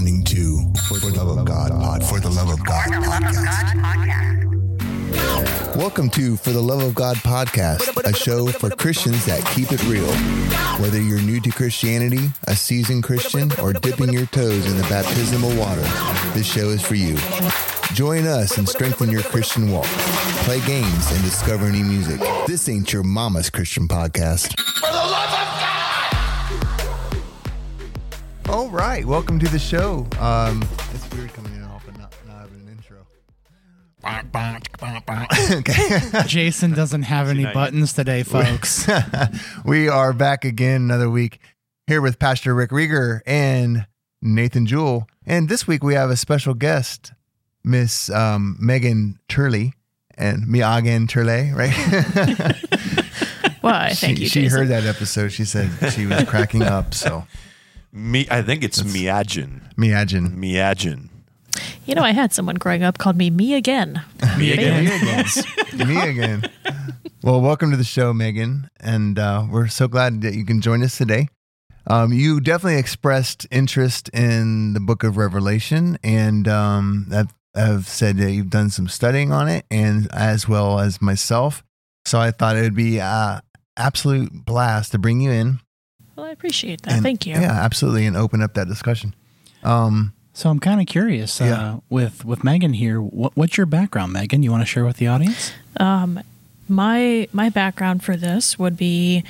listening 0.00 0.24
to 0.24 0.72
For 0.88 0.98
the 0.98 1.10
Love 1.14 1.36
of 1.36 1.44
God 1.44 1.72
Pod. 1.72 2.02
For 2.02 2.20
the 2.20 2.30
Love 2.30 2.48
of 2.48 2.64
God 2.64 2.86
podcast. 2.86 4.46
Welcome 5.76 6.08
to 6.10 6.38
For 6.38 6.52
the 6.52 6.62
Love 6.62 6.82
of 6.82 6.94
God 6.94 7.18
podcast, 7.18 8.02
a 8.04 8.14
show 8.14 8.46
for 8.46 8.70
Christians 8.70 9.26
that 9.26 9.44
keep 9.54 9.70
it 9.72 9.84
real. 9.84 10.10
Whether 10.80 11.02
you're 11.02 11.20
new 11.20 11.38
to 11.42 11.50
Christianity, 11.50 12.30
a 12.44 12.56
seasoned 12.56 13.02
Christian, 13.02 13.50
or 13.60 13.74
dipping 13.74 14.10
your 14.10 14.24
toes 14.26 14.64
in 14.64 14.78
the 14.78 14.84
baptismal 14.84 15.54
water, 15.58 15.82
this 16.32 16.50
show 16.50 16.70
is 16.70 16.80
for 16.80 16.94
you. 16.94 17.18
Join 17.92 18.26
us 18.26 18.56
and 18.56 18.66
strengthen 18.66 19.10
your 19.10 19.22
Christian 19.24 19.70
walk. 19.70 19.84
Play 20.44 20.64
games 20.66 21.10
and 21.10 21.22
discover 21.22 21.70
new 21.70 21.84
music. 21.84 22.20
This 22.46 22.70
ain't 22.70 22.90
your 22.90 23.02
mama's 23.02 23.50
Christian 23.50 23.86
podcast. 23.86 24.56
All 28.50 28.68
right, 28.68 29.04
welcome 29.04 29.38
to 29.38 29.48
the 29.48 29.60
show. 29.60 30.08
Um, 30.18 30.68
it's 30.92 31.08
weird 31.14 31.32
coming 31.34 31.54
in 31.54 31.62
off 31.62 31.86
and 31.86 31.96
not, 31.96 32.12
not 32.26 32.40
having 32.40 32.60
an 32.62 32.68
intro. 32.68 33.06
okay. 35.58 36.22
Jason 36.26 36.72
doesn't 36.72 37.04
have 37.04 37.28
any 37.28 37.44
not 37.44 37.50
yet. 37.50 37.54
buttons 37.54 37.92
today, 37.92 38.24
folks. 38.24 38.88
we 39.64 39.88
are 39.88 40.12
back 40.12 40.44
again 40.44 40.82
another 40.82 41.08
week 41.08 41.38
here 41.86 42.00
with 42.00 42.18
Pastor 42.18 42.52
Rick 42.52 42.70
Rieger 42.70 43.20
and 43.24 43.86
Nathan 44.20 44.66
Jewell. 44.66 45.06
And 45.24 45.48
this 45.48 45.68
week 45.68 45.84
we 45.84 45.94
have 45.94 46.10
a 46.10 46.16
special 46.16 46.54
guest, 46.54 47.12
Miss 47.62 48.10
um, 48.10 48.56
Megan 48.58 49.20
Turley 49.28 49.74
and 50.18 50.48
Miagan 50.48 51.06
Turley, 51.06 51.52
right? 51.52 51.70
Why? 53.60 53.92
Thank 53.94 54.16
she, 54.16 54.24
you. 54.24 54.28
She 54.28 54.40
Jason. 54.42 54.58
heard 54.58 54.68
that 54.70 54.86
episode. 54.86 55.28
She 55.28 55.44
said 55.44 55.70
she 55.92 56.04
was 56.04 56.24
cracking 56.24 56.62
up. 56.62 56.94
So 56.94 57.28
Me, 57.92 58.26
I 58.30 58.42
think 58.42 58.62
it's 58.62 58.82
Miagin. 58.82 59.62
Miagen. 59.74 60.36
Miagin. 60.36 61.08
You 61.86 61.96
know, 61.96 62.02
I 62.02 62.12
had 62.12 62.32
someone 62.32 62.54
growing 62.54 62.84
up 62.84 62.98
called 62.98 63.16
me 63.16 63.30
me 63.30 63.54
again. 63.54 64.00
Me 64.38 64.52
again. 64.52 64.84
Me 64.84 64.94
again. 64.94 65.88
Me 65.88 66.08
again. 66.08 66.42
Well, 67.22 67.40
welcome 67.40 67.70
to 67.72 67.76
the 67.76 67.84
show, 67.84 68.12
Megan, 68.14 68.70
and 68.78 69.18
uh, 69.18 69.44
we're 69.50 69.66
so 69.66 69.88
glad 69.88 70.22
that 70.22 70.34
you 70.34 70.44
can 70.44 70.60
join 70.60 70.82
us 70.84 70.96
today. 70.96 71.28
Um, 71.86 72.12
you 72.12 72.40
definitely 72.40 72.78
expressed 72.78 73.46
interest 73.50 74.08
in 74.10 74.72
the 74.74 74.80
Book 74.80 75.02
of 75.02 75.16
Revelation, 75.16 75.98
and 76.04 76.46
um, 76.46 77.08
have, 77.10 77.34
have 77.56 77.88
said 77.88 78.18
that 78.18 78.30
you've 78.30 78.50
done 78.50 78.70
some 78.70 78.86
studying 78.88 79.32
on 79.32 79.48
it, 79.48 79.66
and 79.70 80.08
as 80.12 80.48
well 80.48 80.78
as 80.78 81.02
myself. 81.02 81.64
So 82.06 82.20
I 82.20 82.30
thought 82.30 82.56
it 82.56 82.62
would 82.62 82.76
be 82.76 83.00
uh, 83.00 83.40
absolute 83.76 84.44
blast 84.46 84.92
to 84.92 84.98
bring 84.98 85.20
you 85.20 85.32
in. 85.32 85.58
Well, 86.20 86.28
I 86.28 86.32
appreciate 86.32 86.82
that. 86.82 86.94
and- 86.94 87.02
Thank 87.02 87.26
you. 87.26 87.34
Yeah, 87.34 87.50
absolutely, 87.52 88.06
and 88.06 88.16
open 88.16 88.42
up 88.42 88.54
that 88.54 88.68
discussion. 88.68 89.14
Um, 89.62 90.12
so 90.32 90.48
I'm 90.50 90.60
kind 90.60 90.80
of 90.80 90.86
curious 90.86 91.40
uh, 91.40 91.44
Yeah. 91.44 91.76
with 91.88 92.24
with 92.24 92.44
Megan 92.44 92.72
here. 92.74 93.00
What, 93.00 93.36
what's 93.36 93.56
your 93.56 93.66
background, 93.66 94.12
Megan? 94.12 94.42
You 94.42 94.50
want 94.50 94.62
to 94.62 94.66
share 94.66 94.84
with 94.84 94.96
the 94.98 95.06
audience? 95.06 95.52
Um, 95.78 96.20
my 96.68 97.28
my 97.32 97.48
background 97.48 98.02
for 98.04 98.16
this 98.16 98.58
would 98.58 98.76
be, 98.76 99.24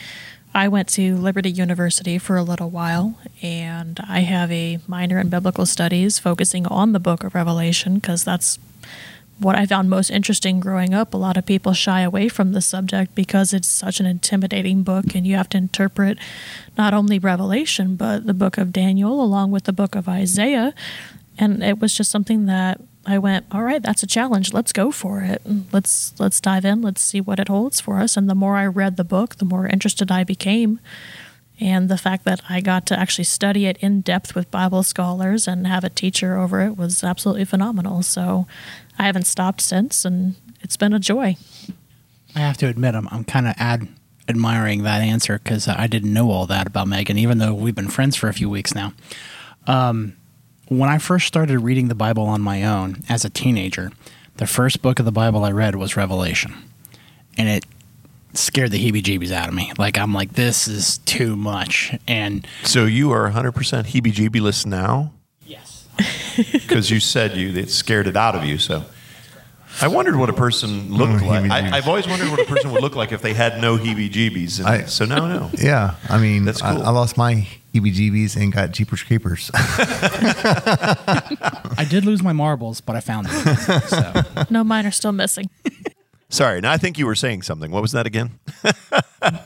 I 0.55 0.69
went 0.69 0.89
to 0.91 1.17
Liberty 1.17 1.51
University 1.51 2.19
for 2.19 2.37
a 2.37 2.43
little 2.43 2.71
while, 2.71 3.15
and 3.43 3.99
I 4.09 4.21
have 4.21 4.51
a 4.53 4.79
minor 4.87 5.19
in 5.19 5.29
biblical 5.31 5.67
studies 5.67 6.19
focusing 6.19 6.67
on 6.67 6.93
the 6.93 7.01
Book 7.01 7.25
of 7.25 7.35
Revelation 7.35 7.95
because 7.95 8.25
that's 8.25 8.59
what 9.41 9.57
I 9.57 9.67
found 9.67 9.89
most 9.89 10.11
interesting 10.11 10.61
growing 10.61 10.95
up. 10.95 11.15
A 11.15 11.17
lot 11.17 11.37
of 11.37 11.47
people 11.47 11.73
shy 11.73 12.03
away 12.03 12.29
from 12.29 12.53
the 12.53 12.61
subject 12.61 13.15
because 13.15 13.53
it's 13.53 13.69
such 13.69 13.99
an 13.99 14.07
intimidating 14.07 14.83
book, 14.83 15.15
and 15.15 15.27
you 15.27 15.37
have 15.37 15.49
to 15.51 15.59
interpret 15.59 16.19
not 16.77 16.95
only 16.95 17.19
Revelation, 17.19 17.97
but 17.97 18.27
the 18.27 18.35
book 18.35 18.59
of 18.59 18.73
Daniel 18.73 19.23
along 19.23 19.51
with 19.51 19.65
the 19.65 19.73
book 19.73 19.95
of 19.95 20.09
Isaiah. 20.09 20.75
And 21.39 21.63
it 21.63 21.81
was 21.81 21.95
just 21.95 22.11
something 22.11 22.47
that 22.47 22.81
I 23.07 23.19
went, 23.19 23.47
all 23.51 23.63
right, 23.63 23.83
that's 23.83 24.03
a 24.03 24.07
challenge. 24.07 24.53
Let's 24.53 24.73
go 24.73 24.91
for 24.91 25.21
it. 25.21 25.41
Let's 25.73 26.13
let's 26.19 26.41
dive 26.41 26.67
in. 26.67 26.83
Let's 26.83 27.03
see 27.03 27.21
what 27.21 27.41
it 27.41 27.49
holds 27.49 27.81
for 27.81 27.99
us. 27.99 28.17
And 28.17 28.29
the 28.29 28.35
more 28.35 28.57
I 28.57 28.67
read 28.67 28.97
the 28.97 29.05
book, 29.05 29.37
the 29.37 29.47
more 29.47 29.67
interested 29.67 30.13
I 30.13 30.23
became. 30.23 30.81
And 31.59 31.91
the 31.91 31.99
fact 31.99 32.25
that 32.25 32.41
I 32.49 32.63
got 32.63 32.87
to 32.87 32.99
actually 32.99 33.25
study 33.25 33.67
it 33.67 33.77
in 33.79 34.01
depth 34.01 34.35
with 34.35 34.51
Bible 34.51 34.83
scholars 34.83 35.47
and 35.47 35.67
have 35.67 35.85
a 35.85 35.91
teacher 35.91 36.39
over 36.39 36.63
it 36.63 36.77
was 36.77 37.05
absolutely 37.05 37.45
phenomenal. 37.45 38.03
So 38.03 38.47
I 39.01 39.05
haven't 39.05 39.27
stopped 39.27 39.63
since, 39.63 40.05
and 40.05 40.35
it's 40.61 40.77
been 40.77 40.93
a 40.93 40.99
joy. 40.99 41.39
I 42.37 42.41
have 42.41 42.59
to 42.59 42.69
admit, 42.69 42.95
I'm 42.95 43.09
I'm 43.11 43.25
kind 43.25 43.49
of 43.49 43.55
ad 43.57 43.89
admiring 44.29 44.83
that 44.83 45.01
answer 45.01 45.39
because 45.39 45.67
I 45.69 45.87
didn't 45.87 46.13
know 46.13 46.31
all 46.31 46.45
that 46.47 46.67
about 46.67 46.87
Megan, 46.87 47.17
even 47.17 47.39
though 47.39 47.55
we've 47.55 47.75
been 47.75 47.89
friends 47.89 48.15
for 48.15 48.29
a 48.29 48.35
few 48.35 48.51
weeks 48.51 48.75
now. 48.75 48.93
Um, 49.67 50.19
when 50.69 50.91
I 50.91 50.99
first 50.99 51.27
started 51.27 51.61
reading 51.61 51.89
the 51.89 51.95
Bible 51.95 52.25
on 52.25 52.43
my 52.43 52.63
own 52.63 53.03
as 53.09 53.25
a 53.25 53.31
teenager, 53.31 53.91
the 54.37 54.47
first 54.47 54.83
book 54.83 54.99
of 54.99 55.07
the 55.07 55.13
Bible 55.13 55.45
I 55.45 55.51
read 55.51 55.77
was 55.77 55.97
Revelation, 55.97 56.53
and 57.39 57.49
it 57.49 57.65
scared 58.35 58.71
the 58.71 58.79
heebie-jeebies 58.79 59.33
out 59.33 59.49
of 59.49 59.55
me. 59.55 59.73
Like 59.79 59.97
I'm 59.97 60.13
like, 60.13 60.35
this 60.35 60.69
is 60.69 60.99
too 60.99 61.37
much, 61.37 61.97
and 62.07 62.47
So 62.65 62.85
you 62.85 63.13
are 63.13 63.31
100% 63.31 63.55
heebie-jeebie 63.55 64.67
now 64.67 65.05
yes. 65.05 65.20
because 66.53 66.91
you 66.91 67.01
said 67.01 67.37
you 67.37 67.57
it 67.57 67.71
scared 67.71 68.07
it 68.07 68.17
out 68.17 68.35
of 68.35 68.45
you. 68.45 68.59
So 68.59 68.85
I 69.81 69.89
wondered 69.89 70.17
what 70.17 70.29
a 70.29 70.33
person 70.33 70.89
oh, 70.91 70.97
looked 70.97 71.23
Oh, 71.23 71.27
like. 71.27 71.51
I, 71.51 71.77
I've 71.77 71.89
always 71.89 72.07
wondered 72.07 72.31
what 72.31 72.41
a 72.41 72.45
person 72.45 72.71
would 72.73 72.83
look 72.83 72.97
like 72.97 73.13
if 73.13 73.23
they 73.23 73.35
had 73.35 73.61
no 73.61 73.77
heebie-jeebies. 73.77 74.59
And 74.59 74.69
I- 74.69 74.85
so 74.85 75.05
now 75.05 75.25
I 75.25 75.29
know. 75.29 75.51
yeah, 75.59 75.95
I 76.09 76.19
mean, 76.19 76.45
That's 76.45 76.63
I, 76.63 76.75
cool. 76.75 76.83
I 76.83 76.91
lost 76.91 77.17
my 77.17 77.47
heebie-jeebies 77.75 78.41
and 78.41 78.53
got 78.53 78.73
Jeepers 78.73 79.03
Creepers. 79.03 79.51
I 79.55 80.97
did 81.89 82.05
lose 82.05 82.23
my 82.23 82.33
marbles, 82.33 82.81
but 82.81 82.97
I 82.97 83.01
found 83.01 83.29
them. 83.29 83.57
So. 83.87 84.23
No, 84.51 84.65
mine 84.65 84.87
are 84.87 84.91
still 84.91 85.13
missing. 85.13 85.49
Sorry. 86.29 86.61
Now 86.61 86.73
I 86.73 86.77
think 86.77 86.99
you 86.99 87.07
were 87.07 87.15
saying 87.15 87.43
something. 87.43 87.71
What 87.71 87.83
was 87.83 87.93
that 87.93 88.07
again? 88.07 88.39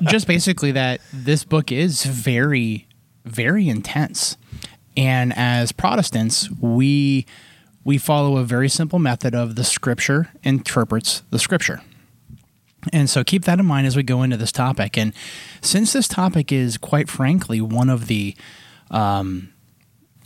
just 0.05 0.27
basically 0.27 0.73
that 0.73 1.01
this 1.13 1.45
book 1.45 1.73
is 1.73 2.05
very 2.05 2.87
very 3.25 3.69
intense 3.69 4.37
and 4.97 5.33
as 5.37 5.73
protestants 5.73 6.51
we 6.61 7.27
we 7.85 7.99
follow 7.99 8.37
a 8.39 8.45
very 8.45 8.69
simple 8.69 8.99
method 8.99 9.35
of 9.35 9.57
the 9.57 9.65
scripture 9.65 10.31
interprets 10.43 11.23
the 11.31 11.39
scripture 11.39 11.81
and 12.93 13.09
so 13.09 13.25
keep 13.25 13.45
that 13.45 13.59
in 13.59 13.67
mind 13.67 13.87
as 13.87 13.97
we 13.97 14.03
go 14.03 14.23
into 14.23 14.37
this 14.37 14.53
topic 14.53 14.97
and 14.97 15.13
since 15.61 15.93
this 15.93 16.09
topic 16.09 16.53
is 16.53 16.77
quite 16.77 17.09
frankly 17.09 17.61
one 17.61 17.89
of 17.91 18.07
the 18.07 18.37
um, 18.91 19.55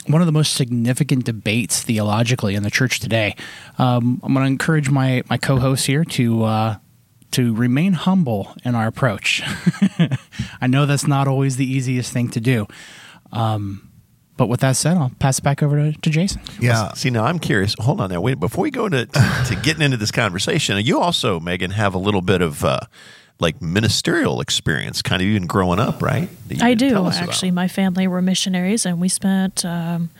one 0.09 0.23
of 0.23 0.27
the 0.27 0.33
most 0.33 0.55
significant 0.55 1.25
debates 1.25 1.83
theologically 1.83 2.55
in 2.55 2.63
the 2.63 2.71
church 2.71 2.99
today. 2.99 3.37
Um, 3.79 4.21
I'm 4.23 4.33
going 4.33 4.45
to 4.45 4.51
encourage 4.51 4.91
my 4.91 5.23
my 5.29 5.37
co-hosts 5.37 5.87
here 5.87 6.05
to 6.05 6.45
uh, 6.45 6.77
to 7.33 7.55
remain 7.55 7.93
humble 7.93 8.55
in 8.65 8.75
our 8.75 8.87
approach. 8.87 9.43
I 10.61 10.67
know 10.67 10.87
that's 10.87 11.07
not 11.07 11.29
always 11.29 11.57
the 11.57 11.71
easiest 11.71 12.13
thing 12.13 12.29
to 12.31 12.41
do, 12.41 12.67
um, 13.33 13.88
but 14.39 14.49
with 14.49 14.61
that 14.61 14.77
said, 14.77 14.97
I'll 14.97 15.13
pass 15.19 15.39
it 15.39 15.45
back 15.45 15.63
over 15.63 15.77
to, 15.77 16.01
to 16.01 16.11
Jason. 16.11 16.41
yeah, 16.61 16.93
See, 16.95 17.11
now 17.11 17.25
I'm 17.25 17.39
curious. 17.39 17.75
Hold 17.81 18.01
on 18.01 18.09
now. 18.11 18.23
Wait, 18.23 18.41
before 18.41 18.63
we 18.63 18.71
go 18.71 18.87
into 18.87 19.05
to 19.07 19.59
getting 19.63 19.83
into 19.83 19.99
this 19.99 20.11
conversation, 20.11 20.79
you 20.83 20.99
also, 20.99 21.39
Megan, 21.41 21.73
have 21.73 21.95
a 21.95 21.99
little 21.99 22.23
bit 22.23 22.41
of 22.41 22.65
uh, 22.65 22.81
like 23.41 23.61
ministerial 23.61 24.41
experience, 24.41 25.03
kind 25.03 25.21
of 25.21 25.29
even 25.29 25.47
growing 25.47 25.79
up, 25.79 26.01
right? 26.01 26.29
I 26.61 26.75
do 26.75 26.89
tell 26.89 27.07
us 27.07 27.19
about. 27.19 27.29
actually. 27.29 27.51
My 27.51 27.69
family 27.69 28.09
were 28.09 28.23
missionaries, 28.23 28.87
and 28.87 29.01
we 29.01 29.09
spent, 29.09 29.65
um, 29.65 30.11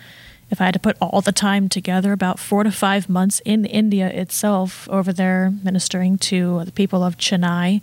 if 0.51 0.61
I 0.61 0.65
had 0.67 0.75
to 0.75 0.81
put 0.81 0.97
all 1.01 1.21
the 1.21 1.33
time 1.33 1.69
together, 1.69 2.13
about 2.13 2.39
four 2.39 2.63
to 2.65 2.71
five 2.71 3.09
months 3.09 3.41
in 3.45 3.65
India 3.65 4.09
itself, 4.09 4.89
over 4.91 5.13
there 5.13 5.53
ministering 5.63 6.19
to 6.19 6.65
the 6.65 6.73
people 6.73 7.03
of 7.03 7.17
Chennai. 7.17 7.81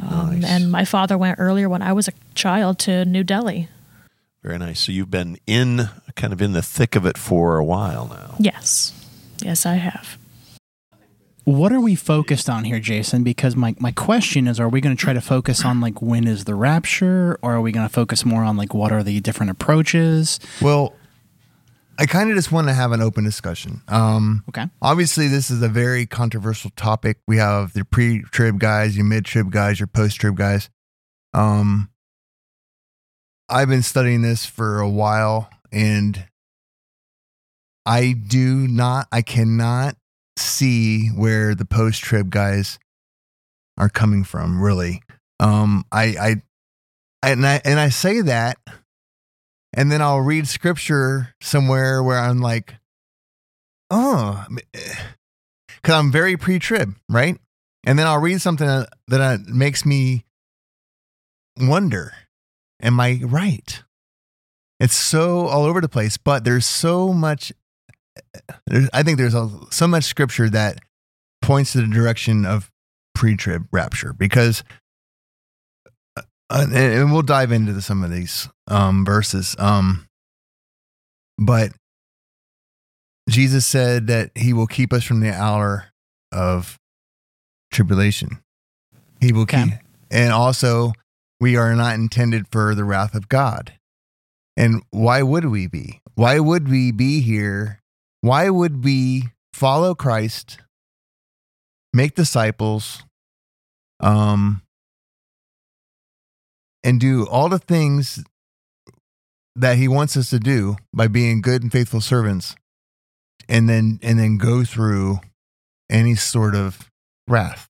Um, 0.00 0.40
Nice. 0.40 0.50
And 0.50 0.70
my 0.70 0.84
father 0.84 1.18
went 1.18 1.38
earlier 1.40 1.68
when 1.68 1.82
I 1.82 1.92
was 1.92 2.06
a 2.08 2.12
child 2.34 2.78
to 2.80 3.04
New 3.04 3.24
Delhi. 3.24 3.68
Very 4.48 4.58
nice. 4.58 4.80
So 4.80 4.92
you've 4.92 5.10
been 5.10 5.36
in 5.46 5.90
kind 6.16 6.32
of 6.32 6.40
in 6.40 6.52
the 6.52 6.62
thick 6.62 6.96
of 6.96 7.04
it 7.04 7.18
for 7.18 7.58
a 7.58 7.64
while 7.64 8.08
now. 8.08 8.34
Yes, 8.38 8.94
yes, 9.42 9.66
I 9.66 9.74
have. 9.74 10.16
What 11.44 11.70
are 11.70 11.82
we 11.82 11.94
focused 11.94 12.48
on 12.48 12.64
here, 12.64 12.80
Jason? 12.80 13.22
Because 13.22 13.54
my, 13.56 13.74
my 13.78 13.92
question 13.92 14.48
is, 14.48 14.58
are 14.58 14.70
we 14.70 14.80
going 14.80 14.96
to 14.96 14.98
try 14.98 15.12
to 15.12 15.20
focus 15.20 15.66
on 15.66 15.82
like 15.82 16.00
when 16.00 16.26
is 16.26 16.44
the 16.44 16.54
rapture, 16.54 17.38
or 17.42 17.56
are 17.56 17.60
we 17.60 17.72
going 17.72 17.86
to 17.86 17.92
focus 17.92 18.24
more 18.24 18.42
on 18.42 18.56
like 18.56 18.72
what 18.72 18.90
are 18.90 19.02
the 19.02 19.20
different 19.20 19.50
approaches? 19.50 20.40
Well, 20.62 20.94
I 21.98 22.06
kind 22.06 22.30
of 22.30 22.36
just 22.36 22.50
want 22.50 22.68
to 22.68 22.72
have 22.72 22.92
an 22.92 23.02
open 23.02 23.24
discussion. 23.24 23.82
Um, 23.86 24.44
Okay. 24.48 24.64
obviously, 24.80 25.28
this 25.28 25.50
is 25.50 25.60
a 25.60 25.68
very 25.68 26.06
controversial 26.06 26.70
topic. 26.74 27.18
We 27.28 27.36
have 27.36 27.74
the 27.74 27.84
pre-trib 27.84 28.58
guys, 28.58 28.96
your 28.96 29.04
mid-trib 29.04 29.50
guys, 29.50 29.78
your 29.78 29.88
post-trib 29.88 30.36
guys. 30.36 30.70
Um, 31.34 31.90
I've 33.48 33.68
been 33.68 33.82
studying 33.82 34.22
this 34.22 34.44
for 34.44 34.80
a 34.80 34.88
while, 34.88 35.48
and 35.72 36.26
I 37.86 38.12
do 38.12 38.68
not, 38.68 39.08
I 39.10 39.22
cannot 39.22 39.96
see 40.36 41.08
where 41.08 41.54
the 41.54 41.64
post-trib 41.64 42.30
guys 42.30 42.78
are 43.76 43.88
coming 43.88 44.24
from. 44.24 44.60
Really, 44.60 45.02
um, 45.40 45.84
I, 45.90 46.04
I, 46.04 46.42
and 47.22 47.46
I, 47.46 47.60
and 47.64 47.80
I 47.80 47.88
say 47.88 48.20
that 48.20 48.58
and 49.74 49.92
then 49.92 50.02
I'll 50.02 50.20
read 50.20 50.48
scripture 50.48 51.34
somewhere 51.40 52.02
where 52.02 52.18
I'm 52.18 52.40
like, 52.40 52.74
oh, 53.90 54.44
because 54.72 55.94
I'm 55.94 56.10
very 56.10 56.36
pre-trib, 56.36 56.94
right? 57.08 57.38
And 57.84 57.98
then 57.98 58.06
I'll 58.06 58.20
read 58.20 58.40
something 58.40 58.66
that, 58.66 58.88
that 59.08 59.40
makes 59.46 59.84
me 59.84 60.24
wonder, 61.58 62.12
am 62.82 63.00
I 63.00 63.20
right? 63.22 63.82
It's 64.80 64.94
so 64.94 65.46
all 65.48 65.64
over 65.64 65.80
the 65.80 65.88
place, 65.88 66.16
but 66.16 66.44
there's 66.44 66.66
so 66.66 67.12
much. 67.12 67.52
There's, 68.66 68.88
I 68.92 69.02
think 69.02 69.18
there's 69.18 69.34
a, 69.34 69.48
so 69.70 69.86
much 69.88 70.04
scripture 70.04 70.48
that 70.50 70.80
points 71.42 71.72
to 71.72 71.80
the 71.80 71.86
direction 71.86 72.44
of 72.46 72.70
pre-trib 73.14 73.66
rapture 73.72 74.12
because, 74.12 74.62
uh, 76.16 76.22
and, 76.50 76.72
and 76.74 77.12
we'll 77.12 77.22
dive 77.22 77.52
into 77.52 77.72
the, 77.72 77.82
some 77.82 78.02
of 78.04 78.10
these 78.10 78.48
um, 78.68 79.04
verses. 79.04 79.56
Um, 79.58 80.06
but 81.38 81.72
Jesus 83.28 83.66
said 83.66 84.06
that 84.08 84.30
He 84.36 84.52
will 84.52 84.66
keep 84.66 84.92
us 84.92 85.04
from 85.04 85.20
the 85.20 85.32
hour 85.32 85.86
of 86.32 86.76
tribulation. 87.72 88.38
He 89.20 89.32
will 89.32 89.42
Okay. 89.42 89.64
keep, 89.64 89.74
and 90.10 90.32
also 90.32 90.92
we 91.40 91.56
are 91.56 91.74
not 91.74 91.94
intended 91.94 92.46
for 92.50 92.74
the 92.74 92.84
wrath 92.84 93.14
of 93.14 93.28
God. 93.28 93.74
And 94.56 94.82
why 94.90 95.22
would 95.22 95.46
we 95.46 95.66
be? 95.66 96.00
Why 96.14 96.40
would 96.40 96.68
we 96.68 96.90
be 96.90 97.20
here? 97.20 97.80
Why 98.20 98.50
would 98.50 98.82
we 98.84 99.28
follow 99.52 99.94
Christ, 99.94 100.58
make 101.92 102.16
disciples, 102.16 103.04
um, 104.00 104.62
and 106.82 107.00
do 107.00 107.26
all 107.26 107.48
the 107.48 107.58
things 107.58 108.24
that 109.54 109.76
he 109.76 109.86
wants 109.88 110.16
us 110.16 110.30
to 110.30 110.38
do 110.38 110.76
by 110.92 111.06
being 111.06 111.40
good 111.40 111.62
and 111.62 111.70
faithful 111.70 112.00
servants, 112.00 112.56
and 113.48 113.68
then 113.68 114.00
and 114.02 114.18
then 114.18 114.38
go 114.38 114.64
through 114.64 115.20
any 115.88 116.16
sort 116.16 116.56
of 116.56 116.90
wrath? 117.28 117.68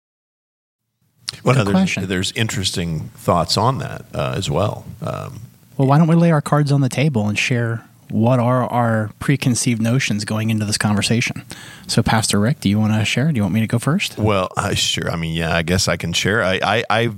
Well, 1.44 1.56
no, 1.56 1.64
there's, 1.64 1.74
question. 1.74 2.08
there's 2.08 2.32
interesting 2.34 3.10
thoughts 3.16 3.58
on 3.58 3.80
that 3.80 4.06
uh, 4.14 4.34
as 4.38 4.50
well. 4.50 4.86
Um, 5.02 5.42
Well, 5.78 5.88
why 5.88 5.98
don't 5.98 6.08
we 6.08 6.16
lay 6.16 6.32
our 6.32 6.42
cards 6.42 6.72
on 6.72 6.82
the 6.82 6.90
table 6.90 7.28
and 7.28 7.38
share 7.38 7.84
what 8.10 8.40
are 8.40 8.66
our 8.66 9.10
preconceived 9.20 9.82
notions 9.82 10.24
going 10.24 10.52
into 10.52 10.66
this 10.66 10.78
conversation? 10.78 11.44
So, 11.88 12.04
Pastor 12.04 12.40
Rick, 12.40 12.60
do 12.60 12.70
you 12.70 12.80
want 12.80 12.94
to 12.94 13.04
share? 13.06 13.32
Do 13.32 13.38
you 13.38 13.42
want 13.42 13.56
me 13.56 13.62
to 13.62 13.68
go 13.68 13.80
first? 13.80 14.18
Well, 14.18 14.50
I 14.56 14.76
sure. 14.76 15.10
I 15.10 15.16
mean, 15.16 15.34
yeah. 15.34 15.56
I 15.56 15.64
guess 15.64 15.88
I 15.88 15.98
can 15.98 16.14
share. 16.14 16.44
I, 16.44 16.60
I, 16.62 16.84
I, 16.90 17.10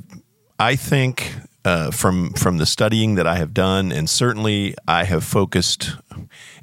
I 0.57 0.75
think 0.77 1.35
uh, 1.65 1.91
from 1.91 2.31
from 2.33 2.57
the 2.57 2.65
studying 2.65 3.15
that 3.15 3.25
I 3.25 3.37
have 3.37 3.53
done, 3.53 3.91
and 3.91 4.09
certainly 4.09 4.75
I 4.87 5.03
have 5.03 5.23
focused. 5.23 5.95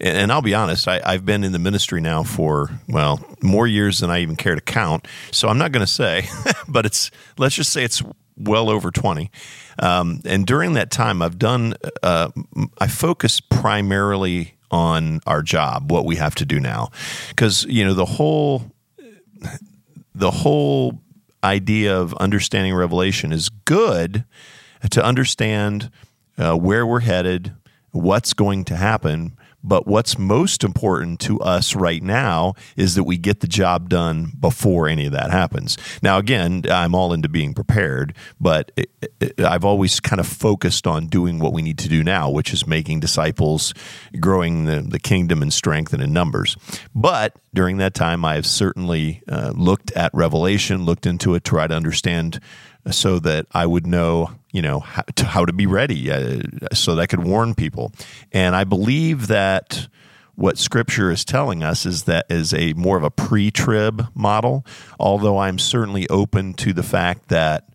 And, 0.00 0.16
and 0.16 0.32
I'll 0.32 0.42
be 0.42 0.54
honest, 0.54 0.86
I, 0.86 1.00
I've 1.04 1.26
been 1.26 1.44
in 1.44 1.52
the 1.52 1.58
ministry 1.58 2.00
now 2.00 2.22
for 2.22 2.70
well 2.88 3.20
more 3.42 3.66
years 3.66 3.98
than 3.98 4.10
I 4.10 4.20
even 4.20 4.36
care 4.36 4.54
to 4.54 4.60
count. 4.60 5.06
So 5.32 5.48
I'm 5.48 5.58
not 5.58 5.72
going 5.72 5.84
to 5.84 5.92
say, 5.92 6.28
but 6.68 6.86
it's 6.86 7.10
let's 7.36 7.56
just 7.56 7.72
say 7.72 7.82
it's 7.84 8.02
well 8.36 8.70
over 8.70 8.90
20. 8.90 9.30
Um, 9.78 10.20
and 10.24 10.46
during 10.46 10.74
that 10.74 10.90
time, 10.90 11.22
I've 11.22 11.38
done, 11.38 11.74
uh, 12.02 12.30
I 12.78 12.86
focus 12.86 13.40
primarily 13.40 14.54
on 14.70 15.20
our 15.26 15.42
job, 15.42 15.90
what 15.90 16.04
we 16.04 16.16
have 16.16 16.34
to 16.36 16.46
do 16.46 16.60
now. 16.60 16.90
Because, 17.28 17.64
you 17.64 17.84
know, 17.84 17.94
the 17.94 18.04
whole, 18.04 18.70
the 20.14 20.30
whole 20.30 21.00
idea 21.44 21.98
of 21.98 22.14
understanding 22.14 22.74
revelation 22.74 23.32
is 23.32 23.48
good 23.48 24.24
to 24.90 25.04
understand 25.04 25.90
uh, 26.38 26.54
where 26.54 26.86
we're 26.86 27.00
headed, 27.00 27.54
what's 27.90 28.32
going 28.32 28.64
to 28.64 28.76
happen. 28.76 29.36
But 29.64 29.86
what's 29.86 30.18
most 30.18 30.64
important 30.64 31.20
to 31.20 31.38
us 31.38 31.76
right 31.76 32.02
now 32.02 32.54
is 32.76 32.96
that 32.96 33.04
we 33.04 33.16
get 33.16 33.38
the 33.40 33.46
job 33.46 33.88
done 33.88 34.32
before 34.40 34.88
any 34.88 35.06
of 35.06 35.12
that 35.12 35.30
happens. 35.30 35.78
Now, 36.02 36.18
again, 36.18 36.64
I'm 36.68 36.96
all 36.96 37.12
into 37.12 37.28
being 37.28 37.54
prepared, 37.54 38.12
but 38.40 38.72
it, 38.74 38.90
it, 39.20 39.40
I've 39.40 39.64
always 39.64 40.00
kind 40.00 40.18
of 40.18 40.26
focused 40.26 40.88
on 40.88 41.06
doing 41.06 41.38
what 41.38 41.52
we 41.52 41.62
need 41.62 41.78
to 41.78 41.88
do 41.88 42.02
now, 42.02 42.28
which 42.28 42.52
is 42.52 42.66
making 42.66 42.98
disciples, 42.98 43.72
growing 44.18 44.64
the, 44.64 44.80
the 44.80 44.98
kingdom 44.98 45.42
in 45.42 45.52
strength 45.52 45.92
and 45.92 46.02
in 46.02 46.12
numbers. 46.12 46.56
But 46.92 47.36
during 47.54 47.76
that 47.76 47.94
time, 47.94 48.24
I 48.24 48.34
have 48.34 48.46
certainly 48.46 49.22
uh, 49.28 49.52
looked 49.54 49.92
at 49.92 50.10
Revelation, 50.12 50.84
looked 50.84 51.06
into 51.06 51.36
it, 51.36 51.44
try 51.44 51.68
to 51.68 51.74
understand 51.74 52.40
so 52.90 53.18
that 53.20 53.46
I 53.52 53.66
would 53.66 53.86
know, 53.86 54.30
you 54.52 54.62
know, 54.62 54.80
how 54.80 55.02
to, 55.16 55.24
how 55.24 55.44
to 55.44 55.52
be 55.52 55.66
ready, 55.66 56.10
uh, 56.10 56.40
so 56.72 56.94
that 56.94 57.02
I 57.02 57.06
could 57.06 57.24
warn 57.24 57.54
people. 57.54 57.92
And 58.32 58.56
I 58.56 58.64
believe 58.64 59.28
that 59.28 59.88
what 60.34 60.58
Scripture 60.58 61.10
is 61.10 61.24
telling 61.24 61.62
us 61.62 61.86
is 61.86 62.04
that 62.04 62.26
is 62.28 62.52
a 62.54 62.72
more 62.72 62.96
of 62.96 63.04
a 63.04 63.10
pre-trib 63.10 64.08
model. 64.14 64.64
Although 64.98 65.38
I'm 65.38 65.58
certainly 65.58 66.08
open 66.08 66.54
to 66.54 66.72
the 66.72 66.82
fact 66.82 67.28
that 67.28 67.68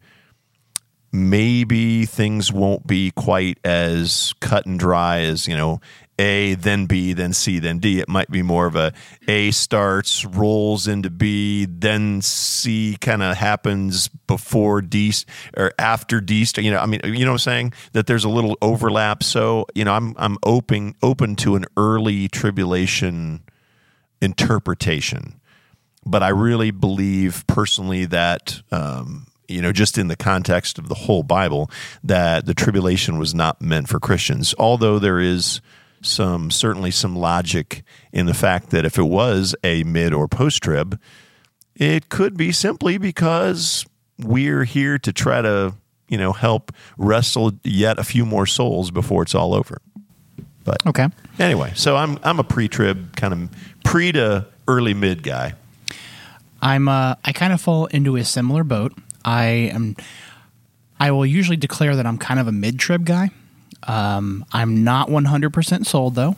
maybe 1.11 2.05
things 2.05 2.51
won't 2.51 2.85
be 2.85 3.11
quite 3.11 3.59
as 3.63 4.33
cut 4.41 4.65
and 4.65 4.79
dry 4.79 5.19
as 5.19 5.47
you 5.47 5.55
know 5.55 5.79
a 6.19 6.55
then 6.55 6.85
b 6.85 7.13
then 7.13 7.33
c 7.33 7.59
then 7.59 7.79
d. 7.79 7.99
It 7.99 8.09
might 8.09 8.29
be 8.29 8.41
more 8.41 8.65
of 8.65 8.75
a 8.75 8.93
a 9.27 9.51
starts 9.51 10.25
rolls 10.25 10.87
into 10.87 11.09
b 11.09 11.65
then 11.65 12.21
c 12.21 12.97
kind 12.99 13.21
of 13.21 13.37
happens 13.37 14.07
before 14.27 14.81
d 14.81 15.13
or 15.55 15.71
after 15.77 16.19
d 16.19 16.45
you 16.57 16.71
know 16.71 16.79
i 16.79 16.85
mean 16.85 16.99
you 17.03 17.23
know 17.25 17.31
what 17.31 17.35
i'm 17.35 17.39
saying? 17.39 17.73
That 17.93 18.07
there's 18.07 18.23
a 18.23 18.29
little 18.29 18.57
overlap. 18.61 19.23
So 19.23 19.65
you 19.75 19.85
know 19.85 19.93
i'm 19.93 20.15
i'm 20.17 20.37
open 20.43 20.95
open 21.01 21.35
to 21.37 21.55
an 21.55 21.65
early 21.75 22.27
tribulation 22.27 23.43
interpretation. 24.21 25.39
But 26.05 26.23
I 26.23 26.29
really 26.29 26.71
believe 26.71 27.45
personally 27.47 28.05
that 28.05 28.61
um, 28.71 29.27
you 29.47 29.61
know 29.61 29.71
just 29.71 29.97
in 29.97 30.07
the 30.07 30.15
context 30.15 30.77
of 30.79 30.87
the 30.87 30.95
whole 30.95 31.23
Bible 31.23 31.69
that 32.03 32.45
the 32.45 32.53
tribulation 32.53 33.17
was 33.17 33.35
not 33.35 33.61
meant 33.61 33.89
for 33.89 33.99
Christians. 33.99 34.55
Although 34.57 34.99
there 34.99 35.19
is 35.19 35.61
some 36.01 36.51
certainly 36.51 36.91
some 36.91 37.15
logic 37.15 37.83
in 38.11 38.25
the 38.25 38.33
fact 38.33 38.69
that 38.71 38.85
if 38.85 38.97
it 38.97 39.03
was 39.03 39.55
a 39.63 39.83
mid 39.83 40.13
or 40.13 40.27
post 40.27 40.61
trib, 40.63 40.99
it 41.75 42.09
could 42.09 42.37
be 42.37 42.51
simply 42.51 42.97
because 42.97 43.85
we're 44.19 44.63
here 44.63 44.97
to 44.99 45.13
try 45.13 45.41
to 45.41 45.73
you 46.09 46.17
know 46.17 46.33
help 46.33 46.71
wrestle 46.97 47.53
yet 47.63 47.99
a 47.99 48.03
few 48.03 48.25
more 48.25 48.45
souls 48.45 48.91
before 48.91 49.23
it's 49.23 49.35
all 49.35 49.53
over. 49.53 49.81
But 50.63 50.85
Okay. 50.85 51.07
anyway, 51.39 51.71
so 51.75 51.95
I'm 51.95 52.19
I'm 52.23 52.39
a 52.39 52.43
pre-trib 52.43 53.15
kind 53.15 53.33
of 53.33 53.49
pre 53.83 54.11
to 54.13 54.45
early 54.67 54.93
mid 54.93 55.23
guy. 55.23 55.53
I'm 56.61 56.87
uh, 56.89 57.15
I 57.23 57.31
kind 57.33 57.53
of 57.53 57.61
fall 57.61 57.85
into 57.87 58.15
a 58.17 58.23
similar 58.25 58.63
boat. 58.63 58.93
I 59.23 59.43
am 59.73 59.95
I 60.99 61.11
will 61.11 61.25
usually 61.25 61.57
declare 61.57 61.95
that 61.95 62.05
I'm 62.07 62.17
kind 62.17 62.39
of 62.39 62.47
a 62.47 62.51
mid-trib 62.51 63.05
guy. 63.05 63.29
Um, 63.83 64.45
I'm 64.51 64.83
not 64.83 65.09
100% 65.09 65.85
sold 65.85 66.15
though. 66.15 66.35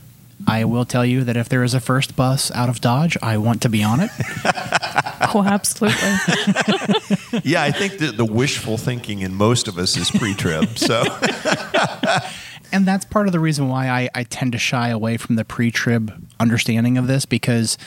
I 0.47 0.63
will 0.63 0.85
tell 0.85 1.05
you 1.05 1.23
that 1.25 1.35
if 1.35 1.49
there 1.49 1.63
is 1.63 1.73
a 1.73 1.81
first 1.81 2.15
bus 2.15 2.49
out 2.51 2.69
of 2.69 2.79
Dodge, 2.79 3.17
I 3.21 3.37
want 3.37 3.61
to 3.63 3.69
be 3.69 3.83
on 3.83 3.99
it. 3.99 4.11
Oh, 5.31 5.43
absolutely. 5.43 5.99
Yeah, 7.43 7.61
I 7.61 7.71
think 7.71 7.99
that 7.99 8.17
the 8.17 8.25
wishful 8.25 8.77
thinking 8.77 9.19
in 9.19 9.35
most 9.35 9.67
of 9.67 9.77
us 9.77 9.95
is 9.95 10.09
pre-trib. 10.09 10.77
So 10.77 11.03
and 12.71 12.85
that's 12.85 13.05
part 13.05 13.27
of 13.27 13.33
the 13.33 13.39
reason 13.39 13.67
why 13.67 13.89
I, 13.89 14.09
I 14.15 14.23
tend 14.23 14.53
to 14.53 14.57
shy 14.57 14.89
away 14.89 15.17
from 15.17 15.35
the 15.35 15.45
pre-trib 15.45 16.27
understanding 16.39 16.97
of 16.97 17.07
this 17.07 17.25
because 17.25 17.77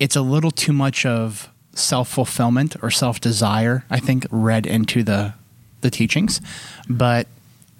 it's 0.00 0.16
a 0.16 0.20
little 0.20 0.50
too 0.50 0.72
much 0.72 1.06
of 1.06 1.48
self-fulfillment 1.74 2.76
or 2.82 2.90
self-desire 2.90 3.84
i 3.90 3.98
think 3.98 4.26
read 4.30 4.64
into 4.64 5.02
the 5.02 5.34
the 5.80 5.90
teachings 5.90 6.40
but 6.88 7.26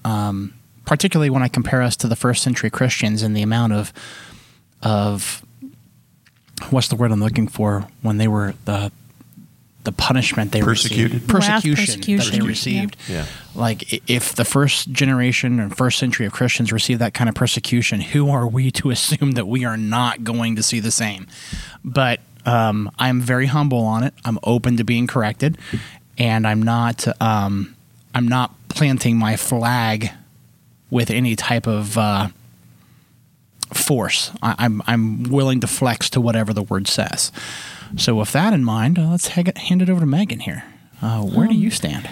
um, 0.05 0.53
particularly 0.85 1.31
when 1.31 1.43
i 1.43 1.49
compare 1.49 1.83
us 1.83 1.97
to 1.97 2.07
the 2.09 2.17
first 2.17 2.43
century 2.43 2.71
christians 2.71 3.23
and 3.23 3.37
the 3.37 3.43
amount 3.43 3.73
of 3.73 3.93
of 4.83 5.45
what's 6.71 6.89
the 6.89 6.97
word 6.97 7.11
i'm 7.13 7.21
looking 7.21 7.49
for 7.49 7.87
when 8.03 8.17
they 8.19 8.29
were 8.29 8.55
the 8.65 8.91
the 9.85 9.93
punishment 9.93 10.51
they 10.53 10.63
Persecuted? 10.63 11.13
received 11.13 11.29
persecution, 11.29 11.85
persecution, 11.85 12.33
that 12.33 12.41
they 12.41 12.47
received 12.47 12.97
Yeah. 13.07 13.27
like 13.55 14.09
if 14.11 14.35
the 14.35 14.45
first 14.47 14.91
generation 14.93 15.61
and 15.61 15.77
first 15.77 15.99
century 15.99 16.25
of 16.25 16.33
Christians 16.33 16.73
received 16.73 17.03
that 17.03 17.13
kind 17.13 17.29
of 17.29 17.35
persecution, 17.35 18.01
who 18.01 18.31
are 18.31 18.47
we 18.49 18.71
to 18.71 18.89
assume 18.91 19.33
that 19.33 19.47
we 19.47 19.67
are 19.67 19.77
not 19.77 20.25
going 20.25 20.57
to 20.57 20.63
see 20.63 20.81
the 20.81 20.91
same? 20.91 21.27
But 21.85 22.21
um, 22.47 22.91
I'm 22.99 23.21
very 23.21 23.45
humble 23.45 23.81
on 23.85 24.05
it. 24.05 24.15
I'm 24.25 24.39
open 24.43 24.79
to 24.79 24.85
being 24.85 25.07
corrected, 25.07 25.59
and 26.17 26.47
I'm 26.47 26.63
not 26.63 27.07
um, 27.21 27.77
I'm 28.15 28.27
not 28.27 28.55
planting 28.71 29.19
my 29.19 29.37
flag 29.37 30.13
with 30.95 31.11
any 31.11 31.35
type 31.35 31.67
of 31.67 31.99
uh, 31.99 32.29
force. 33.73 34.31
I, 34.41 34.55
I'm 34.59 34.81
I'm 34.87 35.25
willing 35.25 35.61
to 35.61 35.67
flex 35.67 36.09
to 36.11 36.21
whatever 36.21 36.53
the 36.55 36.63
word 36.63 36.87
says. 36.87 37.33
So 37.97 38.15
with 38.15 38.31
that 38.31 38.53
in 38.53 38.63
mind, 38.63 38.99
uh, 38.99 39.09
let's 39.11 39.29
hag- 39.29 39.59
hand 39.59 39.83
it 39.83 39.91
over 39.91 40.01
to 40.01 40.07
Megan 40.07 40.39
here. 40.39 40.63
Uh, 41.03 41.23
where 41.23 41.49
do 41.49 41.55
you 41.55 41.71
stand? 41.71 42.09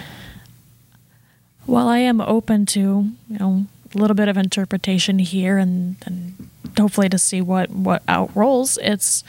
Well, 1.65 1.87
I 1.87 1.99
am 1.99 2.19
open 2.19 2.65
to, 2.67 2.79
you 3.29 3.39
know, 3.39 3.67
a 3.95 3.97
little 3.97 4.15
bit 4.15 4.27
of 4.27 4.35
interpretation 4.35 5.17
here 5.17 5.57
and, 5.57 5.95
and 6.05 6.49
hopefully 6.77 7.07
to 7.07 7.17
see 7.17 7.39
what 7.41 7.69
what 7.69 8.03
out 8.09 8.35
rolls. 8.35 8.77
It's 8.81 9.23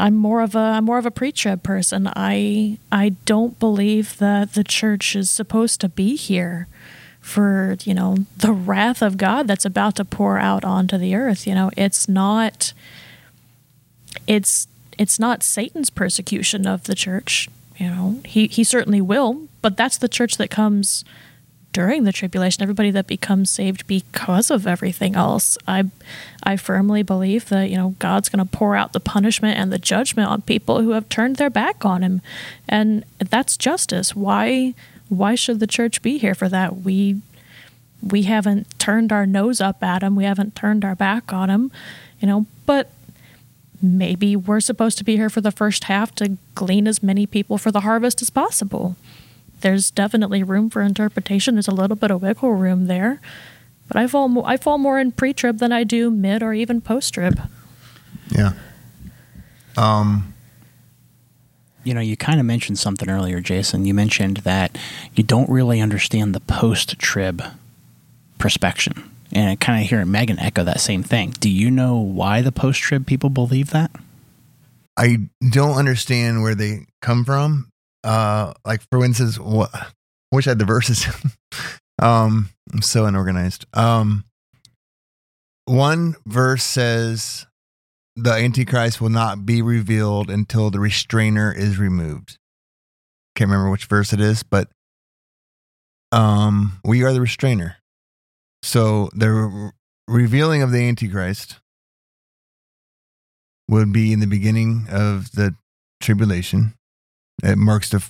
I'm 0.00 0.16
more 0.16 0.42
of 0.42 0.56
a 0.56 0.58
I'm 0.58 0.84
more 0.84 0.98
of 0.98 1.06
a 1.06 1.12
pre-trib 1.12 1.62
person. 1.62 2.10
I 2.16 2.78
I 2.90 3.10
don't 3.24 3.56
believe 3.60 4.18
that 4.18 4.54
the 4.54 4.64
church 4.64 5.14
is 5.14 5.30
supposed 5.30 5.80
to 5.82 5.88
be 5.88 6.16
here 6.16 6.66
for 7.24 7.74
you 7.84 7.94
know 7.94 8.18
the 8.36 8.52
wrath 8.52 9.00
of 9.00 9.16
God 9.16 9.48
that's 9.48 9.64
about 9.64 9.96
to 9.96 10.04
pour 10.04 10.38
out 10.38 10.62
onto 10.62 10.98
the 10.98 11.14
earth. 11.14 11.46
You 11.46 11.54
know, 11.54 11.70
it's 11.74 12.06
not 12.06 12.74
it's 14.26 14.68
it's 14.98 15.18
not 15.18 15.42
Satan's 15.42 15.88
persecution 15.88 16.66
of 16.66 16.84
the 16.84 16.94
church. 16.94 17.48
You 17.78 17.88
know, 17.88 18.20
he 18.26 18.46
he 18.46 18.62
certainly 18.62 19.00
will, 19.00 19.48
but 19.62 19.74
that's 19.74 19.96
the 19.96 20.08
church 20.08 20.36
that 20.36 20.50
comes 20.50 21.02
during 21.72 22.04
the 22.04 22.12
tribulation, 22.12 22.62
everybody 22.62 22.90
that 22.92 23.06
becomes 23.06 23.50
saved 23.50 23.86
because 23.86 24.50
of 24.50 24.66
everything 24.66 25.16
else. 25.16 25.56
I 25.66 25.84
I 26.42 26.56
firmly 26.58 27.02
believe 27.02 27.48
that, 27.48 27.70
you 27.70 27.78
know, 27.78 27.94
God's 27.98 28.28
going 28.28 28.46
to 28.46 28.56
pour 28.58 28.76
out 28.76 28.92
the 28.92 29.00
punishment 29.00 29.58
and 29.58 29.72
the 29.72 29.78
judgment 29.78 30.28
on 30.28 30.42
people 30.42 30.82
who 30.82 30.90
have 30.90 31.08
turned 31.08 31.36
their 31.36 31.50
back 31.50 31.86
on 31.86 32.02
him. 32.02 32.20
And 32.68 33.02
that's 33.18 33.56
justice. 33.56 34.14
Why 34.14 34.74
why 35.14 35.34
should 35.34 35.60
the 35.60 35.66
church 35.66 36.02
be 36.02 36.18
here 36.18 36.34
for 36.34 36.48
that? 36.48 36.82
We 36.82 37.20
we 38.02 38.22
haven't 38.22 38.78
turned 38.78 39.12
our 39.12 39.24
nose 39.24 39.60
up 39.60 39.82
at 39.82 40.02
him. 40.02 40.14
We 40.14 40.24
haven't 40.24 40.54
turned 40.54 40.84
our 40.84 40.94
back 40.94 41.32
on 41.32 41.48
him, 41.48 41.72
you 42.20 42.28
know, 42.28 42.46
but 42.66 42.90
maybe 43.80 44.36
we're 44.36 44.60
supposed 44.60 44.98
to 44.98 45.04
be 45.04 45.16
here 45.16 45.30
for 45.30 45.40
the 45.40 45.50
first 45.50 45.84
half 45.84 46.14
to 46.16 46.36
glean 46.54 46.86
as 46.86 47.02
many 47.02 47.26
people 47.26 47.56
for 47.56 47.70
the 47.70 47.80
harvest 47.80 48.20
as 48.20 48.30
possible 48.30 48.96
there's 49.64 49.90
definitely 49.90 50.42
room 50.42 50.68
for 50.68 50.82
interpretation. 50.82 51.54
There's 51.54 51.68
a 51.68 51.74
little 51.74 51.96
bit 51.96 52.10
of 52.10 52.20
wiggle 52.20 52.52
room 52.52 52.86
there, 52.86 53.18
but 53.88 53.96
I 53.96 54.06
fall 54.06 54.28
mo- 54.28 54.44
I 54.44 54.58
fall 54.58 54.76
more 54.76 54.98
in 54.98 55.10
pre-trib 55.10 55.58
than 55.58 55.72
I 55.72 55.84
do 55.84 56.10
mid 56.10 56.42
or 56.42 56.52
even 56.52 56.82
post-trib. 56.82 57.40
Yeah. 58.28 58.52
Um. 59.76 60.33
You 61.84 61.94
know, 61.94 62.00
you 62.00 62.16
kind 62.16 62.40
of 62.40 62.46
mentioned 62.46 62.78
something 62.78 63.08
earlier, 63.08 63.40
Jason. 63.40 63.84
You 63.84 63.94
mentioned 63.94 64.38
that 64.38 64.76
you 65.14 65.22
don't 65.22 65.48
really 65.48 65.80
understand 65.80 66.34
the 66.34 66.40
post-trib 66.40 67.42
perspection, 68.38 69.10
and 69.32 69.50
I 69.50 69.56
kind 69.56 69.82
of 69.82 69.88
hear 69.88 70.04
Megan 70.04 70.38
echo 70.38 70.64
that 70.64 70.80
same 70.80 71.02
thing. 71.02 71.30
Do 71.40 71.50
you 71.50 71.70
know 71.70 71.96
why 71.96 72.40
the 72.40 72.52
post-trib 72.52 73.06
people 73.06 73.30
believe 73.30 73.70
that? 73.70 73.90
I 74.96 75.28
don't 75.50 75.76
understand 75.76 76.42
where 76.42 76.54
they 76.54 76.86
come 77.02 77.24
from 77.24 77.68
uh 78.04 78.52
like 78.64 78.82
for 78.90 79.04
instance 79.04 79.38
what 79.38 79.70
wish 80.30 80.46
I 80.46 80.50
had 80.50 80.58
the 80.58 80.64
verses 80.64 81.06
um 82.02 82.50
I'm 82.72 82.82
so 82.82 83.06
unorganized 83.06 83.66
um 83.72 84.24
one 85.64 86.14
verse 86.26 86.62
says 86.62 87.46
the 88.16 88.32
antichrist 88.32 89.00
will 89.00 89.10
not 89.10 89.44
be 89.44 89.60
revealed 89.62 90.30
until 90.30 90.70
the 90.70 90.80
restrainer 90.80 91.52
is 91.52 91.78
removed 91.78 92.38
can't 93.36 93.50
remember 93.50 93.70
which 93.70 93.86
verse 93.86 94.12
it 94.12 94.20
is 94.20 94.42
but 94.42 94.68
um 96.12 96.78
we 96.84 97.02
are 97.02 97.12
the 97.12 97.20
restrainer 97.20 97.76
so 98.62 99.08
the 99.14 99.30
re- 99.30 99.70
revealing 100.06 100.62
of 100.62 100.70
the 100.70 100.86
antichrist 100.86 101.58
would 103.68 103.92
be 103.92 104.12
in 104.12 104.20
the 104.20 104.26
beginning 104.26 104.86
of 104.90 105.32
the 105.32 105.54
tribulation 106.00 106.74
it 107.42 107.58
marks 107.58 107.90
the 107.90 108.04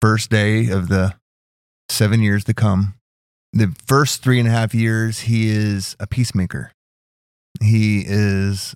first 0.00 0.30
day 0.30 0.68
of 0.68 0.88
the 0.88 1.14
seven 1.88 2.20
years 2.20 2.44
to 2.44 2.54
come. 2.54 2.94
The 3.52 3.74
first 3.86 4.22
three 4.22 4.38
and 4.38 4.48
a 4.48 4.50
half 4.50 4.74
years, 4.74 5.20
he 5.20 5.48
is 5.48 5.96
a 6.00 6.06
peacemaker. 6.06 6.72
He 7.62 8.02
is 8.06 8.74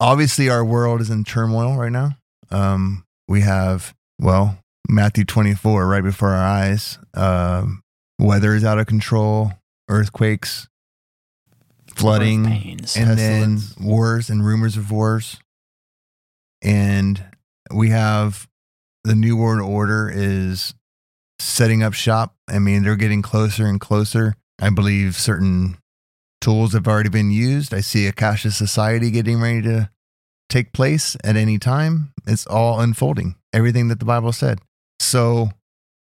obviously 0.00 0.48
our 0.48 0.64
world 0.64 1.00
is 1.00 1.10
in 1.10 1.24
turmoil 1.24 1.76
right 1.76 1.92
now. 1.92 2.10
Um, 2.50 3.04
we 3.26 3.42
have, 3.42 3.94
well, 4.18 4.58
Matthew 4.88 5.24
24 5.24 5.86
right 5.86 6.02
before 6.02 6.30
our 6.30 6.46
eyes. 6.46 6.98
Um, 7.14 7.82
weather 8.18 8.54
is 8.54 8.64
out 8.64 8.78
of 8.78 8.86
control, 8.86 9.52
earthquakes, 9.88 10.68
flooding, 11.94 12.46
Pains. 12.46 12.96
and 12.96 13.18
then 13.18 13.58
wars 13.80 14.30
and 14.30 14.44
rumors 14.44 14.76
of 14.76 14.90
wars. 14.90 15.38
And 16.62 17.22
we 17.72 17.90
have 17.90 18.48
the 19.04 19.14
New 19.14 19.36
World 19.36 19.60
Order 19.60 20.10
is 20.12 20.74
setting 21.38 21.82
up 21.82 21.92
shop. 21.92 22.34
I 22.48 22.58
mean, 22.58 22.82
they're 22.82 22.96
getting 22.96 23.22
closer 23.22 23.66
and 23.66 23.80
closer. 23.80 24.34
I 24.60 24.70
believe 24.70 25.16
certain 25.16 25.78
tools 26.40 26.72
have 26.72 26.86
already 26.86 27.08
been 27.08 27.30
used. 27.30 27.74
I 27.74 27.80
see 27.80 28.06
a 28.06 28.12
cashless 28.12 28.52
society 28.52 29.10
getting 29.10 29.40
ready 29.40 29.62
to 29.62 29.90
take 30.48 30.72
place 30.72 31.16
at 31.24 31.36
any 31.36 31.58
time. 31.58 32.12
It's 32.26 32.46
all 32.46 32.80
unfolding, 32.80 33.36
everything 33.52 33.88
that 33.88 33.98
the 33.98 34.04
Bible 34.04 34.32
said. 34.32 34.60
So 35.00 35.50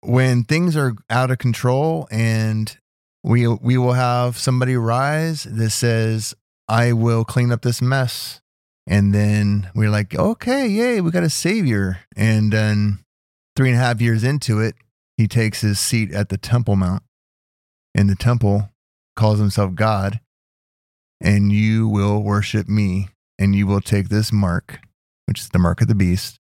when 0.00 0.44
things 0.44 0.76
are 0.76 0.94
out 1.08 1.30
of 1.30 1.38
control 1.38 2.06
and 2.10 2.76
we 3.22 3.48
we 3.48 3.78
will 3.78 3.94
have 3.94 4.38
somebody 4.38 4.76
rise 4.76 5.44
that 5.44 5.70
says, 5.70 6.34
I 6.68 6.92
will 6.92 7.24
clean 7.24 7.52
up 7.52 7.62
this 7.62 7.80
mess. 7.80 8.40
And 8.86 9.14
then 9.14 9.70
we're 9.74 9.90
like, 9.90 10.14
okay, 10.14 10.68
yay, 10.68 11.00
we 11.00 11.10
got 11.10 11.22
a 11.22 11.30
savior. 11.30 12.00
And 12.16 12.52
then 12.52 12.98
three 13.56 13.70
and 13.70 13.78
a 13.78 13.80
half 13.80 14.02
years 14.02 14.22
into 14.24 14.60
it, 14.60 14.74
he 15.16 15.26
takes 15.26 15.62
his 15.62 15.80
seat 15.80 16.12
at 16.12 16.28
the 16.28 16.36
Temple 16.36 16.76
Mount. 16.76 17.02
In 17.94 18.08
the 18.08 18.16
temple, 18.16 18.70
calls 19.16 19.38
himself 19.38 19.74
God. 19.74 20.20
And 21.20 21.52
you 21.52 21.88
will 21.88 22.22
worship 22.22 22.68
me, 22.68 23.08
and 23.38 23.54
you 23.54 23.66
will 23.66 23.80
take 23.80 24.08
this 24.08 24.30
mark, 24.32 24.80
which 25.26 25.40
is 25.40 25.48
the 25.48 25.58
mark 25.58 25.80
of 25.80 25.88
the 25.88 25.94
beast. 25.94 26.38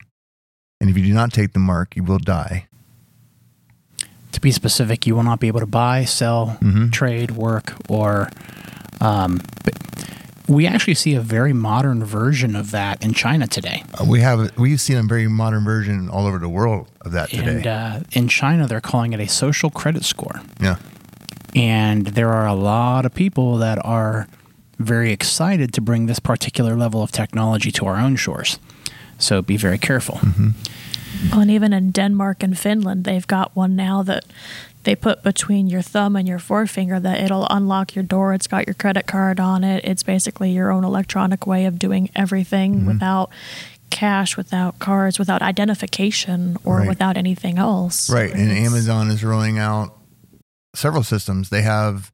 And 0.79 0.89
if 0.89 0.97
you 0.97 1.03
do 1.05 1.13
not 1.13 1.33
take 1.33 1.51
the 1.53 1.59
mark, 1.59 1.95
you 1.95 2.03
will 2.03 2.19
die. 2.19 2.65
to 4.31 4.39
be 4.39 4.51
specific, 4.51 5.07
you 5.07 5.15
will 5.15 5.23
not 5.23 5.39
be 5.39 5.47
able 5.47 5.59
to 5.59 5.65
buy, 5.65 6.05
sell, 6.05 6.55
Mhm. 6.61 6.91
trade, 6.91 7.31
work, 7.31 7.73
or. 7.89 8.29
Um, 9.01 9.41
we 10.47 10.67
actually 10.67 10.93
see 10.93 11.15
a 11.15 11.19
very 11.21 11.51
modern 11.51 12.03
version 12.03 12.55
of 12.55 12.69
that 12.71 13.03
in 13.03 13.13
China 13.13 13.47
today. 13.47 13.83
Uh, 13.99 14.05
We 14.05 14.21
have 14.21 14.51
we've 14.57 14.79
seen 14.79 14.97
a 14.97 15.03
very 15.03 15.27
modern 15.27 15.63
version 15.63 16.09
all 16.09 16.27
over 16.27 16.37
the 16.37 16.47
world 16.47 16.87
of 17.01 17.11
that 17.13 17.29
today. 17.31 17.55
And 17.57 17.67
uh, 17.67 17.99
in 18.11 18.27
China, 18.27 18.67
they're 18.67 18.79
calling 18.81 19.13
it 19.13 19.19
a 19.19 19.27
social 19.27 19.71
credit 19.71 20.05
score. 20.05 20.41
yeah. 20.61 20.75
And 21.55 22.07
there 22.07 22.29
are 22.29 22.47
a 22.47 22.53
lot 22.53 23.05
of 23.05 23.13
people 23.13 23.57
that 23.57 23.83
are 23.85 24.27
very 24.77 25.11
excited 25.11 25.73
to 25.73 25.81
bring 25.81 26.05
this 26.05 26.19
particular 26.19 26.75
level 26.75 27.01
of 27.01 27.11
technology 27.11 27.71
to 27.71 27.85
our 27.85 27.97
own 27.97 28.15
shores. 28.15 28.59
So 29.17 29.41
be 29.41 29.57
very 29.57 29.77
careful. 29.77 30.15
Mm-hmm. 30.15 30.49
Well, 31.31 31.41
and 31.41 31.51
even 31.51 31.73
in 31.73 31.91
Denmark 31.91 32.43
and 32.43 32.57
Finland, 32.57 33.03
they've 33.03 33.27
got 33.27 33.55
one 33.55 33.75
now 33.75 34.03
that 34.03 34.23
they 34.83 34.95
put 34.95 35.23
between 35.23 35.67
your 35.67 35.81
thumb 35.81 36.15
and 36.15 36.27
your 36.27 36.39
forefinger 36.39 36.99
that 37.01 37.19
it'll 37.19 37.47
unlock 37.49 37.95
your 37.95 38.03
door. 38.03 38.33
It's 38.33 38.47
got 38.47 38.65
your 38.65 38.73
credit 38.75 39.07
card 39.07 39.39
on 39.39 39.63
it. 39.63 39.83
It's 39.83 40.03
basically 40.03 40.51
your 40.51 40.71
own 40.71 40.85
electronic 40.85 41.45
way 41.45 41.65
of 41.65 41.77
doing 41.77 42.09
everything 42.15 42.75
mm-hmm. 42.75 42.87
without 42.87 43.29
cash, 43.89 44.37
without 44.37 44.79
cards, 44.79 45.19
without 45.19 45.41
identification, 45.41 46.57
or 46.63 46.77
Right. 46.77 46.87
without 46.87 47.17
anything 47.17 47.57
else. 47.57 48.09
Right. 48.09 48.31
And 48.31 48.51
It's- 48.51 48.65
Amazon 48.65 49.09
is 49.09 49.23
rolling 49.23 49.59
out 49.59 49.98
several 50.75 51.03
systems. 51.03 51.49
They 51.49 51.61
have 51.61 52.11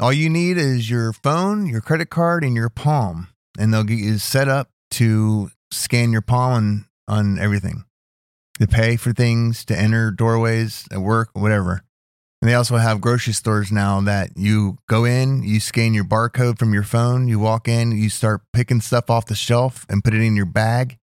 all 0.00 0.12
you 0.12 0.28
need 0.28 0.56
is 0.56 0.90
your 0.90 1.12
phone, 1.12 1.66
your 1.66 1.80
credit 1.80 2.10
card, 2.10 2.44
and 2.44 2.54
your 2.54 2.68
palm. 2.68 3.28
And 3.58 3.72
they'll 3.72 3.84
get 3.84 3.98
you 3.98 4.18
set 4.18 4.48
up 4.48 4.70
to 4.92 5.50
scan 5.70 6.12
your 6.12 6.22
palm 6.22 6.52
on, 6.52 6.86
on 7.08 7.38
everything. 7.38 7.84
To 8.60 8.66
pay 8.66 8.96
for 8.96 9.12
things, 9.12 9.64
to 9.66 9.76
enter 9.78 10.10
doorways 10.10 10.86
at 10.92 11.00
work, 11.00 11.30
whatever. 11.32 11.82
And 12.40 12.50
they 12.50 12.54
also 12.54 12.76
have 12.76 13.00
grocery 13.00 13.32
stores 13.32 13.72
now 13.72 14.00
that 14.02 14.36
you 14.36 14.78
go 14.88 15.04
in, 15.04 15.42
you 15.42 15.60
scan 15.60 15.94
your 15.94 16.04
barcode 16.04 16.58
from 16.58 16.74
your 16.74 16.82
phone, 16.82 17.26
you 17.26 17.38
walk 17.38 17.68
in, 17.68 17.92
you 17.92 18.10
start 18.10 18.42
picking 18.52 18.80
stuff 18.80 19.08
off 19.10 19.26
the 19.26 19.34
shelf 19.34 19.86
and 19.88 20.04
put 20.04 20.14
it 20.14 20.20
in 20.20 20.36
your 20.36 20.46
bag. 20.46 20.98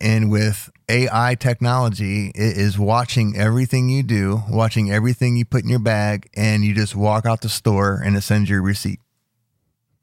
And 0.00 0.30
with 0.30 0.70
AI 0.88 1.36
technology, 1.38 2.28
it 2.34 2.56
is 2.56 2.78
watching 2.78 3.36
everything 3.36 3.88
you 3.88 4.02
do, 4.02 4.42
watching 4.48 4.90
everything 4.90 5.36
you 5.36 5.44
put 5.44 5.62
in 5.62 5.68
your 5.68 5.78
bag, 5.78 6.28
and 6.34 6.64
you 6.64 6.74
just 6.74 6.96
walk 6.96 7.26
out 7.26 7.42
the 7.42 7.48
store 7.48 8.00
and 8.04 8.16
it 8.16 8.22
sends 8.22 8.48
your 8.48 8.62
receipt. 8.62 9.00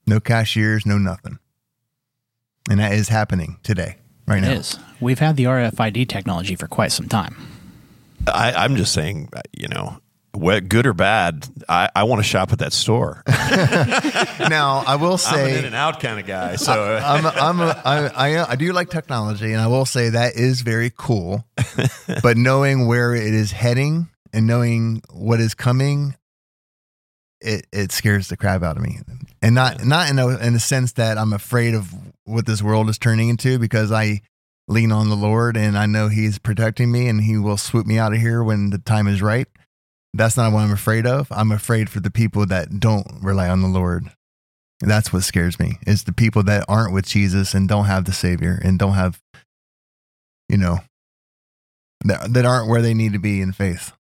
No 0.05 0.19
cashiers, 0.19 0.85
no 0.85 0.97
nothing. 0.97 1.39
And 2.69 2.79
that 2.79 2.93
is 2.93 3.09
happening 3.09 3.57
today, 3.63 3.97
right 4.27 4.39
It 4.43 4.47
now. 4.47 4.53
is. 4.53 4.77
We've 4.99 5.19
had 5.19 5.35
the 5.37 5.45
RFID 5.45 6.07
technology 6.07 6.55
for 6.55 6.67
quite 6.67 6.91
some 6.91 7.07
time. 7.07 7.35
I, 8.27 8.53
I'm 8.53 8.75
just 8.75 8.93
saying, 8.93 9.29
you 9.55 9.67
know, 9.67 9.99
what, 10.35 10.69
good 10.69 10.85
or 10.85 10.93
bad, 10.93 11.47
I, 11.67 11.89
I 11.95 12.03
want 12.03 12.19
to 12.19 12.23
shop 12.23 12.51
at 12.51 12.59
that 12.59 12.73
store. 12.73 13.23
Now, 14.49 14.83
I 14.85 14.95
will 14.97 15.07
I'm 15.07 15.13
an 15.13 15.17
say, 15.17 15.59
in 15.59 15.65
and 15.65 15.75
out 15.75 15.99
kind 15.99 16.19
of 16.19 16.25
guy. 16.25 16.55
So 16.55 16.71
I'm, 17.03 17.25
a, 17.25 17.29
I'm 17.29 17.59
a, 17.59 17.81
I, 17.85 18.07
I, 18.07 18.51
I 18.51 18.55
do 18.55 18.71
like 18.73 18.89
technology, 18.89 19.51
and 19.51 19.61
I 19.61 19.67
will 19.67 19.85
say 19.85 20.09
that 20.09 20.35
is 20.35 20.61
very 20.61 20.91
cool. 20.95 21.45
but 22.23 22.37
knowing 22.37 22.87
where 22.87 23.15
it 23.15 23.33
is 23.33 23.51
heading 23.51 24.09
and 24.33 24.45
knowing 24.45 25.01
what 25.09 25.39
is 25.39 25.53
coming, 25.53 26.15
it 27.41 27.67
it 27.71 27.91
scares 27.91 28.27
the 28.27 28.37
crap 28.37 28.63
out 28.63 28.77
of 28.77 28.83
me, 28.83 28.99
and 29.41 29.55
not 29.55 29.83
not 29.83 30.09
in 30.09 30.19
a 30.19 30.27
in 30.37 30.55
a 30.55 30.59
sense 30.59 30.93
that 30.93 31.17
I'm 31.17 31.33
afraid 31.33 31.73
of 31.73 31.93
what 32.25 32.45
this 32.45 32.61
world 32.61 32.89
is 32.89 32.97
turning 32.97 33.29
into 33.29 33.59
because 33.59 33.91
I 33.91 34.21
lean 34.67 34.91
on 34.91 35.09
the 35.09 35.15
Lord 35.15 35.57
and 35.57 35.77
I 35.77 35.85
know 35.85 36.07
He's 36.09 36.39
protecting 36.39 36.91
me 36.91 37.07
and 37.07 37.21
He 37.21 37.37
will 37.37 37.57
swoop 37.57 37.85
me 37.85 37.97
out 37.99 38.13
of 38.13 38.19
here 38.19 38.43
when 38.43 38.71
the 38.71 38.79
time 38.79 39.07
is 39.07 39.21
right. 39.21 39.47
That's 40.15 40.38
not 40.38 40.53
what 40.53 40.62
I'm 40.62 40.72
afraid 40.72 41.05
of. 41.05 41.27
I'm 41.29 41.51
afraid 41.51 41.89
for 41.89 42.00
the 42.00 42.10
people 42.10 42.45
that 42.45 42.79
don't 42.79 43.05
rely 43.22 43.50
on 43.50 43.62
the 43.62 43.67
Lord. 43.67 44.10
That's 44.79 45.12
what 45.12 45.24
scares 45.24 45.60
me. 45.60 45.77
Is 45.86 46.05
the 46.05 46.13
people 46.13 46.41
that 46.43 46.63
aren't 46.69 46.93
with 46.93 47.05
Jesus 47.05 47.53
and 47.53 47.67
don't 47.67 47.86
have 47.86 48.05
the 48.05 48.13
Savior 48.13 48.60
and 48.63 48.79
don't 48.79 48.93
have, 48.93 49.22
you 50.48 50.57
know, 50.57 50.79
that, 52.05 52.34
that 52.34 52.45
aren't 52.45 52.69
where 52.69 52.81
they 52.81 52.93
need 52.93 53.12
to 53.13 53.19
be 53.19 53.41
in 53.41 53.51
faith. 53.51 53.91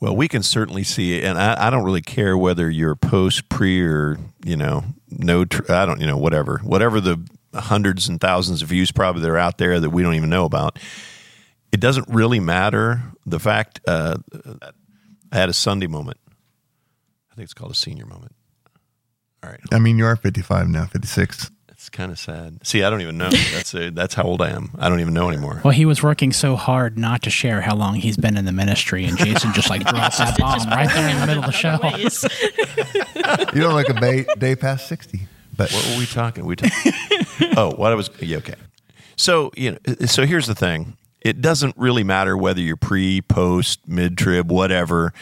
Well, 0.00 0.16
we 0.16 0.26
can 0.26 0.42
certainly 0.42 0.82
see 0.82 1.22
and 1.22 1.38
I, 1.38 1.68
I 1.68 1.70
don't 1.70 1.84
really 1.84 2.02
care 2.02 2.36
whether 2.36 2.68
you're 2.68 2.96
post, 2.96 3.48
pre, 3.48 3.80
or 3.82 4.18
you 4.44 4.56
know, 4.56 4.84
no. 5.08 5.44
Tr- 5.44 5.70
I 5.70 5.86
don't, 5.86 6.00
you 6.00 6.06
know, 6.06 6.18
whatever, 6.18 6.58
whatever 6.64 7.00
the 7.00 7.24
hundreds 7.54 8.08
and 8.08 8.20
thousands 8.20 8.62
of 8.62 8.68
views 8.68 8.90
probably 8.90 9.22
that 9.22 9.30
are 9.30 9.38
out 9.38 9.58
there 9.58 9.78
that 9.80 9.90
we 9.90 10.02
don't 10.02 10.14
even 10.14 10.28
know 10.28 10.44
about. 10.44 10.78
It 11.72 11.80
doesn't 11.80 12.08
really 12.08 12.40
matter. 12.40 13.02
The 13.24 13.38
fact 13.38 13.80
uh, 13.86 14.18
I 15.32 15.36
had 15.36 15.48
a 15.48 15.52
Sunday 15.54 15.86
moment. 15.86 16.18
I 17.32 17.34
think 17.34 17.44
it's 17.44 17.54
called 17.54 17.72
a 17.72 17.74
senior 17.74 18.06
moment. 18.06 18.34
All 19.44 19.50
right, 19.50 19.60
I 19.72 19.78
mean, 19.78 19.98
you 19.98 20.06
are 20.06 20.16
55 20.16 20.68
now, 20.68 20.86
56. 20.86 21.50
it's 21.70 21.88
kind 21.90 22.10
of 22.10 22.18
sad. 22.18 22.66
See, 22.66 22.82
I 22.82 22.90
don't 22.90 23.02
even 23.02 23.18
know. 23.18 23.28
That's 23.30 23.74
a, 23.74 23.90
that's 23.90 24.14
how 24.14 24.22
old 24.24 24.40
I 24.42 24.50
am. 24.50 24.70
I 24.78 24.88
don't 24.88 25.00
even 25.00 25.12
know 25.14 25.28
anymore. 25.28 25.60
Well, 25.62 25.72
he 25.74 25.84
was 25.84 26.02
working 26.02 26.32
so 26.32 26.56
hard 26.56 26.98
not 26.98 27.22
to 27.22 27.30
share 27.30 27.60
how 27.60 27.76
long 27.76 27.96
he's 27.96 28.16
been 28.16 28.36
in 28.36 28.44
the 28.46 28.52
ministry, 28.52 29.04
and 29.04 29.16
Jason 29.18 29.52
just 29.52 29.68
like 29.70 29.82
dropped 29.86 30.18
that 30.18 30.36
bomb 30.38 30.66
right 30.70 30.88
there 30.88 31.08
in 31.10 31.20
the 31.20 31.26
middle 31.26 31.44
of 31.44 31.46
the 31.46 31.52
show. 31.52 31.78
You 33.54 33.60
don't 33.62 33.74
look 33.74 33.88
a 33.88 33.94
ba- 33.94 34.36
day 34.36 34.54
past 34.56 34.86
60. 34.88 35.20
But 35.56 35.70
What 35.72 35.86
were 35.90 35.98
we 35.98 36.06
talking? 36.06 36.44
We 36.44 36.54
talking? 36.56 36.92
oh, 37.56 37.72
what 37.74 37.90
I 37.90 37.94
was 37.94 38.10
yeah, 38.20 38.36
okay. 38.38 38.54
So 39.16 39.50
you 39.56 39.72
know, 39.72 39.78
so 40.06 40.24
here's 40.26 40.46
the 40.46 40.54
thing. 40.54 40.96
It 41.26 41.40
doesn't 41.40 41.76
really 41.76 42.04
matter 42.04 42.36
whether 42.36 42.60
you're 42.60 42.76
pre, 42.76 43.20
post, 43.20 43.88
mid 43.88 44.16
trib, 44.16 44.48
whatever. 44.50 45.12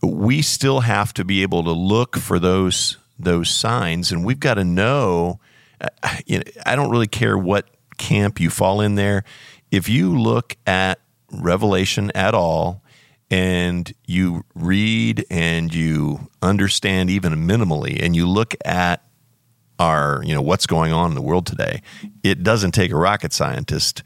We 0.00 0.40
still 0.40 0.80
have 0.80 1.12
to 1.14 1.24
be 1.24 1.42
able 1.42 1.64
to 1.64 1.72
look 1.72 2.16
for 2.16 2.38
those 2.38 2.96
those 3.18 3.50
signs, 3.50 4.12
and 4.12 4.24
we've 4.24 4.38
got 4.38 4.54
to 4.54 4.64
know. 4.64 5.40
uh, 5.80 5.88
You 6.26 6.38
know, 6.38 6.44
I 6.64 6.76
don't 6.76 6.90
really 6.90 7.08
care 7.08 7.36
what 7.36 7.68
camp 7.96 8.38
you 8.38 8.50
fall 8.50 8.80
in 8.80 8.94
there. 8.94 9.24
If 9.72 9.88
you 9.88 10.16
look 10.16 10.56
at 10.64 11.00
Revelation 11.32 12.12
at 12.14 12.34
all, 12.34 12.84
and 13.28 13.92
you 14.06 14.44
read 14.54 15.26
and 15.28 15.74
you 15.74 16.28
understand 16.40 17.10
even 17.10 17.34
minimally, 17.48 18.00
and 18.00 18.14
you 18.14 18.28
look 18.28 18.54
at 18.64 19.02
our 19.80 20.22
you 20.24 20.34
know 20.34 20.42
what's 20.42 20.66
going 20.66 20.92
on 20.92 21.10
in 21.10 21.14
the 21.14 21.22
world 21.22 21.46
today 21.46 21.80
it 22.24 22.42
doesn't 22.42 22.72
take 22.72 22.90
a 22.90 22.96
rocket 22.96 23.32
scientist 23.32 24.02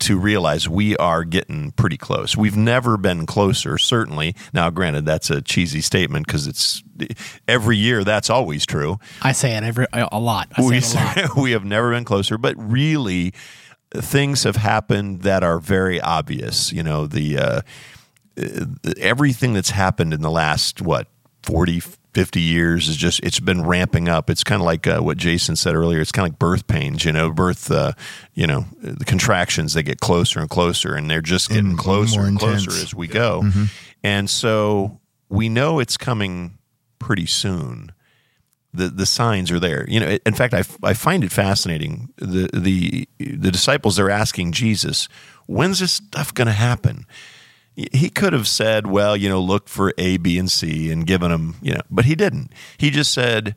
to 0.00 0.18
realize 0.18 0.68
we 0.68 0.96
are 0.96 1.24
getting 1.24 1.70
pretty 1.72 1.96
close 1.96 2.36
we've 2.36 2.56
never 2.56 2.96
been 2.96 3.26
closer 3.26 3.78
certainly 3.78 4.34
now 4.52 4.68
granted 4.70 5.06
that's 5.06 5.30
a 5.30 5.40
cheesy 5.40 5.80
statement 5.80 6.26
because 6.26 6.46
it's 6.46 6.82
every 7.48 7.76
year 7.76 8.04
that's 8.04 8.28
always 8.28 8.66
true 8.66 8.98
I 9.22 9.32
say 9.32 9.56
it 9.56 9.62
every 9.62 9.86
a 9.92 10.18
lot. 10.18 10.48
I 10.56 10.62
say 10.62 10.68
we, 10.68 10.76
it 10.76 10.94
a 10.94 10.96
lot. 10.96 11.36
we 11.42 11.50
have 11.52 11.64
never 11.64 11.90
been 11.90 12.04
closer, 12.04 12.38
but 12.38 12.54
really, 12.58 13.32
things 13.92 14.42
have 14.44 14.56
happened 14.56 15.22
that 15.22 15.42
are 15.42 15.58
very 15.58 16.00
obvious. 16.00 16.72
You 16.72 16.82
know, 16.82 17.06
the 17.06 17.38
uh, 17.38 17.60
uh, 18.38 18.66
everything 18.98 19.54
that's 19.54 19.70
happened 19.70 20.12
in 20.12 20.22
the 20.22 20.30
last 20.30 20.82
what 20.82 21.08
40 21.42 21.82
50 22.14 22.40
years 22.40 22.88
is 22.88 22.96
just 22.96 23.20
it's 23.22 23.40
been 23.40 23.62
ramping 23.64 24.08
up 24.08 24.30
it's 24.30 24.44
kind 24.44 24.60
of 24.62 24.66
like 24.66 24.86
uh, 24.86 25.00
what 25.00 25.18
jason 25.18 25.56
said 25.56 25.74
earlier 25.74 26.00
it's 26.00 26.12
kind 26.12 26.26
of 26.26 26.32
like 26.32 26.38
birth 26.38 26.66
pains 26.66 27.04
you 27.04 27.12
know 27.12 27.30
birth 27.30 27.70
uh, 27.70 27.92
you 28.34 28.46
know 28.46 28.66
the 28.80 29.04
contractions 29.04 29.74
they 29.74 29.82
get 29.82 30.00
closer 30.00 30.40
and 30.40 30.48
closer 30.50 30.94
and 30.94 31.10
they're 31.10 31.20
just 31.20 31.48
getting 31.48 31.70
And 31.70 31.78
closer 31.78 32.20
more 32.20 32.28
and 32.28 32.38
closer 32.38 32.70
as 32.70 32.94
we 32.94 33.08
go 33.08 33.42
and 34.02 34.30
so 34.30 35.00
we 35.28 35.48
know 35.48 35.80
it's 35.80 35.96
coming 35.96 36.58
pretty 36.98 37.26
soon 37.26 37.92
the 38.74 38.88
the 38.88 39.06
signs 39.06 39.50
are 39.52 39.60
there. 39.60 39.88
You 39.88 40.00
know, 40.00 40.18
in 40.26 40.34
fact, 40.34 40.52
I, 40.52 40.64
I 40.82 40.94
find 40.94 41.22
it 41.22 41.30
fascinating. 41.30 42.12
The 42.16 42.50
the 42.52 43.08
the 43.18 43.50
disciples 43.50 43.98
are 43.98 44.10
asking 44.10 44.52
Jesus, 44.52 45.08
"When's 45.46 45.78
this 45.78 45.92
stuff 45.92 46.34
going 46.34 46.48
to 46.48 46.52
happen?" 46.52 47.06
He 47.76 48.08
could 48.08 48.32
have 48.32 48.46
said, 48.46 48.86
"Well, 48.86 49.16
you 49.16 49.28
know, 49.28 49.40
look 49.40 49.68
for 49.68 49.92
A, 49.98 50.16
B, 50.16 50.38
and 50.38 50.50
C," 50.50 50.90
and 50.90 51.06
given 51.06 51.30
them, 51.30 51.56
you 51.60 51.74
know, 51.74 51.80
but 51.90 52.04
he 52.04 52.14
didn't. 52.14 52.52
He 52.78 52.90
just 52.90 53.12
said 53.12 53.56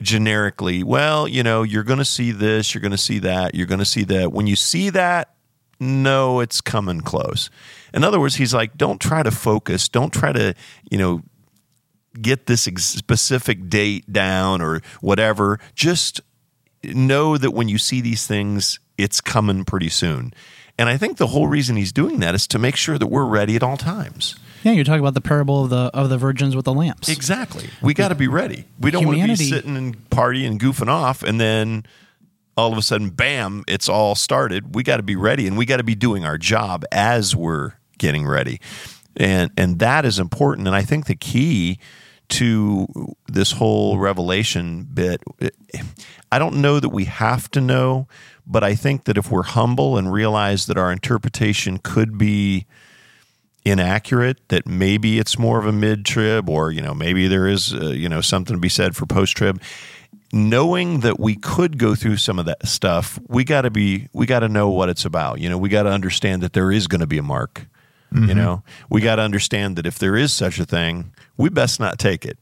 generically, 0.00 0.84
"Well, 0.84 1.26
you 1.26 1.42
know, 1.42 1.62
you're 1.62 1.82
going 1.82 1.98
to 1.98 2.04
see 2.04 2.30
this, 2.30 2.74
you're 2.74 2.80
going 2.82 2.92
to 2.92 2.98
see 2.98 3.18
that, 3.20 3.54
you're 3.54 3.66
going 3.66 3.80
to 3.80 3.84
see 3.84 4.04
that. 4.04 4.32
When 4.32 4.46
you 4.46 4.54
see 4.54 4.88
that, 4.90 5.34
no, 5.80 6.40
it's 6.40 6.60
coming 6.60 7.00
close." 7.00 7.50
In 7.92 8.04
other 8.04 8.20
words, 8.20 8.36
he's 8.36 8.54
like, 8.54 8.76
"Don't 8.76 9.00
try 9.00 9.22
to 9.24 9.32
focus. 9.32 9.88
Don't 9.88 10.12
try 10.12 10.32
to, 10.32 10.54
you 10.90 10.98
know." 10.98 11.22
get 12.22 12.46
this 12.46 12.68
ex- 12.68 12.84
specific 12.84 13.68
date 13.68 14.12
down 14.12 14.62
or 14.62 14.80
whatever. 15.00 15.58
Just 15.74 16.20
know 16.84 17.36
that 17.36 17.50
when 17.50 17.68
you 17.68 17.78
see 17.78 18.00
these 18.00 18.26
things, 18.26 18.78
it's 18.96 19.20
coming 19.20 19.64
pretty 19.64 19.88
soon. 19.88 20.32
And 20.78 20.88
I 20.88 20.96
think 20.96 21.18
the 21.18 21.28
whole 21.28 21.46
reason 21.46 21.76
he's 21.76 21.92
doing 21.92 22.20
that 22.20 22.34
is 22.34 22.46
to 22.48 22.58
make 22.58 22.76
sure 22.76 22.98
that 22.98 23.06
we're 23.06 23.24
ready 23.24 23.54
at 23.56 23.62
all 23.62 23.76
times. 23.76 24.34
Yeah, 24.64 24.72
you're 24.72 24.84
talking 24.84 25.00
about 25.00 25.14
the 25.14 25.20
parable 25.20 25.64
of 25.64 25.70
the 25.70 25.90
of 25.92 26.08
the 26.08 26.18
virgins 26.18 26.56
with 26.56 26.64
the 26.64 26.72
lamps. 26.72 27.08
Exactly. 27.08 27.68
We 27.82 27.94
got 27.94 28.08
to 28.08 28.14
be 28.14 28.28
ready. 28.28 28.64
We 28.80 28.90
don't 28.90 29.06
want 29.06 29.20
to 29.20 29.26
be 29.26 29.36
sitting 29.36 29.76
and 29.76 30.10
partying 30.10 30.46
and 30.46 30.60
goofing 30.60 30.88
off 30.88 31.22
and 31.22 31.40
then 31.40 31.84
all 32.56 32.72
of 32.72 32.78
a 32.78 32.82
sudden, 32.82 33.10
bam, 33.10 33.64
it's 33.66 33.88
all 33.88 34.14
started. 34.14 34.74
We 34.74 34.82
got 34.82 34.98
to 34.98 35.02
be 35.02 35.16
ready 35.16 35.46
and 35.46 35.58
we 35.58 35.66
got 35.66 35.78
to 35.78 35.84
be 35.84 35.94
doing 35.94 36.24
our 36.24 36.38
job 36.38 36.84
as 36.92 37.34
we're 37.34 37.72
getting 37.98 38.26
ready. 38.26 38.60
And 39.16 39.50
and 39.56 39.78
that 39.78 40.04
is 40.04 40.18
important. 40.18 40.66
And 40.66 40.74
I 40.74 40.82
think 40.82 41.06
the 41.06 41.14
key 41.14 41.78
to 42.30 43.14
this 43.28 43.52
whole 43.52 43.98
revelation 43.98 44.88
bit, 44.92 45.22
I 46.32 46.38
don't 46.38 46.56
know 46.56 46.80
that 46.80 46.88
we 46.88 47.04
have 47.04 47.50
to 47.52 47.60
know, 47.60 48.08
but 48.46 48.64
I 48.64 48.74
think 48.74 49.04
that 49.04 49.16
if 49.16 49.30
we're 49.30 49.42
humble 49.42 49.96
and 49.96 50.12
realize 50.12 50.66
that 50.66 50.76
our 50.76 50.92
interpretation 50.92 51.78
could 51.78 52.18
be 52.18 52.66
inaccurate 53.64 54.46
that 54.48 54.66
maybe 54.66 55.18
it's 55.18 55.38
more 55.38 55.58
of 55.58 55.66
a 55.66 55.72
mid 55.72 56.04
trib 56.04 56.50
or 56.50 56.70
you 56.70 56.82
know 56.82 56.92
maybe 56.92 57.26
there 57.26 57.46
is 57.46 57.72
uh, 57.72 57.86
you 57.86 58.08
know 58.08 58.20
something 58.20 58.54
to 58.54 58.60
be 58.60 58.68
said 58.68 58.94
for 58.94 59.06
post 59.06 59.34
trib 59.34 59.60
knowing 60.34 61.00
that 61.00 61.18
we 61.18 61.34
could 61.34 61.78
go 61.78 61.94
through 61.94 62.16
some 62.18 62.38
of 62.38 62.44
that 62.44 62.66
stuff 62.66 63.18
we 63.28 63.42
got 63.42 63.62
to 63.62 63.70
be 63.70 64.06
we 64.12 64.26
got 64.26 64.40
to 64.40 64.48
know 64.48 64.68
what 64.68 64.88
it's 64.88 65.04
about. 65.04 65.40
You 65.40 65.48
know 65.48 65.56
we 65.56 65.68
got 65.68 65.84
to 65.84 65.90
understand 65.90 66.42
that 66.42 66.52
there 66.52 66.70
is 66.70 66.86
going 66.86 67.00
to 67.00 67.06
be 67.06 67.18
a 67.18 67.22
mark 67.22 67.66
you 68.28 68.34
know? 68.34 68.62
We 68.88 69.00
got 69.00 69.16
to 69.16 69.22
understand 69.22 69.74
that 69.76 69.86
if 69.86 69.98
there 69.98 70.16
is 70.16 70.32
such 70.32 70.60
a 70.60 70.64
thing 70.64 71.12
we 71.36 71.48
best 71.48 71.80
not 71.80 71.98
take 71.98 72.24
it 72.24 72.38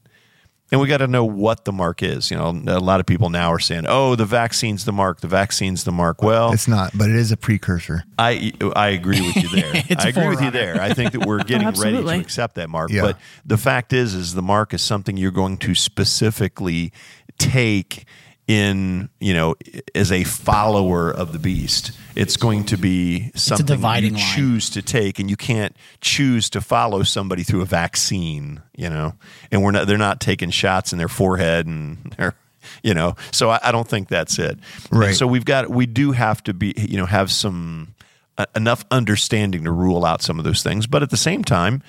and 0.73 0.81
we 0.81 0.87
got 0.87 0.97
to 0.97 1.07
know 1.07 1.23
what 1.23 1.63
the 1.63 1.71
mark 1.71 2.01
is 2.01 2.31
you 2.31 2.37
know 2.37 2.49
a 2.67 2.79
lot 2.79 2.99
of 2.99 3.05
people 3.05 3.29
now 3.29 3.53
are 3.53 3.59
saying 3.59 3.85
oh 3.87 4.15
the 4.15 4.25
vaccine's 4.25 4.83
the 4.83 4.91
mark 4.91 5.21
the 5.21 5.27
vaccine's 5.27 5.83
the 5.83 5.91
mark 5.91 6.21
well 6.21 6.51
it's 6.51 6.67
not, 6.67 6.91
but 6.97 7.09
it 7.09 7.15
is 7.15 7.31
a 7.31 7.37
precursor. 7.37 8.03
I 8.17 8.53
I 8.75 8.89
agree 8.89 9.21
with 9.21 9.35
you 9.35 9.49
there. 9.49 9.71
It's 9.89 10.03
I 10.03 10.07
a 10.07 10.09
agree 10.09 10.29
with 10.29 10.41
you 10.41 10.51
there. 10.51 10.81
I 10.81 10.93
think 10.93 11.11
that 11.11 11.25
we're 11.25 11.43
getting 11.43 11.67
ready 11.67 12.01
to 12.01 12.09
accept 12.09 12.55
that 12.55 12.69
mark. 12.69 12.89
Yeah. 12.89 13.01
But 13.01 13.17
the 13.45 13.57
fact 13.57 13.93
is, 13.93 14.13
is 14.13 14.33
the 14.33 14.41
mark 14.41 14.73
is 14.73 14.81
something 14.81 15.17
you're 15.17 15.31
going 15.31 15.57
to 15.59 15.75
specifically 15.75 16.91
take 17.37 18.05
in, 18.47 19.09
you 19.19 19.33
know, 19.33 19.55
as 19.95 20.11
a 20.11 20.23
follower 20.23 21.09
of 21.11 21.33
the 21.33 21.39
beast. 21.39 21.91
It's 22.15 22.37
going 22.37 22.65
to 22.65 22.77
be 22.77 23.31
something 23.35 23.77
you 23.77 23.81
line. 23.83 24.15
choose 24.15 24.69
to 24.71 24.81
take, 24.81 25.17
and 25.19 25.29
you 25.29 25.35
can't 25.37 25.75
choose 26.01 26.49
to 26.51 26.61
follow 26.61 27.03
somebody 27.03 27.43
through 27.43 27.61
a 27.61 27.65
vaccine. 27.65 28.61
You 28.75 28.89
know, 28.89 29.13
and 29.51 29.63
we're 29.63 29.71
not. 29.71 29.87
They're 29.87 29.97
not 29.97 30.19
taking 30.19 30.49
shots 30.51 30.91
in 30.91 30.97
their 30.99 31.07
forehead 31.07 31.65
and 31.65 32.13
they're. 32.17 32.35
You 32.81 32.93
know, 32.93 33.15
so 33.31 33.49
I, 33.49 33.59
I 33.61 33.71
don't 33.73 33.87
think 33.87 34.07
that's 34.07 34.39
it. 34.39 34.51
And 34.51 34.99
Right. 34.99 35.15
so 35.15 35.27
we've 35.27 35.43
got 35.43 35.69
we 35.69 35.85
do 35.85 36.11
have 36.13 36.41
to 36.43 36.53
be 36.53 36.73
you 36.77 36.95
know 36.97 37.05
have 37.05 37.29
some 37.29 37.93
uh, 38.37 38.45
enough 38.55 38.85
understanding 38.89 39.65
to 39.65 39.71
rule 39.71 40.05
out 40.05 40.21
some 40.21 40.39
of 40.39 40.45
those 40.45 40.63
things 40.63 40.87
but 40.87 41.03
at 41.03 41.09
the 41.09 41.17
same 41.17 41.43
time 41.43 41.83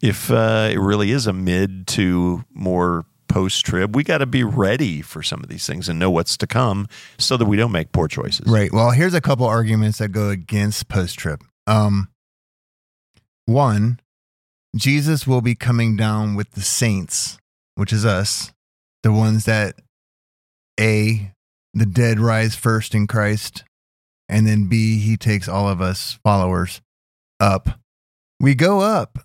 if 0.00 0.30
uh, 0.30 0.68
it 0.72 0.78
really 0.78 1.10
is 1.10 1.26
a 1.26 1.32
mid 1.32 1.86
to 1.88 2.44
more 2.54 3.04
post 3.30 3.64
trib 3.64 3.96
we 3.96 4.04
got 4.04 4.18
to 4.18 4.26
be 4.26 4.44
ready 4.44 5.00
for 5.00 5.22
some 5.22 5.40
of 5.40 5.48
these 5.48 5.66
things 5.66 5.88
and 5.88 5.98
know 5.98 6.10
what's 6.10 6.36
to 6.36 6.46
come 6.46 6.86
so 7.18 7.36
that 7.36 7.46
we 7.46 7.56
don't 7.56 7.72
make 7.72 7.92
poor 7.92 8.08
choices 8.08 8.50
Right. 8.50 8.72
Well, 8.72 8.90
here's 8.90 9.14
a 9.14 9.20
couple 9.20 9.46
arguments 9.46 9.98
that 9.98 10.08
go 10.08 10.28
against 10.28 10.88
post 10.88 11.18
trib. 11.18 11.42
Um, 11.66 12.08
one, 13.46 14.00
Jesus 14.76 15.26
will 15.26 15.40
be 15.40 15.54
coming 15.54 15.96
down 15.96 16.34
with 16.34 16.50
the 16.52 16.60
saints, 16.60 17.38
which 17.76 17.92
is 17.92 18.04
us, 18.04 18.52
the 19.02 19.12
ones 19.12 19.44
that 19.44 19.76
A, 20.78 21.32
the 21.74 21.86
dead 21.86 22.18
rise 22.18 22.56
first 22.56 22.94
in 22.94 23.06
Christ, 23.06 23.64
and 24.28 24.46
then 24.46 24.68
B, 24.68 24.98
he 24.98 25.16
takes 25.16 25.48
all 25.48 25.68
of 25.68 25.80
us 25.80 26.18
followers 26.24 26.80
up. 27.38 27.80
We 28.40 28.54
go 28.54 28.80
up 28.80 29.18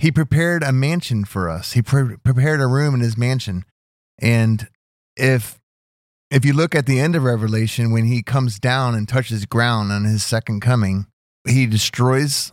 he 0.00 0.10
prepared 0.10 0.62
a 0.62 0.72
mansion 0.72 1.26
for 1.26 1.50
us. 1.50 1.72
He 1.72 1.82
pre- 1.82 2.16
prepared 2.16 2.62
a 2.62 2.66
room 2.66 2.94
in 2.94 3.00
his 3.00 3.18
mansion. 3.18 3.66
And 4.18 4.66
if 5.14 5.60
if 6.30 6.42
you 6.42 6.54
look 6.54 6.74
at 6.74 6.86
the 6.86 6.98
end 6.98 7.14
of 7.16 7.24
Revelation, 7.24 7.92
when 7.92 8.06
he 8.06 8.22
comes 8.22 8.58
down 8.58 8.94
and 8.94 9.06
touches 9.06 9.44
ground 9.44 9.92
on 9.92 10.04
his 10.04 10.24
second 10.24 10.60
coming, 10.60 11.06
he 11.46 11.66
destroys 11.66 12.50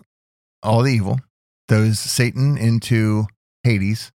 all 0.62 0.82
the 0.82 0.92
evil, 0.92 1.22
throws 1.70 2.00
Satan 2.00 2.58
into 2.58 3.28
Hades, 3.64 4.12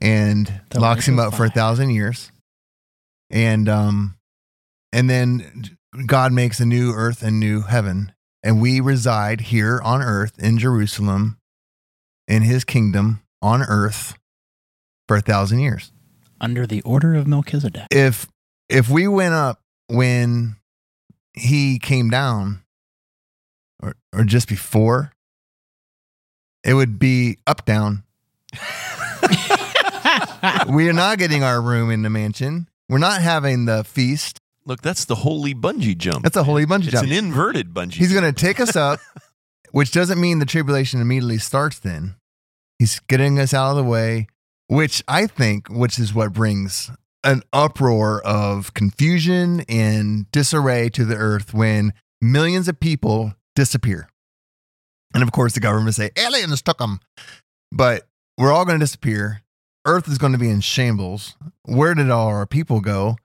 and 0.00 0.60
The 0.70 0.78
locks 0.78 1.08
him 1.08 1.18
up 1.18 1.34
for 1.34 1.46
a 1.46 1.50
thousand 1.50 1.90
years. 1.90 2.30
And 3.30 3.68
um, 3.68 4.16
and 4.92 5.10
then 5.10 5.76
God 6.06 6.32
makes 6.32 6.60
a 6.60 6.66
new 6.66 6.92
earth 6.92 7.20
and 7.20 7.40
new 7.40 7.62
heaven, 7.62 8.12
and 8.44 8.60
we 8.60 8.78
reside 8.78 9.40
here 9.40 9.80
on 9.82 10.02
earth 10.02 10.38
in 10.38 10.56
Jerusalem, 10.58 11.38
in 12.28 12.42
His 12.42 12.64
kingdom 12.64 13.22
on 13.42 13.62
earth 13.62 14.18
for 15.08 15.16
a 15.16 15.20
thousand 15.20 15.58
years 15.60 15.92
Under 16.40 16.66
the 16.66 16.80
order 16.82 17.14
of 17.14 17.26
Melchizedek. 17.26 17.86
if 17.90 18.26
if 18.68 18.88
we 18.88 19.06
went 19.06 19.34
up 19.34 19.60
when 19.88 20.56
he 21.34 21.78
came 21.78 22.08
down 22.10 22.62
or 23.82 23.94
or 24.14 24.24
just 24.24 24.48
before 24.48 25.12
it 26.64 26.72
would 26.74 26.98
be 26.98 27.38
up 27.46 27.64
down 27.66 28.02
we 30.68 30.88
are 30.88 30.92
not 30.94 31.18
getting 31.18 31.42
our 31.42 31.60
room 31.60 31.90
in 31.90 32.02
the 32.02 32.10
mansion 32.10 32.68
we're 32.88 32.98
not 32.98 33.20
having 33.20 33.64
the 33.66 33.84
feast 33.84 34.38
Look, 34.66 34.80
that's 34.80 35.04
the 35.04 35.14
holy 35.16 35.54
bungee 35.54 35.96
jump. 35.98 36.22
that's 36.22 36.36
a 36.36 36.44
holy 36.44 36.64
bungee 36.64 36.84
it's 36.84 36.92
jump 36.92 37.04
It's 37.08 37.12
an 37.18 37.24
inverted 37.26 37.74
bungee. 37.74 37.94
he's 37.94 38.10
jump. 38.10 38.22
going 38.22 38.34
to 38.34 38.40
take 38.40 38.60
us 38.60 38.76
up 38.76 39.00
which 39.74 39.90
doesn't 39.90 40.20
mean 40.20 40.38
the 40.38 40.46
tribulation 40.46 41.00
immediately 41.00 41.36
starts 41.36 41.80
then. 41.80 42.14
He's 42.78 43.00
getting 43.00 43.40
us 43.40 43.52
out 43.52 43.70
of 43.70 43.76
the 43.76 43.82
way 43.82 44.28
which 44.68 45.02
i 45.08 45.26
think 45.26 45.68
which 45.68 45.98
is 45.98 46.14
what 46.14 46.32
brings 46.32 46.90
an 47.24 47.42
uproar 47.52 48.22
of 48.24 48.72
confusion 48.72 49.62
and 49.68 50.30
disarray 50.30 50.88
to 50.90 51.04
the 51.04 51.16
earth 51.16 51.52
when 51.52 51.92
millions 52.20 52.68
of 52.68 52.78
people 52.78 53.34
disappear. 53.56 54.08
And 55.12 55.22
of 55.22 55.32
course 55.32 55.54
the 55.54 55.60
government 55.60 55.96
say 55.96 56.10
aliens 56.16 56.62
took 56.62 56.78
them 56.78 57.00
but 57.72 58.06
we're 58.38 58.52
all 58.52 58.64
going 58.64 58.78
to 58.78 58.84
disappear. 58.84 59.42
Earth 59.84 60.08
is 60.08 60.18
going 60.18 60.32
to 60.32 60.38
be 60.38 60.50
in 60.50 60.60
shambles. 60.60 61.36
Where 61.64 61.94
did 61.94 62.10
all 62.10 62.28
our 62.28 62.46
people 62.46 62.80
go? 62.80 63.16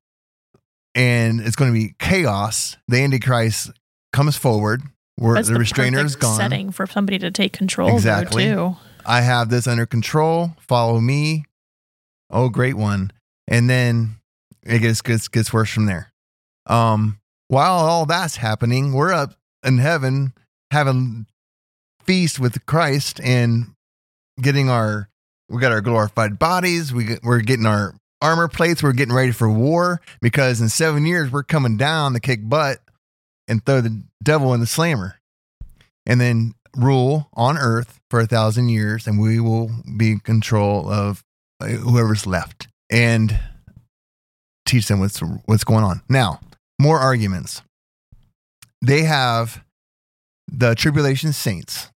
And 0.96 1.40
it's 1.40 1.56
going 1.56 1.72
to 1.72 1.80
be 1.80 1.94
chaos. 2.00 2.76
The 2.88 2.98
antichrist 2.98 3.72
comes 4.12 4.36
forward 4.36 4.82
where 5.20 5.36
That's 5.36 5.50
the, 5.50 5.56
restrainer 5.60 6.00
is 6.00 6.16
gone 6.16 6.38
Setting 6.38 6.72
for 6.72 6.88
somebody 6.88 7.20
to 7.20 7.30
take 7.30 7.52
control 7.54 7.94
Exactly. 7.94 8.46
too. 8.46 8.78
I 9.06 9.22
have 9.22 9.50
this 9.50 9.68
under 9.68 9.86
control. 9.86 10.56
Follow 10.60 11.02
me. 11.02 11.46
Oh, 12.30 12.50
great 12.50 12.76
one. 12.76 13.12
And 13.48 13.70
then 13.70 14.16
it 14.64 14.80
gets 14.80 15.02
gets 15.02 15.28
gets 15.28 15.52
worse 15.52 15.72
from 15.72 15.88
there. 15.88 16.12
Um, 16.68 17.20
while 17.48 17.74
all 17.74 18.06
that's 18.06 18.38
happening, 18.38 18.94
we're 18.94 19.12
up 19.12 19.34
in 19.64 19.80
heaven 19.80 20.34
having 20.72 21.26
feast 22.06 22.40
with 22.40 22.66
Christ 22.66 23.20
and 23.22 23.74
getting 24.42 24.70
our 24.70 25.10
we 25.50 25.60
got 25.60 25.72
our 25.72 25.82
glorified 25.82 26.40
bodies. 26.40 26.94
We 26.94 27.06
get, 27.06 27.24
we're 27.24 27.42
getting 27.42 27.66
our 27.66 27.96
armor 28.22 28.48
plates. 28.48 28.84
We're 28.84 28.94
getting 28.94 29.16
ready 29.16 29.32
for 29.32 29.50
war 29.50 30.00
because 30.22 30.62
in 30.62 30.70
seven 30.70 31.06
years 31.06 31.32
we're 31.32 31.44
coming 31.44 31.76
down 31.76 32.14
to 32.14 32.20
kick 32.20 32.48
butt 32.48 32.80
and 33.50 33.66
throw 33.66 33.82
the 33.82 34.04
devil 34.24 34.54
in 34.54 34.60
the 34.60 34.68
slammer, 34.68 35.20
and 36.06 36.22
then 36.22 36.54
rule 36.76 37.30
on 37.34 37.58
earth 37.58 38.00
for 38.10 38.20
a 38.20 38.28
thousand 38.28 38.70
years, 38.70 39.08
and 39.08 39.20
we 39.20 39.40
will 39.40 39.72
be 39.98 40.12
in 40.12 40.20
control 40.20 40.90
of 40.90 41.24
uh, 41.60 41.68
whoever's 41.68 42.26
left 42.26 42.68
and 42.90 43.40
teach 44.66 44.88
them 44.88 45.00
what's 45.00 45.20
what's 45.46 45.64
going 45.64 45.84
on. 45.84 46.02
Now, 46.08 46.40
more 46.80 47.00
arguments. 47.00 47.62
They 48.82 49.04
have 49.04 49.64
the 50.48 50.76
tribulation 50.76 51.34
saints. 51.34 51.90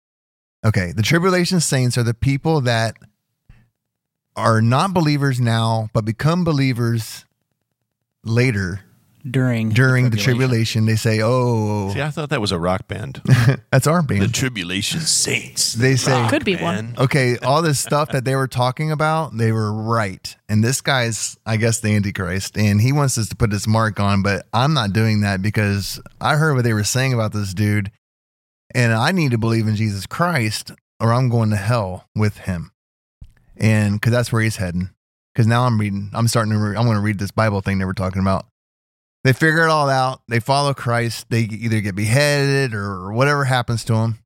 Okay, 0.66 0.92
the 0.92 1.04
tribulation 1.04 1.60
saints 1.60 1.98
are 1.98 2.04
the 2.04 2.14
people 2.14 2.62
that 2.62 2.96
are 4.36 4.62
not 4.62 4.94
believers 4.94 5.40
now, 5.40 5.90
but 5.94 6.06
become 6.06 6.44
believers 6.44 7.26
later 8.24 8.82
during 9.30 9.70
during 9.70 10.10
the 10.10 10.18
tribulation. 10.18 10.86
They 10.86 10.96
say, 10.96 11.22
"Oh, 11.22 11.92
See, 11.94 12.02
I 12.02 12.10
thought 12.10 12.30
that 12.30 12.42
was 12.42 12.52
a 12.52 12.60
rock 12.60 12.88
band. 12.88 13.22
that's 13.72 13.88
our 13.88 14.02
band." 14.02 14.22
the. 14.22 14.28
Tribulation 14.28 15.02
Saints. 15.02 15.74
They 15.74 15.96
say, 15.96 16.28
Could 16.30 16.46
be 16.46 16.56
one. 16.56 16.96
okay, 16.98 17.38
all 17.38 17.62
this 17.62 17.80
stuff 17.80 18.10
that 18.12 18.26
they 18.26 18.36
were 18.36 18.48
talking 18.48 18.92
about, 18.92 19.38
they 19.38 19.52
were 19.52 19.72
right. 19.72 20.36
And 20.50 20.64
this 20.64 20.82
guy's, 20.82 21.38
I 21.46 21.58
guess, 21.58 21.80
the 21.80 21.96
Antichrist, 21.96 22.58
and 22.58 22.82
he 22.82 22.92
wants 22.92 23.18
us 23.18 23.30
to 23.30 23.36
put 23.36 23.52
his 23.52 23.68
mark 23.68 24.00
on, 24.00 24.24
but 24.24 24.48
I'm 24.54 24.74
not 24.74 24.94
doing 24.94 25.22
that 25.22 25.42
because 25.42 26.02
I 26.20 26.36
heard 26.38 26.56
what 26.56 26.64
they 26.64 26.74
were 26.74 26.84
saying 26.84 27.14
about 27.14 27.34
this 27.34 27.54
dude, 27.54 27.92
and 28.74 28.94
I 28.94 29.12
need 29.12 29.32
to 29.32 29.38
believe 29.38 29.68
in 29.68 29.76
Jesus 29.76 30.06
Christ 30.06 30.72
or 31.02 31.12
I'm 31.12 31.30
going 31.30 31.50
to 31.50 31.58
hell 31.58 32.08
with 32.16 32.38
him. 32.38 32.72
And 33.58 33.96
because 33.96 34.12
that's 34.12 34.32
where 34.32 34.42
he's 34.42 34.58
heading. 34.58 34.92
Because 35.34 35.48
now 35.48 35.64
I'm 35.64 35.80
reading, 35.80 36.12
I'm 36.14 36.28
starting 36.28 36.54
to, 36.54 36.60
re- 36.60 36.78
I'm 36.78 36.86
going 36.86 36.98
to 36.98 37.02
read 37.02 37.18
this 37.18 37.32
Bible 37.32 37.62
thing 37.62 37.80
they 37.80 37.86
were 37.86 37.94
talking 37.94 38.22
about. 38.22 38.46
They 39.24 39.34
figure 39.34 39.64
it 39.64 39.70
all 39.70 39.90
out. 39.90 40.22
They 40.28 40.40
follow 40.40 40.74
Christ. 40.74 41.28
They 41.30 41.42
either 41.42 41.82
get 41.82 41.96
beheaded 41.96 42.74
or 42.74 43.12
whatever 43.14 43.46
happens 43.46 43.84
to 43.86 43.94
them. 43.94 44.20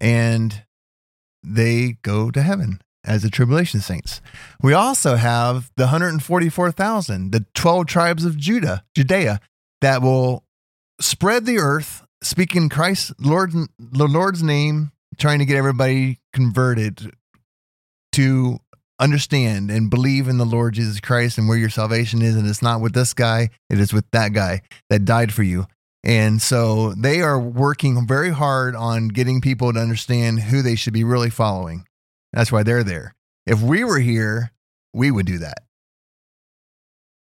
And 0.00 0.64
they 1.42 1.98
go 2.02 2.30
to 2.30 2.42
heaven 2.42 2.80
as 3.04 3.22
the 3.22 3.30
tribulation 3.30 3.80
saints. 3.80 4.20
We 4.62 4.72
also 4.72 5.16
have 5.16 5.70
the 5.76 5.84
144,000, 5.84 7.32
the 7.32 7.46
12 7.54 7.86
tribes 7.86 8.24
of 8.24 8.36
Judah, 8.36 8.84
Judea, 8.94 9.40
that 9.80 10.02
will 10.02 10.44
spread 11.00 11.46
the 11.46 11.58
earth, 11.58 12.04
speaking 12.22 12.68
Christ, 12.68 13.12
Lord, 13.18 13.52
the 13.78 14.08
Lord's 14.08 14.42
name, 14.42 14.92
trying 15.18 15.38
to 15.38 15.44
get 15.44 15.56
everybody 15.56 16.18
converted 16.32 17.12
to 18.12 18.60
understand 19.00 19.70
and 19.70 19.90
believe 19.90 20.28
in 20.28 20.38
the 20.38 20.44
Lord 20.44 20.74
Jesus 20.74 21.00
Christ 21.00 21.38
and 21.38 21.48
where 21.48 21.58
your 21.58 21.70
salvation 21.70 22.22
is. 22.22 22.36
And 22.36 22.46
it's 22.46 22.62
not 22.62 22.80
with 22.80 22.92
this 22.92 23.14
guy, 23.14 23.48
it 23.68 23.80
is 23.80 23.92
with 23.92 24.04
that 24.12 24.32
guy 24.32 24.62
that 24.90 25.04
died 25.04 25.32
for 25.32 25.42
you. 25.42 25.66
And 26.04 26.40
so 26.40 26.94
they 26.94 27.20
are 27.20 27.38
working 27.38 28.06
very 28.06 28.30
hard 28.30 28.74
on 28.74 29.08
getting 29.08 29.40
people 29.40 29.72
to 29.72 29.80
understand 29.80 30.40
who 30.40 30.62
they 30.62 30.76
should 30.76 30.92
be 30.92 31.04
really 31.04 31.30
following. 31.30 31.84
That's 32.32 32.52
why 32.52 32.62
they're 32.62 32.84
there. 32.84 33.14
If 33.46 33.60
we 33.60 33.84
were 33.84 33.98
here, 33.98 34.52
we 34.94 35.10
would 35.10 35.26
do 35.26 35.38
that. 35.38 35.62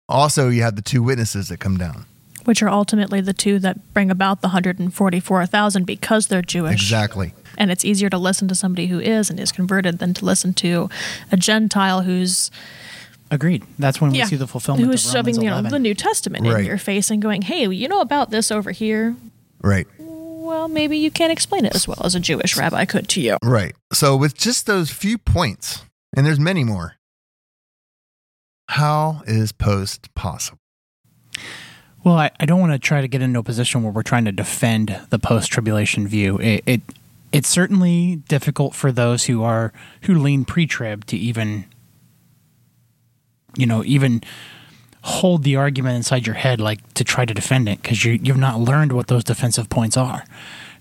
Also, 0.09 0.49
you 0.49 0.61
have 0.61 0.75
the 0.75 0.81
two 0.81 1.03
witnesses 1.03 1.49
that 1.49 1.59
come 1.59 1.77
down. 1.77 2.05
Which 2.47 2.61
are 2.63 2.69
ultimately 2.69 3.19
the 3.19 3.33
two 3.33 3.59
that 3.59 3.93
bring 3.93 4.09
about 4.09 4.39
the 4.41 4.47
144,000 4.47 5.85
because 5.85 6.27
they're 6.27 6.41
Jewish. 6.41 6.75
Exactly. 6.75 7.33
And 7.57 7.71
it's 7.71 7.83
easier 7.83 8.09
to 8.09 8.17
listen 8.17 8.47
to 8.47 8.55
somebody 8.55 8.87
who 8.87 9.01
is 9.01 9.29
and 9.29 9.37
is 9.37 9.51
converted 9.51 9.99
than 9.99 10.13
to 10.13 10.23
listen 10.23 10.53
to 10.55 10.89
a 11.29 11.35
Gentile 11.35 12.03
who's 12.03 12.49
Agreed. 13.29 13.65
That's 13.77 13.99
when 13.99 14.11
we 14.11 14.19
yeah, 14.19 14.25
see 14.25 14.37
the 14.37 14.47
fulfillment 14.47 14.85
who 14.85 14.93
is 14.93 15.05
of 15.05 15.11
shoving 15.11 15.35
Romans 15.35 15.43
you 15.43 15.49
know 15.49 15.57
11. 15.57 15.71
the 15.71 15.79
New 15.79 15.93
Testament 15.93 16.45
Right. 16.45 16.59
in 16.61 16.65
your 16.65 16.77
face 16.77 17.11
and 17.11 17.21
going, 17.21 17.41
"Hey, 17.41 17.67
you 17.67 17.89
know 17.89 17.99
about 17.99 18.31
this 18.31 18.49
over 18.51 18.71
here? 18.71 19.17
Right. 19.61 19.85
Well, 19.99 20.69
maybe 20.69 20.97
you 20.97 21.11
can't 21.11 21.33
explain 21.33 21.65
it 21.65 21.75
as 21.75 21.85
well 21.85 22.01
as 22.05 22.15
a 22.15 22.21
Jewish 22.21 22.55
rabbi 22.55 22.85
could 22.85 23.09
to 23.09 23.19
you." 23.19 23.35
Right. 23.43 23.75
So, 23.91 24.15
with 24.15 24.37
just 24.37 24.65
those 24.65 24.91
few 24.91 25.17
points, 25.17 25.81
and 26.15 26.25
there's 26.25 26.39
many 26.39 26.63
more, 26.63 26.95
how 28.69 29.23
is 29.27 29.51
post 29.51 30.13
possible? 30.15 30.59
Well, 32.07 32.19
I, 32.19 32.31
I 32.39 32.45
don't 32.45 32.61
want 32.61 32.71
to 32.71 32.79
try 32.79 33.01
to 33.01 33.07
get 33.09 33.21
into 33.21 33.37
a 33.37 33.43
position 33.43 33.83
where 33.83 33.91
we're 33.91 34.01
trying 34.01 34.23
to 34.23 34.31
defend 34.31 34.97
the 35.09 35.19
post 35.19 35.51
tribulation 35.51 36.07
view. 36.07 36.37
It, 36.37 36.63
it 36.65 36.81
it's 37.33 37.49
certainly 37.49 38.23
difficult 38.29 38.73
for 38.73 38.93
those 38.93 39.25
who 39.25 39.43
are 39.43 39.73
who 40.03 40.17
lean 40.17 40.45
pre 40.45 40.65
trib 40.67 41.03
to 41.07 41.17
even 41.17 41.65
you 43.57 43.65
know, 43.65 43.83
even 43.83 44.23
hold 45.01 45.43
the 45.43 45.57
argument 45.57 45.97
inside 45.97 46.25
your 46.25 46.37
head 46.37 46.61
like 46.61 46.93
to 46.93 47.03
try 47.03 47.25
to 47.25 47.33
defend 47.33 47.67
it 47.67 47.81
because 47.81 48.05
you 48.05 48.13
you've 48.23 48.37
not 48.37 48.57
learned 48.57 48.93
what 48.93 49.07
those 49.07 49.25
defensive 49.25 49.69
points 49.69 49.97
are. 49.97 50.23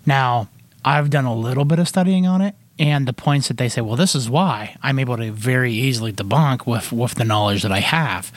Now, 0.05 0.47
I've 0.85 1.09
done 1.09 1.25
a 1.25 1.35
little 1.35 1.65
bit 1.65 1.77
of 1.77 1.89
studying 1.89 2.25
on 2.25 2.39
it 2.39 2.55
and 2.79 3.05
the 3.05 3.11
points 3.11 3.49
that 3.49 3.57
they 3.57 3.67
say, 3.67 3.81
well, 3.81 3.97
this 3.97 4.15
is 4.15 4.29
why 4.29 4.77
I'm 4.81 4.97
able 4.97 5.17
to 5.17 5.33
very 5.33 5.73
easily 5.73 6.13
debunk 6.13 6.65
with 6.65 6.93
with 6.93 7.15
the 7.15 7.25
knowledge 7.25 7.63
that 7.63 7.71
I 7.73 7.81
have. 7.81 8.31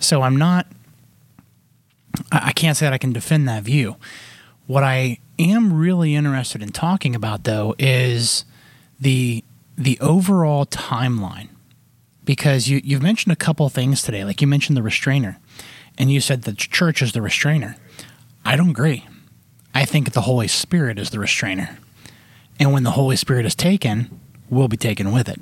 So 0.00 0.22
I'm 0.22 0.36
not 0.36 0.66
I 2.30 2.52
can't 2.52 2.76
say 2.76 2.86
that 2.86 2.92
I 2.92 2.98
can 2.98 3.12
defend 3.12 3.48
that 3.48 3.62
view. 3.64 3.96
What 4.66 4.82
I 4.82 5.18
am 5.38 5.72
really 5.72 6.14
interested 6.14 6.62
in 6.62 6.70
talking 6.70 7.14
about, 7.14 7.44
though, 7.44 7.74
is 7.78 8.44
the 9.00 9.44
the 9.76 9.98
overall 10.00 10.66
timeline, 10.66 11.48
because 12.24 12.68
you 12.68 12.80
you've 12.84 13.02
mentioned 13.02 13.32
a 13.32 13.36
couple 13.36 13.68
things 13.68 14.02
today. 14.02 14.24
Like 14.24 14.40
you 14.40 14.46
mentioned 14.46 14.76
the 14.76 14.82
restrainer, 14.82 15.38
and 15.98 16.10
you 16.12 16.20
said 16.20 16.42
the 16.42 16.52
church 16.52 17.02
is 17.02 17.12
the 17.12 17.22
restrainer. 17.22 17.76
I 18.44 18.56
don't 18.56 18.70
agree. 18.70 19.06
I 19.74 19.84
think 19.84 20.12
the 20.12 20.22
Holy 20.22 20.48
Spirit 20.48 20.98
is 20.98 21.10
the 21.10 21.18
restrainer, 21.18 21.78
and 22.60 22.72
when 22.72 22.82
the 22.82 22.92
Holy 22.92 23.16
Spirit 23.16 23.46
is 23.46 23.54
taken, 23.54 24.20
we'll 24.50 24.68
be 24.68 24.76
taken 24.76 25.12
with 25.12 25.28
it. 25.28 25.40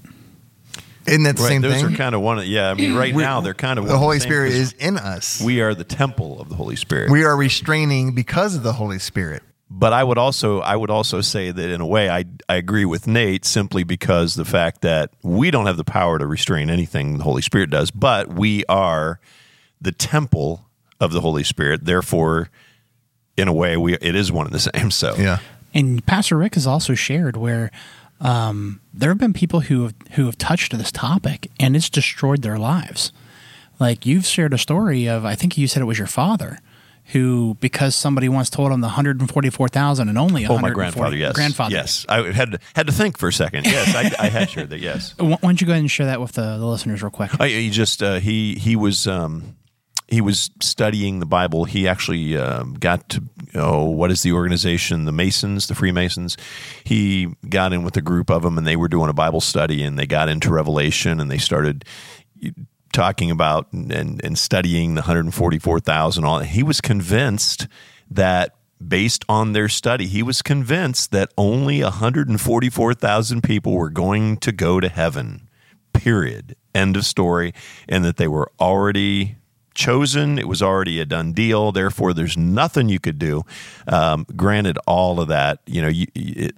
Isn't 1.07 1.23
that 1.25 1.37
the 1.37 1.43
Right, 1.43 1.49
same 1.49 1.63
those 1.63 1.75
thing? 1.83 1.95
are 1.95 1.97
kind 1.97 2.15
of 2.15 2.21
one. 2.21 2.39
Of, 2.41 2.47
yeah, 2.47 2.71
I 2.71 2.75
mean, 2.75 2.95
right 2.95 3.15
We- 3.15 3.23
now 3.23 3.41
they're 3.41 3.55
kind 3.55 3.79
of 3.79 3.85
the 3.87 3.91
one 3.91 3.97
and 3.97 4.03
Holy 4.03 4.19
same 4.21 4.29
Spirit 4.29 4.51
'cause 4.51 4.59
is 4.59 4.73
in 4.73 4.99
us. 4.99 5.41
We 5.41 5.61
are 5.61 5.75
the 5.75 5.85
temple 5.85 6.41
of 6.41 6.49
the 6.49 6.55
Holy 6.57 6.77
Spirit. 6.77 7.11
we 7.11 7.25
are 7.25 7.37
restraining 7.37 8.13
because 8.13 8.55
of 8.55 8.63
the 8.63 8.75
Holy 8.75 8.99
Spirit. 8.99 9.43
but 9.73 9.93
I 9.93 10.03
would 10.05 10.19
also 10.19 10.61
I 10.61 10.75
would 10.77 10.91
also 10.91 11.21
say 11.21 11.51
that 11.53 11.71
in 11.71 11.81
a 11.81 11.87
way 11.87 12.11
I 12.11 12.25
I 12.49 12.57
agree 12.57 12.85
with 12.85 13.07
Nate 13.07 13.45
simply 13.45 13.85
because 13.85 14.35
the 14.35 14.45
fact 14.45 14.83
that 14.83 15.11
we 15.23 15.51
don't 15.53 15.67
have 15.67 15.77
the 15.77 15.85
power 15.85 16.19
to 16.19 16.27
restrain 16.27 16.69
anything 16.69 17.19
the 17.19 17.25
Holy 17.25 17.43
Spirit 17.43 17.71
does, 17.71 17.91
but 17.93 18.29
we 18.35 18.65
are 18.69 19.21
the 19.81 19.93
temple 19.93 20.67
of 21.01 21.13
the 21.13 21.21
Holy 21.21 21.45
Spirit. 21.45 21.85
Therefore, 21.87 22.51
in 23.37 23.47
a 23.49 23.53
way, 23.53 23.77
we 23.77 23.95
it 23.95 24.15
is 24.17 24.31
one 24.33 24.45
and 24.47 24.55
the 24.55 24.59
same. 24.75 24.91
So 24.91 25.15
Yeah. 25.17 25.39
And 25.73 26.05
Pastor 26.05 26.37
Rick 26.37 26.57
has 26.57 26.67
also 26.67 26.95
shared 26.95 27.37
where 27.37 27.71
um, 28.21 28.81
there 28.93 29.11
have 29.11 29.19
been 29.19 29.33
people 29.33 29.61
who 29.61 29.85
have, 29.85 29.95
who 30.13 30.27
have 30.27 30.37
touched 30.39 30.77
this 30.77 30.93
topic 30.93 31.51
and 31.59 31.75
it's 31.75 31.89
destroyed 31.89 32.43
their 32.43 32.59
lives. 32.59 33.13
Like 33.79 34.05
you've 34.05 34.27
shared 34.27 34.53
a 34.53 34.59
story 34.59 35.07
of, 35.09 35.25
I 35.25 35.35
think 35.35 35.57
you 35.57 35.67
said 35.67 35.81
it 35.81 35.87
was 35.87 35.99
your 35.99 36.07
father, 36.07 36.59
who 37.07 37.57
because 37.61 37.97
somebody 37.97 38.29
once 38.29 38.51
told 38.51 38.71
him 38.71 38.83
the 38.83 38.89
hundred 38.91 39.21
and 39.21 39.29
forty 39.29 39.51
four 39.51 39.69
thousand 39.69 40.09
and 40.11 40.19
only 40.19 40.47
Oh, 40.47 40.59
my 40.59 40.71
grandfather. 40.71 41.17
Yes, 41.17 41.33
grandfather. 41.35 41.75
Yes, 41.75 42.07
I 42.09 42.31
had 42.31 42.53
to, 42.53 42.59
had 42.75 42.87
to 42.87 42.93
think 42.93 43.19
for 43.19 43.29
a 43.29 43.33
second. 43.33 43.65
Yes, 43.67 43.95
I, 43.97 44.27
I 44.27 44.29
had 44.29 44.51
shared 44.51 44.71
that. 44.71 44.81
Yes, 44.81 45.15
Why 45.19 45.31
why 45.31 45.39
don't 45.41 45.61
you 45.61 45.67
go 45.67 45.73
ahead 45.73 45.81
and 45.81 45.91
share 45.91 46.07
that 46.07 46.21
with 46.21 46.33
the, 46.33 46.59
the 46.59 46.67
listeners 46.67 47.03
real 47.03 47.11
quick? 47.11 47.31
I, 47.41 47.49
he 47.49 47.71
just 47.71 48.03
uh, 48.03 48.21
he 48.21 48.55
he 48.55 48.77
was 48.77 49.07
um, 49.09 49.57
he 50.11 50.21
was 50.21 50.51
studying 50.61 51.21
the 51.21 51.27
Bible. 51.27 51.65
He 51.65 51.87
actually 51.87 52.37
um, 52.37 52.75
got 52.75 53.09
to 53.11 53.23
oh 53.55 53.85
what 53.85 54.11
is 54.11 54.23
the 54.23 54.33
organization? 54.33 55.05
The 55.05 55.13
Masons, 55.13 55.69
the 55.69 55.75
Freemasons. 55.75 56.37
He 56.85 57.29
got 57.49 57.73
in 57.73 57.85
with 57.85 57.97
a 57.97 58.03
group 58.03 58.31
of 58.31 58.43
them, 58.43 58.59
and 58.59 58.67
they 58.67 58.77
were 58.77 58.89
doing 58.89 59.09
a 59.09 59.15
Bible 59.15 59.41
study, 59.41 59.83
and 59.85 59.99
they 59.99 60.07
got 60.07 60.29
into 60.29 60.51
Revelation, 60.51 61.21
and 61.21 61.31
they 61.31 61.39
started 61.39 61.85
talking 62.93 63.31
about 63.31 63.73
and, 63.73 64.21
and 64.25 64.37
studying 64.37 64.95
the 64.95 65.03
144,000 65.03 66.25
all 66.25 66.41
he 66.41 66.63
was 66.63 66.81
convinced 66.81 67.69
that 68.11 68.57
based 68.85 69.25
on 69.29 69.53
their 69.53 69.69
study 69.69 70.09
he 70.09 70.25
was 70.25 70.43
convinced 70.43 71.13
that 71.13 71.31
only 71.39 71.85
144,000 71.85 73.43
people 73.43 73.75
were 73.75 73.91
going 73.91 74.37
to 74.37 74.51
go 74.51 74.81
to 74.81 74.89
heaven 74.89 75.49
period 75.93 76.57
end 76.75 76.97
of 76.97 77.05
story 77.05 77.55
and 77.89 78.05
that 78.05 78.17
they 78.17 78.27
were 78.27 78.51
already 78.59 79.37
chosen 79.81 80.39
it 80.39 80.47
was 80.47 80.63
already 80.63 81.01
a 81.01 81.07
done 81.07 81.33
deal 81.33 81.73
therefore 81.73 82.13
there's 82.13 82.37
nothing 82.37 82.89
you 82.89 83.01
could 83.01 83.19
do 83.19 83.43
um, 83.89 84.27
granted 84.37 84.79
all 84.87 85.19
of 85.19 85.29
that 85.29 85.61
you 85.67 85.81
know 85.81 85.89
you, 85.89 86.07
it, 86.15 86.53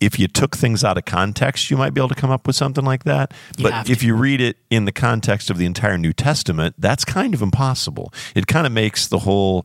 if 0.00 0.18
you 0.18 0.28
took 0.28 0.56
things 0.56 0.84
out 0.84 0.98
of 0.98 1.04
context, 1.04 1.70
you 1.70 1.76
might 1.76 1.94
be 1.94 2.00
able 2.00 2.10
to 2.10 2.14
come 2.14 2.30
up 2.30 2.46
with 2.46 2.54
something 2.56 2.84
like 2.84 3.04
that. 3.04 3.32
You 3.56 3.64
but 3.64 3.88
if 3.88 4.02
you 4.02 4.14
read 4.14 4.40
it 4.40 4.58
in 4.68 4.84
the 4.84 4.92
context 4.92 5.48
of 5.48 5.56
the 5.56 5.64
entire 5.64 5.96
New 5.96 6.12
Testament, 6.12 6.74
that's 6.78 7.04
kind 7.04 7.32
of 7.34 7.42
impossible. 7.42 8.12
It 8.34 8.46
kind 8.46 8.66
of 8.66 8.72
makes 8.72 9.08
the 9.08 9.20
whole 9.20 9.64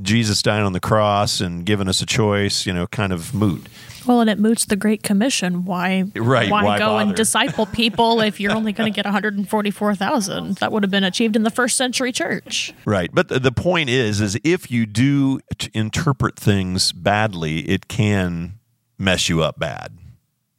Jesus 0.00 0.42
dying 0.42 0.64
on 0.64 0.72
the 0.72 0.80
cross 0.80 1.40
and 1.40 1.66
giving 1.66 1.88
us 1.88 2.00
a 2.00 2.06
choice, 2.06 2.66
you 2.66 2.72
know, 2.72 2.86
kind 2.86 3.12
of 3.12 3.34
moot. 3.34 3.66
Well, 4.06 4.20
and 4.20 4.28
it 4.28 4.38
moots 4.38 4.64
the 4.64 4.76
Great 4.76 5.02
Commission. 5.02 5.64
Why, 5.64 6.04
Right, 6.16 6.50
why, 6.50 6.64
why 6.64 6.78
go 6.78 6.98
and 6.98 7.14
disciple 7.14 7.66
people 7.72 8.20
if 8.20 8.40
you're 8.40 8.52
only 8.52 8.72
going 8.72 8.92
to 8.92 8.94
get 8.94 9.04
144,000? 9.04 10.56
That 10.56 10.72
would 10.72 10.82
have 10.82 10.90
been 10.90 11.04
achieved 11.04 11.36
in 11.36 11.42
the 11.42 11.50
first 11.50 11.76
century 11.76 12.12
church. 12.12 12.72
Right. 12.84 13.10
But 13.12 13.28
the, 13.28 13.52
point 13.52 13.90
is, 13.90 14.20
is 14.20 14.38
if 14.42 14.70
you 14.70 14.86
do 14.86 15.40
t- 15.56 15.70
interpret 15.74 16.36
things 16.36 16.90
badly, 16.92 17.60
it 17.60 17.86
can 17.86 18.54
mess 18.98 19.28
you 19.28 19.42
up 19.42 19.58
bad. 19.58 19.96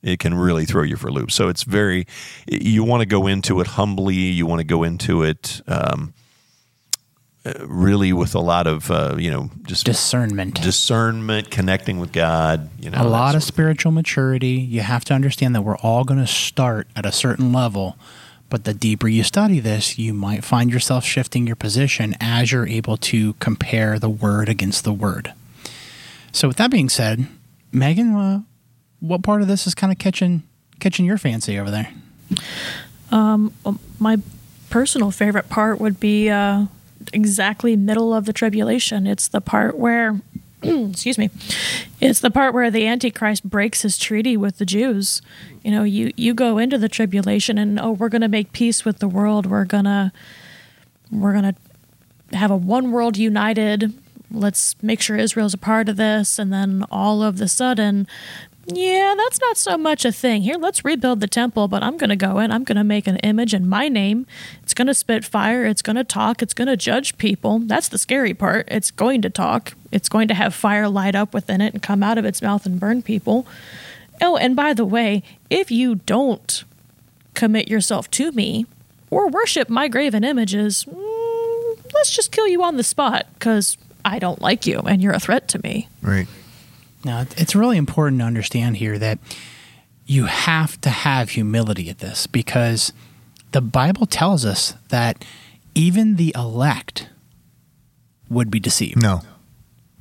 It 0.02 0.20
can 0.20 0.34
really 0.34 0.66
throw 0.66 0.84
you 0.84 0.98
for 0.98 1.08
a 1.08 1.12
loop. 1.12 1.32
So 1.32 1.48
it's 1.48 1.64
very, 1.64 2.06
you 2.48 2.84
want 2.84 3.02
to 3.02 3.06
go 3.06 3.28
into 3.28 3.62
it 3.62 3.68
humbly. 3.68 4.16
You 4.16 4.46
want 4.46 4.60
to 4.60 4.66
go 4.66 4.84
into 4.84 5.24
it 5.24 5.62
um, 5.68 6.14
really 7.66 8.14
with 8.14 8.36
a 8.36 8.40
lot 8.40 8.68
of, 8.68 8.90
uh, 8.90 9.16
you 9.18 9.30
know, 9.30 9.50
just 9.64 9.86
Discernment. 9.86 10.62
discernment, 10.62 11.52
connecting 11.52 12.00
with 12.00 12.12
God. 12.12 12.70
You 12.80 12.90
know, 12.90 13.02
a 13.02 13.08
lot 13.08 13.32
sort 13.32 13.36
of 13.36 13.44
spiritual 13.44 13.92
maturity. 13.92 14.52
You 14.52 14.82
have 14.82 15.04
to 15.06 15.14
understand 15.14 15.54
that 15.56 15.62
we're 15.62 15.78
all 15.78 16.04
going 16.04 16.20
to 16.20 16.28
start 16.28 16.88
at 16.96 17.06
a 17.06 17.12
certain 17.12 17.52
level, 17.52 17.98
but 18.50 18.64
the 18.64 18.74
deeper 18.74 19.08
you 19.08 19.24
study 19.24 19.60
this, 19.60 19.98
you 20.00 20.14
might 20.14 20.44
find 20.44 20.72
yourself 20.72 21.04
shifting 21.04 21.46
your 21.46 21.56
position 21.58 22.16
as 22.22 22.52
you're 22.52 22.68
able 22.68 22.98
to 22.98 23.34
compare 23.34 24.00
the 24.00 24.10
word 24.10 24.48
against 24.48 24.84
the 24.84 24.94
word. 24.94 25.34
So, 26.32 26.48
with 26.48 26.58
that 26.58 26.72
being 26.72 26.90
said, 26.90 27.28
Megan, 27.72 28.16
uh, 28.16 28.42
what 29.02 29.22
part 29.22 29.42
of 29.42 29.48
this 29.50 29.68
is 29.68 29.76
kind 29.76 29.92
of 29.92 30.00
catching 30.00 30.44
catching 30.80 31.06
your 31.06 31.18
fancy 31.18 31.60
over 31.60 31.70
there? 31.70 31.90
Well, 33.64 33.80
my 34.00 34.18
personal 34.70 35.12
favorite 35.12 35.50
part 35.50 35.80
would 35.80 36.00
be 36.00 36.30
uh, 36.30 36.66
exactly 37.12 37.76
middle 37.76 38.14
of 38.14 38.26
the 38.26 38.34
tribulation. 38.34 39.08
It's 39.08 39.28
the 39.28 39.42
part 39.42 39.78
where, 39.78 40.22
excuse 40.62 41.18
me, 41.18 41.30
it's 42.00 42.20
the 42.20 42.32
part 42.32 42.54
where 42.54 42.72
the 42.72 42.88
Antichrist 42.88 43.44
breaks 43.44 43.82
his 43.82 43.98
treaty 43.98 44.38
with 44.38 44.58
the 44.58 44.66
Jews. 44.66 45.22
You 45.64 45.72
know, 45.72 45.84
you 45.84 46.12
you 46.16 46.34
go 46.34 46.58
into 46.58 46.78
the 46.78 46.90
tribulation 46.90 47.58
and 47.58 47.80
oh, 47.80 47.92
we're 47.92 48.10
going 48.10 48.22
to 48.22 48.28
make 48.28 48.54
peace 48.54 48.86
with 48.86 49.00
the 49.00 49.08
world. 49.08 49.46
We're 49.46 49.66
gonna 49.66 50.14
we're 51.12 51.34
gonna 51.34 51.56
have 52.34 52.52
a 52.52 52.58
one 52.58 52.92
world 52.92 53.18
united. 53.18 53.94
Let's 54.32 54.76
make 54.82 55.00
sure 55.00 55.16
Israel's 55.16 55.54
a 55.54 55.60
part 55.60 55.90
of 55.90 55.96
this, 55.96 56.40
and 56.40 56.52
then 56.52 56.86
all 56.90 57.22
of 57.22 57.38
the 57.38 57.48
sudden, 57.48 58.08
yeah, 58.66 59.14
that's 59.18 59.42
not 59.42 59.58
so 59.58 59.78
much 59.78 60.06
a 60.06 60.12
thing. 60.12 60.44
Here, 60.44 60.56
let's 60.56 60.86
rebuild 60.86 61.20
the 61.20 61.28
temple, 61.28 61.68
but 61.68 61.84
I'm 61.84 61.98
going 61.98 62.10
to 62.10 62.16
go 62.16 62.40
in. 62.40 62.52
I'm 62.52 62.64
going 62.64 62.78
to 62.78 62.84
make 62.84 63.08
an 63.08 63.18
image 63.18 63.54
in 63.54 63.68
my 63.68 63.90
name. 63.90 64.26
It's 64.62 64.74
going 64.74 64.88
to 64.88 64.94
spit 64.94 65.26
fire. 65.26 65.66
It's 65.66 65.82
going 65.82 65.98
to 65.98 66.04
talk. 66.06 66.42
It's 66.42 66.54
going 66.54 66.70
to 66.70 66.78
judge 66.78 67.18
people. 67.18 67.60
That's 67.60 67.90
the 67.90 67.98
scary 67.98 68.34
part. 68.34 68.68
It's 68.70 68.90
going 68.90 69.22
to 69.24 69.30
talk. 69.30 69.74
It's 69.92 70.08
going 70.08 70.30
to 70.30 70.34
have 70.34 70.54
fire 70.54 70.88
light 70.88 71.14
up 71.14 71.34
within 71.34 71.60
it 71.60 71.74
and 71.74 71.84
come 71.84 72.04
out 72.04 72.18
of 72.18 72.24
its 72.24 72.42
mouth 72.42 72.66
and 72.66 72.80
burn 72.80 73.02
people. 73.02 73.46
Oh, 74.22 74.38
and 74.38 74.56
by 74.56 74.74
the 74.74 74.86
way, 74.86 75.24
if 75.50 75.70
you 75.70 75.96
don't 75.96 76.64
commit 77.34 77.68
yourself 77.68 78.10
to 78.12 78.32
me 78.32 78.66
or 79.10 79.28
worship 79.28 79.70
my 79.70 79.90
graven 79.90 80.24
images, 80.24 80.86
mm, 80.86 81.94
let's 81.94 82.16
just 82.16 82.32
kill 82.32 82.48
you 82.48 82.64
on 82.64 82.78
the 82.78 82.84
spot 82.84 83.28
because 83.34 83.78
I 84.06 84.20
don't 84.20 84.42
like 84.42 84.66
you 84.66 84.80
and 84.80 85.02
you're 85.02 85.14
a 85.14 85.20
threat 85.20 85.50
to 85.50 85.62
me. 85.62 85.90
Right. 86.02 86.28
Now, 87.06 87.26
it's 87.38 87.56
really 87.56 87.78
important 87.78 88.20
to 88.22 88.26
understand 88.26 88.78
here 88.78 88.98
that 88.98 89.20
you 90.06 90.26
have 90.26 90.80
to 90.82 90.90
have 90.90 91.32
humility 91.32 91.90
at 91.90 92.00
this 92.00 92.28
because 92.28 92.94
the 93.52 93.62
Bible 93.62 94.06
tells 94.06 94.46
us 94.46 94.74
that 94.90 95.24
even 95.76 96.16
the 96.16 96.34
elect 96.36 97.10
would 98.30 98.50
be 98.52 98.60
deceived. 98.60 99.02
No. 99.02 99.22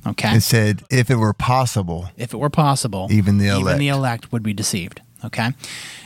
Okay. 0.05 0.35
It 0.35 0.41
said 0.41 0.83
if 0.89 1.09
it 1.09 1.15
were 1.15 1.33
possible. 1.33 2.09
if 2.17 2.33
it 2.33 2.37
were 2.37 2.49
possible, 2.49 3.07
Even 3.09 3.37
the 3.37 3.45
even 3.57 3.77
the 3.77 3.87
elect. 3.87 4.25
elect 4.25 4.31
would 4.31 4.43
be 4.43 4.53
deceived. 4.53 5.01
Okay. 5.23 5.51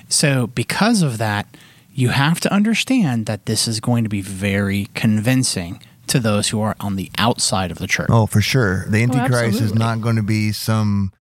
So, 0.09 0.47
because 0.47 1.01
of 1.01 1.17
that, 1.17 1.47
you 1.93 2.09
have 2.09 2.39
to 2.41 2.53
understand 2.53 3.25
that 3.25 3.47
this 3.47 3.67
is 3.67 3.79
going 3.79 4.03
to 4.03 4.09
be 4.09 4.21
very 4.21 4.87
convincing 4.93 5.81
to 6.09 6.19
those 6.19 6.49
who 6.49 6.61
are 6.61 6.75
on 6.79 6.95
the 6.95 7.11
outside 7.17 7.71
of 7.71 7.77
the 7.79 7.87
church. 7.87 8.07
Oh, 8.09 8.25
for 8.25 8.41
sure. 8.41 8.85
The 8.87 9.03
Antichrist 9.03 9.61
is 9.61 9.73
not 9.73 10.01
going 10.01 10.15
to 10.17 10.23
be 10.23 10.51
some. 10.51 11.11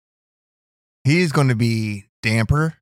He's 1.04 1.32
going 1.32 1.48
to 1.48 1.54
be 1.54 2.04
damper. 2.22 2.74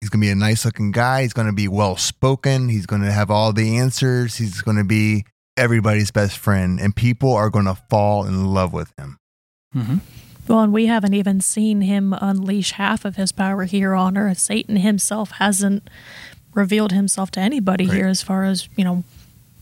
He's 0.00 0.10
going 0.10 0.20
to 0.20 0.26
be 0.26 0.30
a 0.30 0.34
nice 0.34 0.64
looking 0.66 0.90
guy. 0.90 1.22
He's 1.22 1.32
going 1.32 1.46
to 1.46 1.54
be 1.54 1.68
well 1.68 1.96
spoken. 1.96 2.68
He's 2.68 2.84
going 2.86 3.02
to 3.02 3.10
have 3.12 3.30
all 3.30 3.52
the 3.54 3.78
answers. 3.78 4.36
He's 4.36 4.60
going 4.60 4.76
to 4.76 4.84
be 4.84 5.24
everybody's 5.56 6.10
best 6.10 6.36
friend, 6.36 6.78
and 6.80 6.94
people 6.94 7.32
are 7.32 7.48
going 7.48 7.64
to 7.64 7.76
fall 7.88 8.26
in 8.26 8.52
love 8.52 8.72
with 8.72 8.92
him. 8.98 9.18
Mm-hmm. 9.74 9.96
Well, 10.46 10.60
and 10.60 10.72
we 10.74 10.86
haven't 10.86 11.14
even 11.14 11.40
seen 11.40 11.80
him 11.80 12.12
unleash 12.12 12.72
half 12.72 13.06
of 13.06 13.16
his 13.16 13.32
power 13.32 13.64
here 13.64 13.94
on 13.94 14.18
earth. 14.18 14.38
Satan 14.38 14.76
himself 14.76 15.30
hasn't 15.32 15.88
revealed 16.52 16.92
himself 16.92 17.30
to 17.32 17.40
anybody 17.40 17.86
Right. 17.86 17.96
here, 17.96 18.06
as 18.08 18.20
far 18.22 18.44
as, 18.44 18.68
you 18.76 18.84
know, 18.84 19.04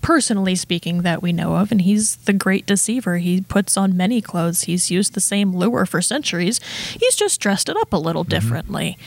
personally 0.02 0.54
speaking, 0.54 1.02
that 1.02 1.22
we 1.22 1.32
know 1.32 1.56
of. 1.56 1.72
And 1.72 1.80
he's 1.80 2.16
the 2.16 2.32
great 2.34 2.66
deceiver. 2.66 3.18
He 3.18 3.40
puts 3.40 3.76
on 3.76 3.96
many 3.96 4.20
clothes. 4.20 4.62
He's 4.62 4.90
used 4.90 5.14
the 5.14 5.20
same 5.20 5.54
lure 5.54 5.86
for 5.86 6.02
centuries. 6.02 6.60
He's 6.98 7.16
just 7.16 7.40
dressed 7.40 7.68
it 7.70 7.76
up 7.76 7.92
a 7.92 7.96
little 7.96 8.24
mm-hmm. 8.24 8.30
differently. 8.30 8.98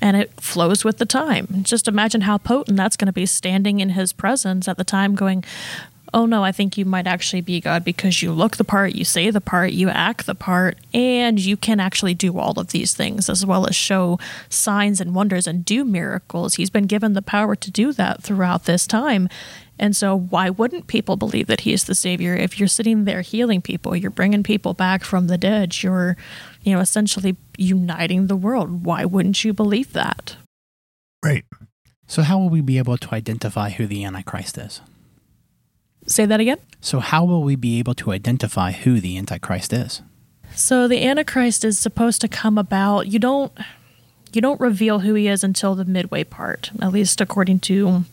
And 0.00 0.16
it 0.16 0.40
flows 0.40 0.84
with 0.84 0.98
the 0.98 1.06
time. 1.06 1.62
Just 1.62 1.88
imagine 1.88 2.22
how 2.22 2.38
potent 2.38 2.76
that's 2.76 2.96
going 2.96 3.06
to 3.06 3.12
be 3.12 3.26
standing 3.26 3.80
in 3.80 3.90
his 3.90 4.12
presence 4.12 4.68
at 4.68 4.76
the 4.76 4.84
time, 4.84 5.14
going, 5.14 5.44
oh 6.14 6.26
no, 6.26 6.42
I 6.42 6.52
think 6.52 6.78
you 6.78 6.84
might 6.84 7.06
actually 7.06 7.40
be 7.40 7.60
God 7.60 7.84
because 7.84 8.22
you 8.22 8.32
look 8.32 8.56
the 8.56 8.64
part, 8.64 8.94
you 8.94 9.04
say 9.04 9.30
the 9.30 9.40
part, 9.40 9.72
you 9.72 9.88
act 9.88 10.26
the 10.26 10.34
part, 10.34 10.78
and 10.94 11.38
you 11.38 11.56
can 11.56 11.80
actually 11.80 12.14
do 12.14 12.38
all 12.38 12.58
of 12.58 12.68
these 12.68 12.94
things 12.94 13.28
as 13.28 13.44
well 13.44 13.66
as 13.66 13.76
show 13.76 14.18
signs 14.48 15.00
and 15.00 15.14
wonders 15.14 15.46
and 15.46 15.64
do 15.64 15.84
miracles. 15.84 16.54
He's 16.54 16.70
been 16.70 16.86
given 16.86 17.12
the 17.12 17.22
power 17.22 17.54
to 17.56 17.70
do 17.70 17.92
that 17.92 18.22
throughout 18.22 18.64
this 18.64 18.86
time. 18.86 19.28
And 19.78 19.94
so, 19.94 20.16
why 20.16 20.50
wouldn't 20.50 20.86
people 20.86 21.16
believe 21.16 21.46
that 21.46 21.60
he 21.60 21.72
is 21.72 21.84
the 21.84 21.94
savior? 21.94 22.34
If 22.34 22.58
you're 22.58 22.68
sitting 22.68 23.04
there 23.04 23.20
healing 23.20 23.62
people, 23.62 23.94
you're 23.94 24.10
bringing 24.10 24.42
people 24.42 24.74
back 24.74 25.04
from 25.04 25.26
the 25.28 25.38
dead, 25.38 25.82
you're, 25.82 26.16
you 26.62 26.74
know, 26.74 26.80
essentially 26.80 27.36
uniting 27.56 28.26
the 28.26 28.36
world. 28.36 28.84
Why 28.84 29.04
wouldn't 29.04 29.44
you 29.44 29.52
believe 29.52 29.92
that? 29.92 30.36
Right. 31.24 31.44
So, 32.06 32.22
how 32.22 32.38
will 32.38 32.50
we 32.50 32.60
be 32.60 32.78
able 32.78 32.96
to 32.98 33.14
identify 33.14 33.70
who 33.70 33.86
the 33.86 34.04
Antichrist 34.04 34.58
is? 34.58 34.80
Say 36.06 36.26
that 36.26 36.40
again. 36.40 36.58
So, 36.80 37.00
how 37.00 37.24
will 37.24 37.42
we 37.42 37.54
be 37.54 37.78
able 37.78 37.94
to 37.94 38.12
identify 38.12 38.72
who 38.72 39.00
the 39.00 39.16
Antichrist 39.18 39.72
is? 39.72 40.02
So 40.54 40.88
the 40.88 41.04
Antichrist 41.04 41.64
is 41.64 41.78
supposed 41.78 42.20
to 42.20 42.28
come 42.28 42.58
about. 42.58 43.06
You 43.08 43.18
don't 43.18 43.52
you 44.32 44.40
don't 44.40 44.60
reveal 44.60 45.00
who 45.00 45.14
he 45.14 45.28
is 45.28 45.42
until 45.42 45.74
the 45.74 45.84
midway 45.84 46.24
part, 46.24 46.70
at 46.80 46.92
least 46.92 47.20
according 47.20 47.60
to 47.60 48.04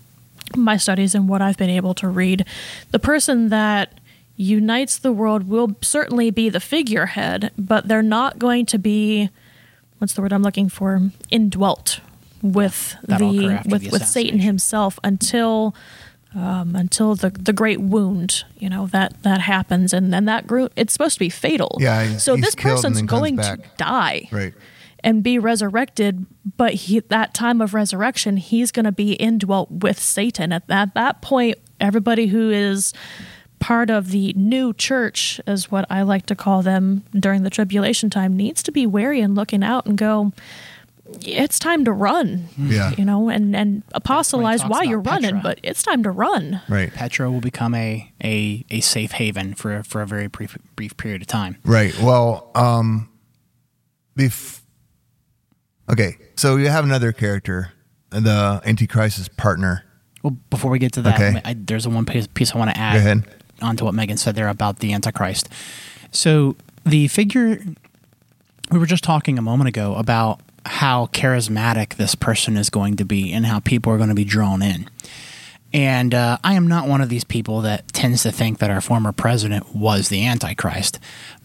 my 0.55 0.77
studies 0.77 1.15
and 1.15 1.27
what 1.27 1.41
I've 1.41 1.57
been 1.57 1.69
able 1.69 1.93
to 1.95 2.07
read. 2.07 2.45
The 2.91 2.99
person 2.99 3.49
that 3.49 3.99
unites 4.37 4.97
the 4.97 5.11
world 5.11 5.47
will 5.47 5.75
certainly 5.81 6.29
be 6.31 6.49
the 6.49 6.59
figurehead, 6.59 7.51
but 7.57 7.87
they're 7.87 8.01
not 8.01 8.37
going 8.37 8.65
to 8.67 8.77
be 8.77 9.29
what's 9.99 10.13
the 10.13 10.21
word 10.21 10.33
I'm 10.33 10.43
looking 10.43 10.69
for? 10.69 11.01
Indwelt 11.31 11.99
with 12.41 12.95
That'll 13.03 13.31
the 13.31 13.61
with 13.67 13.83
the 13.83 13.89
with 13.89 14.05
Satan 14.05 14.39
himself 14.39 14.99
until 15.03 15.75
um, 16.35 16.75
until 16.75 17.15
the 17.15 17.29
the 17.29 17.53
great 17.53 17.79
wound, 17.79 18.43
you 18.59 18.69
know 18.69 18.87
that 18.87 19.23
that 19.23 19.41
happens, 19.41 19.93
and 19.93 20.13
then 20.13 20.25
that 20.25 20.45
group 20.45 20.73
it's 20.75 20.91
supposed 20.93 21.15
to 21.15 21.19
be 21.19 21.29
fatal. 21.29 21.77
Yeah, 21.79 22.17
So 22.17 22.35
this 22.35 22.55
person's 22.55 23.01
going 23.01 23.37
to 23.37 23.57
die 23.77 24.27
Right. 24.31 24.53
And 25.05 25.21
be 25.21 25.37
resurrected, 25.37 26.25
but 26.57 26.73
he, 26.73 26.99
that 26.99 27.35
time 27.35 27.61
of 27.61 27.75
resurrection, 27.75 28.37
he's 28.37 28.71
going 28.71 28.85
to 28.85 28.91
be 28.91 29.13
indwelt 29.13 29.69
with 29.69 29.99
Satan. 29.99 30.51
At 30.51 30.67
that, 30.67 30.95
that 30.95 31.21
point, 31.21 31.59
everybody 31.79 32.25
who 32.25 32.49
is 32.49 32.91
part 33.59 33.91
of 33.91 34.09
the 34.09 34.33
new 34.33 34.73
church, 34.73 35.39
is 35.45 35.69
what 35.69 35.85
I 35.91 36.01
like 36.01 36.25
to 36.25 36.35
call 36.35 36.63
them 36.63 37.03
during 37.13 37.43
the 37.43 37.51
tribulation 37.51 38.09
time, 38.09 38.35
needs 38.35 38.63
to 38.63 38.71
be 38.71 38.87
wary 38.87 39.21
and 39.21 39.35
looking 39.35 39.63
out 39.63 39.85
and 39.85 39.95
go, 39.95 40.33
it's 41.21 41.59
time 41.59 41.85
to 41.85 41.91
run. 41.91 42.49
Yeah. 42.57 42.91
You 42.97 43.05
know, 43.05 43.29
and, 43.29 43.55
and 43.55 43.83
apostolize 43.93 44.61
talks 44.61 44.71
why 44.71 44.83
you're 44.83 44.99
running, 44.99 45.39
but 45.39 45.59
it's 45.61 45.83
time 45.83 46.01
to 46.01 46.09
run. 46.09 46.61
Right. 46.67 46.91
Petra 46.91 47.29
will 47.29 47.41
become 47.41 47.75
a, 47.75 48.11
a, 48.23 48.65
a 48.71 48.81
safe 48.81 49.11
haven 49.11 49.53
for, 49.53 49.83
for 49.83 50.01
a 50.01 50.07
very 50.07 50.25
brief, 50.25 50.57
brief 50.75 50.97
period 50.97 51.21
of 51.21 51.27
time. 51.27 51.57
Right. 51.63 51.95
Well, 51.99 52.49
um, 52.55 53.09
bef- 54.17 54.61
okay. 55.89 56.17
So 56.35 56.55
you 56.57 56.69
have 56.69 56.83
another 56.83 57.11
character, 57.11 57.71
the 58.09 58.61
Antichrist's 58.65 59.27
partner. 59.29 59.83
Well, 60.23 60.37
before 60.49 60.71
we 60.71 60.79
get 60.79 60.91
to 60.93 61.01
that, 61.03 61.15
Okay. 61.15 61.41
I, 61.45 61.53
there's 61.57 61.85
a 61.85 61.89
one 61.89 62.05
piece, 62.05 62.27
piece 62.27 62.53
I 62.55 62.57
want 62.57 62.71
to 62.71 62.77
add 62.77 62.93
Go 62.93 62.99
ahead. 62.99 63.23
onto 63.61 63.85
what 63.85 63.93
Megan 63.93 64.17
said 64.17 64.35
there 64.35 64.47
about 64.49 64.79
the 64.79 64.91
Antichrist. 64.93 65.49
So 66.11 66.55
the 66.85 67.07
figure 67.09 67.59
we 68.71 68.79
were 68.79 68.85
just 68.87 69.03
talking 69.03 69.37
a 69.37 69.41
moment 69.43 69.67
ago 69.67 69.93
about 69.95 70.39
how 70.65 71.05
charismatic 71.07 71.95
this 71.95 72.15
person 72.15 72.57
is 72.57 72.71
going 72.71 72.95
to 72.95 73.05
be 73.05 73.31
and 73.31 73.45
how 73.45 73.59
people 73.59 73.91
are 73.93 73.97
going 73.97 74.09
to 74.09 74.15
be 74.15 74.23
drawn 74.25 74.63
in. 74.63 74.89
And 75.75 76.13
uh, 76.13 76.37
I 76.41 76.53
am 76.53 76.67
not 76.67 76.87
one 76.87 77.01
of 77.01 77.09
these 77.09 77.25
people 77.25 77.59
that 77.61 77.89
tends 77.89 78.23
to 78.23 78.31
think 78.31 78.59
that 78.59 78.69
our 78.69 78.79
former 78.79 79.11
president 79.11 79.75
was 79.75 80.07
the 80.07 80.25
Antichrist, 80.25 80.99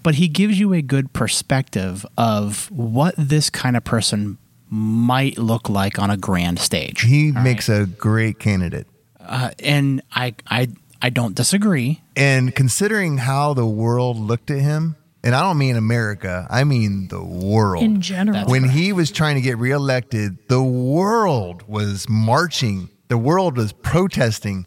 but 0.05 0.14
he 0.14 0.29
gives 0.29 0.61
you 0.61 0.73
a 0.73 0.83
good 0.83 1.12
perspective 1.12 2.07
of 2.16 2.71
what 2.71 3.16
this 3.19 3.51
kind 3.51 3.77
of 3.77 3.83
person 3.83 4.38
might 4.69 5.37
look 5.37 5.69
like 5.69 5.99
on 5.99 6.11
a 6.11 6.16
grand 6.16 6.61
stage. 6.61 7.01
He 7.01 7.33
All 7.35 7.43
makes 7.43 7.69
right? 7.69 7.83
a 7.83 7.87
great 7.87 8.38
candidate. 8.38 8.87
Uh, 9.19 9.51
and 9.59 10.01
I, 10.12 10.37
I, 10.47 10.69
I 11.03 11.11
don't 11.11 11.35
disagree. 11.35 12.01
And 12.14 12.55
considering 12.55 13.19
how 13.19 13.53
the 13.55 13.66
world 13.66 14.16
looked 14.16 14.53
at 14.53 14.61
him, 14.61 14.95
and 15.25 15.35
I 15.35 15.40
don't 15.40 15.59
mean 15.59 15.75
America, 15.75 16.47
I 16.49 16.62
mean 16.62 17.09
the 17.09 17.21
world. 17.21 17.83
In 17.83 18.01
general. 18.01 18.38
That's 18.38 18.51
when 18.51 18.62
right. 18.62 18.71
he 18.71 18.93
was 18.93 19.11
trying 19.11 19.35
to 19.35 19.40
get 19.40 19.59
reelected, 19.59 20.38
the 20.47 20.62
world 20.62 21.64
was 21.66 22.09
marching. 22.09 22.90
The 23.11 23.18
world 23.18 23.57
was 23.59 23.73
protesting. 23.73 24.66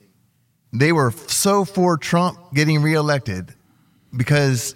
They 0.71 0.91
were 0.91 1.11
so 1.27 1.65
for 1.65 1.97
Trump 1.97 2.37
getting 2.53 2.81
reelected 2.81 3.53
because 4.15 4.75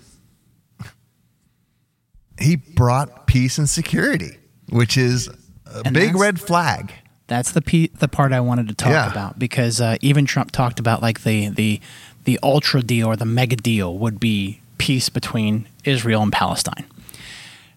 he 2.39 2.55
brought 2.55 3.27
peace 3.27 3.57
and 3.57 3.69
security, 3.69 4.37
which 4.69 4.97
is 4.97 5.27
a 5.65 5.81
And 5.85 5.93
big 5.93 6.15
red 6.15 6.39
flag. 6.39 6.93
That's 7.27 7.51
the 7.51 7.61
pe- 7.61 7.87
the 7.87 8.07
part 8.07 8.31
I 8.31 8.39
wanted 8.39 8.69
to 8.69 8.73
talk 8.73 8.91
Yeah. 8.91 9.11
about 9.11 9.37
because 9.37 9.81
uh, 9.81 9.97
even 10.01 10.25
Trump 10.25 10.51
talked 10.51 10.79
about 10.79 11.01
like 11.01 11.23
the 11.23 11.49
the 11.49 11.81
the 12.23 12.39
ultra 12.41 12.81
deal 12.81 13.07
or 13.07 13.15
the 13.17 13.25
mega 13.25 13.55
deal 13.57 13.97
would 13.97 14.19
be 14.19 14.61
peace 14.77 15.09
between 15.09 15.67
Israel 15.83 16.21
and 16.23 16.31
Palestine. 16.31 16.85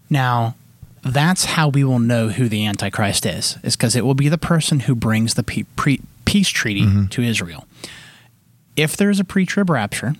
Now, 0.08 0.54
that's 1.02 1.44
how 1.46 1.68
we 1.68 1.82
will 1.84 1.98
know 1.98 2.28
who 2.28 2.48
the 2.48 2.66
Antichrist 2.66 3.24
is, 3.26 3.56
is 3.62 3.76
because 3.76 3.96
it 3.96 4.04
will 4.04 4.14
be 4.14 4.28
the 4.28 4.38
person 4.38 4.80
who 4.80 4.94
brings 4.94 5.34
the 5.34 5.42
pe- 5.42 5.64
pre- 5.76 6.00
peace 6.24 6.48
treaty 6.48 6.82
Mm-hmm. 6.82 7.06
to 7.06 7.22
Israel. 7.22 7.66
If 8.76 8.96
there's 8.96 9.18
a 9.20 9.24
pre-trib 9.24 9.70
rapture, 9.70 10.14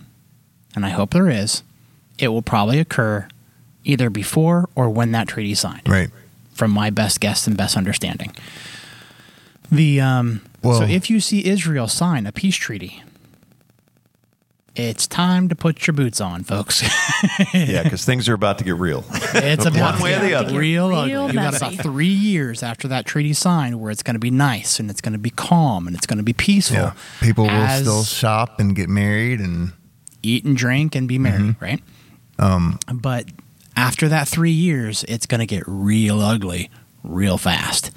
and 0.75 0.85
I 0.85 0.89
hope 0.89 1.11
there 1.11 1.29
is, 1.29 1.63
it 2.19 2.27
will 2.29 2.41
probably 2.41 2.79
occur 2.79 3.27
either 3.83 4.09
before 4.09 4.69
or 4.75 4.89
when 4.89 5.11
that 5.13 5.27
treaty 5.27 5.51
is 5.53 5.59
signed 5.59 5.87
Right. 5.87 6.09
from 6.53 6.71
my 6.71 6.89
best 6.89 7.19
guess 7.19 7.47
and 7.47 7.55
best 7.57 7.75
understanding. 7.77 8.35
The 9.71 10.01
um, 10.01 10.41
Well- 10.63 10.79
so 10.79 10.85
if 10.85 11.09
you 11.09 11.19
see 11.19 11.45
Israel 11.45 11.87
sign 11.87 12.25
a 12.27 12.31
peace 12.31 12.55
treaty, 12.55 13.03
it's 14.75 15.05
time 15.07 15.49
to 15.49 15.55
put 15.55 15.85
your 15.85 15.93
boots 15.93 16.21
on, 16.21 16.43
folks. 16.43 16.81
yeah, 17.53 17.83
because 17.83 18.05
things 18.05 18.29
are 18.29 18.33
about 18.33 18.57
to 18.59 18.63
get 18.63 18.75
real. 18.75 19.03
it's 19.11 19.65
about 19.67 19.95
One 19.95 20.01
way 20.03 20.13
or 20.15 20.19
the 20.19 20.33
other. 20.33 20.57
real, 20.57 20.89
Real 20.89 20.97
ugly. 20.97 21.11
You 21.33 21.33
got 21.33 21.55
about 21.57 21.73
three 21.75 22.05
years 22.07 22.63
after 22.63 22.87
that 22.87 23.05
treaty 23.05 23.33
signed, 23.33 23.81
where 23.81 23.91
it's 23.91 24.03
going 24.03 24.15
to 24.15 24.19
be 24.19 24.31
nice 24.31 24.79
and 24.79 24.89
it's 24.89 25.01
going 25.01 25.13
to 25.13 25.19
be 25.19 25.29
calm 25.29 25.87
and 25.87 25.95
it's 25.95 26.05
going 26.05 26.17
to 26.17 26.23
be 26.23 26.33
peaceful. 26.33 26.77
Yeah. 26.77 26.93
People 27.21 27.45
will 27.45 27.67
still 27.67 28.03
shop 28.03 28.59
and 28.59 28.75
get 28.75 28.87
married 28.89 29.39
and 29.39 29.73
eat 30.23 30.45
and 30.45 30.55
drink 30.55 30.95
and 30.95 31.07
be 31.07 31.17
married, 31.19 31.41
Mm-hmm. 31.57 31.63
right? 31.63 31.81
Um, 32.39 32.79
but 32.93 33.25
after 33.75 34.07
that 34.09 34.27
three 34.27 34.51
years, 34.51 35.03
it's 35.07 35.25
going 35.25 35.39
to 35.39 35.45
get 35.45 35.63
real 35.67 36.21
ugly 36.21 36.69
real 37.03 37.37
fast. 37.39 37.89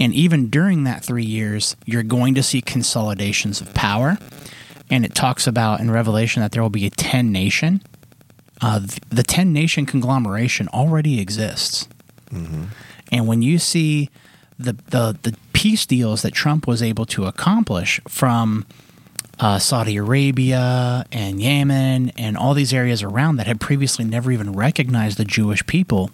And 0.00 0.12
even 0.12 0.50
during 0.50 0.82
that 0.84 1.04
three 1.04 1.24
years, 1.24 1.76
you're 1.86 2.02
going 2.02 2.34
to 2.34 2.42
see 2.42 2.60
consolidations 2.60 3.60
of 3.60 3.72
power. 3.74 4.18
And 4.90 5.04
it 5.04 5.14
talks 5.14 5.46
about 5.46 5.80
in 5.80 5.90
Revelation 5.90 6.42
that 6.42 6.52
there 6.52 6.62
will 6.62 6.70
be 6.70 6.86
a 6.86 6.90
10 6.90 7.30
nation. 7.30 7.82
Uh, 8.60 8.80
the 9.08 9.22
10 9.22 9.52
nation 9.52 9.86
conglomeration 9.86 10.68
already 10.68 11.20
exists. 11.20 11.88
And 13.12 13.26
when 13.26 13.42
you 13.42 13.58
see 13.58 14.10
the, 14.58 14.72
the, 14.88 15.18
the 15.22 15.36
peace 15.52 15.86
deals 15.86 16.22
that 16.22 16.32
Trump 16.32 16.66
was 16.66 16.82
able 16.82 17.06
to 17.06 17.24
accomplish 17.24 18.00
from 18.06 18.66
uh, 19.38 19.58
Saudi 19.58 19.96
Arabia 19.96 21.06
and 21.10 21.40
Yemen 21.40 22.10
and 22.16 22.36
all 22.36 22.52
these 22.52 22.74
areas 22.74 23.02
around 23.02 23.36
that 23.36 23.46
had 23.46 23.60
previously 23.60 24.04
never 24.04 24.30
even 24.30 24.52
recognized 24.52 25.16
the 25.16 25.24
Jewish 25.24 25.66
people, 25.66 26.10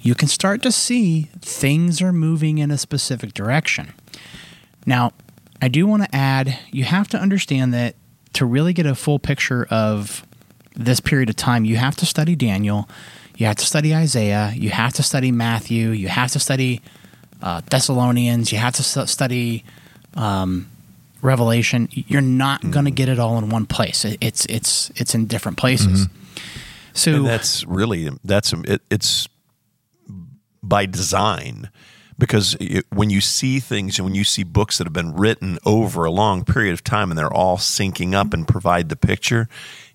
you 0.00 0.14
can 0.14 0.28
start 0.28 0.62
to 0.62 0.72
see 0.72 1.28
things 1.40 2.00
are 2.00 2.12
moving 2.12 2.58
in 2.58 2.70
a 2.70 2.78
specific 2.78 3.34
direction. 3.34 3.92
Now, 4.86 5.12
I 5.60 5.68
do 5.68 5.86
want 5.86 6.02
to 6.04 6.14
add 6.14 6.58
you 6.70 6.84
have 6.84 7.08
to 7.08 7.18
understand 7.18 7.72
that 7.74 7.94
to 8.34 8.44
really 8.44 8.72
get 8.72 8.86
a 8.86 8.94
full 8.94 9.18
picture 9.18 9.66
of 9.70 10.26
this 10.74 11.00
period 11.00 11.30
of 11.30 11.36
time, 11.36 11.64
you 11.64 11.76
have 11.76 11.96
to 11.96 12.06
study 12.06 12.36
Daniel, 12.36 12.88
you 13.36 13.46
have 13.46 13.56
to 13.56 13.64
study 13.64 13.94
Isaiah, 13.94 14.52
you 14.54 14.68
have 14.70 14.92
to 14.94 15.02
study 15.02 15.32
Matthew, 15.32 15.90
you 15.90 16.08
have 16.08 16.30
to 16.32 16.38
study 16.38 16.82
uh, 17.42 17.62
Thessalonians, 17.70 18.52
you 18.52 18.58
have 18.58 18.74
to 18.74 18.82
stu- 18.82 19.06
study 19.06 19.64
um, 20.14 20.68
Revelation. 21.22 21.88
You're 21.90 22.20
not 22.20 22.70
going 22.70 22.84
to 22.84 22.90
get 22.90 23.08
it 23.08 23.18
all 23.18 23.38
in 23.38 23.48
one 23.48 23.64
place. 23.66 24.04
It- 24.04 24.18
It's 24.20 24.44
it's 24.46 24.90
it's 24.96 25.14
in 25.14 25.26
different 25.26 25.56
places. 25.58 26.06
So 26.92 27.14
and 27.16 27.26
that's 27.26 27.64
really 27.66 28.10
that's 28.24 28.52
it, 28.52 28.82
it's 28.90 29.28
by 30.62 30.86
design 30.86 31.70
because 32.18 32.56
it, 32.60 32.86
when 32.90 33.10
you 33.10 33.20
see 33.20 33.60
things 33.60 33.98
and 33.98 34.06
when 34.06 34.14
you 34.14 34.24
see 34.24 34.42
books 34.42 34.78
that 34.78 34.86
have 34.86 34.92
been 34.92 35.14
written 35.14 35.58
over 35.64 36.04
a 36.04 36.10
long 36.10 36.44
period 36.44 36.72
of 36.72 36.82
time 36.82 37.10
and 37.10 37.18
they're 37.18 37.32
all 37.32 37.58
syncing 37.58 38.14
up 38.14 38.32
and 38.32 38.48
provide 38.48 38.88
the 38.88 38.96
picture 38.96 39.48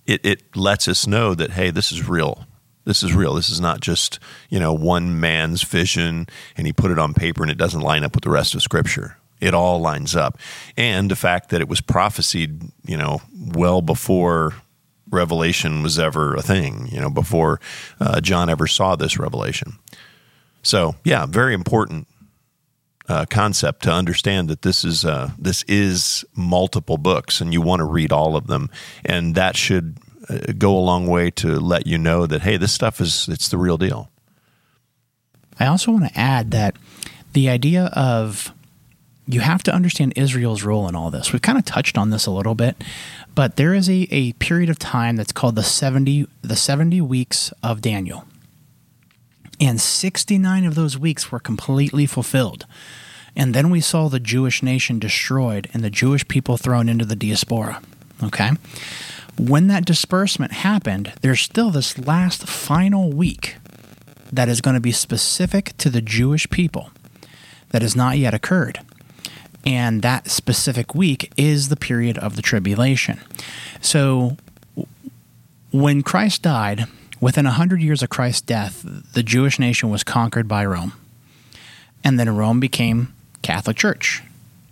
it, 0.05 0.26
it 0.26 0.55
lets 0.55 0.88
us 0.88 1.07
know 1.07 1.34
that 1.36 1.51
hey 1.51 1.72
this 1.72 1.91
is 1.91 2.07
real. 2.07 2.45
This 2.84 3.03
is 3.03 3.13
real. 3.13 3.36
This 3.36 3.49
is 3.49 3.61
not 3.61 3.80
just 3.80 4.19
you 4.49 4.59
know 4.59 4.74
one 4.74 5.19
man's 5.19 5.63
vision 5.63 6.28
and 6.57 6.67
he 6.67 6.74
put 6.74 6.91
it 6.91 6.99
on 6.99 7.13
paper 7.13 7.43
and 7.43 7.51
it 7.51 7.57
doesn't 7.57 7.82
line 7.82 8.03
up 8.03 8.15
with 8.15 8.24
the 8.24 8.30
rest 8.30 8.55
of 8.55 8.61
scripture. 8.61 9.17
It 9.39 9.53
all 9.53 9.80
lines 9.80 10.15
up. 10.15 10.38
And 10.78 11.09
the 11.09 11.15
fact 11.15 11.49
that 11.49 11.61
it 11.61 11.67
was 11.67 11.82
prophesied 11.82 12.61
you 12.86 12.97
know 12.97 13.22
well 13.36 13.82
before 13.82 14.53
revelation 15.09 15.84
was 15.84 15.99
ever 15.99 16.36
a 16.36 16.41
thing, 16.41 16.88
you 16.89 16.99
know, 17.01 17.09
before 17.09 17.59
uh, 17.99 18.22
John 18.22 18.49
ever 18.49 18.65
saw 18.65 18.95
this 18.95 19.17
revelation. 19.17 19.74
So, 20.63 20.95
yeah, 21.03 21.26
very 21.26 21.53
important 21.53 22.07
uh, 23.12 23.26
concept 23.26 23.84
to 23.84 23.91
understand 23.91 24.49
that 24.49 24.62
this 24.62 24.86
is 24.86 25.03
uh, 25.03 25.32
this 25.38 25.64
is 25.64 26.24
multiple 26.34 26.97
books, 26.97 27.41
and 27.41 27.51
you 27.51 27.59
want 27.59 27.82
to 27.82 27.84
read 27.84 28.12
all 28.14 28.38
of 28.38 28.47
them, 28.47 28.70
and 29.03 29.36
that 29.36 29.57
should 29.57 29.97
uh, 30.30 30.53
go 30.57 30.78
a 30.78 30.80
long 30.80 31.07
way 31.07 31.30
to 31.30 31.59
let 31.59 31.86
you 31.86 31.97
know 31.97 32.26
that 32.26 32.41
hey, 32.41 32.55
this 32.55 32.72
stuff 32.72 33.01
is 33.01 33.28
it's 33.28 33.49
the 33.49 33.57
real 33.57 33.78
deal. 33.78 34.09
I 35.59 35.66
also 35.66 35.91
want 35.91 36.05
to 36.05 36.18
add 36.18 36.51
that 36.51 36.78
the 37.34 37.49
idea 37.49 37.88
of 37.88 38.53
you 39.28 39.41
have 39.41 39.62
to 39.64 39.74
understand 39.74 40.14
Israel's 40.16 40.64
role 40.64 40.88
in 40.88 40.95
all 40.95 41.12
this. 41.12 41.34
We've 41.34 41.41
kind 41.41 41.57
of 41.57 41.66
touched 41.66 41.97
on 41.97 42.12
this 42.12 42.26
a 42.26 42.32
little 42.32 42.55
bit, 42.55 42.82
but 43.36 43.57
there 43.57 43.74
is 43.74 43.89
a, 43.89 44.07
a 44.09 44.32
period 44.34 44.70
of 44.70 44.80
time 44.80 45.18
that's 45.18 45.34
called 45.34 45.55
the 45.55 45.64
70 45.64 46.28
the 46.41 46.55
70 46.55 47.01
weeks 47.01 47.51
of 47.62 47.82
Daniel. 47.82 48.26
And 49.59 49.82
69 49.82 50.66
of 50.66 50.76
those 50.76 50.97
weeks 50.97 51.30
were 51.30 51.39
completely 51.39 52.05
fulfilled. 52.05 52.66
And 53.36 53.53
then 53.53 53.69
we 53.69 53.82
saw 53.82 54.07
the 54.07 54.19
Jewish 54.19 54.61
nation 54.61 54.99
destroyed 54.99 55.69
and 55.73 55.84
the 55.84 55.89
Jewish 55.89 56.27
people 56.27 56.57
thrown 56.57 56.89
into 56.89 57.05
the 57.05 57.15
diaspora. 57.15 57.82
Okay? 58.21 58.51
When 59.38 59.67
that 59.67 59.86
disbursement 59.86 60.51
happened, 60.51 61.13
there's 61.21 61.41
still 61.41 61.71
this 61.71 61.97
last 61.97 62.47
final 62.47 63.11
week 63.11 63.55
that 64.32 64.49
is 64.49 64.61
going 64.61 64.75
to 64.75 64.82
be 64.82 64.91
specific 64.91 65.75
to 65.77 65.89
the 65.89 66.01
Jewish 66.01 66.49
people 66.49 66.91
that 67.69 67.82
has 67.82 67.95
not 67.95 68.17
yet 68.17 68.34
occurred. 68.34 68.79
And 69.65 70.01
that 70.01 70.29
specific 70.29 70.95
week 70.95 71.32
is 71.38 71.69
the 71.69 71.75
period 71.75 72.17
of 72.17 72.36
the 72.36 72.41
tribulation. 72.41 73.19
So 73.79 74.38
when 75.71 76.03
Christ 76.03 76.41
died, 76.41 76.86
within 77.19 77.45
100 77.45 77.82
years 77.82 78.01
of 78.03 78.09
Christ's 78.09 78.41
death, 78.41 78.84
the 78.84 79.23
Jewish 79.23 79.59
nation 79.59 79.89
was 79.89 80.03
conquered 80.03 80.47
by 80.47 80.65
Rome. 80.65 80.93
And 82.03 82.19
then 82.19 82.36
Rome 82.36 82.59
became 82.59 83.13
Catholic 83.42 83.78
Church. 83.78 84.22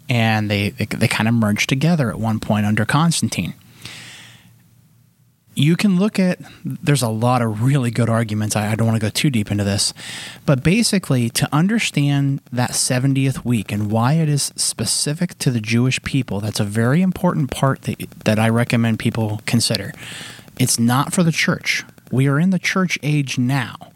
And 0.08 0.50
they, 0.50 0.70
they, 0.70 0.86
they 0.86 1.08
kind 1.08 1.28
of 1.28 1.36
merged 1.36 1.70
together 1.70 2.10
at 2.10 2.20
one 2.20 2.40
point 2.40 2.66
under 2.66 2.86
Constantine. 2.86 3.54
You 5.54 5.76
can 5.76 6.00
look 6.00 6.18
at 6.20 6.40
there's 6.64 7.02
a 7.02 7.10
lot 7.10 7.42
of 7.42 7.64
really 7.64 7.92
good 7.92 8.10
arguments. 8.10 8.56
I, 8.56 8.72
I, 8.72 8.76
don't 8.76 8.88
want 8.88 9.00
to 9.00 9.06
go 9.06 9.10
too 9.10 9.30
deep 9.30 9.52
into 9.52 9.66
this. 9.66 9.94
But 10.46 10.64
basically 10.64 11.30
to 11.32 11.50
understand 11.54 12.40
that 12.52 12.72
70th 12.72 13.44
week 13.44 13.72
and 13.72 13.92
why 13.92 14.14
it 14.14 14.30
is 14.30 14.54
specific 14.56 15.38
to 15.40 15.52
the 15.52 15.60
jewish 15.60 16.02
people 16.04 16.40
that's 16.40 16.62
a 16.62 16.64
very 16.64 17.02
important 17.02 17.52
part 17.52 17.82
that, 17.84 18.00
that 18.24 18.40
i 18.40 18.48
recommend 18.48 19.00
people 19.00 19.42
consider. 19.46 19.92
It's 20.58 20.80
not 20.80 21.14
for 21.14 21.24
the 21.24 21.32
church. 21.32 21.84
We 22.10 22.28
are 22.28 22.40
in 22.40 22.52
the 22.52 22.60
church 22.60 22.98
age 23.04 23.38
now 23.38 23.90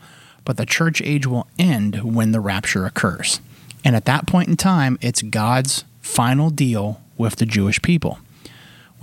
but 0.46 0.58
the 0.58 0.66
church 0.66 1.02
age 1.02 1.26
will 1.26 1.48
end 1.58 2.04
when 2.04 2.32
the 2.32 2.40
rapture 2.40 2.86
occurs 2.86 3.40
and 3.84 3.96
at 3.96 4.06
that 4.06 4.28
point 4.28 4.48
in 4.48 4.56
time 4.58 4.98
it's 5.02 5.22
god's 5.22 5.84
final 6.02 6.50
deal 6.50 7.02
with 7.18 7.38
the 7.38 7.46
jewish 7.46 7.82
people 7.82 8.20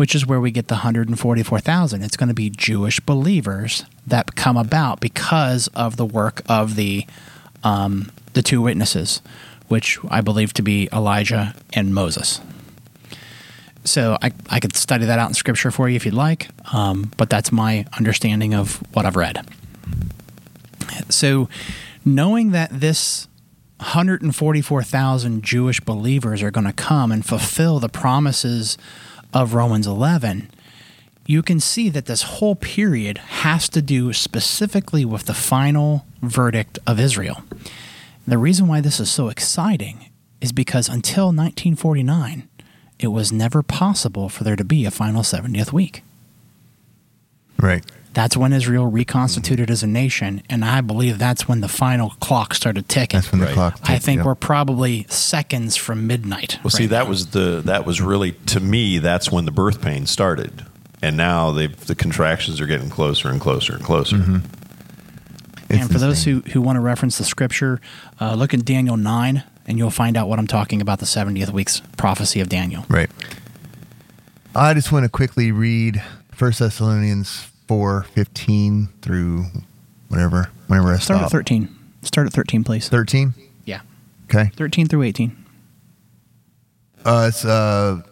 which 0.00 0.14
is 0.14 0.26
where 0.26 0.40
we 0.40 0.50
get 0.50 0.68
the 0.68 0.76
144,000. 0.76 2.02
It's 2.02 2.16
going 2.16 2.30
to 2.30 2.34
be 2.34 2.48
Jewish 2.48 3.00
believers 3.00 3.84
that 4.06 4.34
come 4.34 4.56
about 4.56 4.98
because 4.98 5.68
of 5.74 5.98
the 5.98 6.06
work 6.06 6.40
of 6.48 6.74
the 6.74 7.04
um, 7.62 8.10
the 8.32 8.40
two 8.40 8.62
witnesses, 8.62 9.20
which 9.68 9.98
I 10.08 10.22
believe 10.22 10.54
to 10.54 10.62
be 10.62 10.88
Elijah 10.90 11.54
and 11.74 11.94
Moses. 11.94 12.40
So 13.84 14.16
I, 14.22 14.32
I 14.48 14.58
could 14.58 14.74
study 14.74 15.04
that 15.04 15.18
out 15.18 15.28
in 15.28 15.34
scripture 15.34 15.70
for 15.70 15.86
you 15.86 15.96
if 15.96 16.06
you'd 16.06 16.14
like, 16.14 16.48
um, 16.72 17.12
but 17.18 17.28
that's 17.28 17.52
my 17.52 17.84
understanding 17.98 18.54
of 18.54 18.82
what 18.94 19.04
I've 19.04 19.16
read. 19.16 19.46
So 21.10 21.50
knowing 22.06 22.52
that 22.52 22.70
this 22.72 23.28
144,000 23.80 25.42
Jewish 25.42 25.80
believers 25.80 26.42
are 26.42 26.50
going 26.50 26.66
to 26.66 26.72
come 26.72 27.10
and 27.10 27.24
fulfill 27.24 27.80
the 27.80 27.88
promises 27.88 28.76
of 29.32 29.54
Romans 29.54 29.86
11, 29.86 30.50
you 31.26 31.42
can 31.42 31.60
see 31.60 31.88
that 31.88 32.04
this 32.04 32.22
whole 32.22 32.54
period 32.54 33.16
has 33.18 33.68
to 33.70 33.80
do 33.80 34.12
specifically 34.12 35.04
with 35.04 35.24
the 35.24 35.34
final 35.34 36.04
verdict 36.20 36.78
of 36.86 37.00
Israel. 37.00 37.42
The 38.26 38.36
reason 38.36 38.68
why 38.68 38.82
this 38.82 39.00
is 39.00 39.10
so 39.10 39.28
exciting 39.28 40.10
is 40.42 40.52
because 40.52 40.88
until 40.88 41.26
1949, 41.26 42.48
it 42.98 43.08
was 43.08 43.32
never 43.32 43.62
possible 43.62 44.28
for 44.28 44.44
there 44.44 44.56
to 44.56 44.64
be 44.64 44.84
a 44.84 44.90
final 44.90 45.22
70th 45.22 45.72
week. 45.72 46.02
Right. 47.58 47.84
That's 48.12 48.36
when 48.36 48.52
Israel 48.52 48.86
reconstituted 48.86 49.70
as 49.70 49.84
a 49.84 49.86
nation, 49.86 50.42
and 50.50 50.64
I 50.64 50.80
believe 50.80 51.18
that's 51.18 51.46
when 51.46 51.60
the 51.60 51.68
final 51.68 52.10
clock 52.20 52.54
started 52.54 52.88
ticking. 52.88 53.18
That's 53.18 53.30
when 53.30 53.40
the 53.40 53.46
Right. 53.46 53.54
clock. 53.54 53.80
I 53.84 53.98
think 53.98 54.18
yep. 54.18 54.26
we're 54.26 54.34
probably 54.34 55.06
seconds 55.08 55.76
from 55.76 56.08
midnight. 56.08 56.58
Well, 56.64 56.72
see, 56.72 56.86
that 56.86 57.04
now. 57.04 57.08
was 57.08 57.28
the 57.28 57.62
that 57.64 57.86
was 57.86 58.00
really 58.00 58.32
to 58.46 58.58
me 58.58 58.98
that's 58.98 59.30
when 59.30 59.44
the 59.44 59.52
birth 59.52 59.80
pain 59.80 60.06
started, 60.06 60.64
and 61.00 61.16
now 61.16 61.52
they 61.52 61.68
the 61.68 61.94
contractions 61.94 62.60
are 62.60 62.66
getting 62.66 62.90
closer 62.90 63.28
and 63.28 63.40
closer 63.40 63.74
and 63.74 63.84
closer. 63.84 64.42
It's 65.68 65.82
and 65.82 65.92
for 65.92 65.98
those 65.98 66.24
who, 66.24 66.40
who 66.52 66.60
want 66.60 66.76
to 66.76 66.80
reference 66.80 67.16
the 67.16 67.22
scripture, 67.22 67.80
uh, 68.20 68.34
look 68.34 68.52
at 68.52 68.64
Daniel 68.64 68.96
9, 68.96 69.44
and 69.68 69.78
you'll 69.78 69.90
find 69.90 70.16
out 70.16 70.28
what 70.28 70.40
I'm 70.40 70.48
talking 70.48 70.80
about 70.80 70.98
the 70.98 71.06
70th 71.06 71.50
week's 71.50 71.80
prophecy 71.96 72.40
of 72.40 72.48
Daniel. 72.48 72.84
Right. 72.88 73.08
I 74.52 74.74
just 74.74 74.90
want 74.90 75.04
to 75.04 75.08
quickly 75.08 75.52
read 75.52 76.02
First 76.32 76.58
Thessalonians 76.58 77.49
four 77.70 78.02
fifteen 78.02 78.88
through 79.00 79.44
whatever, 80.08 80.50
whenever 80.66 80.88
I 80.92 80.98
Start 80.98 81.18
stop. 81.20 81.26
at 81.26 81.30
13. 81.30 81.68
Start 82.02 82.26
at 82.26 82.32
13, 82.32 82.64
please. 82.64 82.88
13? 82.88 83.32
Yeah. 83.64 83.82
Okay. 84.24 84.50
13 84.56 84.88
through 84.88 85.04
18. 85.04 85.36
Uh, 87.04 87.26
it's 87.28 87.44
uh, 87.44 88.02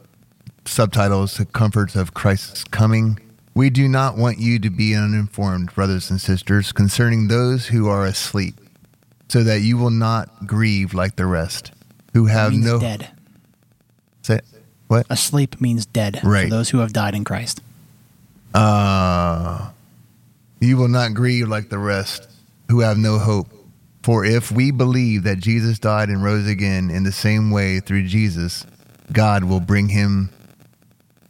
subtitles, 0.64 1.38
The 1.38 1.44
Comforts 1.44 1.96
of 1.96 2.14
Christ's 2.14 2.62
Coming. 2.62 3.18
We 3.54 3.68
do 3.68 3.88
not 3.88 4.16
want 4.16 4.38
you 4.38 4.60
to 4.60 4.70
be 4.70 4.94
uninformed, 4.94 5.74
brothers 5.74 6.08
and 6.08 6.20
sisters, 6.20 6.70
concerning 6.70 7.26
those 7.26 7.66
who 7.66 7.88
are 7.88 8.04
asleep, 8.06 8.54
so 9.28 9.42
that 9.42 9.62
you 9.62 9.76
will 9.76 9.90
not 9.90 10.46
grieve 10.46 10.94
like 10.94 11.16
the 11.16 11.26
rest, 11.26 11.72
who 12.14 12.26
have 12.26 12.52
means 12.52 12.64
no. 12.64 12.78
dead. 12.78 13.10
Say, 14.22 14.38
what? 14.86 15.04
Asleep 15.10 15.60
means 15.60 15.84
dead 15.84 16.20
for 16.20 16.28
Right. 16.28 16.48
those 16.48 16.70
who 16.70 16.78
have 16.78 16.92
died 16.92 17.16
in 17.16 17.24
Christ. 17.24 17.60
Uh, 18.54 19.70
you 20.60 20.76
will 20.76 20.88
not 20.88 21.14
grieve 21.14 21.48
like 21.48 21.68
the 21.68 21.78
rest 21.78 22.28
who 22.70 22.80
have 22.80 22.98
no 22.98 23.18
hope. 23.18 23.48
For 24.02 24.24
if 24.24 24.50
we 24.50 24.70
believe 24.70 25.24
that 25.24 25.38
Jesus 25.38 25.78
died 25.78 26.08
and 26.08 26.22
rose 26.22 26.46
again 26.46 26.90
in 26.90 27.04
the 27.04 27.12
same 27.12 27.50
way 27.50 27.80
through 27.80 28.06
Jesus, 28.06 28.64
God 29.12 29.44
will 29.44 29.60
bring 29.60 29.90
him 29.90 30.30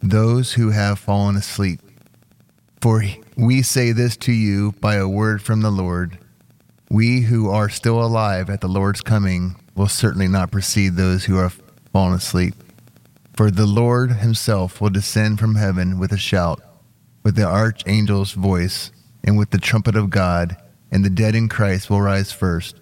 those 0.01 0.53
who 0.53 0.69
have 0.69 0.99
fallen 0.99 1.35
asleep. 1.35 1.81
For 2.81 3.03
we 3.35 3.61
say 3.61 3.91
this 3.91 4.15
to 4.17 4.31
you 4.31 4.73
by 4.79 4.95
a 4.95 5.07
word 5.07 5.41
from 5.41 5.61
the 5.61 5.71
Lord. 5.71 6.17
We 6.89 7.21
who 7.21 7.49
are 7.49 7.69
still 7.69 8.01
alive 8.01 8.49
at 8.49 8.61
the 8.61 8.69
Lord's 8.69 9.01
coming 9.01 9.55
will 9.75 9.89
certainly 9.89 10.27
not 10.27 10.51
precede 10.51 10.95
those 10.95 11.25
who 11.25 11.35
have 11.35 11.61
fallen 11.91 12.13
asleep. 12.13 12.55
For 13.33 13.51
the 13.51 13.65
Lord 13.65 14.13
himself 14.13 14.79
will 14.79 14.89
descend 14.89 15.39
from 15.39 15.55
heaven 15.55 15.99
with 15.99 16.11
a 16.11 16.17
shout 16.17 16.61
with 17.29 17.35
the 17.35 17.45
archangel's 17.45 18.31
voice 18.31 18.91
and 19.23 19.37
with 19.37 19.51
the 19.51 19.59
trumpet 19.59 19.95
of 19.95 20.09
God, 20.09 20.57
and 20.91 21.05
the 21.05 21.11
dead 21.11 21.35
in 21.35 21.47
Christ 21.47 21.87
will 21.87 22.01
rise 22.01 22.31
first. 22.31 22.77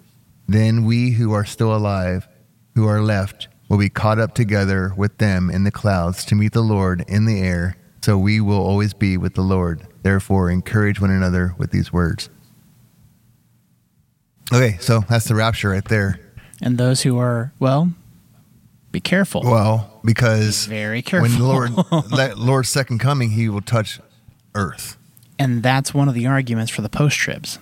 Then 0.46 0.86
we 0.86 1.10
who 1.10 1.34
are 1.34 1.44
still 1.44 1.76
alive, 1.76 2.26
who 2.74 2.88
are 2.88 3.02
left, 3.02 3.48
will 3.68 3.76
be 3.76 3.90
caught 3.90 4.18
up 4.18 4.32
together 4.34 4.94
with 4.96 5.18
them 5.18 5.50
in 5.50 5.64
the 5.64 5.70
clouds 5.70 6.24
to 6.24 6.34
meet 6.34 6.54
the 6.54 6.62
Lord 6.62 7.04
in 7.08 7.26
the 7.26 7.42
air. 7.42 7.76
So 8.00 8.16
we 8.16 8.40
will 8.40 8.56
always 8.56 8.94
be 8.94 9.18
with 9.18 9.34
the 9.34 9.42
Lord. 9.42 9.86
Therefore, 10.02 10.48
encourage 10.48 10.98
one 10.98 11.10
another 11.10 11.54
with 11.58 11.70
these 11.70 11.92
words. 11.92 12.30
Okay, 14.50 14.78
so 14.80 15.04
that's 15.10 15.26
the 15.26 15.34
rapture 15.34 15.68
right 15.68 15.84
there. 15.84 16.20
And 16.62 16.78
those 16.78 17.02
who 17.02 17.18
are, 17.18 17.52
well, 17.58 17.92
be 18.92 19.00
careful. 19.00 19.42
Well, 19.42 20.00
because 20.06 20.64
Very 20.64 21.02
careful. 21.02 21.28
when 21.28 21.38
the 21.38 21.44
Lord, 21.44 22.38
Lord's 22.38 22.70
second 22.70 23.00
coming, 23.00 23.32
He 23.32 23.50
will 23.50 23.60
touch 23.60 24.00
earth. 24.58 24.96
And 25.38 25.62
that's 25.62 25.94
one 25.94 26.08
of 26.08 26.14
the 26.14 26.26
arguments 26.26 26.70
for 26.70 26.82
the 26.82 26.88
post 26.88 27.16
tribs. 27.16 27.58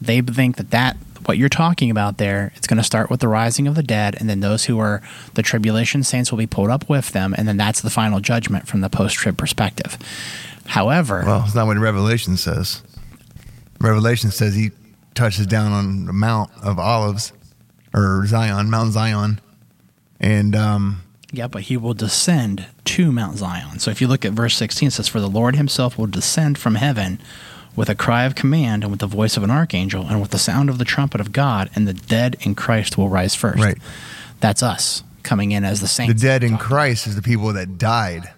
They 0.00 0.20
think 0.20 0.56
that 0.56 0.70
that 0.70 0.96
what 1.26 1.38
you're 1.38 1.48
talking 1.48 1.90
about 1.90 2.18
there, 2.18 2.52
it's 2.56 2.66
going 2.66 2.78
to 2.78 2.82
start 2.84 3.10
with 3.10 3.20
the 3.20 3.28
rising 3.28 3.66
of 3.68 3.74
the 3.74 3.82
dead, 3.82 4.16
and 4.18 4.28
then 4.28 4.40
those 4.40 4.64
who 4.64 4.78
are 4.78 5.02
the 5.34 5.42
tribulation 5.42 6.02
saints 6.02 6.30
will 6.30 6.38
be 6.38 6.46
pulled 6.46 6.70
up 6.70 6.88
with 6.88 7.12
them, 7.12 7.34
and 7.36 7.46
then 7.46 7.56
that's 7.56 7.80
the 7.82 7.90
final 7.90 8.20
judgment 8.20 8.66
from 8.66 8.80
the 8.80 8.88
post 8.88 9.16
trib 9.16 9.36
perspective. 9.36 9.96
However, 10.66 11.22
Well, 11.26 11.44
it's 11.44 11.54
not 11.54 11.66
what 11.66 11.76
Revelation 11.76 12.36
says. 12.36 12.82
Revelation 13.80 14.30
says 14.30 14.54
he 14.54 14.70
touches 15.14 15.46
down 15.46 15.72
on 15.72 16.06
the 16.06 16.12
Mount 16.12 16.50
of 16.62 16.78
Olives 16.78 17.32
or 17.94 18.24
Zion, 18.26 18.70
Mount 18.70 18.92
Zion, 18.92 19.40
and 20.20 20.54
um, 20.56 21.02
yeah, 21.32 21.46
but 21.46 21.62
he 21.62 21.76
will 21.76 21.94
descend 21.94 22.66
to 22.86 23.12
Mount 23.12 23.38
Zion. 23.38 23.78
So 23.78 23.90
if 23.90 24.00
you 24.00 24.08
look 24.08 24.24
at 24.24 24.32
verse 24.32 24.54
16, 24.56 24.88
it 24.88 24.90
says, 24.92 25.08
For 25.08 25.20
the 25.20 25.28
Lord 25.28 25.56
himself 25.56 25.96
will 25.96 26.06
descend 26.06 26.58
from 26.58 26.74
heaven 26.76 27.20
with 27.76 27.88
a 27.88 27.94
cry 27.94 28.24
of 28.24 28.34
command 28.34 28.82
and 28.82 28.90
with 28.90 29.00
the 29.00 29.06
voice 29.06 29.36
of 29.36 29.42
an 29.44 29.50
archangel 29.50 30.06
and 30.08 30.20
with 30.20 30.30
the 30.32 30.38
sound 30.38 30.68
of 30.68 30.78
the 30.78 30.84
trumpet 30.84 31.20
of 31.20 31.32
God, 31.32 31.70
and 31.74 31.86
the 31.86 31.94
dead 31.94 32.36
in 32.40 32.54
Christ 32.54 32.98
will 32.98 33.08
rise 33.08 33.34
first. 33.34 33.62
Right. 33.62 33.78
That's 34.40 34.62
us 34.62 35.04
coming 35.22 35.52
in 35.52 35.64
as 35.64 35.80
the 35.80 35.86
saints. 35.86 36.14
The 36.14 36.26
dead 36.26 36.42
in 36.42 36.58
Christ 36.58 37.06
is 37.06 37.14
the 37.14 37.22
people 37.22 37.52
that 37.52 37.78
died. 37.78 38.30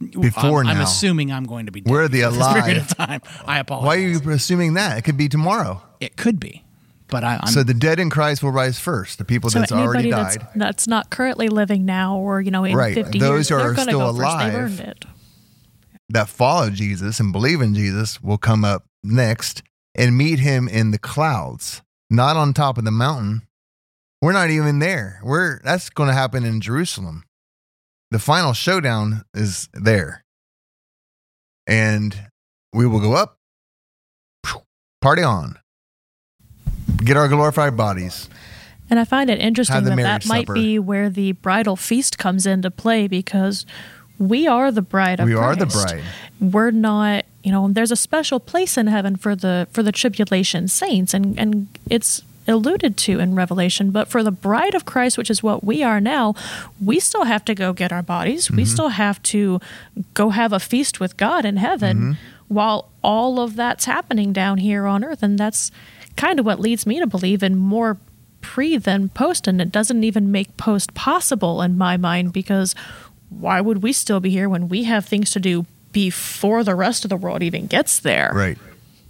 before 0.00 0.60
I'm, 0.60 0.68
I'm 0.68 0.80
assuming 0.80 1.30
I'm 1.32 1.44
going 1.44 1.66
to 1.66 1.72
be 1.72 1.80
dead 1.82 1.90
We're 1.90 2.08
the 2.08 2.20
period 2.30 2.36
alive. 2.36 2.78
of 2.78 2.96
time. 2.96 3.20
I 3.44 3.58
apologize. 3.58 3.86
Why 3.86 3.96
are 3.96 4.08
you 4.08 4.30
assuming 4.32 4.74
that? 4.74 4.98
It 4.98 5.02
could 5.02 5.16
be 5.16 5.28
tomorrow. 5.28 5.82
It 6.00 6.16
could 6.16 6.40
be, 6.40 6.61
but 7.12 7.22
I, 7.22 7.38
I'm 7.42 7.52
so 7.52 7.62
the 7.62 7.74
dead 7.74 8.00
in 8.00 8.10
Christ 8.10 8.42
will 8.42 8.50
rise 8.50 8.78
first. 8.80 9.18
The 9.18 9.24
people 9.24 9.50
So 9.50 9.60
that's 9.60 9.70
already 9.70 10.10
died. 10.10 10.44
that's 10.56 10.88
not 10.88 11.10
currently 11.10 11.48
living 11.48 11.84
now, 11.84 12.16
or 12.16 12.40
you 12.40 12.50
know, 12.50 12.64
in 12.64 12.74
Right. 12.76 12.94
50 12.94 13.18
Those 13.20 13.48
years, 13.48 13.48
who 13.50 13.56
they're 13.58 13.74
going 13.74 13.86
to 13.86 13.92
still 13.92 14.00
go 14.00 14.06
first. 14.08 14.18
Alive. 14.20 14.54
earned 14.54 14.80
it. 14.80 15.04
that 16.08 16.28
follow 16.28 16.70
Jesus 16.70 17.20
and 17.20 17.32
believe 17.32 17.60
in 17.60 17.74
Jesus 17.74 18.20
will 18.22 18.38
come 18.38 18.64
up 18.64 18.84
next 19.04 19.62
and 19.94 20.16
meet 20.16 20.40
him 20.40 20.66
in 20.68 20.90
the 20.90 20.98
clouds, 20.98 21.82
not 22.10 22.36
on 22.36 22.52
top 22.52 22.78
of 22.78 22.84
the 22.84 22.90
mountain. 22.90 23.42
We're 24.20 24.32
not 24.32 24.50
even 24.50 24.78
there. 24.78 25.20
We're 25.24 25.60
that's 25.62 25.90
going 25.90 26.08
to 26.08 26.14
happen 26.14 26.44
in 26.44 26.60
Jerusalem. 26.60 27.24
The 28.10 28.18
final 28.18 28.52
showdown 28.52 29.24
is 29.34 29.68
there. 29.72 30.24
And 31.66 32.28
we 32.72 32.86
will 32.86 33.00
go 33.00 33.14
up, 33.14 33.38
party 35.00 35.22
on, 35.22 35.58
get 37.04 37.16
our 37.16 37.28
glorified 37.28 37.76
bodies. 37.76 38.28
And 38.90 38.98
I 39.00 39.04
find 39.04 39.30
it 39.30 39.38
interesting 39.40 39.84
that 39.84 39.96
that 39.96 40.26
might 40.26 40.42
supper. 40.46 40.54
be 40.54 40.78
where 40.78 41.08
the 41.08 41.32
bridal 41.32 41.76
feast 41.76 42.18
comes 42.18 42.46
into 42.46 42.70
play 42.70 43.08
because 43.08 43.64
we 44.18 44.46
are 44.46 44.70
the 44.70 44.82
bride 44.82 45.18
of 45.20 45.26
we 45.26 45.34
are 45.34 45.56
the 45.56 45.66
bride. 45.66 46.02
We're 46.40 46.70
not, 46.72 47.24
you 47.42 47.50
know, 47.52 47.68
there's 47.70 47.90
a 47.92 47.96
special 47.96 48.38
place 48.38 48.76
in 48.76 48.86
heaven 48.88 49.16
for 49.16 49.34
the 49.34 49.66
for 49.72 49.82
the 49.82 49.92
tribulation 49.92 50.68
saints 50.68 51.14
and 51.14 51.38
and 51.38 51.68
it's 51.88 52.22
alluded 52.48 52.96
to 52.96 53.20
in 53.20 53.36
Revelation, 53.36 53.92
but 53.92 54.08
for 54.08 54.22
the 54.24 54.32
bride 54.32 54.74
of 54.74 54.84
Christ, 54.84 55.16
which 55.16 55.30
is 55.30 55.44
what 55.44 55.62
we 55.62 55.82
are 55.84 56.00
now, 56.00 56.34
we 56.84 56.98
still 56.98 57.22
have 57.24 57.44
to 57.44 57.54
go 57.54 57.72
get 57.72 57.92
our 57.92 58.02
bodies. 58.02 58.50
We 58.50 58.64
Mm-hmm. 58.64 58.64
still 58.72 58.88
have 58.88 59.22
to 59.24 59.60
go 60.12 60.30
have 60.30 60.52
a 60.52 60.58
feast 60.60 60.98
with 61.00 61.16
God 61.16 61.44
in 61.44 61.56
heaven 61.56 61.96
Mm-hmm. 61.96 62.12
while 62.54 62.90
all 63.02 63.40
of 63.40 63.54
that's 63.56 63.84
happening 63.86 64.32
down 64.32 64.58
here 64.58 64.86
on 64.86 65.02
earth 65.04 65.22
and 65.22 65.38
that's 65.38 65.70
kind 66.16 66.38
of 66.38 66.46
what 66.46 66.60
leads 66.60 66.86
me 66.86 66.98
to 67.00 67.06
believe 67.06 67.42
in 67.42 67.56
more 67.56 67.98
pre 68.40 68.76
than 68.76 69.08
post 69.08 69.46
and 69.46 69.60
it 69.60 69.70
doesn't 69.72 70.02
even 70.04 70.30
make 70.32 70.56
post 70.56 70.94
possible 70.94 71.62
in 71.62 71.78
my 71.78 71.96
mind 71.96 72.32
because 72.32 72.74
why 73.30 73.60
would 73.60 73.82
we 73.82 73.92
still 73.92 74.20
be 74.20 74.30
here 74.30 74.48
when 74.48 74.68
we 74.68 74.84
have 74.84 75.04
things 75.06 75.30
to 75.30 75.40
do 75.40 75.64
before 75.92 76.64
the 76.64 76.74
rest 76.74 77.04
of 77.04 77.08
the 77.08 77.16
world 77.16 77.42
even 77.42 77.66
gets 77.66 78.00
there 78.00 78.30
Right. 78.34 78.58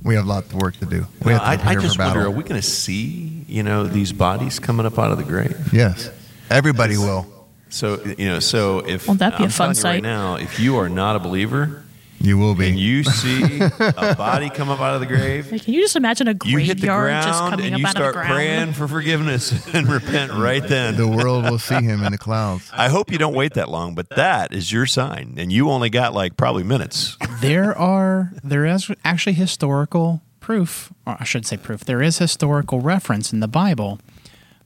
We 0.05 0.17
have 0.17 0.25
a 0.25 0.29
lot 0.29 0.45
of 0.47 0.55
work 0.55 0.77
to 0.79 0.85
do. 0.87 1.07
We 1.25 1.33
Well, 1.33 1.39
have 1.39 1.49
I, 1.49 1.57
to 1.57 1.63
I 1.63 1.65
prepare 1.75 1.81
just 1.83 1.97
for 1.97 2.03
wonder, 2.05 2.23
are 2.27 2.31
we 2.31 2.43
going 2.43 2.61
to 2.61 2.67
see, 2.67 3.45
you 3.47 3.63
know, 3.63 3.85
these 3.87 4.13
bodies 4.13 4.59
coming 4.59 4.85
up 4.85 4.99
out 4.99 5.13
of 5.13 5.19
the 5.19 5.23
grave? 5.25 5.73
yes. 5.73 6.11
Everybody 6.51 6.97
will. 6.99 7.25
So, 7.69 8.03
you 8.19 8.27
know, 8.29 8.41
so 8.41 8.81
if 8.81 9.07
Won't 9.07 9.21
that 9.21 9.39
be 9.39 9.45
a 9.45 9.47
I'm 9.47 9.51
fun 9.51 9.57
telling 9.67 9.77
you 9.77 9.81
sight? 9.81 9.91
right 9.95 10.03
now, 10.03 10.35
if 10.35 10.59
you 10.59 10.77
are 10.77 10.89
not 10.89 11.15
a 11.15 11.21
believer 11.21 11.82
You 12.23 12.39
will 12.39 12.55
be. 12.55 12.69
and 12.71 12.79
you 12.79 13.03
see 13.05 13.61
a 13.61 14.15
body 14.17 14.49
come 14.51 14.69
up 14.71 14.81
out 14.81 14.95
of 14.95 15.01
the 15.01 15.07
grave, 15.07 15.51
Like, 15.51 15.65
can 15.65 15.75
you 15.75 15.81
just 15.83 15.97
imagine 15.97 16.29
a 16.29 16.37
you 16.45 16.59
hit 16.59 16.79
the 16.81 16.87
graveyard 16.87 17.25
just 17.25 17.39
ground 17.41 17.51
coming 17.53 17.67
and 17.67 17.75
up 17.75 17.81
you 17.81 17.87
out 17.87 17.91
of 17.91 17.97
start 17.97 18.15
the 18.15 18.19
ground? 18.21 18.33
praying 18.33 18.73
for 18.75 18.89
forgiveness 18.89 19.67
and 19.75 19.89
repent 19.89 20.33
right 20.33 20.63
then. 20.67 20.97
the 20.97 21.09
world 21.09 21.45
will 21.45 21.59
see 21.59 21.75
him 21.83 22.03
in 22.05 22.13
the 22.13 22.19
clouds. 22.19 22.71
I 22.73 22.89
hope 22.89 23.11
you 23.11 23.19
don't 23.19 23.35
wait 23.35 23.55
that 23.55 23.69
long, 23.69 23.95
but 23.95 24.09
that 24.11 24.53
is 24.53 24.71
your 24.73 24.87
sign, 24.87 25.35
and 25.37 25.51
you 25.53 25.69
only 25.71 25.91
got 25.91 26.15
like 26.15 26.37
probably 26.37 26.63
minutes. 26.63 27.17
there 27.41 27.77
are 27.77 28.33
there 28.45 28.65
is 28.67 28.91
actually 29.05 29.33
historical 29.35 30.23
proof 30.41 30.93
or 31.07 31.17
i 31.21 31.25
should 31.25 31.47
say 31.47 31.57
proof 31.57 31.85
there 31.85 32.03
is 32.03 32.19
historical 32.19 32.81
reference 32.81 33.33
in 33.33 33.39
the 33.39 33.47
bible 33.47 34.01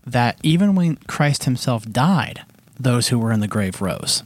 that 0.06 0.38
even 0.42 0.74
when 0.74 0.96
christ 1.06 1.44
himself 1.44 1.84
died 1.90 2.42
those 2.80 3.08
who 3.08 3.18
were 3.18 3.30
in 3.30 3.40
the 3.40 3.48
grave 3.48 3.82
rose 3.82 4.22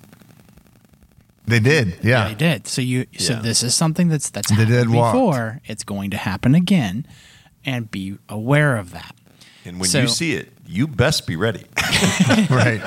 They 1.50 1.60
did. 1.60 1.98
Yeah. 2.02 2.28
they 2.28 2.34
did 2.34 2.66
so 2.66 2.80
you 2.82 3.06
so 3.18 3.34
Yeah. 3.34 3.40
this 3.40 3.62
is 3.62 3.74
something 3.74 4.08
that's 4.08 4.30
that's 4.30 4.48
The 4.48 4.54
happened 4.54 4.70
dead 4.72 4.88
walked. 4.90 5.14
before 5.14 5.60
it's 5.66 5.84
going 5.84 6.10
to 6.10 6.16
happen 6.16 6.54
again 6.54 7.06
and 7.64 7.90
be 7.90 8.16
aware 8.28 8.76
of 8.76 8.90
that 8.92 9.14
And 9.66 9.78
when 9.80 9.88
So- 9.90 10.00
you 10.02 10.08
see 10.08 10.32
it, 10.32 10.48
you 10.66 10.86
best 10.86 11.26
be 11.26 11.36
ready. 11.36 11.64
right. 12.50 12.80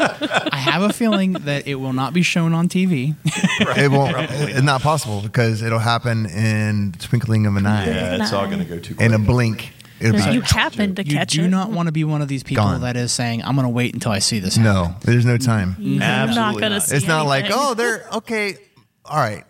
i 0.52 0.58
have 0.58 0.82
a 0.84 0.94
feeling 0.94 1.34
that 1.34 1.68
it 1.68 1.76
will 1.76 1.94
not 1.94 2.14
be 2.14 2.22
shown 2.24 2.54
on 2.54 2.68
tv 2.70 3.16
It 3.78 3.92
won't. 3.92 4.16
It's 4.50 4.62
not 4.64 4.82
possible 4.82 5.22
because 5.22 5.62
it'll 5.62 5.80
happen 5.80 6.26
in 6.26 6.92
the 6.94 6.98
twinkling 7.00 7.46
of 7.46 7.56
an 7.58 7.66
eye, 7.66 7.86
Yeah, 7.88 8.16
it's 8.22 8.34
all 8.34 8.46
going 8.48 8.60
to 8.60 8.66
go 8.66 8.80
too 8.80 8.96
quick. 8.96 9.06
in 9.06 9.14
a 9.14 9.20
blink. 9.20 9.74
It'll 10.04 10.18
be 10.26 10.34
you 10.34 10.42
happen 10.42 10.96
to 10.96 11.04
catch 11.04 11.06
them. 11.06 11.06
you 11.08 11.14
catch 11.18 11.32
do 11.34 11.44
it. 11.46 11.48
not 11.50 11.72
want 11.72 11.88
to 11.88 11.92
be 11.92 12.04
one 12.04 12.22
of 12.22 12.28
these 12.28 12.44
people 12.44 12.64
Gone. 12.66 12.82
that 12.82 12.98
is 12.98 13.12
saying 13.12 13.42
i'm 13.44 13.56
going 13.56 13.66
to 13.66 13.70
wait 13.74 13.94
until 13.94 14.12
i 14.12 14.20
see 14.20 14.40
this 14.40 14.56
happen. 14.58 14.74
no. 14.92 14.96
There's 15.02 15.26
no 15.26 15.38
time. 15.38 15.76
You're 15.80 16.00
not 16.00 16.30
Absolutely 16.30 16.62
going 16.62 16.72
to 16.72 16.78
not. 16.78 16.84
see 16.84 16.96
It's 16.98 17.08
not 17.08 17.26
like 17.26 17.46
anything. 17.46 17.62
oh 17.64 17.74
they're 17.74 18.06
okay. 18.14 18.58
All 19.06 19.18
right. 19.18 19.44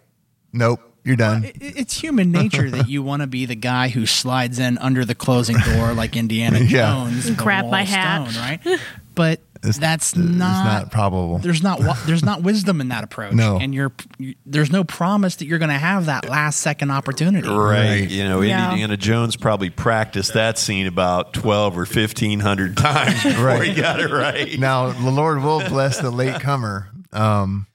Nope. 0.52 0.80
You're 1.04 1.16
done. 1.18 1.44
It- 1.44 1.58
It's 1.60 2.00
human 2.00 2.32
nature 2.32 2.70
that 2.70 2.88
you 2.88 3.04
want 3.04 3.22
to 3.24 3.28
be 3.28 3.46
the 3.46 3.56
guy 3.56 3.90
who 3.90 4.06
slides 4.06 4.58
in 4.60 4.78
under 4.78 5.04
the 5.04 5.16
closing 5.16 5.58
door 5.58 5.94
like 5.94 6.16
Indiana 6.16 6.60
Yeah. 6.62 6.94
Jones. 6.94 7.26
and 7.28 7.38
Grab 7.38 7.70
my 7.70 7.82
hat. 7.84 8.30
stone, 8.32 8.42
right? 8.42 8.80
But 9.16 9.42
It's- 9.64 9.78
that's 9.78 10.10
it's 10.12 10.18
not, 10.18 10.66
not 10.66 10.92
probable. 10.92 11.38
There's 11.40 11.64
not 11.64 11.80
there's 12.06 12.24
not 12.24 12.44
wisdom 12.44 12.82
in 12.82 12.90
that 12.90 13.04
approach. 13.04 13.34
No. 13.34 13.58
and 13.58 13.74
you're 13.74 13.92
you, 14.18 14.36
there's 14.46 14.72
no 14.72 14.84
promise 14.84 15.38
that 15.38 15.46
you're 15.46 15.60
going 15.60 15.70
to 15.72 15.78
have 15.78 16.08
that 16.08 16.28
last 16.30 16.60
second 16.60 16.92
opportunity. 16.92 17.48
Right. 17.48 17.90
Right. 18.02 18.10
You 18.10 18.24
know, 18.26 18.42
Yeah. 18.42 18.72
Indiana 18.72 18.98
Jones 18.98 19.36
probably 19.36 19.70
practiced 19.70 20.34
that 20.34 20.58
scene 20.58 20.88
about 20.88 21.34
12 21.34 21.76
or 21.78 21.86
1500 21.86 22.76
times 22.78 23.24
before 23.24 23.46
Right. 23.46 23.64
he 23.70 23.74
got 23.74 24.00
it 24.00 24.12
right. 24.12 24.60
Now 24.60 24.92
the 24.92 25.12
Lord 25.12 25.42
will 25.42 25.60
bless 25.70 26.00
the 26.00 26.12
late 26.12 26.40
comer. 26.42 26.90
Um, 27.12 27.68